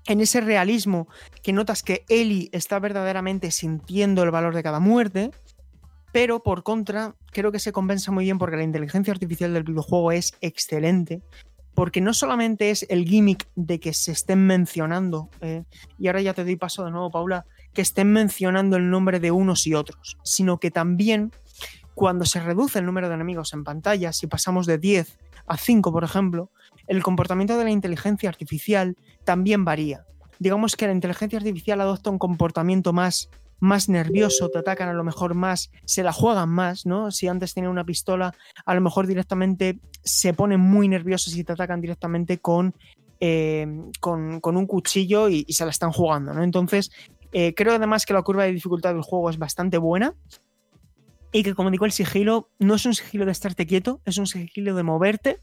en 0.09 0.21
ese 0.21 0.41
realismo 0.41 1.07
que 1.43 1.53
notas 1.53 1.83
que 1.83 2.05
Ellie 2.09 2.49
está 2.53 2.79
verdaderamente 2.79 3.51
sintiendo 3.51 4.23
el 4.23 4.31
valor 4.31 4.55
de 4.55 4.63
cada 4.63 4.81
muerte, 4.81 5.31
pero 6.13 6.43
por 6.43 6.63
contra 6.63 7.15
creo 7.31 7.53
que 7.53 7.59
se 7.59 7.73
compensa 7.73 8.11
muy 8.11 8.25
bien 8.25 8.39
porque 8.39 8.57
la 8.57 8.63
inteligencia 8.63 9.13
artificial 9.13 9.53
del 9.53 9.65
videojuego 9.65 10.11
es 10.13 10.35
excelente, 10.41 11.23
porque 11.79 12.01
no 12.01 12.13
solamente 12.13 12.71
es 12.71 12.85
el 12.89 13.05
gimmick 13.05 13.47
de 13.55 13.79
que 13.79 13.93
se 13.93 14.11
estén 14.11 14.45
mencionando, 14.45 15.29
eh, 15.41 15.63
y 15.97 16.09
ahora 16.09 16.21
ya 16.21 16.35
te 16.35 16.43
doy 16.43 16.57
paso 16.57 16.85
de 16.85 16.91
nuevo, 16.91 17.09
Paula, 17.09 17.47
que 17.73 17.83
estén 17.83 18.13
mencionando 18.13 18.77
el 18.77 18.91
nombre 18.91 19.21
de 19.21 19.31
unos 19.31 19.65
y 19.65 19.75
otros, 19.75 20.19
sino 20.25 20.59
que 20.59 20.73
también 20.73 21.31
cuando 21.95 22.25
se 22.25 22.41
reduce 22.41 22.81
el 22.81 22.85
número 22.85 23.09
de 23.09 23.15
enemigos 23.15 23.53
en 23.53 23.63
pantalla, 23.63 24.13
si 24.13 24.27
pasamos 24.27 24.67
de 24.67 24.79
10 24.79 25.19
a 25.47 25.57
5, 25.57 25.93
por 25.93 26.03
ejemplo, 26.03 26.51
el 26.89 27.01
comportamiento 27.01 27.57
de 27.57 27.63
la 27.63 27.71
inteligencia 27.71 28.29
artificial 28.29 28.97
también 29.23 29.65
varía. 29.65 30.05
Digamos 30.41 30.75
que 30.75 30.89
la 30.89 30.95
inteligencia 30.95 31.39
artificial 31.39 31.81
adopta 31.81 32.11
un 32.11 32.19
comportamiento 32.19 32.93
más, 32.93 33.31
más 33.61 33.89
nervioso, 33.89 34.49
te 34.49 34.59
atacan 34.59 34.89
a 34.89 34.93
lo 34.93 35.05
mejor 35.05 35.35
más, 35.35 35.71
se 35.85 36.03
la 36.03 36.13
juegan 36.13 36.49
más, 36.49 36.87
¿no? 36.87 37.11
Si 37.11 37.29
antes 37.29 37.55
tenía 37.55 37.71
una 37.71 37.85
pistola, 37.85 38.35
a 38.65 38.75
lo 38.75 38.81
mejor 38.81 39.07
directamente 39.07 39.81
se 40.05 40.35
ponen 40.35 40.61
muy 40.61 40.89
nerviosos 40.89 41.37
y 41.37 41.45
te 41.45 41.53
atacan 41.53 41.81
directamente 41.81 42.39
con, 42.39 42.75
eh, 43.21 43.67
con, 44.01 44.41
con, 44.41 44.57
un 44.57 44.67
cuchillo 44.67 45.29
y, 45.29 45.45
y, 45.47 45.53
se 45.53 45.65
la 45.65 45.71
están 45.71 45.93
jugando, 45.93 46.33
¿no? 46.33 46.43
Entonces, 46.43 46.91
eh, 47.33 47.55
creo 47.55 47.75
además 47.75 48.07
que 48.07 48.15
la 48.15 48.23
curva 48.23 48.45
de 48.45 48.53
dificultad 48.53 48.95
del 48.95 49.03
juego 49.03 49.31
es 49.31 49.39
bastante 49.39 49.79
buena. 49.79 50.15
Y 51.31 51.43
que, 51.43 51.55
como 51.55 51.71
digo, 51.71 51.85
el 51.85 51.93
sigilo 51.93 52.51
no 52.59 52.75
es 52.75 52.87
un 52.87 52.95
sigilo 52.95 53.27
de 53.27 53.33
estarte 53.33 53.67
quieto, 53.67 54.01
es 54.07 54.17
un 54.17 54.27
sigilo 54.27 54.75
de 54.75 54.83
moverte. 54.83 55.41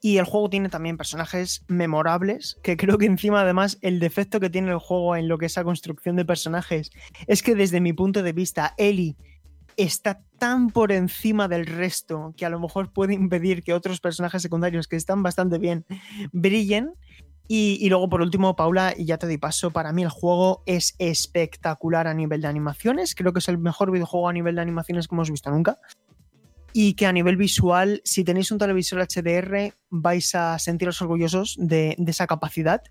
Y 0.00 0.18
el 0.18 0.24
juego 0.24 0.50
tiene 0.50 0.68
también 0.68 0.96
personajes 0.96 1.64
memorables, 1.68 2.58
que 2.62 2.76
creo 2.76 2.98
que 2.98 3.06
encima 3.06 3.40
además 3.40 3.78
el 3.80 4.00
defecto 4.00 4.40
que 4.40 4.50
tiene 4.50 4.70
el 4.70 4.78
juego 4.78 5.16
en 5.16 5.28
lo 5.28 5.38
que 5.38 5.46
es 5.46 5.56
la 5.56 5.64
construcción 5.64 6.16
de 6.16 6.24
personajes 6.24 6.90
es 7.26 7.42
que 7.42 7.54
desde 7.54 7.80
mi 7.80 7.92
punto 7.92 8.22
de 8.22 8.32
vista 8.32 8.74
Ellie 8.76 9.16
está 9.76 10.22
tan 10.38 10.70
por 10.70 10.92
encima 10.92 11.48
del 11.48 11.66
resto 11.66 12.34
que 12.36 12.46
a 12.46 12.50
lo 12.50 12.60
mejor 12.60 12.92
puede 12.92 13.14
impedir 13.14 13.62
que 13.62 13.72
otros 13.72 14.00
personajes 14.00 14.42
secundarios 14.42 14.88
que 14.88 14.96
están 14.96 15.22
bastante 15.22 15.58
bien 15.58 15.84
brillen. 16.32 16.94
Y, 17.46 17.76
y, 17.78 17.90
luego, 17.90 18.08
por 18.08 18.22
último, 18.22 18.56
Paula, 18.56 18.94
y 18.96 19.04
ya 19.04 19.18
te 19.18 19.26
doy 19.26 19.36
paso, 19.36 19.70
para 19.70 19.92
mí 19.92 20.02
el 20.02 20.08
juego 20.08 20.62
es 20.64 20.94
espectacular 20.98 22.06
a 22.06 22.14
nivel 22.14 22.40
de 22.40 22.48
animaciones. 22.48 23.14
Creo 23.14 23.34
que 23.34 23.40
es 23.40 23.48
el 23.48 23.58
mejor 23.58 23.90
videojuego 23.90 24.30
a 24.30 24.32
nivel 24.32 24.54
de 24.54 24.62
animaciones 24.62 25.08
que 25.08 25.14
hemos 25.14 25.30
visto 25.30 25.50
nunca. 25.50 25.78
Y 26.74 26.94
que 26.94 27.06
a 27.06 27.12
nivel 27.12 27.36
visual, 27.36 28.02
si 28.04 28.24
tenéis 28.24 28.50
un 28.50 28.58
televisor 28.58 29.00
HDR, 29.00 29.72
vais 29.90 30.34
a 30.34 30.58
sentiros 30.58 31.00
orgullosos 31.00 31.56
de, 31.56 31.96
esa 32.06 32.26
capacidad. 32.26 32.82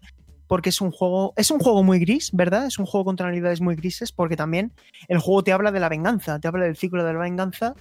porque 0.48 0.70
es 0.70 0.82
un 0.82 0.92
juego, 0.92 1.34
es 1.36 1.52
un 1.52 1.60
juego 1.60 1.84
muy 1.84 2.00
gris, 2.00 2.32
¿verdad? 2.32 2.66
Es 2.66 2.80
un 2.80 2.86
juego 2.86 3.06
con 3.06 3.16
tonalidades 3.16 3.60
muy 3.60 3.76
grises, 3.76 4.12
porque 4.12 4.38
también 4.38 4.72
el 5.08 5.20
juego 5.20 5.44
te 5.44 5.52
habla 5.52 5.72
de 5.72 5.80
la 5.80 5.90
venganza, 5.90 6.40
te 6.40 6.48
habla 6.48 6.66
del 6.66 6.78
ciclo 6.78 7.04
de 7.04 7.14
la 7.14 7.20
venganza 7.20 7.76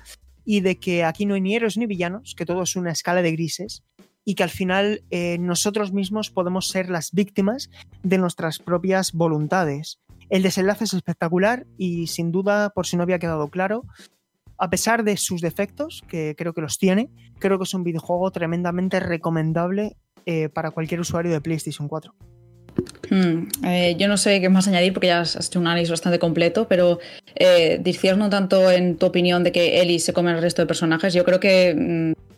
y 0.44 0.60
de 0.60 0.78
que 0.78 1.04
aquí 1.04 1.24
no 1.24 1.34
hay 1.34 1.40
ni 1.40 1.54
héroes 1.54 1.76
ni 1.76 1.86
villanos, 1.86 2.34
que 2.36 2.46
todo 2.46 2.62
es 2.62 2.74
una 2.74 2.90
escala 2.90 3.22
de 3.22 3.32
grises 3.32 3.84
y 4.24 4.34
que 4.34 4.42
al 4.42 4.50
final 4.50 5.04
eh, 5.10 5.38
nosotros 5.38 5.92
mismos 5.92 6.30
podemos 6.30 6.68
ser 6.68 6.88
las 6.88 7.12
víctimas 7.12 7.70
de 8.02 8.18
nuestras 8.18 8.58
propias 8.58 9.12
voluntades. 9.12 10.00
El 10.30 10.42
desenlace 10.42 10.84
es 10.84 10.94
espectacular 10.94 11.66
y 11.76 12.06
sin 12.06 12.32
duda, 12.32 12.70
por 12.70 12.86
si 12.86 12.96
no 12.96 13.02
había 13.02 13.18
quedado 13.18 13.48
claro, 13.48 13.84
a 14.62 14.70
pesar 14.70 15.02
de 15.02 15.16
sus 15.16 15.40
defectos, 15.40 16.04
que 16.08 16.36
creo 16.38 16.52
que 16.52 16.60
los 16.60 16.78
tiene, 16.78 17.10
creo 17.40 17.58
que 17.58 17.64
es 17.64 17.74
un 17.74 17.82
videojuego 17.82 18.30
tremendamente 18.30 19.00
recomendable 19.00 19.96
eh, 20.24 20.50
para 20.50 20.70
cualquier 20.70 21.00
usuario 21.00 21.32
de 21.32 21.40
PlayStation 21.40 21.88
4. 21.88 22.14
Hmm, 23.10 23.48
eh, 23.64 23.96
yo 23.98 24.06
no 24.06 24.16
sé 24.16 24.40
qué 24.40 24.48
más 24.48 24.68
añadir 24.68 24.92
porque 24.92 25.08
ya 25.08 25.22
has 25.22 25.34
hecho 25.34 25.58
un 25.58 25.66
análisis 25.66 25.90
bastante 25.90 26.20
completo, 26.20 26.68
pero 26.68 27.00
eh, 27.34 27.82
no 28.16 28.30
tanto 28.30 28.70
en 28.70 28.98
tu 28.98 29.06
opinión 29.06 29.42
de 29.42 29.50
que 29.50 29.80
Ellie 29.80 29.98
se 29.98 30.12
come 30.12 30.30
el 30.30 30.40
resto 30.40 30.62
de 30.62 30.66
personajes. 30.66 31.12
Yo 31.12 31.24
creo 31.24 31.40
que 31.40 31.74
mm, 31.76 32.31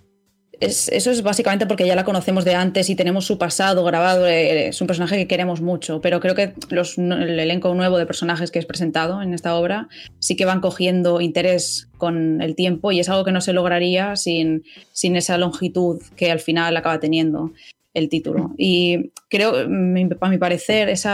eso 0.61 1.11
es 1.11 1.23
básicamente 1.23 1.67
porque 1.67 1.87
ya 1.87 1.97
la 1.97 2.05
conocemos 2.05 2.45
de 2.45 2.55
antes 2.55 2.91
y 2.91 2.97
tenemos 2.97 3.27
su 3.27 3.39
pasado 3.39 3.85
grabado. 3.85 4.27
Eh, 4.27 4.69
es 4.69 4.81
un 4.81 4.87
personaje 4.87 5.17
que 5.17 5.27
queremos 5.27 5.61
mucho, 5.61 6.01
pero 6.01 6.21
creo 6.21 6.35
que 6.35 6.55
el 6.71 7.39
elenco 7.41 7.75
nuevo 7.75 7.99
de 7.99 8.07
personajes 8.07 8.51
que 8.51 8.59
es 8.59 8.67
presentado 8.67 9.23
en 9.23 9.35
esta 9.35 9.57
obra 9.57 9.89
sí 10.19 10.37
que 10.37 10.45
van 10.45 10.61
cogiendo 10.61 11.21
interés 11.21 11.89
con 11.99 12.43
el 12.43 12.55
tiempo 12.55 12.93
y 12.93 13.01
es 13.01 13.09
algo 13.09 13.25
que 13.25 13.33
no 13.33 13.41
se 13.41 13.53
lograría 13.53 14.17
sin, 14.17 14.65
sin 14.93 15.17
esa 15.17 15.39
longitud 15.39 16.01
que 16.17 16.31
al 16.31 16.41
final 16.41 16.77
acaba 16.77 17.01
teniendo 17.01 17.53
el 17.95 18.09
título. 18.09 18.53
Y 18.59 19.13
creo, 19.29 19.55
a 19.57 20.29
mi 20.29 20.39
parecer, 20.39 20.89
ese 20.89 21.09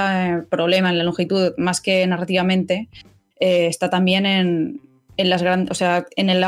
problema 0.48 0.90
en 0.90 0.98
la 0.98 1.04
longitud, 1.04 1.52
más 1.58 1.80
que 1.80 2.06
narrativamente, 2.06 2.88
eh, 3.38 3.66
está 3.66 3.90
también 3.90 4.24
en, 4.26 4.80
en 5.16 5.30
las 5.30 5.42
grandes, 5.42 5.70
o 5.70 5.74
sea, 5.74 6.06
en 6.16 6.30
el 6.30 6.42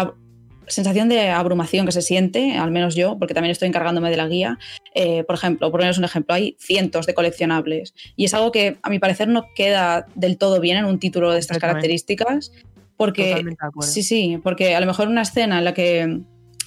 sensación 0.73 1.09
de 1.09 1.31
abrumación 1.31 1.86
que 1.86 1.93
se 1.93 2.03
siente, 2.03 2.57
al 2.57 2.70
menos 2.70 2.94
yo, 2.94 3.19
porque 3.19 3.35
también 3.35 3.53
estoy 3.53 3.69
encargándome 3.69 4.11
de 4.11 4.16
la 4.16 4.28
guía. 4.28 4.59
Eh, 4.94 5.24
por 5.24 5.36
ejemplo, 5.36 5.70
por 5.70 5.81
poneros 5.81 5.99
un 5.99 6.05
ejemplo, 6.05 6.35
hay 6.35 6.57
cientos 6.59 7.07
de 7.07 7.15
coleccionables 7.15 7.94
y 8.16 8.24
es 8.24 8.35
algo 8.35 8.53
que 8.53 8.78
a 8.82 8.90
mi 8.90 8.99
parecer 8.99 9.28
no 9.28 9.44
queda 9.55 10.07
del 10.15 10.39
todo 10.39 10.61
bien 10.61 10.78
en 10.78 10.85
un 10.85 10.99
título 10.99 11.31
de 11.32 11.39
estas 11.39 11.59
características. 11.59 12.53
Porque, 12.97 13.44
sí, 13.81 14.03
sí, 14.03 14.39
porque 14.43 14.77
a 14.77 14.81
lo 14.81 14.86
mejor 14.86 15.09
una 15.09 15.23
escena 15.23 15.59
en 15.59 15.65
la 15.65 15.74
que 15.74 16.20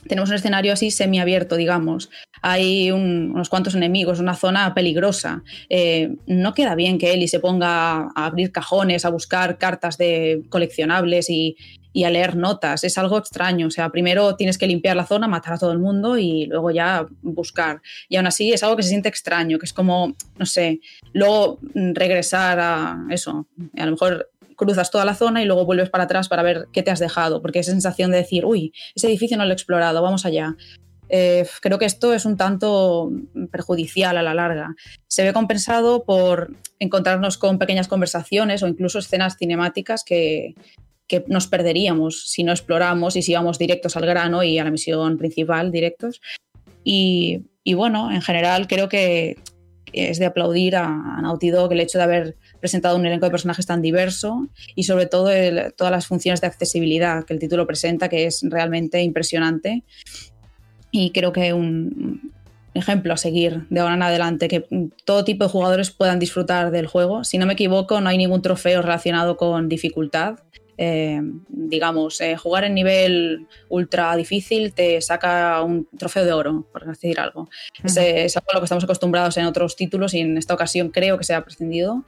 tenemos 0.07 0.29
un 0.29 0.35
escenario 0.35 0.73
así 0.73 0.91
semiabierto, 0.91 1.55
digamos. 1.55 2.09
Hay 2.41 2.91
unos 2.91 3.49
cuantos 3.49 3.75
enemigos, 3.75 4.19
una 4.19 4.35
zona 4.35 4.73
peligrosa. 4.73 5.43
Eh, 5.69 6.15
no 6.27 6.53
queda 6.53 6.75
bien 6.75 6.97
que 6.97 7.13
Eli 7.13 7.27
se 7.27 7.39
ponga 7.39 8.09
a 8.15 8.25
abrir 8.25 8.51
cajones, 8.51 9.05
a 9.05 9.09
buscar 9.09 9.57
cartas 9.57 9.97
de 9.97 10.43
coleccionables 10.49 11.29
y, 11.29 11.55
a 12.03 12.09
leer 12.09 12.35
notas. 12.35 12.83
Es 12.83 12.97
algo 12.97 13.17
extraño. 13.17 13.67
O 13.67 13.71
sea, 13.71 13.89
primero 13.89 14.35
tienes 14.35 14.57
que 14.57 14.67
limpiar 14.67 14.95
la 14.95 15.05
zona, 15.05 15.27
matar 15.27 15.53
a 15.53 15.57
todo 15.57 15.71
el 15.71 15.79
mundo 15.79 16.17
y 16.17 16.45
luego 16.45 16.71
ya 16.71 17.07
buscar. 17.21 17.81
Y 18.09 18.17
aún 18.17 18.27
así 18.27 18.51
es 18.51 18.63
algo 18.63 18.75
que 18.75 18.83
se 18.83 18.89
siente 18.89 19.09
extraño, 19.09 19.57
que 19.57 19.65
es 19.65 19.73
como, 19.73 20.15
no 20.37 20.45
sé, 20.45 20.81
luego 21.13 21.59
regresar 21.73 22.59
a 22.59 23.05
eso. 23.09 23.47
A 23.77 23.85
lo 23.85 23.91
mejor 23.91 24.29
cruzas 24.55 24.91
toda 24.91 25.05
la 25.05 25.15
zona 25.15 25.41
y 25.41 25.45
luego 25.45 25.65
vuelves 25.65 25.89
para 25.89 26.05
atrás 26.05 26.27
para 26.27 26.43
ver 26.43 26.67
qué 26.71 26.83
te 26.83 26.91
has 26.91 26.99
dejado, 26.99 27.41
porque 27.41 27.59
esa 27.59 27.71
sensación 27.71 28.11
de 28.11 28.17
decir, 28.17 28.45
uy, 28.45 28.73
ese 28.95 29.07
edificio 29.07 29.37
no 29.37 29.45
lo 29.45 29.51
he 29.51 29.53
explorado, 29.53 30.01
vamos 30.01 30.25
allá. 30.25 30.55
Eh, 31.09 31.47
creo 31.61 31.77
que 31.77 31.85
esto 31.85 32.13
es 32.13 32.25
un 32.25 32.35
tanto 32.35 33.11
perjudicial 33.51 34.17
a 34.17 34.23
la 34.23 34.33
larga. 34.33 34.75
Se 35.07 35.23
ve 35.23 35.33
compensado 35.33 36.03
por 36.03 36.55
encontrarnos 36.79 37.37
con 37.37 37.59
pequeñas 37.59 37.87
conversaciones 37.87 38.63
o 38.63 38.67
incluso 38.67 38.99
escenas 38.99 39.37
cinemáticas 39.37 40.03
que, 40.03 40.55
nos 41.27 41.47
perderíamos 41.47 42.29
si 42.29 42.43
no 42.43 42.51
exploramos 42.51 43.15
y 43.15 43.21
si 43.21 43.31
íbamos 43.31 43.59
directos 43.59 43.95
al 43.97 44.05
grano 44.05 44.43
y 44.43 44.57
a 44.57 44.63
la 44.63 44.71
misión 44.71 45.17
principal 45.17 45.71
directos. 45.71 46.21
Y, 46.83 47.41
y 47.63 47.73
bueno, 47.73 48.11
en 48.11 48.21
general 48.21 48.67
creo 48.67 48.89
que 48.89 49.37
es 49.95 50.19
de 50.19 50.25
aplaudir 50.25 50.75
a, 50.75 50.89
Naughty 51.21 51.49
Dog 51.49 51.71
el 51.71 51.79
hecho 51.79 51.97
de 51.97 52.03
haber 52.03 52.37
presentado 52.59 52.97
un 52.97 53.05
elenco 53.05 53.25
de 53.25 53.31
personajes 53.31 53.65
tan 53.65 53.81
diverso 53.81 54.49
y 54.75 54.83
sobre 54.83 55.05
todo 55.05 55.29
todas 55.75 55.91
las 55.91 56.07
funciones 56.07 56.41
de 56.41 56.47
accesibilidad 56.47 57.23
que 57.23 57.33
el 57.33 57.39
título 57.39 57.65
presenta, 57.65 58.09
que 58.09 58.25
es 58.25 58.41
realmente 58.43 59.01
impresionante. 59.01 59.83
Y 60.91 61.11
creo 61.11 61.31
que 61.31 61.53
un 61.53 62.33
ejemplo 62.73 63.13
a 63.13 63.17
seguir 63.17 63.65
de 63.69 63.79
ahora 63.79 63.95
en 63.95 64.03
adelante, 64.03 64.47
que 64.47 64.65
todo 65.05 65.23
tipo 65.23 65.45
de 65.45 65.49
jugadores 65.49 65.91
puedan 65.91 66.19
disfrutar 66.19 66.71
del 66.71 66.87
juego. 66.87 67.23
Si 67.23 67.37
no 67.37 67.45
me 67.45 67.53
equivoco, 67.53 68.01
no 68.01 68.09
hay 68.09 68.17
ningún 68.17 68.41
trofeo 68.41 68.81
relacionado 68.81 69.37
con 69.37 69.69
dificultad. 69.69 70.39
Eh, 70.77 71.21
digamos, 71.47 72.19
eh, 72.21 72.35
jugar 72.35 72.65
en 72.65 72.73
nivel 72.73 73.47
ultra 73.69 74.15
difícil 74.15 74.73
te 74.73 74.99
saca 75.01 75.61
un 75.61 75.87
trofeo 75.97 76.25
de 76.25 76.33
oro, 76.33 76.65
por 76.71 76.85
decir 76.85 77.19
algo. 77.19 77.49
es, 77.83 77.97
algo 78.35 78.49
a 78.51 78.55
lo 78.55 78.59
que 78.59 78.65
estamos 78.65 78.83
acostumbrados 78.83 79.37
en 79.37 79.45
otros 79.45 79.75
títulos 79.75 80.13
y 80.13 80.19
en 80.19 80.37
esta 80.37 80.53
ocasión 80.53 80.89
creo 80.89 81.17
que 81.17 81.23
se 81.23 81.33
ha 81.33 81.43
prescindido 81.43 82.03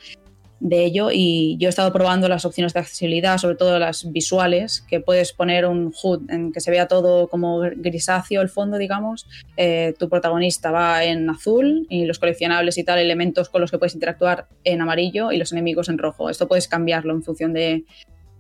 de 0.59 0.85
ello 0.85 1.09
y 1.11 1.55
yo 1.59 1.67
he 1.67 1.69
estado 1.69 1.93
probando 1.93 2.27
las 2.27 2.45
opciones 2.45 2.73
de 2.73 2.79
accesibilidad, 2.79 3.37
sobre 3.37 3.55
todo 3.55 3.77
las 3.77 4.11
visuales, 4.11 4.83
que 4.87 4.99
puedes 4.99 5.33
poner 5.33 5.65
un 5.65 5.93
HUD 6.01 6.29
en 6.31 6.51
que 6.51 6.61
se 6.61 6.71
vea 6.71 6.87
todo 6.87 7.27
como 7.27 7.59
grisáceo 7.59 8.41
el 8.41 8.49
fondo, 8.49 8.77
digamos. 8.77 9.27
Eh, 9.55 9.93
tu 9.99 10.09
protagonista 10.09 10.71
va 10.71 11.03
en 11.03 11.29
azul 11.29 11.85
y 11.89 12.05
los 12.05 12.19
coleccionables 12.19 12.77
y 12.77 12.83
tal, 12.83 12.99
elementos 12.99 13.49
con 13.49 13.61
los 13.61 13.71
que 13.71 13.77
puedes 13.77 13.93
interactuar 13.93 14.47
en 14.63 14.81
amarillo 14.81 15.31
y 15.31 15.37
los 15.37 15.51
enemigos 15.51 15.89
en 15.89 15.97
rojo. 15.97 16.29
Esto 16.29 16.47
puedes 16.47 16.67
cambiarlo 16.67 17.13
en 17.13 17.23
función 17.23 17.53
de, 17.53 17.85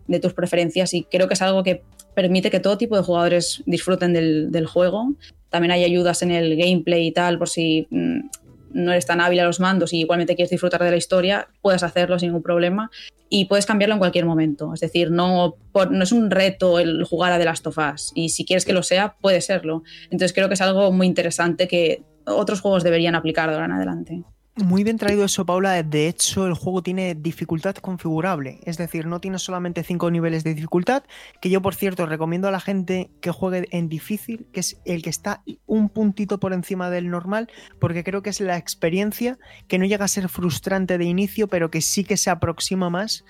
de 0.07 0.19
tus 0.19 0.33
preferencias 0.33 0.93
y 0.93 1.03
creo 1.03 1.27
que 1.27 1.33
es 1.33 1.41
algo 1.41 1.63
que 1.63 1.83
permite 2.15 2.49
que 2.49 2.59
todo 2.59 2.77
tipo 2.77 2.97
de 2.97 3.03
jugadores 3.03 3.61
disfruten 3.65 4.13
del, 4.13 4.65
juego. 4.65 5.13
También 5.49 5.71
hay 5.71 5.83
ayudas 5.83 6.21
en 6.23 6.31
el 6.31 6.55
gameplay 6.57 7.07
y 7.07 7.11
tal, 7.11 7.37
por 7.37 7.49
si 7.49 7.87
mm, 7.91 8.19
no 8.71 8.91
eres 8.91 9.05
tan 9.05 9.21
hábil 9.21 9.39
a 9.39 9.45
los 9.45 9.59
mandos 9.59 9.93
y 9.93 9.99
igualmente 9.99 10.35
quieres 10.35 10.49
disfrutar 10.49 10.83
de 10.83 10.91
la 10.91 10.97
historia, 10.97 11.47
puedes 11.61 11.83
hacerlo 11.83 12.17
sin 12.17 12.29
ningún 12.29 12.43
problema 12.43 12.89
y 13.29 13.45
puedes 13.45 13.65
cambiarlo 13.65 13.93
en 13.93 13.99
cualquier 13.99 14.25
momento. 14.25 14.73
Es 14.73 14.79
decir, 14.79 15.11
no, 15.11 15.55
no 15.91 16.03
es 16.03 16.11
un 16.11 16.31
reto 16.31 16.79
el 16.79 17.03
jugar 17.03 17.33
a 17.33 17.37
The 17.37 17.45
Last 17.45 17.67
of 17.67 17.77
Us 17.77 18.11
y 18.15 18.29
si 18.29 18.45
quieres 18.45 18.65
que 18.65 18.73
lo 18.73 18.83
sea, 18.83 19.15
puede 19.21 19.41
serlo. 19.41 19.83
Entonces 20.05 20.33
creo 20.33 20.47
que 20.47 20.55
es 20.55 20.61
algo 20.61 20.91
muy 20.91 21.07
interesante 21.07 21.67
que 21.67 22.03
otros 22.25 22.61
juegos 22.61 22.83
deberían 22.83 23.15
aplicar 23.15 23.49
de 23.49 23.55
ahora 23.55 23.65
en 23.65 23.71
adelante. 23.73 24.23
Muy 24.57 24.83
bien 24.83 24.97
traído 24.97 25.23
eso, 25.23 25.45
Paula. 25.45 25.83
De 25.83 26.07
hecho, 26.07 26.47
el 26.47 26.55
juego 26.55 26.81
tiene 26.81 27.13
dificultad 27.13 27.75
configurable. 27.75 28.59
Es 28.63 28.77
decir, 28.77 29.05
no 29.05 29.21
tiene 29.21 29.37
solamente 29.37 29.83
cinco 29.83 30.09
niveles 30.09 30.43
de 30.43 30.55
dificultad, 30.55 31.03
que 31.41 31.51
yo, 31.51 31.61
por 31.61 31.75
cierto, 31.75 32.07
recomiendo 32.07 32.47
a 32.47 32.51
la 32.51 32.59
gente 32.59 33.11
que 33.21 33.29
juegue 33.29 33.67
en 33.69 33.87
difícil, 33.87 34.47
que 34.51 34.61
es 34.61 34.81
el 34.83 35.03
que 35.03 35.11
está 35.11 35.43
un 35.67 35.89
puntito 35.89 36.39
por 36.39 36.53
encima 36.53 36.89
del 36.89 37.11
normal, 37.11 37.49
porque 37.79 38.03
creo 38.03 38.23
que 38.23 38.31
es 38.31 38.41
la 38.41 38.57
experiencia 38.57 39.37
que 39.67 39.77
no 39.77 39.85
llega 39.85 40.05
a 40.05 40.07
ser 40.07 40.27
frustrante 40.27 40.97
de 40.97 41.05
inicio, 41.05 41.47
pero 41.47 41.69
que 41.69 41.81
sí 41.81 42.03
que 42.03 42.17
se 42.17 42.31
aproxima 42.31 42.89
más 42.89 43.25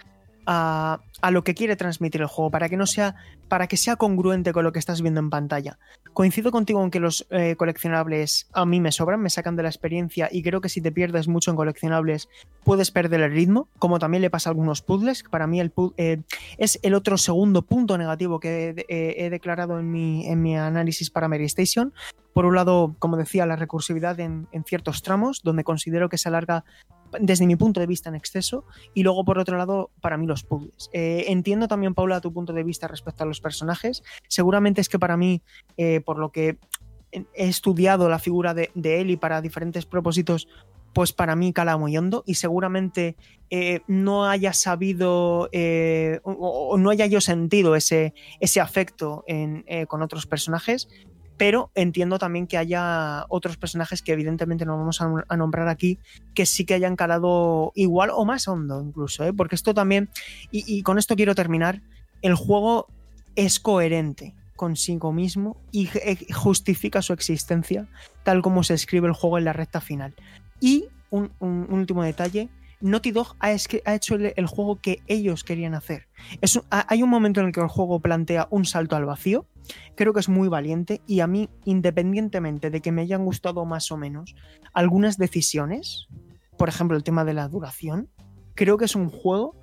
a, 0.48 1.00
lo 1.30 1.44
que 1.44 1.54
quiere 1.54 1.76
transmitir 1.76 2.22
el 2.22 2.28
juego, 2.28 2.50
para 2.50 2.70
que 2.70 2.78
no 2.78 2.86
sea, 2.86 3.16
para 3.50 3.68
que 3.68 3.76
sea 3.76 3.98
congruente 3.98 4.54
con 4.54 4.64
lo 4.64 4.72
que 4.72 4.80
estás 4.80 5.02
viendo 5.02 5.20
en 5.20 5.30
pantalla. 5.30 5.78
Coincido 6.14 6.52
contigo 6.52 6.82
en 6.84 6.90
que 6.90 7.02
los 7.02 7.28
eh, 7.30 7.56
coleccionables 7.58 8.48
a 8.54 8.66
mí 8.66 8.80
me 8.80 8.92
sobran, 8.92 9.22
me 9.22 9.30
sacan 9.30 9.56
de 9.56 9.64
la 9.64 9.70
experiencia 9.70 10.30
y 10.32 10.42
creo 10.42 10.62
que 10.62 10.70
si 10.70 10.82
te 10.82 10.92
pierdes 10.92 11.28
mucho 11.28 11.52
en 11.52 11.58
coleccionables 11.58 12.30
puedes 12.64 12.92
perder 12.92 13.22
el 13.22 13.32
ritmo, 13.32 13.68
como 13.78 14.00
también 14.00 14.22
le 14.22 14.30
pasa 14.30 14.50
a 14.50 14.52
algunos 14.52 14.82
puzzles. 14.82 15.24
Para 15.24 15.48
mí 15.48 15.60
el 15.60 15.74
eh, 15.98 16.22
es 16.58 16.80
el 16.82 16.94
otro 16.94 17.18
segundo 17.18 17.62
punto 17.62 17.98
negativo 17.98 18.40
que 18.40 18.86
he, 18.88 19.26
eh, 19.26 19.30
declarado 19.30 19.80
en 19.80 19.92
mi, 19.92 20.28
en 20.28 20.42
mi 20.42 20.58
análisis 20.58 21.10
para 21.10 21.28
Mary 21.28 21.46
Station. 21.46 21.94
Por 22.34 22.46
un 22.46 22.56
lado, 22.56 22.96
como 23.00 23.18
decía, 23.18 23.46
la 23.46 23.56
recursividad 23.56 24.20
en, 24.20 24.48
en 24.52 24.64
ciertos 24.64 25.02
tramos, 25.02 25.42
donde 25.44 25.64
considero 25.64 26.08
que 26.08 26.18
se 26.18 26.30
alarga 26.30 26.64
desde 27.20 27.48
mi 27.48 27.56
punto 27.56 27.80
de 27.80 27.88
vista 27.88 28.10
en 28.10 28.16
exceso 28.16 28.66
y 28.94 29.04
luego 29.04 29.26
por 29.26 29.40
otro 29.40 29.58
lado 29.58 29.92
para 30.02 30.18
mí 30.18 30.26
los 30.26 30.44
puzzles. 30.44 30.90
Eh, 30.94 31.26
entiendo 31.28 31.68
también 31.68 31.94
Paula 31.94 32.22
tu 32.22 32.34
punto 32.34 32.54
de 32.54 32.64
vista 32.64 32.88
respecto 32.88 33.24
a 33.24 33.28
los 33.28 33.42
personajes. 33.42 34.04
Seguramente 34.28 34.82
es 34.82 34.90
que 34.90 35.00
para 35.00 35.18
mí, 35.18 35.42
eh, 35.78 36.02
por 36.02 36.18
lo 36.18 36.32
que 36.32 36.58
he 37.12 37.48
estudiado 37.48 38.10
la 38.10 38.20
figura 38.20 38.54
de, 38.54 38.70
de 38.76 39.02
Ellie 39.02 39.18
para 39.18 39.42
diferentes 39.42 39.86
propósitos, 39.86 40.48
pues 40.94 41.14
para 41.14 41.36
mí 41.36 41.54
cala 41.54 41.78
muy 41.78 41.96
hondo 41.98 42.24
y 42.26 42.36
seguramente 42.36 43.16
eh, 43.50 43.82
no 43.88 44.26
haya 44.26 44.52
sabido 44.54 45.50
o, 46.24 46.78
no 46.78 46.90
haya 46.90 47.06
yo 47.06 47.22
sentido 47.22 47.76
ese, 47.76 48.14
ese 48.40 48.60
afecto 48.60 49.24
con 49.88 50.02
otros 50.02 50.26
personajes, 50.26 50.90
pero 51.38 51.72
entiendo 51.76 52.20
también 52.20 52.48
que 52.48 52.58
haya 52.58 53.26
otros 53.30 53.58
personajes 53.58 54.02
que 54.02 54.12
evidentemente 54.12 54.66
no 54.66 54.78
vamos 54.78 55.02
a, 55.02 55.38
nombrar 55.38 55.68
aquí, 55.68 56.00
que 56.34 56.46
sí 56.46 56.66
que 56.66 56.74
hayan 56.74 56.96
calado 56.96 57.72
igual 57.76 58.10
o 58.12 58.26
más 58.26 58.48
hondo 58.48 58.82
incluso, 58.82 59.24
¿eh? 59.24 59.34
porque 59.34 59.56
esto 59.56 59.74
también, 59.74 60.10
y, 60.52 60.82
con 60.84 60.98
esto 60.98 61.16
quiero 61.16 61.36
terminar, 61.36 61.82
el 62.22 62.36
juego 62.36 62.88
es 63.36 63.60
coherente 63.60 64.36
consigo 64.56 65.14
mismo 65.14 65.58
y 65.72 65.88
eh, 65.94 66.18
justifica 66.34 67.04
su 67.04 67.14
existencia 67.14 67.88
tal 68.24 68.42
como 68.42 68.64
se 68.64 68.74
escribe 68.74 69.08
el 69.08 69.14
juego 69.14 69.38
en 69.38 69.46
la 69.46 69.54
recta 69.54 69.80
final. 69.80 70.16
Y 70.60 70.86
un, 71.10 71.32
último 71.70 72.04
detalle. 72.04 72.50
Naughty 72.80 73.12
Dog 73.12 73.36
ha, 73.40 73.48
ha 73.48 73.96
hecho 73.96 74.16
el, 74.16 74.48
juego 74.48 74.80
que 74.80 75.02
ellos 75.08 75.44
querían 75.44 75.74
hacer. 75.74 76.08
Hay 76.70 77.04
un 77.04 77.10
momento 77.10 77.40
en 77.40 77.48
el 77.48 77.52
que 77.52 77.62
el 77.62 77.68
juego 77.68 78.00
plantea 78.00 78.48
un 78.52 78.66
salto 78.66 78.96
al 78.96 79.06
vacío. 79.06 79.46
Creo 79.96 80.14
que 80.14 80.20
es 80.20 80.30
muy 80.30 80.48
valiente 80.48 81.02
y 81.08 81.20
a 81.22 81.28
mí, 81.28 81.50
independientemente 81.66 82.70
de 82.70 82.82
que 82.82 82.92
me 82.92 83.02
hayan 83.02 83.26
gustado 83.26 83.66
más 83.66 83.92
o 83.92 83.98
menos 83.98 84.36
algunas 84.74 85.18
decisiones, 85.18 86.08
por 86.58 86.70
ejemplo 86.70 86.96
el 86.96 87.04
tema 87.04 87.26
de 87.26 87.34
la 87.34 87.48
duración, 87.48 88.10
creo 88.56 88.78
que 88.78 88.86
es 88.86 88.96
un 88.96 89.10
juego 89.10 89.56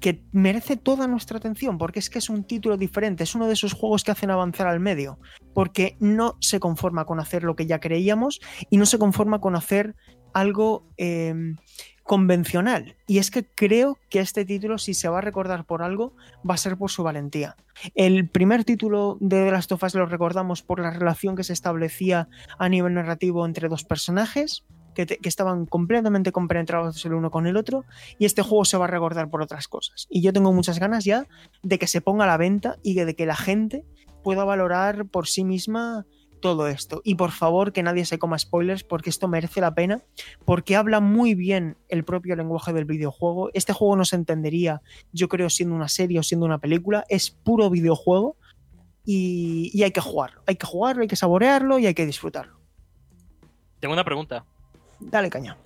que 0.00 0.22
merece 0.32 0.76
toda 0.76 1.06
nuestra 1.06 1.38
atención 1.38 1.78
porque 1.78 2.00
es 2.00 2.10
que 2.10 2.18
es 2.18 2.28
un 2.28 2.44
título 2.44 2.76
diferente, 2.76 3.24
es 3.24 3.34
uno 3.34 3.46
de 3.46 3.54
esos 3.54 3.72
juegos 3.72 4.04
que 4.04 4.10
hacen 4.10 4.30
avanzar 4.30 4.66
al 4.66 4.78
medio, 4.78 5.18
porque 5.54 5.96
no 6.00 6.36
se 6.40 6.60
conforma 6.60 7.06
con 7.06 7.18
hacer 7.18 7.42
lo 7.44 7.56
que 7.56 7.66
ya 7.66 7.80
creíamos 7.80 8.40
y 8.68 8.76
no 8.76 8.84
se 8.84 8.98
conforma 8.98 9.40
con 9.40 9.56
hacer 9.56 9.96
algo 10.34 10.86
eh, 10.98 11.34
convencional. 12.06 12.96
Y 13.06 13.18
es 13.18 13.30
que 13.30 13.44
creo 13.44 13.98
que 14.08 14.20
este 14.20 14.44
título, 14.44 14.78
si 14.78 14.94
se 14.94 15.08
va 15.08 15.18
a 15.18 15.22
recordar 15.22 15.64
por 15.64 15.82
algo, 15.82 16.14
va 16.48 16.54
a 16.54 16.58
ser 16.58 16.76
por 16.76 16.90
su 16.90 17.02
valentía. 17.02 17.56
El 17.94 18.28
primer 18.28 18.64
título 18.64 19.18
de 19.20 19.44
The 19.44 19.50
Last 19.50 19.72
of 19.72 19.82
Us 19.82 19.94
lo 19.94 20.06
recordamos 20.06 20.62
por 20.62 20.80
la 20.80 20.90
relación 20.90 21.36
que 21.36 21.44
se 21.44 21.52
establecía 21.52 22.28
a 22.58 22.68
nivel 22.68 22.94
narrativo 22.94 23.44
entre 23.44 23.68
dos 23.68 23.84
personajes. 23.84 24.64
Que, 24.94 25.04
que 25.04 25.28
estaban 25.28 25.66
completamente 25.66 26.32
compenetrados 26.32 27.04
el 27.04 27.12
uno 27.12 27.30
con 27.30 27.46
el 27.46 27.58
otro 27.58 27.84
y 28.18 28.24
este 28.24 28.40
juego 28.40 28.64
se 28.64 28.78
va 28.78 28.86
a 28.86 28.88
recordar 28.88 29.28
por 29.28 29.42
otras 29.42 29.68
cosas 29.68 30.06
y 30.08 30.22
yo 30.22 30.32
tengo 30.32 30.54
muchas 30.54 30.78
ganas 30.78 31.04
ya 31.04 31.26
de 31.62 31.78
que 31.78 31.86
se 31.86 32.00
ponga 32.00 32.24
a 32.24 32.28
la 32.28 32.38
venta 32.38 32.78
y 32.82 32.94
de 32.94 33.14
que 33.14 33.26
la 33.26 33.36
gente 33.36 33.84
pueda 34.24 34.44
valorar 34.44 35.04
por 35.04 35.26
sí 35.26 35.44
misma 35.44 36.06
todo 36.46 36.68
esto. 36.68 37.00
Y 37.02 37.16
por 37.16 37.32
favor, 37.32 37.72
que 37.72 37.82
nadie 37.82 38.04
se 38.04 38.20
coma 38.20 38.38
spoilers, 38.38 38.84
porque 38.84 39.10
esto 39.10 39.26
merece 39.26 39.60
la 39.60 39.74
pena, 39.74 40.00
porque 40.44 40.76
habla 40.76 41.00
muy 41.00 41.34
bien 41.34 41.76
el 41.88 42.04
propio 42.04 42.36
lenguaje 42.36 42.72
del 42.72 42.84
videojuego. 42.84 43.50
Este 43.52 43.72
juego 43.72 43.96
no 43.96 44.04
se 44.04 44.14
entendería, 44.14 44.80
yo 45.10 45.28
creo, 45.28 45.50
siendo 45.50 45.74
una 45.74 45.88
serie 45.88 46.20
o 46.20 46.22
siendo 46.22 46.46
una 46.46 46.58
película. 46.58 47.04
Es 47.08 47.32
puro 47.32 47.68
videojuego 47.68 48.36
y, 49.04 49.72
y 49.74 49.82
hay 49.82 49.90
que 49.90 50.00
jugarlo. 50.00 50.42
Hay 50.46 50.54
que 50.54 50.66
jugarlo, 50.66 51.02
hay 51.02 51.08
que 51.08 51.16
saborearlo 51.16 51.80
y 51.80 51.86
hay 51.86 51.94
que 51.94 52.06
disfrutarlo. 52.06 52.60
Tengo 53.80 53.92
una 53.92 54.04
pregunta. 54.04 54.44
Dale 55.00 55.30
caña. 55.30 55.56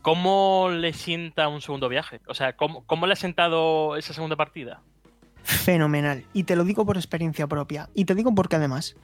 ¿Cómo 0.00 0.70
le 0.70 0.94
sienta 0.94 1.48
un 1.48 1.60
segundo 1.60 1.90
viaje? 1.90 2.22
O 2.26 2.34
sea, 2.34 2.56
¿cómo, 2.56 2.86
cómo 2.86 3.06
le 3.06 3.12
ha 3.12 3.16
sentado 3.16 3.96
esa 3.96 4.14
segunda 4.14 4.36
partida? 4.36 4.80
Fenomenal. 5.42 6.24
Y 6.32 6.44
te 6.44 6.56
lo 6.56 6.64
digo 6.64 6.86
por 6.86 6.96
experiencia 6.96 7.46
propia. 7.46 7.88
Y 7.94 8.04
te 8.04 8.14
digo 8.14 8.34
porque 8.34 8.56
además, 8.56 8.96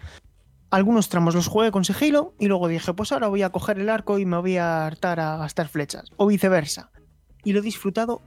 algunos 0.70 1.08
tramos 1.08 1.34
los 1.34 1.46
jugué 1.46 1.70
con 1.70 1.84
sigilo 1.84 2.34
y 2.38 2.46
luego 2.46 2.68
dije, 2.68 2.92
pues 2.94 3.12
ahora 3.12 3.28
voy 3.28 3.42
a 3.42 3.50
coger 3.50 3.78
el 3.78 3.88
arco 3.88 4.18
y 4.18 4.26
me 4.26 4.36
voy 4.38 4.56
a 4.56 4.86
hartar 4.86 5.20
a 5.20 5.36
gastar 5.36 5.68
flechas. 5.68 6.10
O 6.16 6.26
viceversa. 6.26 6.90
Y 7.44 7.52
lo 7.52 7.60
he 7.60 7.62
disfrutado 7.62 8.22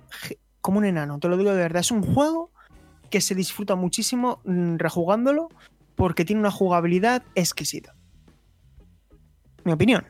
como 0.61 0.79
un 0.79 0.85
enano, 0.85 1.19
te 1.19 1.27
lo 1.27 1.37
digo 1.37 1.51
de 1.51 1.57
verdad. 1.57 1.81
Es 1.81 1.91
un 1.91 2.03
juego 2.03 2.51
que 3.09 3.21
se 3.21 3.35
disfruta 3.35 3.75
muchísimo 3.75 4.41
mm, 4.45 4.77
rejugándolo 4.77 5.49
porque 5.95 6.25
tiene 6.25 6.39
una 6.39 6.51
jugabilidad 6.51 7.23
exquisita. 7.35 7.95
Mi 9.63 9.71
opinión. 9.73 10.05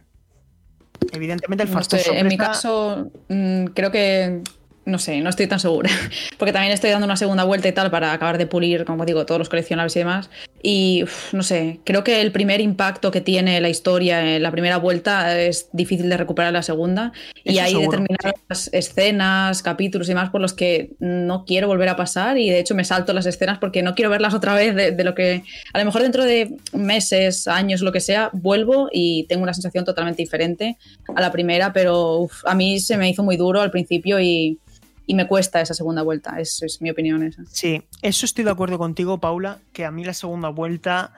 Evidentemente 1.11 1.63
el 1.63 1.71
No 1.71 2.13
en 2.13 2.27
mi 2.27 2.37
caso, 2.37 3.11
mm, 3.27 3.65
creo 3.73 3.91
que. 3.91 4.41
No 4.83 4.97
sé, 4.97 5.21
no 5.21 5.29
estoy 5.29 5.45
tan 5.45 5.59
segura. 5.59 5.89
Porque 6.37 6.51
también 6.51 6.73
estoy 6.73 6.89
dando 6.89 7.05
una 7.05 7.15
segunda 7.15 7.43
vuelta 7.43 7.67
y 7.67 7.71
tal 7.71 7.91
para 7.91 8.13
acabar 8.13 8.39
de 8.39 8.47
pulir, 8.47 8.83
como 8.83 9.05
digo, 9.05 9.25
todos 9.25 9.37
los 9.37 9.47
coleccionables 9.47 9.95
y 9.95 9.99
demás. 9.99 10.29
Y 10.63 11.03
uf, 11.03 11.33
no 11.33 11.43
sé, 11.43 11.79
creo 11.83 12.03
que 12.03 12.21
el 12.21 12.31
primer 12.31 12.61
impacto 12.61 13.11
que 13.11 13.21
tiene 13.21 13.61
la 13.61 13.69
historia 13.69 14.35
en 14.35 14.41
la 14.41 14.51
primera 14.51 14.77
vuelta 14.77 15.39
es 15.39 15.69
difícil 15.71 16.09
de 16.09 16.17
recuperar 16.17 16.49
en 16.49 16.53
la 16.53 16.63
segunda. 16.63 17.11
y 17.43 17.53
Eso 17.53 17.61
hay 17.61 17.71
seguro, 17.73 17.99
determinadas 17.99 18.69
escenas, 18.73 19.61
capítulos 19.61 20.07
y 20.07 20.11
demás 20.11 20.31
por 20.31 20.41
los 20.41 20.53
que 20.53 20.91
no 20.99 21.45
quiero 21.45 21.67
volver 21.67 21.89
a 21.89 21.95
pasar. 21.95 22.39
Y 22.39 22.49
de 22.49 22.59
hecho 22.59 22.73
me 22.73 22.83
salto 22.83 23.13
las 23.13 23.27
escenas 23.27 23.59
porque 23.59 23.83
no 23.83 23.93
quiero 23.93 24.09
verlas 24.09 24.33
otra 24.33 24.55
vez 24.55 24.75
de, 24.75 24.91
de 24.91 25.03
lo 25.03 25.13
que. 25.13 25.43
A 25.73 25.79
lo 25.79 25.85
mejor 25.85 26.01
dentro 26.01 26.25
de 26.25 26.55
meses, 26.73 27.47
años, 27.47 27.81
lo 27.81 27.91
que 27.91 27.99
sea, 27.99 28.31
vuelvo 28.33 28.89
y 28.91 29.25
tengo 29.27 29.43
una 29.43 29.53
sensación 29.53 29.85
totalmente 29.85 30.23
diferente 30.23 30.77
a 31.15 31.21
la 31.21 31.31
primera, 31.31 31.71
pero 31.71 32.17
uf, 32.19 32.45
a 32.45 32.55
mí 32.55 32.79
se 32.79 32.97
me 32.97 33.09
hizo 33.09 33.23
muy 33.23 33.37
duro 33.37 33.61
al 33.61 33.71
principio 33.71 34.19
y, 34.19 34.59
y 35.05 35.15
me 35.15 35.27
cuesta 35.27 35.61
esa 35.61 35.73
segunda 35.73 36.03
vuelta. 36.03 36.39
Es, 36.39 36.61
es 36.61 36.81
mi 36.81 36.89
opinión. 36.89 37.33
Sí, 37.49 37.83
eso 38.01 38.25
estoy 38.25 38.43
de 38.43 38.51
acuerdo 38.51 38.77
contigo, 38.77 39.19
Paula, 39.19 39.59
que 39.73 39.85
a 39.85 39.91
mí 39.91 40.03
la 40.03 40.13
segunda 40.13 40.49
vuelta... 40.49 41.13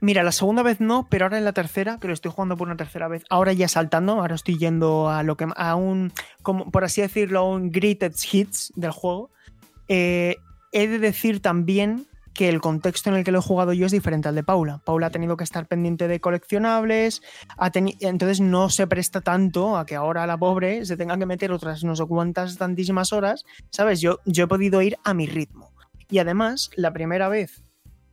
Mira, 0.00 0.22
la 0.22 0.32
segunda 0.32 0.62
vez 0.62 0.80
no, 0.80 1.06
pero 1.08 1.24
ahora 1.24 1.38
en 1.38 1.46
la 1.46 1.54
tercera, 1.54 1.98
que 1.98 2.08
lo 2.08 2.12
estoy 2.12 2.30
jugando 2.30 2.58
por 2.58 2.68
una 2.68 2.76
tercera 2.76 3.08
vez, 3.08 3.24
ahora 3.30 3.54
ya 3.54 3.68
saltando, 3.68 4.12
ahora 4.20 4.34
estoy 4.34 4.58
yendo 4.58 5.08
a 5.08 5.22
lo 5.22 5.38
que 5.38 5.46
a 5.56 5.76
un, 5.76 6.12
como 6.42 6.70
por 6.70 6.84
así 6.84 7.00
decirlo, 7.00 7.38
a 7.38 7.48
un 7.48 7.70
greatest 7.70 8.34
hits 8.34 8.70
del 8.76 8.90
juego. 8.90 9.30
Eh, 9.88 10.36
he 10.72 10.88
de 10.88 10.98
decir 10.98 11.40
también 11.40 12.06
que 12.34 12.48
el 12.48 12.60
contexto 12.60 13.10
en 13.10 13.16
el 13.16 13.24
que 13.24 13.30
lo 13.30 13.38
he 13.38 13.42
jugado 13.42 13.72
yo 13.72 13.86
es 13.86 13.92
diferente 13.92 14.28
al 14.28 14.34
de 14.34 14.42
Paula. 14.42 14.82
Paula 14.84 15.06
ha 15.06 15.10
tenido 15.10 15.36
que 15.36 15.44
estar 15.44 15.66
pendiente 15.66 16.08
de 16.08 16.20
coleccionables, 16.20 17.22
ha 17.56 17.70
entonces 17.74 18.40
no 18.40 18.68
se 18.70 18.86
presta 18.86 19.20
tanto 19.20 19.76
a 19.76 19.86
que 19.86 19.94
ahora 19.94 20.26
la 20.26 20.36
pobre 20.36 20.84
se 20.84 20.96
tenga 20.96 21.16
que 21.16 21.26
meter 21.26 21.52
otras 21.52 21.84
no 21.84 21.94
sé 21.94 22.04
cuántas 22.06 22.58
tantísimas 22.58 23.12
horas, 23.12 23.44
¿sabes? 23.70 24.00
Yo, 24.00 24.18
yo 24.26 24.44
he 24.44 24.48
podido 24.48 24.82
ir 24.82 24.96
a 25.04 25.14
mi 25.14 25.26
ritmo. 25.26 25.72
Y 26.10 26.18
además, 26.18 26.70
la 26.76 26.92
primera 26.92 27.28
vez 27.28 27.64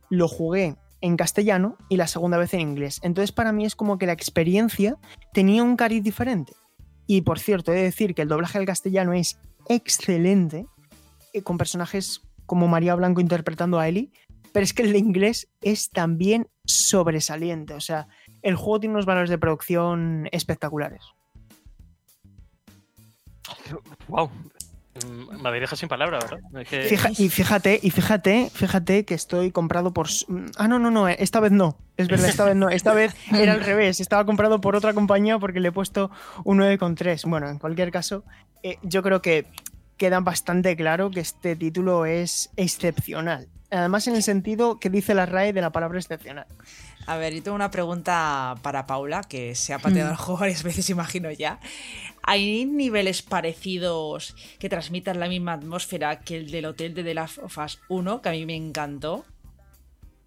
lo 0.08 0.28
jugué 0.28 0.76
en 1.00 1.16
castellano 1.16 1.76
y 1.88 1.96
la 1.96 2.06
segunda 2.06 2.38
vez 2.38 2.54
en 2.54 2.60
inglés. 2.60 3.00
Entonces, 3.02 3.32
para 3.32 3.52
mí 3.52 3.64
es 3.66 3.74
como 3.76 3.98
que 3.98 4.06
la 4.06 4.12
experiencia 4.12 4.96
tenía 5.32 5.62
un 5.62 5.76
cariz 5.76 6.02
diferente. 6.02 6.52
Y 7.06 7.22
por 7.22 7.38
cierto, 7.38 7.72
he 7.72 7.76
de 7.76 7.82
decir 7.82 8.14
que 8.14 8.22
el 8.22 8.28
doblaje 8.28 8.58
al 8.58 8.66
castellano 8.66 9.12
es 9.12 9.38
excelente, 9.68 10.66
eh, 11.32 11.42
con 11.42 11.58
personajes 11.58 12.22
como 12.46 12.68
María 12.68 12.94
Blanco 12.94 13.20
interpretando 13.20 13.78
a 13.78 13.88
Ellie, 13.88 14.10
pero 14.52 14.64
es 14.64 14.72
que 14.74 14.82
el 14.82 14.92
de 14.92 14.98
inglés 14.98 15.48
es 15.60 15.88
también 15.90 16.48
sobresaliente. 16.64 17.74
O 17.74 17.80
sea, 17.80 18.08
el 18.42 18.54
juego 18.56 18.80
tiene 18.80 18.94
unos 18.94 19.06
valores 19.06 19.30
de 19.30 19.38
producción 19.38 20.28
espectaculares. 20.32 21.02
Wow. 24.08 24.30
Me 25.42 25.50
dejado 25.52 25.76
sin 25.76 25.88
palabras, 25.88 26.22
¿verdad? 26.30 26.60
Es 26.62 26.68
que- 26.68 26.82
Fija- 26.82 27.10
y 27.16 27.28
fíjate, 27.30 27.80
y 27.82 27.90
fíjate, 27.90 28.50
fíjate 28.52 29.04
que 29.06 29.14
estoy 29.14 29.50
comprado 29.50 29.92
por. 29.94 30.06
s- 30.06 30.26
Ah, 30.58 30.68
no, 30.68 30.78
no, 30.78 30.90
no, 30.90 31.08
eh, 31.08 31.16
esta 31.18 31.40
vez 31.40 31.50
no. 31.50 31.78
Es 31.96 32.08
verdad, 32.08 32.28
esta 32.28 32.44
vez 32.44 32.56
no. 32.56 32.68
Esta 32.68 32.92
vez 32.92 33.14
era 33.32 33.54
al 33.54 33.60
revés. 33.64 34.00
Estaba 34.00 34.26
comprado 34.26 34.60
por 34.60 34.76
otra 34.76 34.92
compañía 34.92 35.38
porque 35.38 35.60
le 35.60 35.68
he 35.68 35.72
puesto 35.72 36.10
un 36.44 36.58
9,3. 36.58 37.24
Bueno, 37.24 37.48
en 37.48 37.58
cualquier 37.58 37.90
caso, 37.90 38.22
eh, 38.62 38.76
yo 38.82 39.02
creo 39.02 39.22
que 39.22 39.46
queda 40.02 40.18
bastante 40.18 40.74
claro 40.74 41.12
que 41.12 41.20
este 41.20 41.54
título 41.54 42.06
es 42.06 42.50
excepcional. 42.56 43.46
Además, 43.70 44.08
en 44.08 44.16
el 44.16 44.24
sentido 44.24 44.80
que 44.80 44.90
dice 44.90 45.14
la 45.14 45.26
RAE 45.26 45.52
de 45.52 45.60
la 45.60 45.70
palabra 45.70 46.00
excepcional. 46.00 46.46
A 47.06 47.18
ver, 47.18 47.32
yo 47.32 47.40
tengo 47.40 47.54
una 47.54 47.70
pregunta 47.70 48.56
para 48.62 48.84
Paula, 48.84 49.20
que 49.22 49.54
se 49.54 49.72
ha 49.72 49.78
pateado 49.78 50.10
el 50.10 50.16
juego 50.16 50.40
varias 50.40 50.64
veces, 50.64 50.90
imagino 50.96 51.30
ya. 51.30 51.60
¿Hay 52.24 52.64
niveles 52.64 53.22
parecidos 53.22 54.34
que 54.58 54.68
transmitan 54.68 55.20
la 55.20 55.28
misma 55.28 55.52
atmósfera 55.52 56.18
que 56.18 56.38
el 56.38 56.50
del 56.50 56.64
hotel 56.64 56.94
de 56.94 57.04
The 57.04 57.14
Last 57.14 57.38
of 57.38 57.56
Us 57.58 57.78
1, 57.88 58.22
que 58.22 58.28
a 58.28 58.32
mí 58.32 58.44
me 58.44 58.56
encantó? 58.56 59.24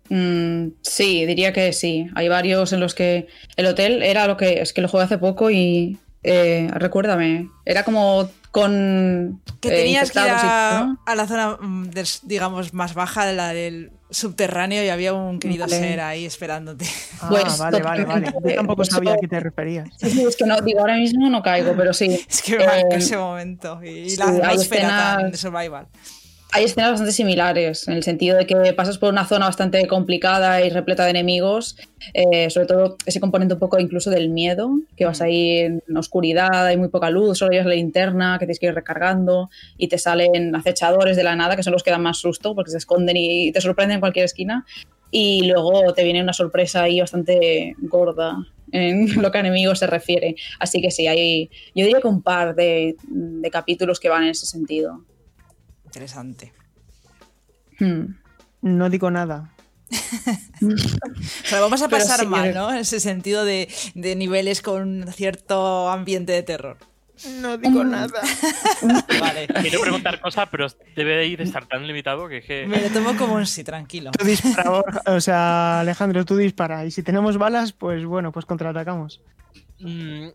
Mm, 0.07 0.67
sí, 0.83 1.25
diría 1.25 1.51
que 1.51 1.73
sí. 1.73 2.07
Hay 2.15 2.29
varios 2.29 2.71
en 2.71 2.79
los 2.79 2.95
que 2.95 3.27
el 3.57 3.65
hotel 3.65 4.03
era 4.03 4.25
lo 4.25 4.37
que 4.37 4.61
es 4.61 4.71
que 4.71 4.79
lo 4.79 4.87
jugué 4.87 5.03
hace 5.03 5.17
poco 5.17 5.51
y 5.51 5.97
eh, 6.27 6.67
recuérdame, 6.73 7.49
era 7.65 7.83
como 7.83 8.27
con 8.55 9.41
Que 9.59 9.67
eh, 9.67 9.71
tenías 9.83 10.11
que 10.11 10.19
ir 10.19 10.25
y- 10.27 10.29
a, 10.29 10.83
¿no? 10.85 11.01
a 11.05 11.15
la 11.15 11.27
zona, 11.27 11.57
mm, 11.59 11.89
digamos, 12.23 12.73
más 12.73 12.93
baja, 12.93 13.29
la 13.33 13.49
del 13.53 13.91
subterráneo, 14.09 14.81
y 14.81 14.87
había 14.87 15.11
un 15.13 15.39
querido 15.39 15.65
Vale. 15.65 15.77
ser 15.77 15.99
ahí 15.99 16.25
esperándote. 16.25 16.85
Ah, 17.19 17.27
Pues, 17.29 17.43
vale, 17.59 17.81
vale, 17.81 18.05
vale. 18.05 18.27
totalmente. 18.27 18.49
Yo 18.51 18.55
tampoco 18.55 18.85
sabía 18.85 19.13
a 19.13 19.17
qué 19.17 19.27
te 19.27 19.41
referías. 19.41 19.89
Sí, 19.97 20.09
sí, 20.09 20.23
es 20.23 20.37
que 20.37 20.45
no, 20.45 20.59
digo, 20.61 20.79
ahora 20.79 20.95
mismo 20.95 21.29
no 21.29 21.41
caigo, 21.43 21.73
pero 21.75 21.93
sí. 21.93 22.07
Es 22.29 22.41
que 22.41 22.57
me 22.57 22.63
Eh, 22.63 22.83
ese 22.91 23.17
momento. 23.17 23.83
Y 23.83 24.09
sí, 24.11 24.15
la 24.17 24.27
atmósfera 24.27 25.17
escenas- 25.19 25.31
de 25.31 25.37
survival. 25.37 25.87
Hay 26.55 26.63
escenas 26.63 26.91
bastante 26.91 27.11
similares, 27.11 27.85
en 27.89 27.95
el 27.95 28.03
sentido 28.03 28.37
de 28.37 28.47
que 28.47 28.55
pasas 28.71 28.97
por 28.97 29.11
una 29.11 29.25
zona 29.25 29.47
bastante 29.47 29.85
complicada 29.87 30.61
y 30.61 30.69
repleta 30.69 31.03
de 31.03 31.09
enemigos, 31.09 31.75
eh, 32.13 32.49
sobre 32.49 32.65
todo 32.65 32.95
ese 33.05 33.19
componente 33.19 33.55
un 33.55 33.59
poco 33.59 33.77
incluso 33.77 34.09
del 34.09 34.29
miedo, 34.29 34.69
que 34.95 35.03
vas 35.03 35.19
ahí 35.19 35.57
en 35.57 35.81
oscuridad, 35.97 36.65
hay 36.65 36.77
muy 36.77 36.87
poca 36.87 37.09
luz, 37.09 37.39
solo 37.39 37.51
llevas 37.51 37.67
la 37.67 37.75
linterna 37.75 38.37
que 38.39 38.45
tienes 38.45 38.59
que 38.59 38.67
ir 38.67 38.73
recargando 38.73 39.49
y 39.77 39.89
te 39.89 39.97
salen 39.97 40.55
acechadores 40.55 41.17
de 41.17 41.25
la 41.25 41.35
nada, 41.35 41.57
que 41.57 41.63
son 41.63 41.73
los 41.73 41.83
que 41.83 41.91
dan 41.91 42.03
más 42.03 42.19
susto 42.19 42.55
porque 42.55 42.71
se 42.71 42.77
esconden 42.77 43.17
y 43.17 43.51
te 43.51 43.59
sorprenden 43.59 43.95
en 43.95 43.99
cualquier 43.99 44.23
esquina. 44.23 44.65
Y 45.11 45.47
luego 45.47 45.93
te 45.93 46.05
viene 46.05 46.23
una 46.23 46.31
sorpresa 46.31 46.83
ahí 46.83 47.01
bastante 47.01 47.75
gorda 47.79 48.37
en 48.71 49.13
lo 49.21 49.29
que 49.29 49.39
a 49.39 49.41
enemigos 49.41 49.79
se 49.79 49.87
refiere. 49.87 50.37
Así 50.61 50.81
que 50.81 50.89
sí, 50.89 51.05
hay, 51.05 51.49
yo 51.75 51.83
diría 51.83 51.99
que 51.99 52.07
un 52.07 52.21
par 52.21 52.55
de, 52.55 52.95
de 53.09 53.51
capítulos 53.51 53.99
que 53.99 54.07
van 54.07 54.23
en 54.23 54.29
ese 54.29 54.45
sentido. 54.45 55.03
Interesante. 55.95 56.51
Hmm. 57.79 58.15
No 58.61 58.89
digo 58.89 59.09
nada. 59.11 59.49
Pero 61.49 61.61
vamos 61.61 61.81
a 61.81 61.87
pasar 61.87 62.19
sí, 62.19 62.25
mal, 62.27 62.53
¿no? 62.53 62.69
En 62.69 62.79
ese 62.79 62.99
sentido 62.99 63.45
de, 63.45 63.73
de 63.93 64.15
niveles 64.17 64.61
con 64.61 65.05
cierto 65.13 65.89
ambiente 65.89 66.33
de 66.33 66.43
terror. 66.43 66.77
No 67.39 67.57
digo 67.57 67.81
Mm. 67.85 67.89
nada. 67.91 68.21
Vale. 69.21 69.47
Quiero 69.61 69.79
preguntar 69.79 70.19
cosas, 70.19 70.49
pero 70.51 70.67
debe 70.97 71.15
de 71.15 71.27
ir 71.27 71.37
de 71.37 71.45
estar 71.45 71.65
tan 71.65 71.87
limitado 71.87 72.27
que 72.27 72.39
es 72.39 72.45
que. 72.45 72.67
Me 72.67 72.81
lo 72.81 72.89
tomo 72.89 73.15
como 73.15 73.35
un 73.35 73.45
sí, 73.47 73.63
tranquilo. 73.63 74.11
Tú 74.11 74.25
dispara, 74.25 74.69
o 75.05 75.21
sea, 75.21 75.79
Alejandro, 75.79 76.25
tú 76.25 76.35
dispara. 76.35 76.85
Y 76.85 76.91
si 76.91 77.03
tenemos 77.03 77.37
balas, 77.37 77.71
pues 77.71 78.03
bueno, 78.03 78.33
pues 78.33 78.45
contraatacamos. 78.45 79.21
Mm, 79.79 80.27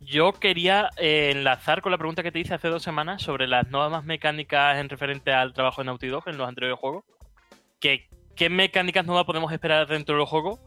Yo 0.00 0.32
quería 0.32 0.90
eh, 0.96 1.32
enlazar 1.32 1.82
con 1.82 1.92
la 1.92 1.98
pregunta 1.98 2.22
que 2.22 2.32
te 2.32 2.38
hice 2.38 2.54
hace 2.54 2.68
dos 2.68 2.82
semanas 2.82 3.22
sobre 3.22 3.46
las 3.46 3.68
nuevas 3.68 4.04
mecánicas 4.04 4.78
en 4.78 4.88
referente 4.88 5.32
al 5.32 5.52
trabajo 5.52 5.80
de 5.80 5.86
Naughty 5.86 6.06
Dog 6.06 6.28
en 6.28 6.38
los 6.38 6.48
anteriores 6.48 6.78
juegos. 6.78 7.04
Que, 7.80 8.08
¿Qué 8.36 8.48
mecánicas 8.48 9.04
nuevas 9.06 9.24
podemos 9.24 9.52
esperar 9.52 9.86
dentro 9.88 10.16
del 10.16 10.26
juego? 10.26 10.60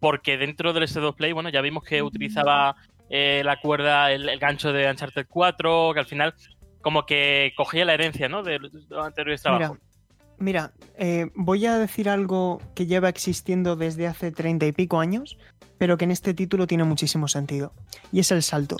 Porque 0.00 0.38
dentro 0.38 0.72
del 0.72 0.84
S2 0.84 1.14
Play, 1.14 1.32
bueno, 1.32 1.50
ya 1.50 1.60
vimos 1.60 1.84
que 1.84 2.02
utilizaba 2.02 2.76
eh, 3.10 3.42
la 3.44 3.60
cuerda, 3.60 4.10
el, 4.12 4.28
el 4.28 4.38
gancho 4.38 4.72
de 4.72 4.90
Uncharted 4.90 5.26
4, 5.28 5.90
que 5.92 6.00
al 6.00 6.06
final 6.06 6.34
como 6.80 7.04
que 7.04 7.52
cogía 7.56 7.84
la 7.84 7.94
herencia, 7.94 8.28
¿no? 8.28 8.42
De 8.42 8.58
los 8.58 8.72
anteriores 9.04 9.42
trabajos. 9.42 9.78
mira 9.78 9.87
eh, 10.96 11.30
voy 11.34 11.66
a 11.66 11.78
decir 11.78 12.08
algo 12.08 12.60
que 12.74 12.86
lleva 12.86 13.08
existiendo 13.08 13.76
desde 13.76 14.06
hace 14.06 14.30
treinta 14.30 14.66
y 14.66 14.72
pico 14.72 15.00
años, 15.00 15.38
pero 15.78 15.96
que 15.96 16.04
en 16.04 16.10
este 16.10 16.34
título 16.34 16.66
tiene 16.66 16.84
muchísimo 16.84 17.28
sentido. 17.28 17.72
Y 18.12 18.20
es 18.20 18.30
el 18.30 18.42
salto. 18.42 18.76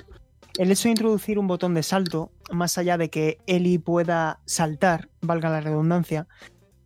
El 0.59 0.73
hecho 0.73 0.85
de 0.85 0.91
introducir 0.91 1.39
un 1.39 1.47
botón 1.47 1.75
de 1.75 1.83
salto, 1.83 2.33
más 2.51 2.79
allá 2.79 2.99
de 2.99 3.11
que 3.11 3.39
Ellie 3.47 3.79
pueda 3.79 4.41
saltar, 4.45 5.09
valga 5.21 5.51
la 5.51 5.61
redundancia, 5.61 6.27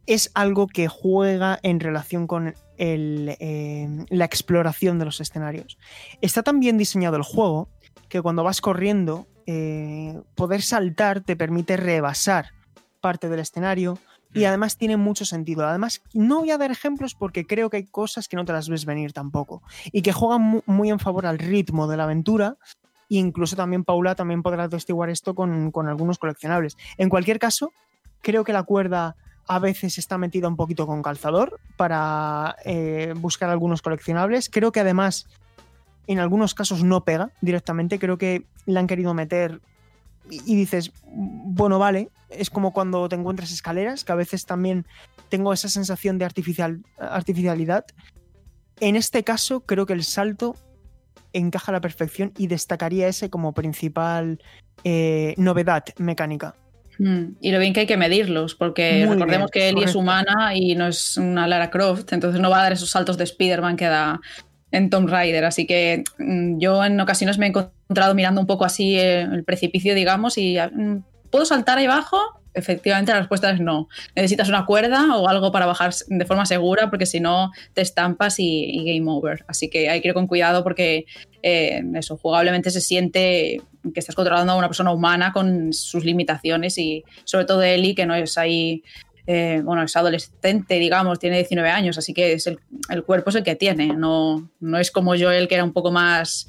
es 0.07 0.31
algo 0.35 0.67
que 0.67 0.89
juega 0.89 1.59
en 1.63 1.81
relación 1.81 2.27
con 2.27 2.55
eh, 2.77 4.07
la 4.11 4.25
exploración 4.25 4.99
de 4.99 5.05
los 5.05 5.21
escenarios. 5.21 5.79
Está 6.21 6.43
tan 6.43 6.61
bien 6.61 6.77
diseñado 6.77 7.17
el 7.17 7.23
juego 7.23 7.69
que 8.09 8.21
cuando 8.21 8.45
vas 8.45 8.61
corriendo, 8.61 9.27
eh, 9.47 10.21
poder 10.35 10.63
saltar 10.63 11.21
te 11.21 11.37
permite 11.37 11.77
rebasar 11.77 12.51
parte 13.01 13.29
del 13.29 13.41
escenario 13.41 13.99
y 14.35 14.45
además 14.45 14.77
tiene 14.77 14.97
mucho 14.97 15.25
sentido. 15.25 15.67
Además, 15.67 16.03
no 16.15 16.41
voy 16.41 16.51
a 16.51 16.59
dar 16.59 16.71
ejemplos 16.71 17.15
porque 17.15 17.47
creo 17.47 17.69
que 17.71 17.79
hay 17.79 17.85
cosas 17.87 18.29
que 18.29 18.37
no 18.37 18.45
te 18.45 18.53
las 18.53 18.69
ves 18.69 18.85
venir 18.85 19.13
tampoco 19.13 19.63
y 19.93 20.03
que 20.03 20.13
juegan 20.13 20.41
mu- 20.43 20.63
muy 20.67 20.91
en 20.91 20.99
favor 20.99 21.27
al 21.27 21.39
ritmo 21.39 21.87
de 21.87 21.97
la 21.97 22.05
aventura. 22.05 22.57
E 23.11 23.17
incluso 23.17 23.57
también 23.57 23.85
Paula 23.85 24.15
también 24.15 24.43
podrá 24.43 24.65
atestiguar 24.65 25.11
esto 25.11 25.35
con, 25.35 25.71
con 25.71 25.87
algunos 25.89 26.19
coleccionables. 26.19 26.77
En 26.97 27.09
cualquier 27.11 27.39
caso, 27.39 27.73
creo 28.23 28.43
que 28.45 28.53
la 28.55 28.63
cuerda 28.63 29.17
a 29.49 29.59
veces 29.59 29.99
está 29.99 30.17
metida 30.19 30.49
un 30.49 30.57
poquito 30.57 30.87
con 30.87 31.03
calzador 31.03 31.59
para 31.77 32.57
eh, 32.65 33.13
buscar 33.17 33.51
algunos 33.51 33.83
coleccionables. 33.83 34.49
Creo 34.49 34.73
que 34.73 34.81
además 34.81 35.27
en 36.07 36.21
algunos 36.21 36.55
casos 36.55 36.83
no 36.85 37.05
pega 37.05 37.31
directamente. 37.41 37.99
Creo 37.99 38.17
que 38.19 38.47
la 38.67 38.81
han 38.81 38.87
querido 38.87 39.13
meter 39.15 39.61
y, 40.31 40.57
dices, 40.57 40.93
bueno, 41.05 41.79
vale. 41.79 42.11
Es 42.31 42.49
como 42.49 42.73
cuando 42.73 43.09
te 43.09 43.17
encuentras 43.17 43.53
escaleras, 43.53 44.05
que 44.05 44.13
a 44.13 44.17
veces 44.17 44.47
también 44.47 44.87
tengo 45.29 45.53
esa 45.53 45.69
sensación 45.69 46.19
de 46.19 46.25
artificial, 46.25 46.83
artificialidad. 46.99 47.85
En 48.81 48.97
este 48.97 49.23
caso, 49.23 49.61
creo 49.61 49.87
que 49.87 49.93
el 49.93 50.05
salto 50.05 50.57
encaja 51.33 51.73
a 51.73 51.75
la 51.75 51.81
perfección 51.81 52.33
y 52.37 52.47
destacaría 52.47 53.09
ese 53.09 53.31
como 53.31 53.53
principal 53.53 54.41
eh, 54.85 55.35
novedad 55.37 55.85
mecánica. 55.99 56.55
Mm, 56.99 57.37
Y 57.41 57.53
lo 57.53 57.59
bien 57.59 57.73
que 57.73 57.81
hay 57.81 57.87
que 57.87 57.97
medirlos, 57.97 58.55
porque 58.55 59.05
Muy 59.07 59.15
recordemos 59.15 59.51
bien, 59.51 59.63
que 59.65 59.69
Ellie 59.71 59.85
es 59.85 59.95
humana 59.95 60.55
y 60.55 60.75
no 60.75 60.87
es 60.89 61.17
una 61.17 61.47
Lara 61.47 61.71
Croft, 61.71 62.13
entonces 62.13 62.41
no 62.41 62.51
va 62.51 62.61
a 62.61 62.63
dar 62.65 62.73
esos 62.73 62.91
saltos 62.91 63.17
de 63.17 63.25
Spider-Man 63.25 63.77
que 63.77 63.87
da 63.87 64.21
en 64.73 64.91
Tomb 64.91 65.09
Raider. 65.09 65.45
Así 65.45 65.67
que 65.67 66.03
mm, 66.19 66.59
yo 66.59 66.85
en 66.85 66.99
ocasiones 67.01 67.39
me 67.39 67.47
he 67.47 67.49
encontrado 67.51 68.15
mirando 68.15 68.41
un 68.41 68.47
poco 68.47 68.65
así 68.65 68.99
eh, 68.99 69.23
el 69.23 69.45
precipicio, 69.45 69.95
digamos, 69.95 70.39
y 70.39 70.59
mm, 70.59 71.05
¿puedo 71.31 71.45
saltar 71.45 71.79
ahí 71.79 71.85
abajo? 71.85 72.19
Efectivamente, 72.55 73.13
la 73.13 73.21
respuesta 73.21 73.51
es 73.51 73.61
no. 73.61 73.89
Necesitas 74.15 74.49
una 74.49 74.67
cuerda 74.67 75.17
o 75.17 75.29
algo 75.29 75.53
para 75.53 75.65
bajar 75.65 75.95
de 76.07 76.25
forma 76.27 76.45
segura, 76.45 76.91
porque 76.91 77.07
si 77.07 77.19
no 77.21 77.51
te 77.73 77.81
estampas 77.81 78.39
y, 78.39 78.85
game 78.85 79.11
over. 79.11 79.45
Así 79.49 79.71
que 79.71 79.89
hay 79.89 80.03
que 80.03 80.09
ir 80.09 80.15
con 80.15 80.27
cuidado 80.27 80.63
porque 80.63 81.07
eh, 81.43 81.83
eso, 81.95 82.19
jugablemente 82.19 82.71
se 82.71 82.83
siente 82.83 83.63
que 83.95 84.01
estás 84.01 84.15
controlando 84.15 84.53
a 84.53 84.57
una 84.57 84.69
persona 84.69 84.93
humana 84.93 85.33
con 85.33 85.73
sus 85.73 86.05
limitaciones 86.05 86.77
y 86.77 87.05
sobre 87.25 87.47
todo 87.47 87.63
Ellie, 87.63 87.95
que 87.95 88.07
no 88.07 88.15
es 88.15 88.37
ahí, 88.37 88.83
eh, 89.27 89.63
bueno, 89.65 89.83
es 89.83 89.97
adolescente, 89.97 90.79
digamos, 90.79 91.19
tiene 91.19 91.37
19 91.37 91.71
años, 91.71 91.99
así 91.99 92.13
que 92.13 92.33
es 92.33 92.47
el, 92.47 92.59
cuerpo 93.05 93.31
es 93.31 93.37
el 93.37 93.45
que 93.45 93.57
tiene, 93.57 93.89
no, 93.89 94.51
no 94.61 94.79
es 94.79 94.91
como 94.91 95.17
Joel, 95.17 95.49
que 95.49 95.55
era 95.55 95.65
un 95.65 95.73
poco 95.73 95.91
más 95.91 96.49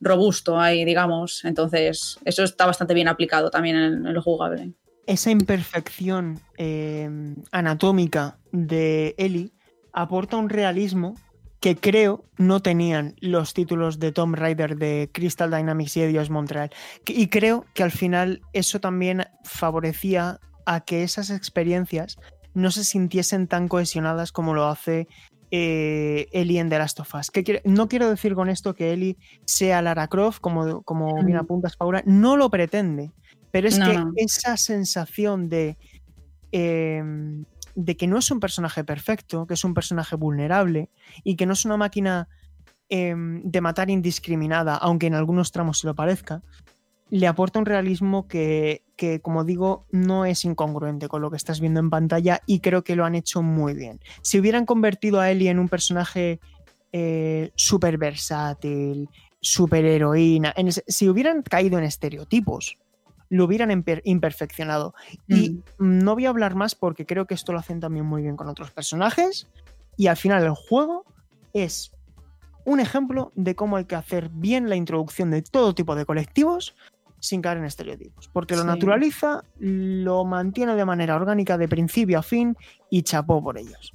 robusto 0.00 0.58
ahí, 0.58 0.84
digamos. 0.84 1.44
Entonces, 1.44 2.18
eso 2.24 2.44
está 2.44 2.66
bastante 2.66 2.94
bien 2.94 3.08
aplicado 3.08 3.50
también 3.50 3.76
en, 3.76 4.14
lo 4.14 4.22
jugable. 4.22 4.72
esa 5.06 5.30
imperfección 5.30 6.40
eh, 6.58 7.08
anatómica 7.50 8.38
de 8.52 9.14
Ellie 9.18 9.52
aporta 9.92 10.36
un 10.36 10.48
realismo 10.48 11.14
que 11.62 11.76
creo 11.76 12.24
no 12.38 12.60
tenían 12.60 13.14
los 13.20 13.54
títulos 13.54 14.00
de 14.00 14.10
Tomb 14.10 14.34
Raider 14.34 14.76
de 14.76 15.08
Crystal 15.12 15.48
Dynamics 15.48 15.96
y 15.96 16.02
Eidos 16.02 16.28
Montreal. 16.28 16.70
Y 17.06 17.28
creo 17.28 17.66
que 17.72 17.84
al 17.84 17.92
final 17.92 18.42
eso 18.52 18.80
también 18.80 19.24
favorecía 19.44 20.40
a 20.66 20.80
que 20.80 21.02
esas 21.02 21.30
experiencias 21.30 22.16
no 22.54 22.70
se 22.70 22.84
sintiesen 22.84 23.46
tan 23.48 23.68
cohesionadas 23.68 24.32
como 24.32 24.54
lo 24.54 24.66
hace 24.66 25.08
eh, 25.54 26.28
Ellie 26.32 26.58
en 26.60 26.70
The 26.70 26.78
Last 26.78 26.98
of 27.00 27.14
Us. 27.14 27.30
¿Qué 27.30 27.44
quiere- 27.44 27.60
no 27.66 27.86
quiero 27.88 28.08
decir 28.08 28.34
con 28.34 28.48
esto 28.48 28.74
que 28.74 28.92
Ellie 28.92 29.18
sea 29.44 29.82
Lara 29.82 30.08
Croft, 30.08 30.40
como, 30.40 30.82
como 30.82 31.14
bien 31.24 31.36
Mm. 31.36 31.40
apuntas, 31.40 31.76
Paula, 31.76 32.02
no 32.06 32.36
lo 32.38 32.48
pretende. 32.48 33.12
Pero 33.50 33.68
es 33.68 33.78
No, 33.78 33.86
que 33.90 33.98
no. 33.98 34.12
esa 34.16 34.56
sensación 34.56 35.50
de, 35.50 35.76
eh, 36.52 37.02
de 37.74 37.96
que 37.96 38.06
no 38.06 38.18
es 38.18 38.30
un 38.30 38.40
personaje 38.40 38.82
perfecto, 38.84 39.46
que 39.46 39.54
es 39.54 39.64
un 39.64 39.74
personaje 39.74 40.16
vulnerable 40.16 40.88
y 41.22 41.36
que 41.36 41.44
no 41.46 41.52
es 41.52 41.64
una 41.64 41.76
máquina 41.76 42.28
eh, 42.94 43.14
de 43.16 43.60
matar 43.62 43.88
indiscriminada, 43.88 44.76
aunque 44.76 45.06
en 45.06 45.14
algunos 45.14 45.50
tramos 45.50 45.78
se 45.78 45.86
lo 45.86 45.94
parezca, 45.94 46.42
le 47.12 47.26
aporta 47.26 47.58
un 47.58 47.66
realismo 47.66 48.26
que, 48.26 48.84
que, 48.96 49.20
como 49.20 49.44
digo, 49.44 49.84
no 49.90 50.24
es 50.24 50.46
incongruente 50.46 51.08
con 51.08 51.20
lo 51.20 51.30
que 51.30 51.36
estás 51.36 51.60
viendo 51.60 51.78
en 51.78 51.90
pantalla 51.90 52.40
y 52.46 52.60
creo 52.60 52.84
que 52.84 52.96
lo 52.96 53.04
han 53.04 53.14
hecho 53.14 53.42
muy 53.42 53.74
bien. 53.74 54.00
Si 54.22 54.40
hubieran 54.40 54.64
convertido 54.64 55.20
a 55.20 55.30
Ellie 55.30 55.50
en 55.50 55.58
un 55.58 55.68
personaje 55.68 56.40
eh, 56.90 57.50
súper 57.54 57.98
versátil, 57.98 59.10
súper 59.42 59.84
heroína, 59.84 60.54
en 60.56 60.72
si 60.72 61.06
hubieran 61.10 61.42
caído 61.42 61.76
en 61.76 61.84
estereotipos, 61.84 62.78
lo 63.28 63.44
hubieran 63.44 63.68
imper- 63.68 64.00
imperfeccionado. 64.04 64.94
Y 65.28 65.58
no 65.78 66.14
voy 66.14 66.24
a 66.24 66.30
hablar 66.30 66.54
más 66.54 66.74
porque 66.74 67.04
creo 67.04 67.26
que 67.26 67.34
esto 67.34 67.52
lo 67.52 67.58
hacen 67.58 67.78
también 67.78 68.06
muy 68.06 68.22
bien 68.22 68.36
con 68.36 68.48
otros 68.48 68.70
personajes. 68.70 69.48
Y 69.98 70.06
al 70.06 70.16
final 70.16 70.44
el 70.44 70.54
juego 70.54 71.04
es 71.52 71.92
un 72.64 72.80
ejemplo 72.80 73.32
de 73.34 73.54
cómo 73.54 73.76
hay 73.76 73.84
que 73.84 73.96
hacer 73.96 74.30
bien 74.30 74.70
la 74.70 74.76
introducción 74.76 75.30
de 75.30 75.42
todo 75.42 75.74
tipo 75.74 75.94
de 75.94 76.06
colectivos 76.06 76.74
sin 77.22 77.40
caer 77.40 77.58
en 77.58 77.64
estereotipos. 77.64 78.28
Porque 78.32 78.56
lo 78.56 78.62
Sí. 78.62 78.66
naturaliza, 78.66 79.44
lo 79.60 80.24
mantiene 80.24 80.74
de 80.74 80.84
manera 80.84 81.14
orgánica 81.14 81.56
de 81.56 81.68
principio 81.68 82.18
a 82.18 82.22
fin 82.22 82.56
y 82.90 83.02
chapó 83.02 83.42
por 83.42 83.56
ellos. 83.58 83.94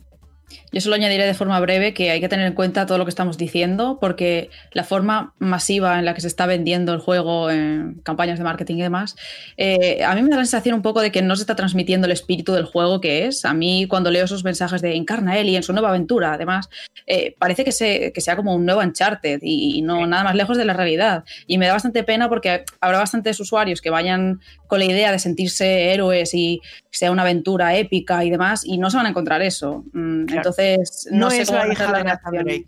Yo 0.72 0.82
solo 0.82 0.96
añadiré 0.96 1.26
de 1.26 1.34
forma 1.34 1.60
breve 1.60 1.94
que 1.94 2.12
hay 2.12 2.20
que 2.20 2.30
tener 2.30 2.46
en 2.46 2.54
cuenta 2.54 2.86
todo 2.86 2.98
lo 2.98 3.06
que 3.06 3.10
estamos 3.10 3.38
diciendo, 3.38 3.98
porque 4.00 4.50
la 4.72 4.84
forma 4.84 5.34
masiva 5.40 5.98
en 6.00 6.06
la 6.06 6.14
que 6.14 6.22
se 6.22 6.28
está 6.28 6.46
vendiendo 6.46 6.94
el 6.94 7.00
juego 7.00 7.50
en 7.50 7.96
campañas 8.04 8.38
de 8.38 8.44
marketing 8.44 8.76
y 8.76 8.82
demás, 8.82 9.16
eh, 9.58 10.04
a 10.04 10.14
mí 10.16 10.22
me 10.22 10.30
da 10.30 10.38
la 10.38 10.44
sensación 10.44 10.76
un 10.76 10.82
poco 10.82 11.02
de 11.02 11.12
que 11.12 11.22
no 11.22 11.36
se 11.36 11.44
está 11.44 11.56
transmitiendo 11.56 12.06
el 12.06 12.12
espíritu 12.12 12.54
del 12.54 12.66
juego 12.66 13.02
que 13.02 13.26
es. 13.26 13.46
A 13.46 13.54
mí, 13.54 13.88
cuando 13.88 14.12
leo 14.12 14.26
esos 14.26 14.44
mensajes 14.44 14.82
de 14.82 14.96
Encarna 14.96 15.38
Ellie 15.38 15.58
en 15.58 15.64
su 15.64 15.74
nueva 15.74 15.90
aventura, 15.90 16.34
además, 16.34 16.70
eh, 17.06 17.36
parece 17.40 17.64
que, 17.64 17.72
se, 17.72 18.12
que 18.14 18.22
sea 18.22 18.36
como 18.36 18.54
un 18.54 18.66
nuevo 18.66 18.82
Uncharted 18.82 19.40
y, 19.42 19.78
y 19.78 19.82
no 19.82 20.06
nada 20.06 20.24
más 20.24 20.36
lejos 20.36 20.58
de 20.58 20.66
la 20.66 20.74
realidad. 20.74 21.24
Y 21.48 21.58
me 21.58 21.68
da 21.68 21.74
bastante 21.74 22.04
pena 22.04 22.30
porque 22.30 22.64
habrá 22.82 23.00
bastantes 23.00 23.40
usuarios 23.40 23.82
que 23.82 23.90
vayan 23.90 24.42
con 24.68 24.80
la 24.80 24.86
idea 24.86 25.12
de 25.12 25.20
sentirse 25.20 25.94
héroes 25.94 26.34
y 26.34 26.62
sea 26.90 27.12
una 27.12 27.22
aventura 27.22 27.76
épica 27.76 28.24
y 28.26 28.30
demás, 28.30 28.66
y 28.66 28.78
no 28.78 28.90
se 28.90 28.98
van 28.98 29.06
a 29.06 29.10
encontrar 29.10 29.42
eso. 29.42 29.86
Mm. 29.94 30.26
Entonces, 30.40 31.08
no, 31.12 31.18
No 31.26 31.30
sé 31.32 31.42
es 31.42 31.48
cómo 31.50 31.60
la 31.64 31.74
hija 31.74 31.92
las 31.92 31.98
de 31.98 32.04
Nathan 32.04 32.34
Drake. 32.34 32.66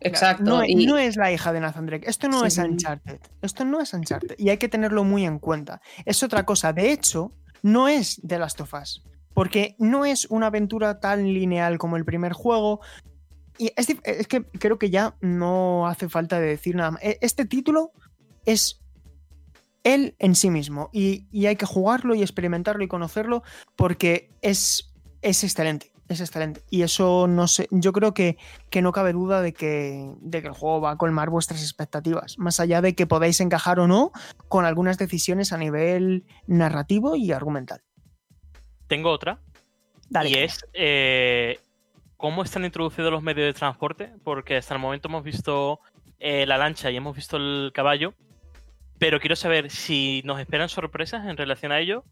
Exacto. 0.00 0.44
No, 0.44 0.64
y- 0.64 0.86
no 0.86 0.96
es 0.96 1.16
la 1.16 1.30
hija 1.32 1.52
de 1.52 1.60
Nathan 1.60 1.86
Drake. 1.86 2.08
Esto 2.08 2.28
no 2.28 2.40
Sí. 2.40 2.46
es 2.46 2.58
Uncharted. 2.58 3.20
Esto 3.42 3.64
no 3.64 3.80
es 3.80 3.92
Uncharted. 3.92 4.34
Y 4.38 4.48
hay 4.48 4.56
que 4.58 4.68
tenerlo 4.68 5.04
muy 5.04 5.24
en 5.26 5.38
cuenta. 5.38 5.80
Es 6.06 6.22
otra 6.22 6.44
cosa. 6.46 6.72
De 6.72 6.90
hecho, 6.92 7.32
no 7.62 7.86
es 7.88 8.20
The 8.26 8.38
Last 8.38 8.60
of 8.62 8.72
Us. 8.74 9.04
Porque 9.34 9.76
no 9.78 10.04
es 10.04 10.26
una 10.30 10.46
aventura 10.46 11.00
tan 11.00 11.24
lineal 11.32 11.78
como 11.78 11.96
el 11.96 12.04
primer 12.04 12.32
juego. 12.32 12.80
Y 13.58 13.72
es, 13.76 13.86
que 14.26 14.42
creo 14.58 14.78
que 14.78 14.88
ya 14.90 15.16
no 15.20 15.86
hace 15.86 16.08
falta 16.08 16.40
de 16.40 16.46
decir 16.48 16.74
nada 16.76 16.92
más. 16.92 17.02
E- 17.02 17.18
Este 17.20 17.44
título 17.44 17.92
es 18.46 18.80
él 19.84 20.14
en 20.18 20.34
sí 20.34 20.50
mismo. 20.50 20.88
Y, 20.92 21.26
y 21.30 21.46
hay 21.46 21.56
que 21.56 21.66
jugarlo 21.66 22.14
y 22.14 22.22
experimentarlo 22.22 22.82
y 22.84 22.88
conocerlo 22.88 23.42
porque 23.76 24.30
es, 24.40 24.92
es 25.22 25.44
excelente. 25.44 25.89
Es 26.12 26.20
excelente. 26.20 26.62
Y 26.70 26.82
eso 26.82 27.26
no 27.28 27.46
sé, 27.48 27.68
yo 27.70 27.92
creo 27.92 28.14
que, 28.14 28.36
que 28.68 28.82
no 28.82 28.92
cabe 28.92 29.12
duda 29.12 29.40
de 29.42 29.52
que, 29.52 30.12
de 30.20 30.42
que 30.42 30.48
el 30.48 30.54
juego 30.54 30.80
va 30.80 30.92
a 30.92 30.96
colmar 30.96 31.30
vuestras 31.30 31.62
expectativas, 31.62 32.38
más 32.38 32.60
allá 32.60 32.80
de 32.80 32.94
que 32.94 33.06
podáis 33.06 33.40
encajar 33.40 33.78
o 33.80 33.86
no 33.86 34.12
con 34.48 34.64
algunas 34.64 34.98
decisiones 34.98 35.52
a 35.52 35.58
nivel 35.58 36.24
narrativo 36.46 37.16
y 37.16 37.32
argumental. 37.32 37.82
Tengo 38.86 39.10
otra. 39.10 39.40
Dale. 40.08 40.30
Y 40.30 40.34
es 40.34 40.66
eh, 40.72 41.60
cómo 42.16 42.42
están 42.42 42.64
introducidos 42.64 43.12
los 43.12 43.22
medios 43.22 43.46
de 43.46 43.54
transporte, 43.54 44.12
porque 44.24 44.56
hasta 44.56 44.74
el 44.74 44.80
momento 44.80 45.08
hemos 45.08 45.22
visto 45.22 45.80
eh, 46.18 46.44
la 46.46 46.58
lancha 46.58 46.90
y 46.90 46.96
hemos 46.96 47.14
visto 47.14 47.36
el 47.36 47.70
caballo, 47.72 48.14
pero 48.98 49.20
quiero 49.20 49.36
saber 49.36 49.70
si 49.70 50.22
nos 50.24 50.40
esperan 50.40 50.68
sorpresas 50.68 51.26
en 51.26 51.36
relación 51.36 51.72
a 51.72 51.78
ello 51.78 52.04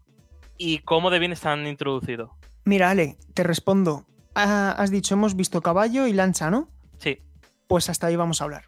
y 0.56 0.78
cómo 0.78 1.10
de 1.10 1.18
bien 1.18 1.32
están 1.32 1.66
introducidos. 1.66 2.30
Mira, 2.68 2.90
Ale, 2.90 3.16
te 3.32 3.42
respondo. 3.44 4.04
Ah, 4.34 4.74
has 4.76 4.90
dicho, 4.90 5.14
hemos 5.14 5.34
visto 5.34 5.62
caballo 5.62 6.06
y 6.06 6.12
lancha, 6.12 6.50
¿no? 6.50 6.68
Sí, 6.98 7.18
Pues 7.66 7.88
hasta 7.88 8.08
ahí 8.08 8.16
vamos 8.16 8.42
a 8.42 8.44
hablar. 8.44 8.64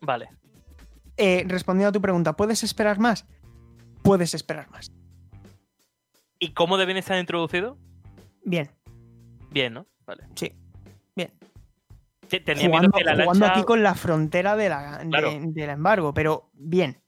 vale. 0.00 0.30
Eh, 1.18 1.44
respondiendo 1.46 1.90
a 1.90 1.92
tu 1.92 2.00
pregunta, 2.00 2.32
¿puedes 2.34 2.62
esperar 2.64 2.98
más? 2.98 3.26
Puedes 4.02 4.32
esperar 4.32 4.70
más. 4.70 4.90
¿Y 6.38 6.52
cómo 6.54 6.78
de 6.78 6.86
bien 6.86 6.96
están 6.96 7.18
introducidos? 7.20 7.76
Bien, 8.42 8.70
Bien, 9.50 9.74
¿no? 9.74 9.86
Vale. 10.06 10.24
sí. 10.34 10.52
Bien. 11.14 11.30
Te- 12.28 12.40
Tenía 12.40 12.62
miedo 12.68 12.78
Jugando, 12.88 12.98
que 12.98 13.04
la 13.04 13.12
jugando 13.12 13.32
lancha... 13.46 13.52
aquí 13.58 13.64
con 13.66 13.82
la 13.82 13.94
frontera 13.94 14.56
de 14.56 14.68
la, 14.70 14.98
de- 14.98 15.08
Claro. 15.10 15.30
del 15.42 15.70
embargo, 15.70 16.14
pero 16.14 16.48
bien. 16.54 17.02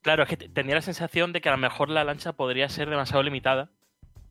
Claro, 0.00 0.22
es 0.22 0.28
que 0.30 0.36
te- 0.38 0.48
tenía 0.48 0.74
la 0.76 0.82
sensación 0.82 1.32
de 1.34 1.40
que 1.42 1.50
a 1.50 1.52
lo 1.52 1.58
mejor 1.58 1.90
la 1.90 2.04
lancha 2.04 2.32
podría 2.32 2.68
ser 2.70 2.88
demasiado 2.90 3.22
limitada 3.22 3.70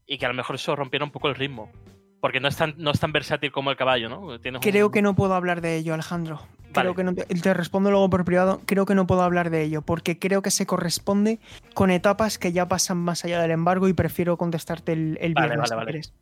y 0.07 0.17
que 0.17 0.25
a 0.25 0.29
lo 0.29 0.33
mejor 0.35 0.55
eso 0.55 0.75
rompiera 0.75 1.05
un 1.05 1.11
poco 1.11 1.27
el 1.27 1.35
ritmo. 1.35 1.71
Porque 2.19 2.39
no 2.39 2.47
es 2.47 2.55
tan, 2.55 2.73
no 2.77 2.89
es 2.91 2.99
tan 2.99 3.11
versátil 3.11 3.51
como 3.51 3.69
el 3.69 3.77
caballo, 3.77 4.09
¿no? 4.09 4.39
Tienes 4.39 4.59
un- 4.59 4.63
Creo 4.71 4.89
que 4.89 5.01
no 5.03 5.15
puedo 5.15 5.35
hablar 5.35 5.61
de 5.61 5.75
ello, 5.77 5.93
Alejandro. 5.93 6.37
Creo 6.73 6.93
Vale. 6.93 6.95
que 6.95 7.03
no 7.03 7.13
te, 7.13 7.23
te 7.25 7.53
respondo 7.53 7.91
luego 7.91 8.09
por 8.09 8.25
privado. 8.25 8.61
Creo 8.65 8.85
que 8.85 8.95
no 8.95 9.05
puedo 9.07 9.21
hablar 9.21 9.49
de 9.51 9.61
ello 9.63 9.81
porque 9.83 10.17
creo 10.17 10.41
que 10.41 10.49
se 10.51 10.65
corresponde 10.65 11.39
con 11.75 11.91
etapas 11.91 12.37
que 12.39 12.51
ya 12.51 12.67
pasan 12.67 12.97
más 12.97 13.23
allá 13.23 13.39
del 13.41 13.51
embargo 13.51 13.87
y 13.87 13.93
prefiero 13.93 14.35
contestarte 14.37 14.93
el, 14.93 15.17
el 15.21 15.33
Vale, 15.33 15.47
viernes. 15.47 15.69
vale, 15.69 15.75
vale. 15.75 15.91
quieres. 15.91 16.13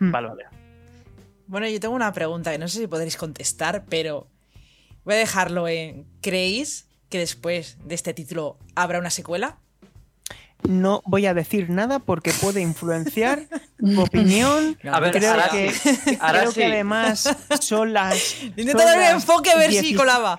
Mm. 0.00 0.10
Vale, 0.10 0.28
vale. 0.28 0.44
Bueno, 1.46 1.68
yo 1.68 1.80
tengo 1.80 1.94
una 1.94 2.12
pregunta 2.12 2.52
que 2.52 2.58
no 2.58 2.68
sé 2.68 2.80
si 2.80 2.86
podréis 2.86 3.16
contestar, 3.16 3.84
pero 3.88 4.26
voy 5.04 5.14
a 5.14 5.18
dejarlo 5.18 5.66
en. 5.68 6.06
¿Creéis 6.20 6.88
que 7.08 7.18
después 7.18 7.78
de 7.84 7.94
este 7.94 8.14
título 8.14 8.56
habrá 8.76 8.98
una 8.98 9.10
secuela? 9.10 9.58
No 10.68 11.02
voy 11.06 11.26
a 11.26 11.34
decir 11.34 11.70
nada 11.70 11.98
porque 11.98 12.32
puede 12.32 12.60
influenciar 12.60 13.40
tu 13.78 14.00
opinión. 14.00 14.76
A 14.92 15.00
ver, 15.00 15.12
creo 15.12 15.30
ahora 15.32 15.48
que, 15.50 15.70
sí, 15.70 16.18
ahora 16.20 16.40
creo 16.40 16.52
sí. 16.52 16.60
que 16.60 16.66
además 16.66 17.36
son 17.60 17.92
las. 17.92 18.42
Intenta 18.56 18.72
son 18.72 18.84
dar 18.86 18.96
un 18.96 19.02
las 19.04 19.12
enfoque 19.14 19.50
a 19.50 19.56
ver 19.56 19.72
si 19.72 19.80
10 19.80 19.96
colaba. 19.96 20.38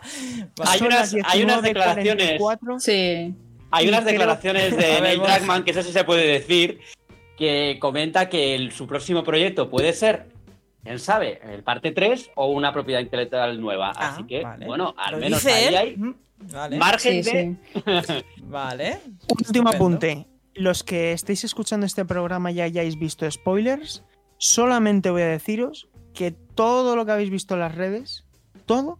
Hay 0.67 0.81
unas- 0.81 1.13
hay 1.25 1.43
unas 1.43 1.61
19:44. 1.61 1.61
declaraciones. 1.63 2.41
Sí. 2.83 3.35
Hay 3.73 3.87
unas 3.87 4.03
declaraciones 4.05 4.75
de 4.77 5.01
Neil. 5.01 5.19
Druckmann, 5.21 5.63
que 5.63 5.71
eso 5.71 5.81
sí 5.81 5.91
se 5.93 6.03
puede 6.03 6.27
decir, 6.27 6.79
que 7.37 7.77
comenta 7.79 8.27
que 8.29 8.53
el- 8.55 8.71
su 8.73 8.85
próximo 8.85 9.23
proyecto 9.23 9.69
puede 9.69 9.93
ser, 9.93 10.27
quién 10.83 10.99
sabe, 10.99 11.39
el 11.51 11.63
parte 11.63 11.91
3 11.91 12.31
o 12.35 12.47
una 12.47 12.73
propiedad 12.73 12.99
intelectual 12.99 13.59
nueva. 13.61 13.93
Ah, 13.95 14.09
Así 14.13 14.23
que, 14.25 14.41
vale. 14.43 14.65
bueno, 14.65 14.93
al 14.97 15.13
Lo 15.13 15.19
menos 15.19 15.45
ahí 15.45 15.63
él. 15.65 15.77
hay 15.77 15.95
Mm, 15.97 16.13
Vale. 16.51 16.77
margen 16.77 17.23
Sí, 17.23 17.31
de... 17.31 17.57
sí. 18.05 18.25
Vale. 18.43 18.99
Último 19.05 19.39
Estupendo. 19.39 19.69
apunte. 19.69 20.27
Los 20.53 20.83
que 20.83 21.13
estéis 21.13 21.43
escuchando 21.43 21.85
este 21.85 22.03
programa 22.05 22.51
ya 22.51 22.65
hayáis 22.65 22.97
visto 22.99 23.29
spoilers, 23.29 24.03
solamente 24.37 25.09
voy 25.09 25.21
a 25.21 25.27
deciros 25.27 25.87
que 26.13 26.31
todo 26.31 26.95
lo 26.95 27.05
que 27.05 27.11
habéis 27.13 27.29
visto 27.29 27.53
en 27.53 27.61
las 27.61 27.73
redes, 27.75 28.25
todo, 28.65 28.99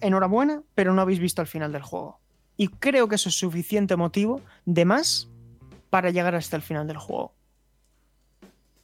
enhorabuena, 0.00 0.62
pero 0.74 0.94
no 0.94 1.02
habéis 1.02 1.18
visto 1.18 1.42
el 1.42 1.48
final 1.48 1.72
del 1.72 1.82
juego. 1.82 2.18
Y 2.56 2.68
creo 2.68 3.08
que 3.08 3.16
eso 3.16 3.28
es 3.28 3.38
suficiente 3.38 3.96
motivo 3.96 4.40
de 4.64 4.84
más 4.86 5.28
para 5.90 6.10
llegar 6.10 6.34
hasta 6.34 6.56
el 6.56 6.62
final 6.62 6.86
del 6.86 6.96
juego. 6.96 7.34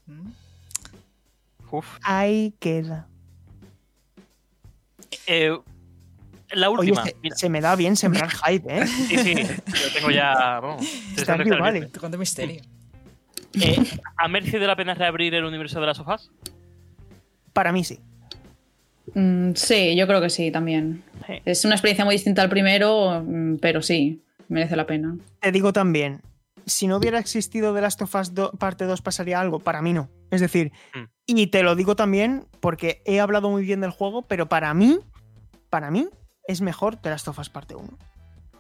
Mm. 0.07 0.31
Uf. 1.71 1.87
Ahí 2.03 2.55
queda. 2.61 3.09
Eh, 5.27 5.59
la 6.55 6.71
Oye, 6.71 6.91
última. 6.93 7.05
se, 7.37 7.49
me 7.49 7.61
da 7.61 7.75
bien 7.77 7.97
sembrar 7.97 8.31
hype, 8.47 8.67
¿eh? 8.83 8.87
Sí, 8.87 9.19
sí, 9.19 9.35
lo 9.35 9.93
tengo 9.95 10.11
ya. 10.11 10.61
Vamos, 10.61 10.87
Está 11.17 11.35
aquí, 11.35 11.51
vale. 11.51 11.89
cuento 11.91 12.19
misterio. 12.19 12.63
Eh, 13.61 13.77
¿Ha 14.17 14.29
merecido 14.29 14.67
la 14.67 14.77
pena 14.77 14.95
reabrir 14.95 15.35
el 15.35 15.45
universo 15.45 15.79
de 15.81 15.87
las 15.87 15.97
sofás? 15.99 16.31
Para 17.53 17.71
mí 17.73 17.85
sí. 17.85 17.99
Mm, 19.15 19.53
sí, 19.55 19.95
yo 19.97 20.07
creo 20.07 20.21
que 20.21 20.31
sí 20.31 20.51
también. 20.51 21.03
Sí. 21.27 21.35
Es 21.45 21.65
una 21.65 21.75
experiencia 21.75 22.05
muy 22.05 22.15
distinta 22.15 22.43
al 22.43 22.49
primero, 22.49 23.23
mm, 23.27 23.57
pero 23.57 23.83
sí, 23.83 24.23
merece 24.49 24.77
la 24.77 24.87
pena. 24.87 25.17
Te 25.41 25.53
digo 25.53 25.73
también, 25.73 26.23
si 26.67 26.87
no 26.87 26.97
hubiera 26.97 27.19
existido 27.19 27.75
The 27.75 27.81
Last 27.81 28.01
of 28.03 28.15
Us 28.15 28.35
do- 28.35 28.53
parte 28.53 28.85
2 28.85 29.03
pasaría 29.03 29.41
algo, 29.41 29.59
para 29.59 29.83
mí 29.83 29.93
no. 29.93 30.09
Es 30.31 30.41
decir, 30.41 30.73
Mm. 30.95 31.05
y 31.27 31.47
te 31.49 31.63
lo 31.63 31.75
digo 31.77 31.95
también 31.97 32.47
porque 32.61 33.03
he 33.05 33.21
hablado 33.21 33.51
muy 33.51 33.65
bien 33.65 33.81
del 33.81 33.91
juego, 33.91 34.23
pero 34.23 34.49
para 34.49 34.73
mí, 34.73 34.99
para 35.69 35.91
mí 35.91 36.09
es 36.47 36.61
mejor 36.61 36.97
The 36.97 37.11
Last 37.11 37.29
of 37.29 37.39
Us 37.39 37.49
parte 37.51 37.75
1. 37.75 37.89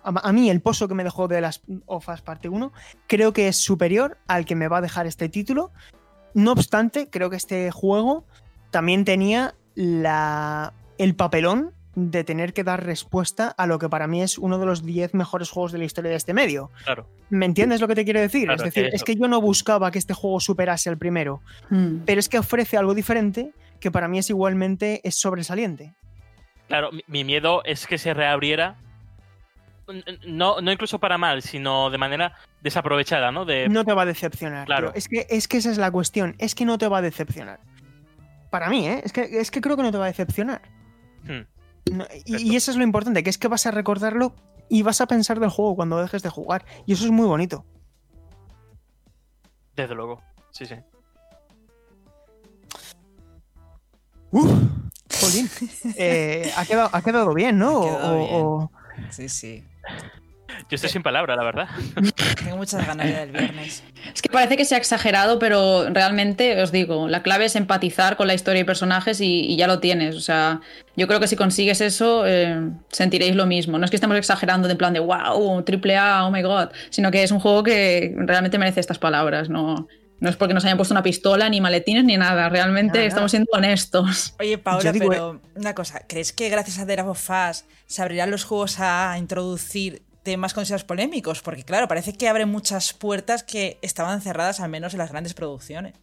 A, 0.05 0.29
a 0.29 0.33
mí 0.33 0.51
el 0.51 0.61
pozo 0.61 0.89
que 0.89 0.95
me 0.95 1.05
dejó 1.05 1.29
The 1.29 1.41
Last 1.41 1.65
of 1.87 2.09
Us 2.09 2.21
parte 2.23 2.49
1 2.49 2.73
creo 3.07 3.33
que 3.33 3.49
es 3.49 3.57
superior 3.57 4.19
al 4.27 4.45
que 4.45 4.55
me 4.57 4.69
va 4.69 4.79
a 4.79 4.81
dejar 4.83 5.07
este 5.07 5.29
título. 5.29 5.71
No 6.35 6.53
obstante, 6.53 7.09
creo 7.11 7.31
que 7.31 7.37
este 7.37 7.71
juego 7.71 8.25
también 8.71 9.05
tenía 9.05 9.55
la, 9.75 10.73
el 10.99 11.15
papelón 11.15 11.73
de 11.95 12.25
tener 12.25 12.55
que 12.55 12.65
dar 12.65 12.83
respuesta 12.87 13.49
a 13.49 13.67
lo 13.67 13.79
que 13.79 13.87
para 13.91 14.07
mí 14.07 14.23
es 14.23 14.39
uno 14.39 14.59
de 14.59 14.65
los 14.65 14.83
10 14.83 15.13
mejores 15.13 15.51
juegos 15.51 15.73
de 15.73 15.79
la 15.79 15.85
historia 15.85 16.11
de 16.11 16.17
este 16.17 16.33
medio. 16.33 16.71
Claro. 16.85 17.07
¿Me 17.29 17.45
entiendes 17.45 17.83
lo 17.83 17.89
que 17.89 17.95
te 17.95 18.05
quiero 18.05 18.19
decir? 18.19 18.45
Claro, 18.47 18.65
es 18.65 18.73
decir, 18.75 18.89
que 18.89 18.97
es 18.97 19.05
que 19.05 19.15
yo 19.15 19.29
no 19.29 19.43
buscaba 19.43 19.91
que 19.91 19.99
este 19.99 20.15
juego 20.15 20.41
superase 20.41 20.89
al 20.89 20.97
primero, 20.97 21.43
Mm. 21.69 21.99
pero 22.07 22.19
es 22.19 22.31
que 22.31 22.39
ofrece 22.39 22.79
algo 22.79 22.95
diferente 22.95 23.53
que 23.79 23.91
para 23.91 24.09
mí 24.09 24.19
es 24.19 24.31
igualmente 24.31 25.07
es 25.07 25.17
sobresaliente. 25.17 25.93
Claro, 26.73 26.91
mi, 26.91 27.05
mi 27.07 27.23
miedo 27.23 27.63
es 27.67 27.87
que 27.87 27.99
se 27.99 28.15
reabriera. 28.15 28.79
No, 30.27 30.63
no 30.63 30.73
incluso 30.73 30.99
para 30.99 31.19
mal, 31.19 31.43
sino 31.43 31.91
de 31.91 31.99
manera 31.99 32.35
desaprovechada, 32.63 33.31
¿no? 33.31 33.45
De, 33.45 33.69
No 33.69 33.85
te 33.85 33.93
va 33.93 34.03
a 34.03 34.07
decepcionar. 34.07 34.65
Claro. 34.65 34.91
tío. 34.91 34.97
Es, 34.97 35.07
que, 35.07 35.27
es 35.29 35.49
que 35.49 35.59
esa 35.59 35.71
es 35.71 35.77
la 35.77 35.91
cuestión. 35.91 36.35
Es 36.39 36.55
que 36.55 36.65
no 36.65 36.79
te 36.79 36.89
va 36.89 36.99
a 36.99 37.03
decepcionar. 37.03 37.61
Para 38.49 38.71
mí, 38.71 38.89
¿eh? 38.89 39.03
Es 39.05 39.13
que, 39.13 39.21
es 39.39 39.51
que 39.51 39.61
creo 39.61 39.77
que 39.77 39.83
no 39.83 39.93
te 39.93 39.99
va 39.99 40.05
a 40.05 40.07
decepcionar. 40.07 40.63
Hmm. 41.25 41.43
No, 41.95 42.07
y, 42.25 42.53
y 42.53 42.57
eso 42.57 42.71
es 42.71 42.79
lo 42.79 42.85
importante, 42.85 43.23
que 43.23 43.29
es 43.29 43.37
que 43.37 43.49
vas 43.49 43.67
a 43.67 43.71
recordarlo 43.71 44.35
y 44.71 44.81
vas 44.81 45.03
a 45.03 45.07
pensar 45.07 45.41
del 45.41 45.51
juego 45.51 45.77
cuando 45.77 46.01
dejes 46.01 46.23
de 46.23 46.31
jugar. 46.31 46.65
Y 46.87 46.95
eso 46.95 47.05
es 47.05 47.11
muy 47.11 47.27
bonito. 47.27 47.67
Desde 49.77 49.95
luego. 49.95 50.23
Sí, 50.53 50.65
sí. 50.65 50.77
Uf, 54.31 54.51
jolín. 55.27 55.51
Eh, 55.97 56.53
ha, 56.57 56.65
quedado, 56.65 56.91
ha 56.93 57.03
quedado 57.03 57.35
bien, 57.35 57.59
¿no? 57.59 57.83
Ha 57.83 57.85
quedado 57.87 58.13
O- 58.15 58.19
bien. 58.19 58.31
o- 58.33 58.71
Sí, 59.11 59.29
sí. 59.29 59.65
Yo 60.69 60.77
estoy 60.77 60.91
sin 60.91 61.03
palabra, 61.03 61.35
la 61.35 61.43
verdad. 61.45 61.69
Tengo 62.45 62.57
muchas 62.59 62.87
ganas 62.87 63.09
ya 63.11 63.21
del 63.21 63.31
viernes. 63.33 63.83
Es 64.15 64.21
que 64.23 64.29
parece 64.29 64.57
que 64.57 64.65
se 64.67 64.75
ha 64.75 64.79
exagerado, 64.79 65.39
pero 65.39 65.89
realmente, 65.91 66.61
os 66.63 66.71
digo, 66.73 67.09
la 67.09 67.23
clave 67.23 67.47
es 67.47 67.57
empatizar 67.57 68.17
con 68.17 68.27
la 68.27 68.35
historia 68.35 68.61
y 68.61 68.65
personajes 68.65 69.21
y, 69.23 69.41
y 69.47 69.57
ya 69.57 69.67
lo 69.67 69.81
tienes. 69.81 70.15
O 70.15 70.21
sea, 70.21 70.61
yo 70.97 71.07
creo 71.09 71.21
que 71.21 71.27
si 71.27 71.37
consigues 71.37 71.81
eso, 71.81 72.27
eh, 72.27 72.71
sentiréis 72.91 73.35
lo 73.35 73.47
mismo. 73.47 73.79
No 73.79 73.85
es 73.87 73.91
que 73.91 73.97
estemos 73.97 74.17
exagerando 74.17 74.69
de 74.69 74.73
en 74.73 74.79
plan 74.79 74.93
de 74.93 75.01
wow, 75.01 75.63
triple 75.63 75.97
A, 75.97 76.27
oh 76.27 76.31
my 76.31 76.43
god, 76.43 76.69
sino 76.91 77.11
que 77.11 77.23
es 77.23 77.31
un 77.33 77.41
juego 77.41 77.63
que 77.63 78.15
realmente 78.19 78.59
merece 78.59 78.81
estas 78.81 78.99
palabras. 78.99 79.49
No, 79.49 79.89
no 80.23 80.31
es 80.31 80.37
porque 80.37 80.55
nos 80.55 80.65
hayan 80.65 80.77
puesto 80.77 80.95
una 80.95 81.03
pistola, 81.03 81.49
ni 81.49 81.61
maletines, 81.61 82.05
ni 82.05 82.17
nada. 82.17 82.49
Realmente 82.49 82.99
Nada. 82.99 83.09
estamos 83.09 83.33
siendo 83.33 83.51
honestos. 83.53 84.35
Oye, 84.39 84.57
Paula, 84.57 84.93
digo, 84.93 85.09
pero 85.09 85.41
una 85.57 85.75
cosa, 85.75 86.05
¿crees 86.07 86.33
que 86.33 86.49
gracias 86.49 86.79
a 86.79 86.87
The 86.87 86.95
Last 86.95 87.09
of 87.09 87.31
Us 87.51 87.65
se 87.87 88.03
abrirán 88.03 88.31
los 88.31 88.45
juegos 88.45 88.79
a 88.79 89.17
introducir 89.19 90.03
temas 90.23 90.55
considerados 90.55 90.85
polémicos? 90.85 91.43
Porque 91.43 91.65
claro, 91.65 91.89
parece 91.89 92.13
que 92.13 92.29
abren 92.29 92.49
muchas 92.49 92.93
puertas 92.93 93.43
que 93.43 93.81
estaban 93.83 94.21
cerradas 94.21 94.61
al 94.61 94.71
menos 94.71 94.95
en 94.95 94.99
las 94.99 95.11
grandes 95.11 95.35
producciones. 95.35 95.95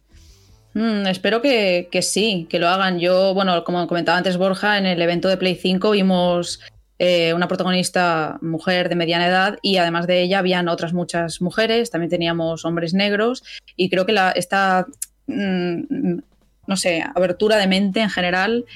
Mm, 0.74 1.06
espero 1.06 1.40
que, 1.40 1.88
que 1.90 2.02
sí, 2.02 2.46
que 2.50 2.58
lo 2.58 2.68
hagan. 2.68 2.98
Yo, 2.98 3.32
bueno, 3.32 3.64
como 3.64 3.86
comentaba 3.86 4.18
antes 4.18 4.36
Borja, 4.36 4.76
en 4.76 4.84
el 4.84 5.00
evento 5.00 5.28
de 5.28 5.38
Play 5.38 5.54
5 5.54 5.92
vimos 5.92 6.60
eh, 7.02 7.32
una 7.32 7.48
protagonista 7.48 8.36
mujer 8.42 8.90
de 8.90 8.94
mediana 8.94 9.26
edad 9.26 9.58
y 9.62 9.78
además 9.78 10.06
de 10.06 10.20
ella 10.20 10.40
habían 10.40 10.68
otras 10.68 10.92
muchas 10.92 11.40
mujeres, 11.40 11.90
también 11.90 12.10
teníamos 12.10 12.66
hombres 12.66 12.92
negros 12.92 13.42
y 13.74 13.88
creo 13.88 14.04
que 14.04 14.12
la, 14.12 14.32
esta, 14.32 14.86
mm, 15.26 16.18
no 16.66 16.76
sé, 16.76 17.02
abertura 17.14 17.56
de 17.56 17.68
mente 17.68 18.00
en 18.02 18.10
general 18.10 18.66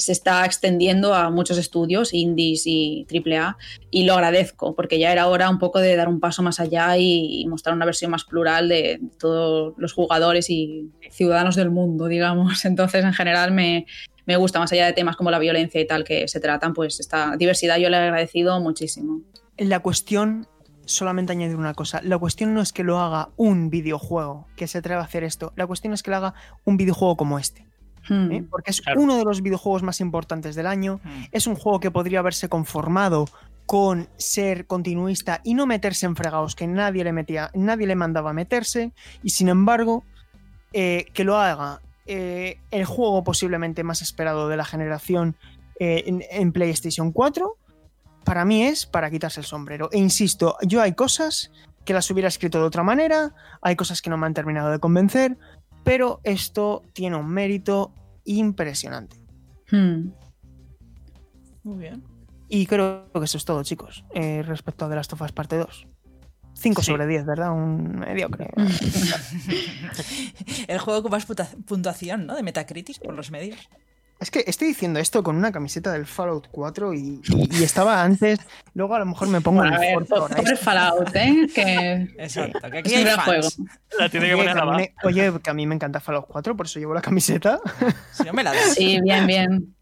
se 0.00 0.12
está 0.12 0.44
extendiendo 0.44 1.14
a 1.14 1.30
muchos 1.30 1.58
estudios, 1.58 2.12
indies 2.14 2.66
y 2.66 3.06
AAA, 3.10 3.56
y 3.90 4.04
lo 4.04 4.14
agradezco, 4.14 4.74
porque 4.74 4.98
ya 4.98 5.12
era 5.12 5.26
hora 5.26 5.48
un 5.50 5.58
poco 5.58 5.78
de 5.78 5.96
dar 5.96 6.08
un 6.08 6.20
paso 6.20 6.42
más 6.42 6.60
allá 6.60 6.96
y, 6.96 7.46
mostrar 7.48 7.74
una 7.74 7.84
versión 7.84 8.10
más 8.10 8.24
plural 8.24 8.68
de 8.68 9.00
todos 9.18 9.74
los 9.76 9.92
jugadores 9.92 10.50
y 10.50 10.90
ciudadanos 11.10 11.56
del 11.56 11.70
mundo, 11.70 12.06
digamos. 12.06 12.64
Entonces, 12.64 13.04
en 13.04 13.12
general, 13.12 13.52
me, 13.52 13.86
me 14.26 14.36
gusta, 14.36 14.58
más 14.58 14.72
allá 14.72 14.86
de 14.86 14.92
temas 14.92 15.16
como 15.16 15.30
la 15.30 15.38
violencia 15.38 15.80
y 15.80 15.86
tal 15.86 16.04
que 16.04 16.28
se 16.28 16.40
tratan, 16.40 16.74
pues 16.74 17.00
esta 17.00 17.36
diversidad 17.36 17.78
yo 17.78 17.88
le 17.88 17.96
he 17.96 18.00
agradecido 18.00 18.60
muchísimo. 18.60 19.20
La 19.56 19.80
cuestión 19.80 20.46
solamente 20.84 21.32
añadir 21.32 21.56
una 21.56 21.74
cosa. 21.74 22.00
La 22.02 22.18
cuestión 22.18 22.54
no 22.54 22.60
es 22.60 22.72
que 22.72 22.84
lo 22.84 22.98
haga 22.98 23.30
un 23.36 23.70
videojuego 23.70 24.46
que 24.56 24.66
se 24.66 24.78
atreva 24.78 25.02
a 25.02 25.04
hacer 25.04 25.24
esto. 25.24 25.52
La 25.56 25.66
cuestión 25.66 25.92
es 25.92 26.02
que 26.02 26.10
lo 26.10 26.16
haga 26.16 26.34
un 26.64 26.76
videojuego 26.76 27.16
como 27.16 27.38
este. 27.38 27.66
Hmm. 28.08 28.32
¿eh? 28.32 28.44
Porque 28.48 28.70
es 28.70 28.82
uno 28.96 29.16
de 29.16 29.24
los 29.24 29.42
videojuegos 29.42 29.82
más 29.82 30.00
importantes 30.00 30.54
del 30.54 30.66
año. 30.66 31.00
Hmm. 31.02 31.24
Es 31.32 31.46
un 31.46 31.54
juego 31.54 31.80
que 31.80 31.90
podría 31.90 32.18
haberse 32.18 32.48
conformado 32.48 33.26
con 33.66 34.08
ser 34.16 34.66
continuista 34.66 35.40
y 35.44 35.54
no 35.54 35.66
meterse 35.66 36.06
en 36.06 36.16
fregados 36.16 36.56
que 36.56 36.66
nadie 36.66 37.04
le 37.04 37.12
metía, 37.12 37.50
nadie 37.54 37.86
le 37.86 37.94
mandaba 37.94 38.30
a 38.30 38.32
meterse. 38.32 38.92
Y 39.22 39.30
sin 39.30 39.48
embargo, 39.48 40.04
eh, 40.72 41.06
que 41.14 41.24
lo 41.24 41.36
haga 41.36 41.80
eh, 42.06 42.58
el 42.70 42.84
juego 42.84 43.22
posiblemente 43.24 43.84
más 43.84 44.02
esperado 44.02 44.48
de 44.48 44.56
la 44.56 44.64
generación 44.64 45.36
eh, 45.78 46.04
en, 46.06 46.24
en 46.30 46.52
PlayStation 46.52 47.12
4, 47.12 47.56
para 48.24 48.44
mí 48.44 48.62
es 48.62 48.86
para 48.86 49.10
quitarse 49.10 49.40
el 49.40 49.46
sombrero. 49.46 49.88
E 49.92 49.98
insisto, 49.98 50.56
yo 50.62 50.82
hay 50.82 50.94
cosas 50.94 51.50
que 51.84 51.94
las 51.94 52.10
hubiera 52.10 52.28
escrito 52.28 52.58
de 52.58 52.64
otra 52.64 52.82
manera, 52.82 53.34
hay 53.62 53.76
cosas 53.76 54.02
que 54.02 54.10
no 54.10 54.16
me 54.16 54.26
han 54.26 54.34
terminado 54.34 54.70
de 54.70 54.78
convencer, 54.78 55.36
pero 55.84 56.20
esto 56.24 56.82
tiene 56.92 57.16
un 57.16 57.28
mérito 57.28 57.92
impresionante. 58.24 59.16
Hmm. 59.70 60.10
Muy 61.62 61.78
bien. 61.78 62.04
Y 62.48 62.66
creo 62.66 63.10
que 63.12 63.24
eso 63.24 63.38
es 63.38 63.44
todo, 63.44 63.62
chicos, 63.62 64.04
eh, 64.14 64.42
respecto 64.42 64.84
a 64.84 64.88
The 64.88 64.96
Last 64.96 65.12
of 65.12 65.22
Us 65.22 65.32
Parte 65.32 65.56
2. 65.56 65.86
5 66.60 66.82
Sí. 66.82 66.86
sobre 66.92 67.06
10, 67.06 67.26
¿verdad? 67.26 67.52
Un 67.52 67.98
mediocre. 68.00 68.50
El 70.68 70.78
juego 70.78 71.02
con 71.02 71.10
más 71.12 71.26
puntuación, 71.66 72.26
¿no? 72.26 72.36
De 72.36 72.42
Metacritic 72.42 73.00
por 73.00 73.14
los 73.14 73.30
medios. 73.30 73.58
Es 74.20 74.30
que 74.30 74.44
estoy 74.46 74.68
diciendo 74.68 75.00
esto 75.00 75.22
con 75.22 75.34
una 75.36 75.50
camiseta 75.50 75.92
del 75.92 76.04
Fallout 76.04 76.48
4 76.50 76.92
y, 76.92 77.22
y- 77.26 77.56
y 77.58 77.62
estaba 77.62 78.02
antes. 78.02 78.38
Luego 78.74 78.94
a 78.94 78.98
lo 78.98 79.06
mejor 79.06 79.28
me 79.28 79.40
pongo 79.40 79.60
Bueno, 79.62 79.74
a 79.74 79.82
el 79.82 79.96
ver, 79.96 80.06
Forza 80.06 80.36
pobre 80.36 80.56
Fallout, 80.56 81.16
¿eh? 81.16 81.46
Que 81.54 82.14
Exacto. 82.18 82.58
Que 82.70 82.78
aquí 82.78 82.94
es 82.94 83.06
hay 83.06 83.16
juego. 83.24 83.48
La 83.98 84.08
tiene 84.10 84.28
que 84.28 84.36
poner 84.36 84.58
a 84.58 84.62
a 84.62 84.64
la 84.66 84.88
oye, 85.04 85.32
que 85.42 85.50
a 85.50 85.54
mí 85.54 85.66
me 85.66 85.74
encanta 85.74 86.00
Fallout 86.00 86.26
4, 86.28 86.54
por 86.54 86.66
eso 86.66 86.78
llevo 86.78 86.92
la 86.92 87.00
camiseta. 87.00 87.60
Si 88.12 88.24
no 88.24 88.34
me 88.34 88.44
la 88.44 88.52
das. 88.52 88.74
Sí, 88.74 89.00
bien, 89.02 89.26
bien. 89.26 89.74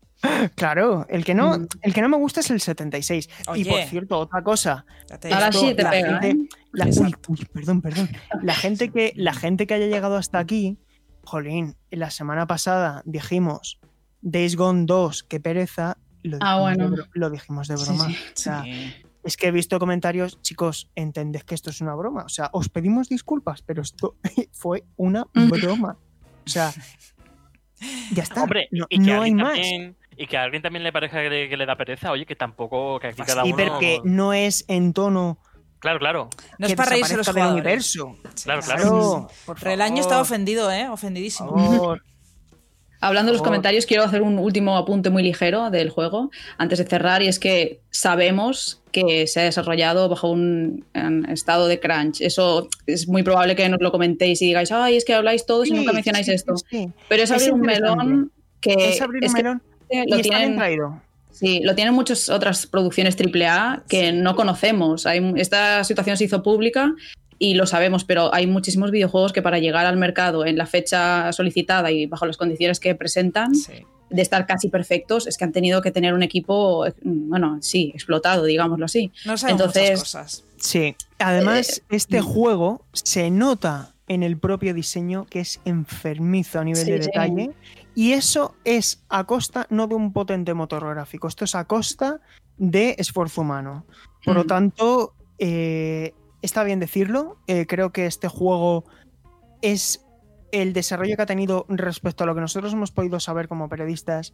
Claro, 0.57 1.07
el 1.09 1.25
que 1.25 1.35
no, 1.35 1.59
Mm. 1.59 1.69
el 1.83 1.95
que 1.95 2.03
no 2.03 2.09
me 2.09 2.17
gusta 2.17 2.41
es 2.41 2.51
el 2.51 2.61
76. 2.61 3.29
Y 3.55 3.65
por 3.65 3.75
Oye. 3.75 3.87
cierto, 3.89 4.19
otra 4.19 4.43
cosa. 4.43 4.85
Ahora 5.33 5.53
sí 5.53 5.75
te 5.75 5.83
la 5.83 5.91
pega, 5.91 6.21
gente- 6.21 6.31
¿eh? 6.31 6.49
La, 6.73 6.85
uy, 6.87 6.91
Exacto. 6.91 7.33
uy, 7.33 7.47
perdón, 7.53 7.81
perdón. 7.81 8.09
La 8.43 8.55
gente, 8.55 8.91
que, 8.91 9.13
la 9.17 9.33
gente 9.33 9.67
que 9.67 9.75
haya 9.75 9.87
llegado 9.87 10.17
hasta 10.17 10.39
aquí, 10.39 10.79
jolín, 11.25 11.77
la 11.91 12.11
semana 12.11 12.47
pasada 12.47 13.03
dijimos 13.05 13.79
Days 14.21 14.57
Gone 14.57 14.85
2, 14.87 15.23
qué 15.23 15.39
pereza. 15.41 15.97
Lo 16.23 16.39
dijimos, 16.39 16.41
Ah, 16.43 16.61
bueno. 16.61 16.91
de, 16.91 17.03
lo 17.13 17.31
dijimos 17.31 17.69
de 17.69 17.77
broma. 17.77 18.07
sí. 18.09 18.17
O 18.17 18.37
sea, 18.37 18.63
Sí. 18.65 18.95
es 19.23 19.37
que 19.37 19.47
he 19.47 19.51
visto 19.53 19.79
comentarios, 19.79 20.41
chicos, 20.43 20.91
entended 20.97 21.43
que 21.43 21.55
esto 21.55 21.71
es 21.71 21.81
una 21.81 21.95
broma. 21.95 22.25
O 22.25 22.29
sea, 22.29 22.51
os 22.53 22.69
pedimos 22.69 23.09
disculpas, 23.09 23.63
pero 23.63 23.83
esto 23.83 24.17
fue 24.53 24.85
una 24.97 25.27
Mm. 25.35 25.49
broma. 25.49 25.97
O 26.45 26.51
sea, 26.51 26.73
ya 28.13 28.23
está. 28.25 28.43
Hombre, 28.43 28.69
no 28.73 28.87
y, 28.89 28.99
que 28.99 29.13
no 29.13 29.23
hay 29.23 29.33
más. 29.35 29.59
Y 30.19 30.27
que 30.27 30.37
a 30.37 30.43
alguien 30.43 30.63
también 30.63 30.83
le 30.83 30.93
parezca 30.93 31.23
que 31.23 31.31
le, 31.31 31.49
que 31.49 31.57
le 31.57 31.65
da 31.67 31.77
pereza, 31.77 32.11
oye, 32.11 32.27
que 32.27 32.37
tampoco, 32.37 32.99
que 33.01 33.09
aquí 33.09 33.23
cada 33.23 33.45
uno... 33.45 33.57
pero 33.57 33.79
que 33.79 34.01
no 34.05 34.33
es 34.33 34.65
en 34.69 34.93
tono 34.93 35.39
Claro, 35.81 36.01
claro, 36.01 36.29
No 36.59 36.67
es 36.67 36.75
para 36.75 36.91
reírse 36.91 37.17
los 37.17 37.27
del 37.27 37.35
jugadores. 37.37 37.63
universo. 37.65 38.17
claro, 38.43 38.63
claro. 38.63 38.83
Claro, 38.83 39.29
por 39.47 39.61
Relaño 39.63 40.01
estaba 40.01 40.21
ofendido, 40.21 40.73
¿eh? 40.73 40.89
Ofendidísimo. 40.89 41.53
por 41.53 41.61
favor. 41.61 42.03
Hablando 43.01 43.31
de 43.31 43.39
los 43.39 43.47
comentarios, 43.47 43.87
quiero 43.87 44.03
hacer 44.03 44.23
un 44.23 44.41
último 44.41 44.77
apunte 44.77 45.09
muy 45.09 45.23
ligero 45.23 45.71
del 45.71 45.91
juego 45.91 46.33
antes 46.57 46.81
de 46.81 46.85
cerrar, 46.85 47.23
y 47.23 47.29
es 47.29 47.39
que 47.39 47.81
sabemos 47.91 48.83
que 48.91 49.29
se 49.29 49.39
ha 49.41 49.45
desarrollado 49.45 50.09
bajo 50.09 50.33
un 50.33 50.85
estado 51.29 51.69
de 51.69 51.79
crunch. 51.79 52.21
Eso 52.23 52.69
es 52.87 53.07
muy 53.07 53.23
probable 53.23 53.55
que 53.55 53.69
nos 53.69 53.81
lo 53.81 53.93
comentéis 53.93 54.43
y 54.43 54.47
digáis, 54.47 54.73
ay, 54.73 54.97
es 54.97 55.05
que 55.05 55.15
habláis 55.15 55.47
todos 55.47 55.69
y 55.69 55.75
nunca 55.75 55.93
mencionáis 55.93 56.27
sí, 56.27 56.33
esto. 56.33 56.57
sí, 56.57 56.65
sí. 56.71 56.93
Pero 57.09 57.23
es 57.23 57.31
Es 57.31 57.37
abrir 57.37 57.53
un 57.55 57.61
melón 57.61 58.33
que 58.61 58.73
Es 58.91 59.01
abrir 59.01 59.23
es 59.25 59.31
un 59.33 59.37
que 59.37 59.43
lo 59.91 59.97
y 59.97 60.03
está 60.03 60.17
bien 60.17 60.23
tienen, 60.23 60.57
traído. 60.57 61.01
sí, 61.31 61.61
lo 61.63 61.75
tienen 61.75 61.95
muchas 61.95 62.29
otras 62.29 62.67
producciones 62.67 63.17
AAA 63.17 63.85
que 63.89 64.13
no 64.13 64.37
conocemos. 64.37 65.07
Hay, 65.07 65.33
esta 65.37 65.85
situación 65.85 66.17
se 66.17 66.25
hizo 66.25 66.43
pública 66.43 66.95
y 67.39 67.55
lo 67.55 67.67
sabemos, 67.67 68.05
pero 68.05 68.35
hay 68.35 68.47
muchísimos 68.47 68.91
videojuegos 68.91 69.33
que 69.33 69.43
para 69.43 69.59
llegar 69.59 69.87
al 69.87 69.97
mercado 69.97 70.45
en 70.45 70.59
la 70.59 70.67
fecha 70.67 71.33
solicitada 71.33 71.91
y 71.91 72.07
bajo 72.07 72.27
las 72.27 72.37
condiciones 72.37 72.81
que 72.81 72.95
presentan, 72.95 73.55
Sí. 73.55 73.85
de 74.11 74.23
estar 74.23 74.47
casi 74.47 74.69
perfectos, 74.69 75.27
es 75.27 75.37
que 75.37 75.45
han 75.45 75.53
tenido 75.53 75.81
que 75.83 75.91
tener 75.93 76.15
un 76.15 76.23
equipo, 76.23 76.87
eh, 76.87 76.95
bueno, 77.03 77.59
sí, 77.61 77.93
explotado, 77.95 78.45
digámoslo 78.45 78.87
así. 78.87 79.13
No 79.25 79.37
sabemos 79.37 79.61
Entonces- 79.61 79.91
muchas 79.91 80.01
cosas. 80.01 80.45
Sí. 80.57 80.97
Además, 81.19 81.83
este 81.91 82.21
mm. 82.23 82.25
juego 82.25 82.83
se 82.93 83.31
nota 83.31 83.93
en 84.09 84.23
el 84.23 84.39
propio 84.39 84.73
diseño 84.75 85.27
que 85.29 85.41
es 85.41 85.61
enfermizo 85.67 86.59
a 86.59 86.65
nivel 86.65 86.85
Sí, 86.85 86.91
de 86.91 87.03
sí. 87.03 87.11
Y 87.99 88.13
eso 88.13 88.55
es 88.63 89.05
a 89.09 89.25
costa 89.25 89.67
no 89.71 89.89
de 89.89 89.97
un 89.97 90.13
potente 90.13 90.55
motor 90.55 90.89
gráfico, 90.89 91.27
esto 91.27 91.45
es 91.45 91.57
a 91.57 91.65
costa 91.65 92.21
de 92.57 92.95
esfuerzo 92.97 93.41
humano. 93.41 93.87
Por 94.25 94.37
lo 94.37 94.45
Mm. 94.45 94.47
tanto, 94.47 95.15
eh, 95.41 96.15
está 96.41 96.63
bien 96.63 96.79
decirlo. 96.79 97.39
eh, 97.49 97.67
creo 97.67 97.91
que 97.91 98.07
este 98.07 98.29
juego 98.29 98.85
es 99.63 100.07
el 100.53 100.75
desarrollo 100.75 101.17
que 101.17 101.23
ha 101.23 101.27
tenido 101.27 101.67
respecto 101.69 102.23
a 102.23 102.29
lo 102.29 102.37
que 102.37 102.41
nosotros 102.41 102.73
hemos 102.73 102.93
podido 102.93 103.19
saber 103.19 103.49
como 103.49 103.69
periodistas, 103.69 104.33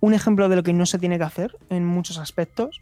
un 0.00 0.12
ejemplo 0.12 0.50
de 0.50 0.56
lo 0.56 0.62
que 0.62 0.74
no 0.74 0.84
se 0.84 0.98
tiene 0.98 1.16
que 1.16 1.24
hacer 1.24 1.56
en 1.70 1.86
muchos 1.86 2.18
aspectos. 2.18 2.80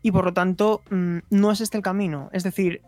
Y 0.00 0.12
por 0.12 0.26
lo 0.26 0.32
tanto, 0.32 0.82
mm, 0.90 1.18
no 1.30 1.50
es 1.50 1.60
este 1.60 1.78
el 1.78 1.82
camino. 1.82 2.30
Es 2.32 2.44
decir, 2.44 2.82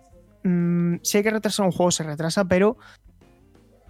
mm, 0.45 0.99
si 1.03 1.16
hay 1.16 1.25
que 1.25 1.31
retrasar 1.33 1.66
un 1.66 1.73
juego, 1.73 1.91
se 1.91 2.05
retrasa, 2.05 2.45
pero 2.45 2.77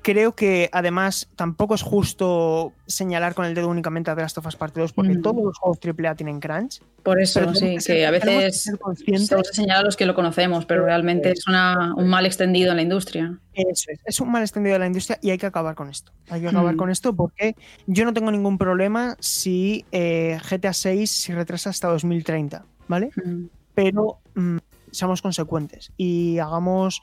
creo 0.05 0.35
que 0.37 0.69
además 0.73 1.29
tampoco 1.35 1.75
es 1.75 1.83
justo 1.83 2.73
señalar 2.87 3.35
con 3.35 3.47
el 3.47 3.55
dedo 3.55 3.69
únicamente 3.69 4.11
a 4.11 4.15
The 4.15 4.21
Last 4.21 4.39
of 4.39 4.47
Us 4.47 4.55
Part 4.55 4.77
2, 4.77 4.93
porque 4.93 5.15
Mm. 5.15 5.23
todos 5.23 5.43
los 5.43 5.59
juegos 5.59 5.79
AAA 5.81 6.15
tienen 6.15 6.39
crunch. 6.41 6.81
Por 7.03 7.21
eso, 7.21 7.53
sí, 7.55 7.77
que 7.85 8.07
a 8.07 8.11
veces 8.13 8.63
ser 8.63 8.79
conscientes- 8.79 9.27
solo 9.27 9.43
se 9.45 9.55
señala 9.55 9.81
a 9.81 9.83
los 9.83 9.97
que 9.97 10.07
lo 10.07 10.15
conocemos, 10.15 10.67
pero 10.67 10.85
realmente 10.85 11.31
es 11.33 11.47
una- 11.49 11.95
un 11.97 12.07
mal 12.07 12.27
extendido 12.27 12.71
en 12.71 12.77
la 12.77 12.83
industria. 12.83 13.39
Eso 13.55 13.91
es, 13.91 13.99
es 14.05 14.21
un 14.21 14.31
mal 14.31 14.43
extendido 14.43 14.75
de 14.75 14.79
la 14.81 14.87
industria 14.87 15.19
y 15.23 15.31
hay 15.31 15.39
que 15.39 15.47
acabar 15.47 15.75
con 15.75 15.89
esto. 15.89 16.13
Hay 16.29 16.43
que 16.43 16.49
acabar 16.49 16.75
Mm. 16.75 16.79
con 16.79 16.91
esto 16.91 17.15
porque 17.17 17.57
yo 17.87 18.05
no 18.05 18.13
tengo 18.13 18.31
ningún 18.31 18.59
problema 18.59 19.17
si 19.21 19.85
eh, 19.91 20.39
GTA 20.49 20.73
6 20.75 21.11
se 21.11 21.35
retrasa 21.35 21.71
hasta 21.71 21.89
2030, 21.89 22.65
¿vale? 22.89 23.11
Mm. 23.25 23.47
Pero 23.75 24.19
mm, 24.35 24.59
seamos 24.93 25.23
consecuentes 25.23 25.93
y 25.97 26.39
hagamos... 26.39 27.01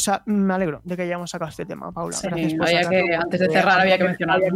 O 0.00 0.02
sea, 0.02 0.22
me 0.24 0.54
alegro 0.54 0.80
de 0.82 0.96
que 0.96 1.02
hayamos 1.02 1.30
sacado 1.30 1.50
este 1.50 1.66
tema, 1.66 1.92
Paula. 1.92 2.16
Sí, 2.16 2.26
Gracias 2.26 2.54
por 2.54 2.66
había 2.66 2.88
que- 2.88 3.14
antes 3.16 3.38
de 3.40 3.48
cerrar 3.50 3.80
había 3.80 3.98
que 3.98 4.02
había 4.04 4.08
mencionarlo. 4.08 4.46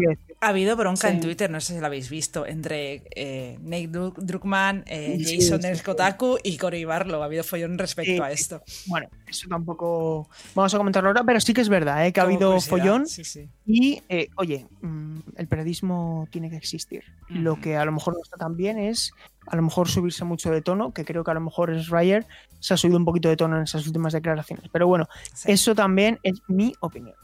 Ha 0.40 0.48
habido 0.48 0.74
bronca 0.74 1.08
Sí. 1.08 1.14
en 1.14 1.20
Twitter, 1.20 1.50
no 1.50 1.60
sé 1.60 1.74
si 1.74 1.80
lo 1.80 1.84
habéis 1.86 2.08
visto, 2.08 2.46
entre 2.46 3.02
eh, 3.14 3.58
Nate 3.60 3.90
Dru- 3.90 4.14
Druckmann, 4.16 4.84
eh, 4.86 5.18
Sí, 5.22 5.36
Jason 5.38 5.60
sí, 5.60 5.68
del 5.68 5.76
sí. 5.76 5.82
Kotaku 5.84 6.38
y 6.42 6.56
Cory 6.56 6.86
Barlow. 6.86 7.20
Ha 7.20 7.26
habido 7.26 7.44
follón 7.44 7.76
respecto 7.76 8.10
Sí, 8.12 8.18
a 8.22 8.30
esto. 8.30 8.62
Bueno, 8.86 9.08
eso 9.28 9.46
tampoco 9.48 10.30
vamos 10.54 10.72
a 10.72 10.78
comentarlo 10.78 11.10
ahora, 11.10 11.24
pero 11.24 11.38
sí 11.40 11.52
que 11.52 11.60
es 11.60 11.68
verdad 11.68 12.06
¿eh? 12.06 12.12
que 12.14 12.20
ha 12.20 12.24
Como 12.24 12.36
habido 12.36 12.60
follón 12.62 13.06
Sí, 13.06 13.22
sí. 13.22 13.46
y, 13.66 14.02
eh, 14.08 14.28
oye, 14.36 14.66
mm, 14.80 15.18
el 15.36 15.46
periodismo 15.46 16.26
tiene 16.30 16.48
que 16.48 16.56
existir. 16.56 17.04
Lo 17.28 17.60
que 17.60 17.76
a 17.76 17.84
lo 17.84 17.92
mejor 17.92 18.14
no 18.14 18.20
está 18.22 18.38
tan 18.38 18.56
bien 18.56 18.78
es 18.78 19.12
a 19.46 19.56
lo 19.56 19.62
mejor 19.62 19.88
subirse 19.88 20.24
mucho 20.24 20.50
de 20.50 20.62
tono, 20.62 20.92
que 20.92 21.04
creo 21.04 21.24
que 21.24 21.30
a 21.30 21.34
lo 21.34 21.40
mejor 21.40 21.72
es 21.72 21.88
Ryer 21.88 22.26
se 22.60 22.74
ha 22.74 22.76
subido 22.76 22.98
un 22.98 23.04
poquito 23.04 23.28
de 23.28 23.36
tono 23.36 23.56
en 23.56 23.64
esas 23.64 23.86
últimas 23.86 24.12
declaraciones. 24.12 24.70
Pero 24.72 24.86
bueno, 24.86 25.08
Sí, 25.34 25.52
eso 25.52 25.74
también 25.74 26.18
es 26.22 26.40
mi 26.48 26.72
opinión. 26.80 27.16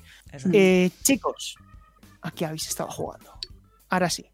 Eh, 0.52 0.90
chicos, 1.02 1.56
¿a 2.22 2.30
qué 2.30 2.47
habéis 2.47 2.68
estado 2.68 2.90
jugando? 2.90 3.32
Ahora 3.88 4.10
sí. 4.10 4.26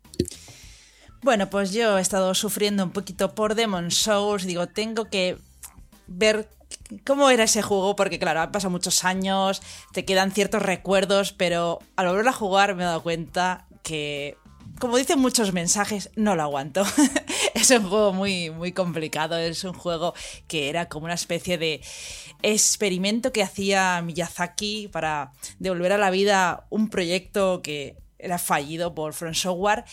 Bueno, 1.23 1.49
pues 1.49 1.73
yo 1.73 1.97
he 1.99 2.01
estado 2.01 2.35
sufriendo 2.35 2.85
un 2.85 2.91
poquito 2.91 3.35
por 3.35 3.55
Demon 3.55 3.91
Souls. 3.91 4.45
Digo, 4.45 4.67
tengo 4.67 5.07
que 5.07 5.39
ver 6.07 6.49
cómo 7.05 7.31
era 7.31 7.45
ese 7.45 7.63
juego, 7.63 7.97
porque 7.97 8.19
claro, 8.19 8.41
han 8.41 8.53
pasado 8.53 8.71
muchos 8.71 9.05
años, 9.05 9.63
te 9.93 10.05
quedan 10.05 10.31
ciertos 10.33 10.63
recuerdos, 10.63 11.33
pero 11.33 11.81
al 11.97 12.09
volver 12.09 12.29
a 12.29 12.33
jugar 12.33 12.75
me 12.75 12.83
he 12.83 12.87
dado 12.87 13.03
cuenta 13.03 13.67
que, 13.83 14.37
como 14.79 14.97
dicen 14.97 15.19
muchos 15.19 15.53
mensajes, 15.53 16.11
no 16.17 16.35
lo 16.37 16.43
aguanto. 16.43 16.85
es 17.55 17.71
un 17.71 17.89
juego 17.89 18.13
muy, 18.13 18.51
muy 18.51 18.73
complicado, 18.73 19.39
es 19.39 19.65
un 19.65 19.73
juego 19.73 20.15
que 20.47 20.69
era 20.69 20.89
como 20.89 21.07
una 21.07 21.15
especie 21.15 21.59
de 21.59 21.81
experimento 22.43 23.33
que 23.33 23.43
hacía 23.43 24.01
Miyazaki 24.03 24.89
para 24.89 25.33
devolver 25.59 25.93
a 25.93 25.99
la 25.99 26.11
vida 26.11 26.67
un 26.71 26.89
proyecto 26.89 27.63
que 27.63 27.97
era 28.19 28.39
fallido 28.39 28.95
por 28.95 29.15
Front 29.15 29.37
Software. 29.37 29.85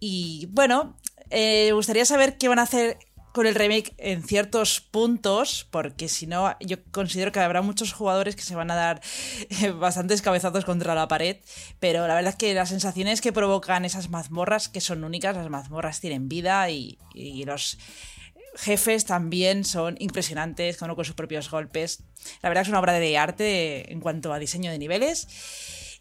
Y 0.00 0.48
bueno, 0.50 0.96
eh, 1.30 1.66
me 1.66 1.72
gustaría 1.72 2.04
saber 2.04 2.38
qué 2.38 2.48
van 2.48 2.58
a 2.58 2.62
hacer 2.62 2.98
con 3.36 3.46
el 3.46 3.54
remake 3.54 3.92
en 3.98 4.22
ciertos 4.22 4.80
puntos, 4.80 5.68
porque 5.70 6.08
si 6.08 6.26
no, 6.26 6.56
yo 6.60 6.78
considero 6.90 7.32
que 7.32 7.40
habrá 7.40 7.60
muchos 7.60 7.92
jugadores 7.92 8.34
que 8.34 8.40
se 8.40 8.54
van 8.54 8.70
a 8.70 8.74
dar 8.74 9.02
eh, 9.50 9.72
bastantes 9.72 10.22
cabezazos 10.22 10.64
contra 10.64 10.94
la 10.94 11.06
pared, 11.06 11.36
pero 11.78 12.08
la 12.08 12.14
verdad 12.14 12.30
es 12.30 12.36
que 12.36 12.54
las 12.54 12.70
sensaciones 12.70 13.20
que 13.20 13.34
provocan 13.34 13.84
esas 13.84 14.08
mazmorras, 14.08 14.70
que 14.70 14.80
son 14.80 15.04
únicas, 15.04 15.36
las 15.36 15.50
mazmorras 15.50 16.00
tienen 16.00 16.30
vida 16.30 16.70
y, 16.70 16.96
los 17.44 17.76
jefes 18.54 19.04
también 19.04 19.64
son 19.64 19.96
impresionantes, 19.98 20.78
con 20.78 21.04
sus 21.04 21.14
propios 21.14 21.50
golpes. 21.50 22.04
La 22.40 22.48
verdad 22.48 22.62
es 22.62 22.70
una 22.70 22.80
obra 22.80 22.94
de 22.94 23.18
arte 23.18 23.92
en 23.92 24.00
cuanto 24.00 24.32
a 24.32 24.38
diseño 24.38 24.70
de 24.70 24.78
niveles. 24.78 25.28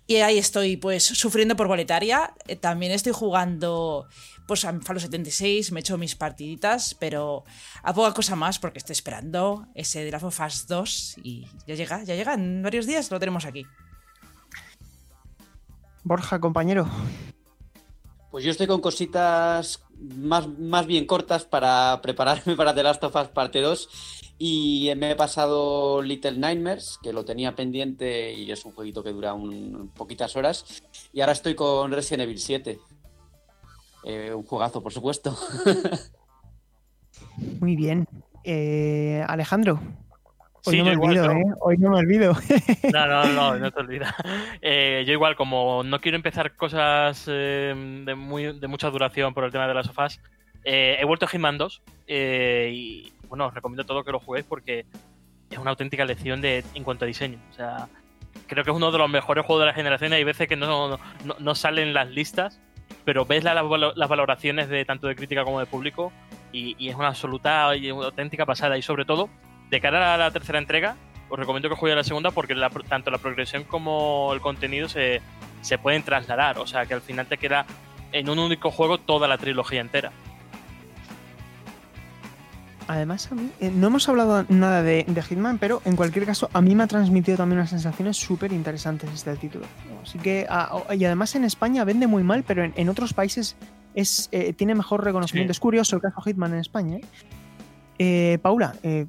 Y 0.08 0.18
ahí 0.18 0.38
estoy, 0.38 0.78
pues, 0.78 1.04
sufriendo 1.04 1.58
por 1.58 1.68
boletaria. 1.68 2.34
Eh, 2.48 2.56
también 2.56 2.94
estoy 2.94 3.12
jugando 3.12 4.08
pues 4.48 4.66
a 4.66 4.80
Falo 4.82 5.00
76, 5.00 5.72
me 5.72 5.80
he 5.80 5.82
hecho 5.82 5.98
mis 5.98 6.16
partiditas, 6.16 6.96
pero 7.00 7.44
a 7.84 7.94
poca 7.94 8.14
cosa 8.14 8.36
más 8.36 8.60
porque 8.60 8.80
estoy 8.80 8.94
esperando 8.94 9.68
ese 9.74 10.04
de 10.04 10.12
la 10.12 10.20
Fast 10.20 10.70
2 10.70 11.18
y 11.24 11.48
ya 11.68 11.76
llega, 11.76 12.04
ya 12.04 12.16
llega, 12.16 12.34
en 12.34 12.62
varios 12.62 12.86
días 12.86 13.10
lo 13.12 13.20
tenemos 13.20 13.46
aquí. 13.46 13.66
Borja, 16.04 16.40
compañero. 16.40 16.88
Pues 18.30 18.44
yo 18.44 18.52
estoy 18.52 18.68
con 18.68 18.82
cositas 18.82 19.84
más, 19.98 20.48
más 20.48 20.86
bien 20.86 21.06
cortas 21.08 21.46
para 21.46 22.00
prepararme 22.02 22.56
para 22.56 22.76
The 22.76 22.84
Last 22.84 23.04
of 23.04 23.16
Us 23.16 23.30
Parte 23.30 23.62
2 23.62 23.90
y 24.38 24.92
me 24.98 25.12
he 25.12 25.16
pasado 25.16 26.02
Little 26.02 26.38
Nightmares, 26.38 27.00
que 27.02 27.14
lo 27.14 27.24
tenía 27.24 27.56
pendiente 27.56 28.34
y 28.34 28.52
es 28.52 28.66
un 28.66 28.74
jueguito 28.74 29.02
que 29.04 29.14
dura 29.14 29.34
un, 29.34 29.92
poquitas 29.96 30.36
horas. 30.36 30.84
Y 31.14 31.22
ahora 31.22 31.34
estoy 31.34 31.56
con 31.56 31.92
Resident 31.92 32.24
Evil 32.24 32.40
7, 32.40 32.80
eh, 34.06 34.34
un 34.34 34.44
juegazo, 34.44 34.82
por 34.82 34.94
supuesto. 34.94 35.36
Muy 37.60 37.76
bien. 37.76 38.08
Eh, 38.44 39.24
Alejandro. 39.28 39.80
Hoy 40.68 40.74
Sí, 40.74 40.78
no 40.80 40.86
me 40.86 40.94
igual, 40.94 41.18
olvido, 41.18 41.32
¿eh? 41.32 41.44
Hoy 41.62 41.78
no 41.78 41.90
me 41.92 41.98
olvido. 41.98 42.34
No, 42.94 43.06
no, 43.08 43.26
no, 43.26 43.56
no 43.58 43.72
te 43.72 43.80
olvides. 43.82 44.10
Eh, 44.62 45.04
yo 45.06 45.14
igual, 45.14 45.36
como 45.36 45.84
no 45.84 46.00
quiero 46.00 46.16
empezar 46.16 46.56
cosas 46.56 47.26
eh, 47.28 47.74
de, 48.06 48.16
muy, 48.16 48.58
de 48.58 48.68
mucha 48.68 48.90
duración 48.90 49.34
por 49.34 49.44
el 49.44 49.52
tema 49.52 49.68
de 49.68 49.74
las 49.74 49.88
sofás, 49.88 50.20
eh, 50.64 50.98
he 51.00 51.06
vuelto 51.06 51.26
a 51.26 51.30
Hitman 51.30 51.58
2 51.60 51.84
eh, 52.08 52.72
y 52.74 53.14
bueno, 53.28 53.48
os 53.48 53.54
recomiendo 53.54 53.84
a 53.84 53.86
todos 53.86 54.04
que 54.04 54.12
lo 54.12 54.20
juguéis 54.20 54.46
porque 54.48 54.86
es 55.52 55.58
una 55.60 55.70
auténtica 55.70 56.04
lección 56.06 56.42
de, 56.42 56.64
en 56.74 56.84
cuanto 56.84 57.06
a 57.06 57.08
diseño. 57.08 57.38
O 57.52 57.54
sea, 57.54 57.88
creo 58.48 58.64
que 58.64 58.72
es 58.72 58.76
uno 58.76 58.92
de 58.92 58.98
los 58.98 59.10
mejores 59.10 59.46
juegos 59.46 59.62
de 59.62 59.68
la 59.68 59.74
generación. 59.74 60.14
Hay 60.14 60.24
veces 60.24 60.48
que 60.48 60.56
no, 60.56 60.98
no, 61.24 61.36
no 61.38 61.56
salen 61.56 61.94
las 61.94 62.10
listas, 62.10 62.60
pero 63.06 63.26
ves 63.26 63.44
la- 63.44 63.54
la- 63.54 63.94
las 63.96 64.10
valoraciones 64.10 64.68
de 64.68 64.84
tanto 64.84 65.08
de 65.08 65.16
crítica 65.16 65.44
como 65.44 65.60
de 65.60 65.66
público 65.68 66.12
y, 66.52 66.76
y 66.78 66.90
es 66.90 66.96
una 66.96 67.08
absoluta 67.10 67.76
y 67.76 67.90
auténtica 67.90 68.46
pasada. 68.46 68.78
Y 68.78 68.82
sobre 68.82 69.06
todo, 69.06 69.30
de 69.70 69.80
cara 69.80 70.14
a 70.14 70.18
la 70.18 70.32
tercera 70.32 70.58
entrega, 70.60 70.96
os 71.30 71.40
recomiendo 71.40 71.70
que 71.70 71.76
jueguéis 71.76 71.96
a 71.96 71.98
la 72.00 72.04
segunda 72.04 72.32
porque 72.32 72.56
la- 72.56 72.70
tanto 72.70 73.12
la 73.12 73.18
progresión 73.20 73.64
como 73.64 74.32
el 74.34 74.42
contenido 74.42 74.90
se, 74.90 75.22
se 75.62 75.78
pueden 75.78 76.04
trasladar. 76.04 76.58
O 76.60 76.68
sea, 76.68 76.86
que 76.86 76.94
al 76.96 77.02
final 77.02 77.28
te 77.28 77.38
queda 77.38 77.66
en 78.12 78.30
un 78.30 78.40
único 78.40 78.72
juego 78.72 78.98
toda 79.00 79.28
la 79.28 79.38
trilogía 79.38 79.82
entera. 79.82 80.12
Además, 82.88 83.32
a 83.32 83.36
mí, 83.36 83.50
eh, 83.60 83.72
no 83.74 83.88
hemos 83.88 84.08
hablado 84.08 84.46
nada 84.48 84.84
de, 84.84 85.06
de 85.08 85.22
Hitman, 85.24 85.58
pero 85.58 85.82
en 85.86 85.96
cualquier 85.96 86.26
caso, 86.28 86.52
a 86.54 86.62
mí 86.62 86.76
me 86.76 86.84
ha 86.84 86.88
transmitido 86.88 87.36
también 87.36 87.58
unas 87.58 87.72
sensaciones 87.72 88.16
súper 88.16 88.54
interesantes 88.54 89.12
este 89.12 89.36
título. 89.38 89.66
Así 90.08 90.20
que, 90.20 90.46
ah, 90.50 90.70
oh, 90.72 90.94
y 90.94 91.04
además 91.06 91.36
en 91.36 91.44
España 91.44 91.84
vende 91.84 92.08
muy 92.08 92.24
mal, 92.24 92.44
pero 92.48 92.64
en, 92.64 92.74
en 92.76 92.90
otros 92.90 93.14
países 93.14 93.56
es, 93.94 94.30
eh, 94.32 94.54
tiene 94.54 94.76
mejor 94.76 95.04
reconocimiento. 95.04 95.54
Sí. 95.54 95.58
Es 95.58 95.60
curioso 95.60 95.96
el 95.96 96.02
caso 96.02 96.22
Hitman 96.22 96.54
en 96.54 96.60
España. 96.60 96.98
¿eh? 96.98 97.02
Eh, 98.00 98.38
Paula, 98.42 98.76
eh, 98.84 99.06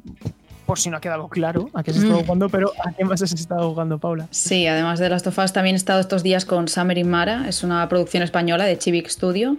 por 0.64 0.78
si 0.78 0.90
no 0.90 0.96
ha 0.96 1.00
quedado 1.00 1.28
claro 1.28 1.70
a 1.74 1.82
qué 1.82 1.90
has 1.92 1.96
estado 1.98 2.20
Mm. 2.20 2.24
jugando, 2.24 2.48
pero 2.48 2.72
¿a 2.84 2.92
qué 2.92 3.04
más 3.04 3.22
has 3.22 3.32
estado 3.32 3.70
jugando, 3.70 3.98
Paula? 3.98 4.26
Sí, 4.30 4.66
además 4.66 4.98
de 4.98 5.08
Last 5.08 5.26
of 5.26 5.38
Us, 5.38 5.52
también 5.52 5.74
he 5.74 5.76
estado 5.76 6.00
estos 6.00 6.22
días 6.22 6.44
con 6.44 6.66
Summer 6.68 6.98
in 6.98 7.08
Mara, 7.08 7.48
es 7.48 7.62
una 7.62 7.88
producción 7.88 8.22
española 8.22 8.64
de 8.64 8.78
Chivik 8.78 9.08
Studio. 9.08 9.56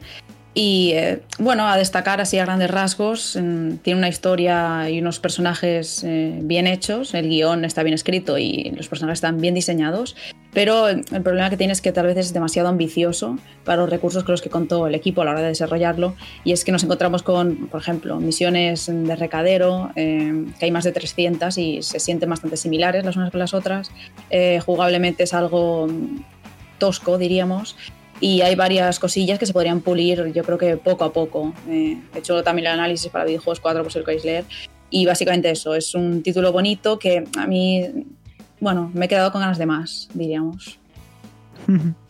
Y 0.53 0.93
eh, 0.95 1.21
bueno, 1.37 1.67
a 1.67 1.77
destacar 1.77 2.19
así 2.19 2.39
a 2.39 2.45
grandes 2.45 2.71
rasgos, 2.71 3.33
tiene 3.83 3.99
una 3.99 4.09
historia 4.09 4.89
y 4.89 4.99
unos 4.99 5.19
personajes 5.19 6.03
eh, 6.03 6.39
bien 6.41 6.65
hechos, 6.65 7.13
el 7.13 7.29
guion 7.29 7.63
está 7.63 7.83
bien 7.83 7.93
escrito 7.93 8.39
y 8.39 8.71
los 8.75 8.87
personajes 8.87 9.17
están 9.17 9.39
bien 9.39 9.53
diseñados, 9.53 10.15
pero 10.57 10.87
el 10.87 11.03
problema 11.21 11.51
que 11.51 11.55
tiene 11.55 11.71
es 11.71 11.81
que 11.81 11.91
tal 11.91 12.07
vez 12.07 12.17
es 12.17 12.33
demasiado 12.33 12.67
ambicioso 12.67 13.37
para 13.63 13.79
los 13.79 13.91
recursos 13.91 14.23
con 14.23 14.31
los 14.33 14.41
que 14.41 14.49
contó 14.49 14.87
el 14.87 14.95
equipo 14.95 15.21
a 15.21 15.25
la 15.25 15.29
hora 15.29 15.41
de 15.41 15.49
desarrollarlo 15.49 16.15
y 16.43 16.51
es 16.51 16.65
que 16.65 16.71
nos 16.71 16.83
encontramos 16.83 17.21
con, 17.21 17.67
por 17.67 17.79
ejemplo, 17.79 18.19
misiones 18.19 18.87
de 18.87 19.15
recadero, 19.15 19.91
eh, 19.95 20.45
que 20.57 20.65
hay 20.65 20.71
más 20.71 20.83
de 20.83 20.93
300 20.93 21.55
y 21.59 21.83
se 21.83 21.99
sienten 21.99 22.31
bastante 22.31 22.57
similares 22.57 23.05
las 23.05 23.15
unas 23.15 23.29
con 23.29 23.39
las 23.39 23.53
otras, 23.53 23.91
eh, 24.31 24.59
jugablemente 24.65 25.25
es 25.25 25.35
algo 25.35 25.89
tosco, 26.79 27.19
diríamos. 27.19 27.75
Y 28.19 28.41
hay 28.41 28.55
varias 28.55 28.97
cosillas 28.97 29.37
que 29.37 29.45
se 29.45 29.53
podrían 29.53 29.81
pulir, 29.81 30.33
yo 30.33 30.43
creo 30.43 30.57
que 30.57 30.75
poco 30.75 31.03
a 31.03 31.13
poco. 31.13 31.53
Eh, 31.69 31.99
he 32.15 32.17
hecho 32.17 32.41
también 32.41 32.65
el 32.65 32.73
análisis 32.73 33.11
para 33.11 33.25
videojuegos 33.25 33.59
4, 33.59 33.83
por 33.83 33.91
si 33.91 33.99
lo 33.99 34.05
queréis 34.05 34.25
leer. 34.25 34.45
Y 34.89 35.05
básicamente 35.05 35.51
eso, 35.51 35.75
es 35.75 35.93
un 35.93 36.23
título 36.23 36.51
bonito 36.51 36.97
que 36.97 37.25
a 37.37 37.45
mí, 37.45 37.85
bueno, 38.59 38.91
me 38.93 39.05
he 39.05 39.07
quedado 39.07 39.31
con 39.31 39.41
ganas 39.41 39.57
de 39.57 39.65
más, 39.65 40.09
diríamos. 40.13 40.79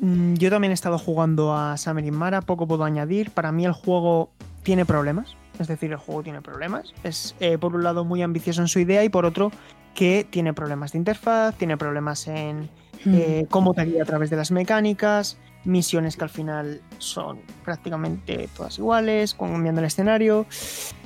Mm, 0.00 0.34
Yo 0.34 0.50
también 0.50 0.70
he 0.70 0.74
estado 0.74 0.98
jugando 0.98 1.54
a 1.54 1.76
Summer 1.76 2.04
in 2.04 2.14
Mara, 2.14 2.40
poco 2.40 2.68
puedo 2.68 2.84
añadir. 2.84 3.32
Para 3.32 3.50
mí 3.50 3.64
el 3.64 3.72
juego 3.72 4.30
tiene 4.62 4.84
problemas, 4.84 5.36
es 5.58 5.66
decir, 5.66 5.90
el 5.90 5.98
juego 5.98 6.22
tiene 6.22 6.40
problemas. 6.40 6.94
Es 7.02 7.34
eh, 7.40 7.58
por 7.58 7.74
un 7.74 7.82
lado 7.82 8.04
muy 8.04 8.22
ambicioso 8.22 8.60
en 8.60 8.68
su 8.68 8.78
idea 8.78 9.02
y 9.02 9.08
por 9.08 9.24
otro 9.26 9.50
que 9.94 10.24
tiene 10.28 10.52
problemas 10.54 10.92
de 10.92 10.98
interfaz, 10.98 11.56
tiene 11.56 11.76
problemas 11.76 12.28
en 12.28 12.70
eh, 13.06 13.46
cómo 13.50 13.74
te 13.74 13.84
guía 13.84 14.02
a 14.02 14.06
través 14.06 14.30
de 14.30 14.36
las 14.36 14.52
mecánicas, 14.52 15.36
misiones 15.64 16.16
que 16.16 16.24
al 16.24 16.30
final 16.30 16.80
son 16.98 17.40
prácticamente 17.64 18.48
todas 18.56 18.78
iguales, 18.78 19.34
cambiando 19.34 19.80
el 19.80 19.86
escenario. 19.86 20.46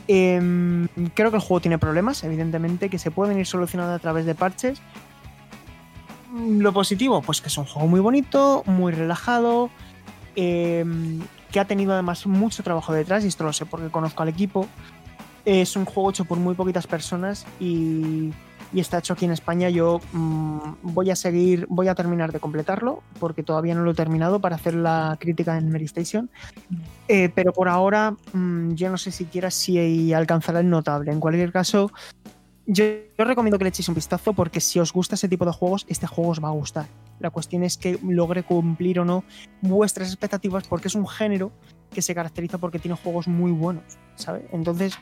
Em, 0.08 0.88
creo 1.14 1.30
que 1.30 1.36
el 1.36 1.42
juego 1.42 1.60
tiene 1.60 1.78
problemas, 1.78 2.24
evidentemente, 2.24 2.88
que 2.88 2.98
se 2.98 3.10
pueden 3.10 3.38
ir 3.38 3.46
solucionando 3.46 3.94
a 3.94 3.98
través 3.98 4.26
de 4.26 4.34
parches. 4.34 4.80
Mm, 6.32 6.60
Lo 6.60 6.72
positivo, 6.72 7.22
pues 7.22 7.40
que 7.40 7.48
es 7.48 7.58
un 7.58 7.64
juego 7.64 7.88
muy 7.88 8.00
bonito, 8.00 8.62
muy 8.66 8.92
relajado, 8.92 9.70
em, 10.34 11.20
que 11.50 11.60
ha 11.60 11.66
tenido 11.66 11.92
además 11.92 12.26
mucho 12.26 12.62
trabajo 12.62 12.92
detrás, 12.92 13.24
y 13.24 13.28
esto 13.28 13.44
lo 13.44 13.52
sé 13.52 13.66
porque 13.66 13.90
conozco 13.90 14.22
al 14.22 14.28
equipo. 14.28 14.66
Es 15.44 15.76
un 15.76 15.84
juego 15.84 16.10
hecho 16.10 16.24
por 16.24 16.38
muy 16.38 16.54
poquitas 16.54 16.86
personas 16.86 17.46
y, 17.60 18.30
y 18.72 18.80
está 18.80 18.98
hecho 18.98 19.12
aquí 19.12 19.24
en 19.24 19.32
España. 19.32 19.68
Yo 19.68 20.00
mm, 20.12 20.58
voy 20.82 21.10
a 21.10 21.16
seguir, 21.16 21.66
voy 21.68 21.88
a 21.88 21.94
terminar 21.94 22.32
de 22.32 22.40
completarlo 22.40 23.02
porque 23.18 23.42
todavía 23.42 23.74
no 23.74 23.82
lo 23.82 23.92
he 23.92 23.94
terminado 23.94 24.40
para 24.40 24.56
hacer 24.56 24.74
la 24.74 25.16
crítica 25.20 25.58
en 25.58 25.70
Mary 25.70 25.84
Station. 25.84 26.30
Eh, 27.08 27.30
pero 27.34 27.52
por 27.52 27.68
ahora 27.68 28.16
mm, 28.32 28.74
yo 28.74 28.90
no 28.90 28.96
sé 28.96 29.10
siquiera 29.10 29.50
si 29.50 30.12
alcanzará 30.12 30.60
el 30.60 30.70
notable. 30.70 31.12
En 31.12 31.20
cualquier 31.20 31.52
caso, 31.52 31.92
yo, 32.66 32.84
yo 33.18 33.24
recomiendo 33.24 33.58
que 33.58 33.64
le 33.64 33.68
echéis 33.68 33.88
un 33.88 33.94
vistazo 33.94 34.32
porque 34.32 34.60
si 34.60 34.78
os 34.78 34.92
gusta 34.92 35.14
ese 35.14 35.28
tipo 35.28 35.44
de 35.44 35.52
juegos, 35.52 35.84
este 35.88 36.06
juego 36.06 36.30
os 36.30 36.42
va 36.42 36.48
a 36.48 36.52
gustar. 36.52 36.86
La 37.18 37.30
cuestión 37.30 37.62
es 37.62 37.76
que 37.76 37.98
logre 38.02 38.42
cumplir 38.42 39.00
o 39.00 39.04
no 39.04 39.24
vuestras 39.60 40.08
expectativas 40.08 40.66
porque 40.66 40.88
es 40.88 40.94
un 40.94 41.06
género 41.06 41.52
que 41.92 42.02
se 42.02 42.14
caracteriza 42.14 42.58
porque 42.58 42.78
tiene 42.78 42.96
juegos 42.96 43.28
muy 43.28 43.52
buenos, 43.52 43.84
¿sabes? 44.16 44.44
Entonces 44.52 44.98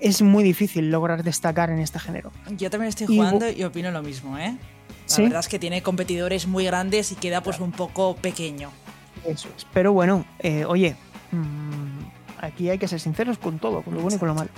es 0.00 0.22
muy 0.22 0.44
difícil 0.44 0.90
lograr 0.90 1.22
destacar 1.22 1.70
en 1.70 1.78
este 1.78 1.98
género. 1.98 2.30
Yo 2.50 2.70
también 2.70 2.88
estoy 2.88 3.06
jugando 3.06 3.50
y 3.50 3.64
opino 3.64 3.90
lo 3.90 4.02
mismo, 4.02 4.36
¿eh? 4.38 4.56
La 5.08 5.14
¿Sí? 5.14 5.22
verdad 5.22 5.40
es 5.40 5.48
que 5.48 5.58
tiene 5.58 5.82
competidores 5.82 6.46
muy 6.46 6.64
grandes 6.64 7.12
y 7.12 7.14
queda 7.14 7.40
pues 7.42 7.60
un 7.60 7.72
poco 7.72 8.16
pequeño. 8.16 8.70
Eso 9.24 9.48
es. 9.56 9.66
Pero 9.72 9.92
bueno, 9.92 10.24
eh, 10.40 10.64
oye, 10.64 10.96
mm, 11.32 12.44
aquí 12.44 12.68
hay 12.68 12.78
que 12.78 12.88
ser 12.88 13.00
sinceros 13.00 13.38
con 13.38 13.58
todo, 13.58 13.82
con 13.82 13.94
lo 13.94 14.00
bueno 14.00 14.16
y 14.16 14.18
con 14.18 14.28
lo 14.28 14.34
malo. 14.34 14.50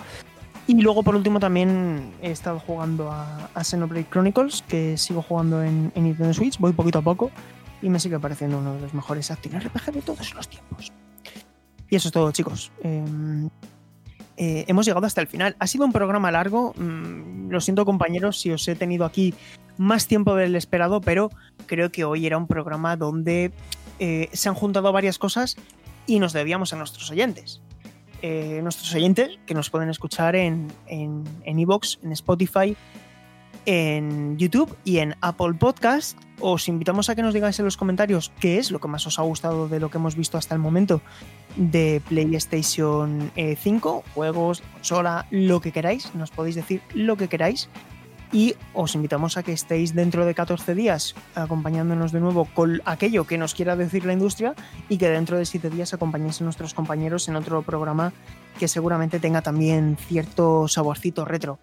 Y 0.68 0.74
luego, 0.80 1.02
por 1.02 1.16
último, 1.16 1.40
también 1.40 2.12
he 2.22 2.30
estado 2.30 2.60
jugando 2.60 3.10
a, 3.10 3.48
a 3.54 3.64
Xenoblade 3.64 4.06
Chronicles, 4.10 4.62
que 4.68 4.98
sigo 4.98 5.22
jugando 5.22 5.62
en, 5.62 5.90
en 5.94 6.04
Nintendo 6.04 6.34
Switch, 6.34 6.58
voy 6.58 6.72
poquito 6.72 6.98
a 6.98 7.02
poco, 7.02 7.30
y 7.80 7.88
me 7.88 7.98
sigue 7.98 8.18
pareciendo 8.20 8.58
uno 8.58 8.74
de 8.74 8.82
los 8.82 8.92
mejores 8.92 9.30
action 9.30 9.58
RPG 9.58 9.92
de 9.92 10.02
todos 10.02 10.34
los 10.34 10.46
tiempos. 10.46 10.92
Y 11.88 11.96
eso 11.96 12.08
es 12.08 12.12
todo, 12.12 12.30
chicos. 12.32 12.70
Eh, 12.82 13.48
eh, 14.36 14.64
hemos 14.68 14.86
llegado 14.86 15.06
hasta 15.06 15.20
el 15.20 15.26
final. 15.26 15.56
Ha 15.58 15.66
sido 15.66 15.84
un 15.84 15.92
programa 15.92 16.30
largo. 16.30 16.74
mm, 16.76 17.50
lo 17.50 17.60
siento, 17.60 17.84
compañeros, 17.84 18.38
si 18.38 18.50
os 18.50 18.68
he 18.68 18.74
tenido 18.74 19.04
aquí 19.06 19.34
más 19.78 20.06
tiempo 20.06 20.34
del 20.34 20.54
esperado, 20.54 21.00
pero 21.00 21.30
creo 21.66 21.90
que 21.90 22.04
hoy 22.04 22.26
era 22.26 22.36
un 22.36 22.46
programa 22.46 22.96
donde 22.96 23.52
eh, 23.98 24.28
se 24.32 24.48
han 24.48 24.54
juntado 24.54 24.92
varias 24.92 25.18
cosas 25.18 25.56
y 26.06 26.18
nos 26.18 26.32
debíamos 26.32 26.72
a 26.72 26.76
nuestros 26.76 27.10
oyentes. 27.10 27.62
Eh, 28.22 28.60
nuestros 28.62 28.92
oyentes 28.94 29.38
que 29.46 29.54
nos 29.54 29.70
pueden 29.70 29.88
escuchar 29.88 30.34
en 30.34 30.68
en, 30.86 31.24
en, 31.44 31.58
iVoox, 31.58 31.98
en 32.02 32.12
Spotify, 32.12 32.76
en 33.66 34.38
YouTube 34.38 34.76
y 34.84 34.98
en 34.98 35.14
Apple 35.20 35.54
Podcast. 35.54 36.18
Os 36.40 36.68
invitamos 36.68 37.10
a 37.10 37.14
que 37.14 37.22
nos 37.22 37.34
digáis 37.34 37.58
en 37.58 37.64
los 37.64 37.76
comentarios 37.76 38.32
qué 38.40 38.58
es 38.58 38.70
lo 38.70 38.80
que 38.80 38.88
más 38.88 39.06
os 39.06 39.18
ha 39.18 39.22
gustado 39.22 39.68
de 39.68 39.78
lo 39.78 39.90
que 39.90 39.98
hemos 39.98 40.16
visto 40.16 40.38
hasta 40.38 40.54
el 40.54 40.60
momento 40.60 41.02
de 41.56 42.00
PlayStation 42.08 43.30
5, 43.34 44.04
eh, 44.06 44.10
juegos, 44.14 44.62
consola, 44.72 45.26
lo 45.30 45.60
que 45.60 45.72
queráis. 45.72 46.14
Nos 46.14 46.30
podéis 46.30 46.54
decir 46.54 46.80
lo 46.94 47.16
que 47.16 47.28
queráis. 47.28 47.68
Y 48.32 48.55
os 48.74 48.94
invitamos 48.94 49.36
a 49.36 49.42
que 49.42 49.52
estéis 49.52 49.94
dentro 49.94 50.26
de 50.26 50.34
14 50.34 50.74
días 50.74 51.14
acompañándonos 51.34 52.12
de 52.12 52.20
nuevo 52.20 52.44
con 52.44 52.82
aquello 52.84 53.26
que 53.26 53.38
nos 53.38 53.55
quiera 53.55 53.76
decir 53.76 54.05
la 54.05 54.12
industria 54.12 54.55
y 54.88 54.98
que 54.98 55.09
dentro 55.09 55.38
de 55.38 55.46
7 55.46 55.70
días 55.70 55.94
acompañéis 55.94 56.40
a 56.40 56.44
nuestros 56.44 56.74
compañeros 56.74 57.28
en 57.28 57.36
otro 57.36 57.62
programa 57.62 58.12
que 58.59 58.68
seguramente 58.68 59.20
tenga 59.20 59.40
también 59.40 59.96
cierto 59.96 60.68
saborcito 60.68 61.24
retro. 61.24 61.59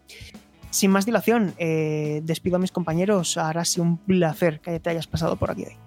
Sin 0.71 0.91
más 0.91 1.05
dilación, 1.05 1.53
eh, 1.57 2.21
despido 2.23 2.57
a 2.57 2.59
mis 2.59 2.71
compañeros. 2.71 3.37
Ahora 3.37 3.63
sí 3.63 3.79
un 3.79 3.97
placer 3.97 4.59
que 4.59 4.79
te 4.79 4.89
hayas 4.89 5.07
pasado 5.07 5.37
por 5.37 5.51
aquí 5.51 5.65
hoy. 5.65 5.84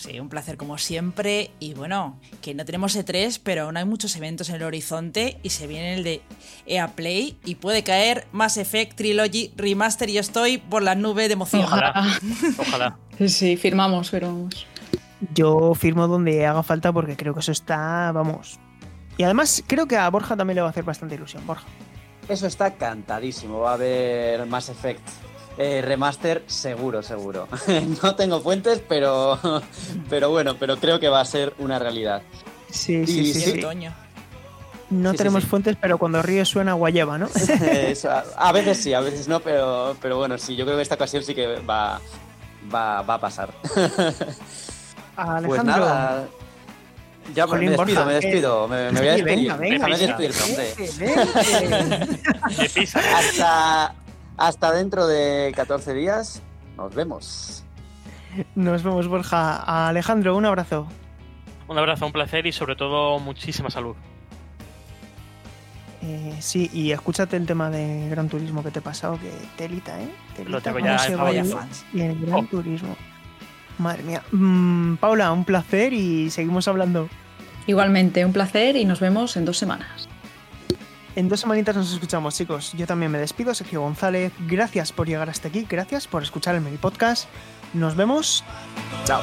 Sí, 0.00 0.18
un 0.18 0.30
placer 0.30 0.56
como 0.56 0.78
siempre. 0.78 1.50
Y 1.60 1.74
bueno, 1.74 2.18
que 2.40 2.54
no 2.54 2.64
tenemos 2.64 2.96
E3, 2.96 3.38
pero 3.44 3.64
aún 3.64 3.76
hay 3.76 3.84
muchos 3.84 4.16
eventos 4.16 4.48
en 4.48 4.54
el 4.54 4.62
horizonte 4.62 5.38
y 5.42 5.50
se 5.50 5.66
viene 5.66 5.92
el 5.92 6.04
de 6.04 6.22
EA 6.64 6.88
Play 6.88 7.38
y 7.44 7.56
puede 7.56 7.84
caer 7.84 8.26
Mass 8.32 8.56
Effect 8.56 8.96
Trilogy 8.96 9.52
Remaster 9.56 10.08
y 10.08 10.16
estoy 10.16 10.56
por 10.56 10.82
la 10.82 10.94
nube 10.94 11.28
de 11.28 11.34
emoción. 11.34 11.64
Ojalá. 11.64 12.18
Ojalá. 12.58 12.96
Sí, 13.26 13.58
firmamos, 13.58 14.08
firmamos. 14.08 14.66
Yo 15.34 15.74
firmo 15.74 16.08
donde 16.08 16.46
haga 16.46 16.62
falta 16.62 16.94
porque 16.94 17.14
creo 17.14 17.34
que 17.34 17.40
eso 17.40 17.52
está, 17.52 18.10
vamos. 18.12 18.58
Y 19.18 19.24
además 19.24 19.62
creo 19.66 19.86
que 19.86 19.98
a 19.98 20.08
Borja 20.08 20.34
también 20.34 20.54
le 20.54 20.62
va 20.62 20.68
a 20.68 20.70
hacer 20.70 20.84
bastante 20.84 21.16
ilusión. 21.16 21.46
Borja. 21.46 21.66
Eso 22.26 22.46
está 22.46 22.72
cantadísimo. 22.72 23.60
Va 23.60 23.72
a 23.72 23.74
haber 23.74 24.46
Mass 24.46 24.70
Effect 24.70 25.06
eh, 25.60 25.82
remaster 25.82 26.42
seguro, 26.46 27.02
seguro. 27.02 27.46
no 28.02 28.14
tengo 28.16 28.40
fuentes, 28.40 28.82
pero, 28.88 29.38
pero 30.08 30.30
bueno, 30.30 30.56
pero 30.58 30.78
creo 30.78 30.98
que 30.98 31.10
va 31.10 31.20
a 31.20 31.24
ser 31.26 31.52
una 31.58 31.78
realidad. 31.78 32.22
Sí, 32.70 33.06
sí, 33.06 33.34
sí. 33.34 33.60
No 34.88 35.12
tenemos 35.12 35.44
fuentes, 35.44 35.76
pero 35.78 35.98
cuando 35.98 36.22
ríe 36.22 36.46
suena 36.46 36.72
guayaba, 36.72 37.18
¿no? 37.18 37.28
a, 38.36 38.52
veces 38.52 38.82
sí, 38.82 38.94
a 38.94 39.00
veces 39.00 39.28
no, 39.28 39.40
pero, 39.40 39.94
pero 40.00 40.16
bueno, 40.16 40.38
sí, 40.38 40.56
yo 40.56 40.64
creo 40.64 40.76
que 40.76 40.82
esta 40.82 40.94
ocasión 40.94 41.22
sí 41.22 41.34
que 41.34 41.46
va, 41.58 42.00
va, 42.74 43.02
va 43.02 43.14
a 43.14 43.20
pasar. 43.20 43.50
Alejandro, 45.14 45.48
pues 45.48 45.64
nada, 45.64 46.26
ya 47.34 47.46
me 47.46 47.70
despido, 47.70 48.06
me 48.06 48.14
despido, 48.14 48.68
me, 48.68 48.90
voy 48.90 49.08
a 49.08 49.12
despedir. 49.12 49.52
Venga, 49.52 49.56
venga, 49.56 49.98
despedir, 49.98 50.32
hasta, 53.14 53.94
hasta 54.40 54.72
dentro 54.72 55.06
de 55.06 55.52
14 55.54 55.94
días, 55.94 56.42
nos 56.76 56.94
vemos. 56.94 57.62
Nos 58.54 58.82
vemos, 58.82 59.06
Borja. 59.06 59.88
Alejandro, 59.88 60.34
un 60.34 60.46
abrazo. 60.46 60.86
Un 61.68 61.78
abrazo, 61.78 62.06
un 62.06 62.12
placer 62.12 62.46
y 62.46 62.52
sobre 62.52 62.74
todo 62.74 63.18
muchísima 63.20 63.70
salud. 63.70 63.94
Eh, 66.02 66.34
sí, 66.40 66.70
y 66.72 66.92
escúchate 66.92 67.36
el 67.36 67.46
tema 67.46 67.68
de 67.68 68.08
Gran 68.08 68.30
Turismo 68.30 68.62
que 68.64 68.70
te 68.70 68.78
he 68.78 68.82
pasado, 68.82 69.18
que 69.20 69.30
telita, 69.58 70.00
¿eh? 70.00 70.08
Telita, 70.34 70.50
Lo 70.50 70.60
tengo 70.62 70.78
ya 70.78 70.96
en 71.06 71.46
fans. 71.46 71.84
Y 71.92 72.00
el 72.00 72.18
Gran 72.24 72.44
oh. 72.46 72.48
Turismo. 72.48 72.96
Madre 73.78 74.02
mía. 74.02 74.22
Mm, 74.32 74.96
Paula, 74.96 75.32
un 75.32 75.44
placer 75.44 75.92
y 75.92 76.30
seguimos 76.30 76.66
hablando. 76.66 77.10
Igualmente, 77.66 78.24
un 78.24 78.32
placer 78.32 78.76
y 78.76 78.86
nos 78.86 79.00
vemos 79.00 79.36
en 79.36 79.44
dos 79.44 79.58
semanas. 79.58 80.09
En 81.16 81.28
dos 81.28 81.40
semanitas 81.40 81.76
nos 81.76 81.92
escuchamos, 81.92 82.36
chicos. 82.36 82.72
Yo 82.76 82.86
también 82.86 83.10
me 83.10 83.18
despido, 83.18 83.54
Sergio 83.54 83.80
González. 83.80 84.32
Gracias 84.46 84.92
por 84.92 85.06
llegar 85.06 85.28
hasta 85.28 85.48
aquí, 85.48 85.66
gracias 85.68 86.06
por 86.06 86.22
escuchar 86.22 86.54
el 86.54 86.60
Mini 86.60 86.76
Podcast. 86.76 87.28
Nos 87.74 87.96
vemos. 87.96 88.44
Chao. 89.04 89.22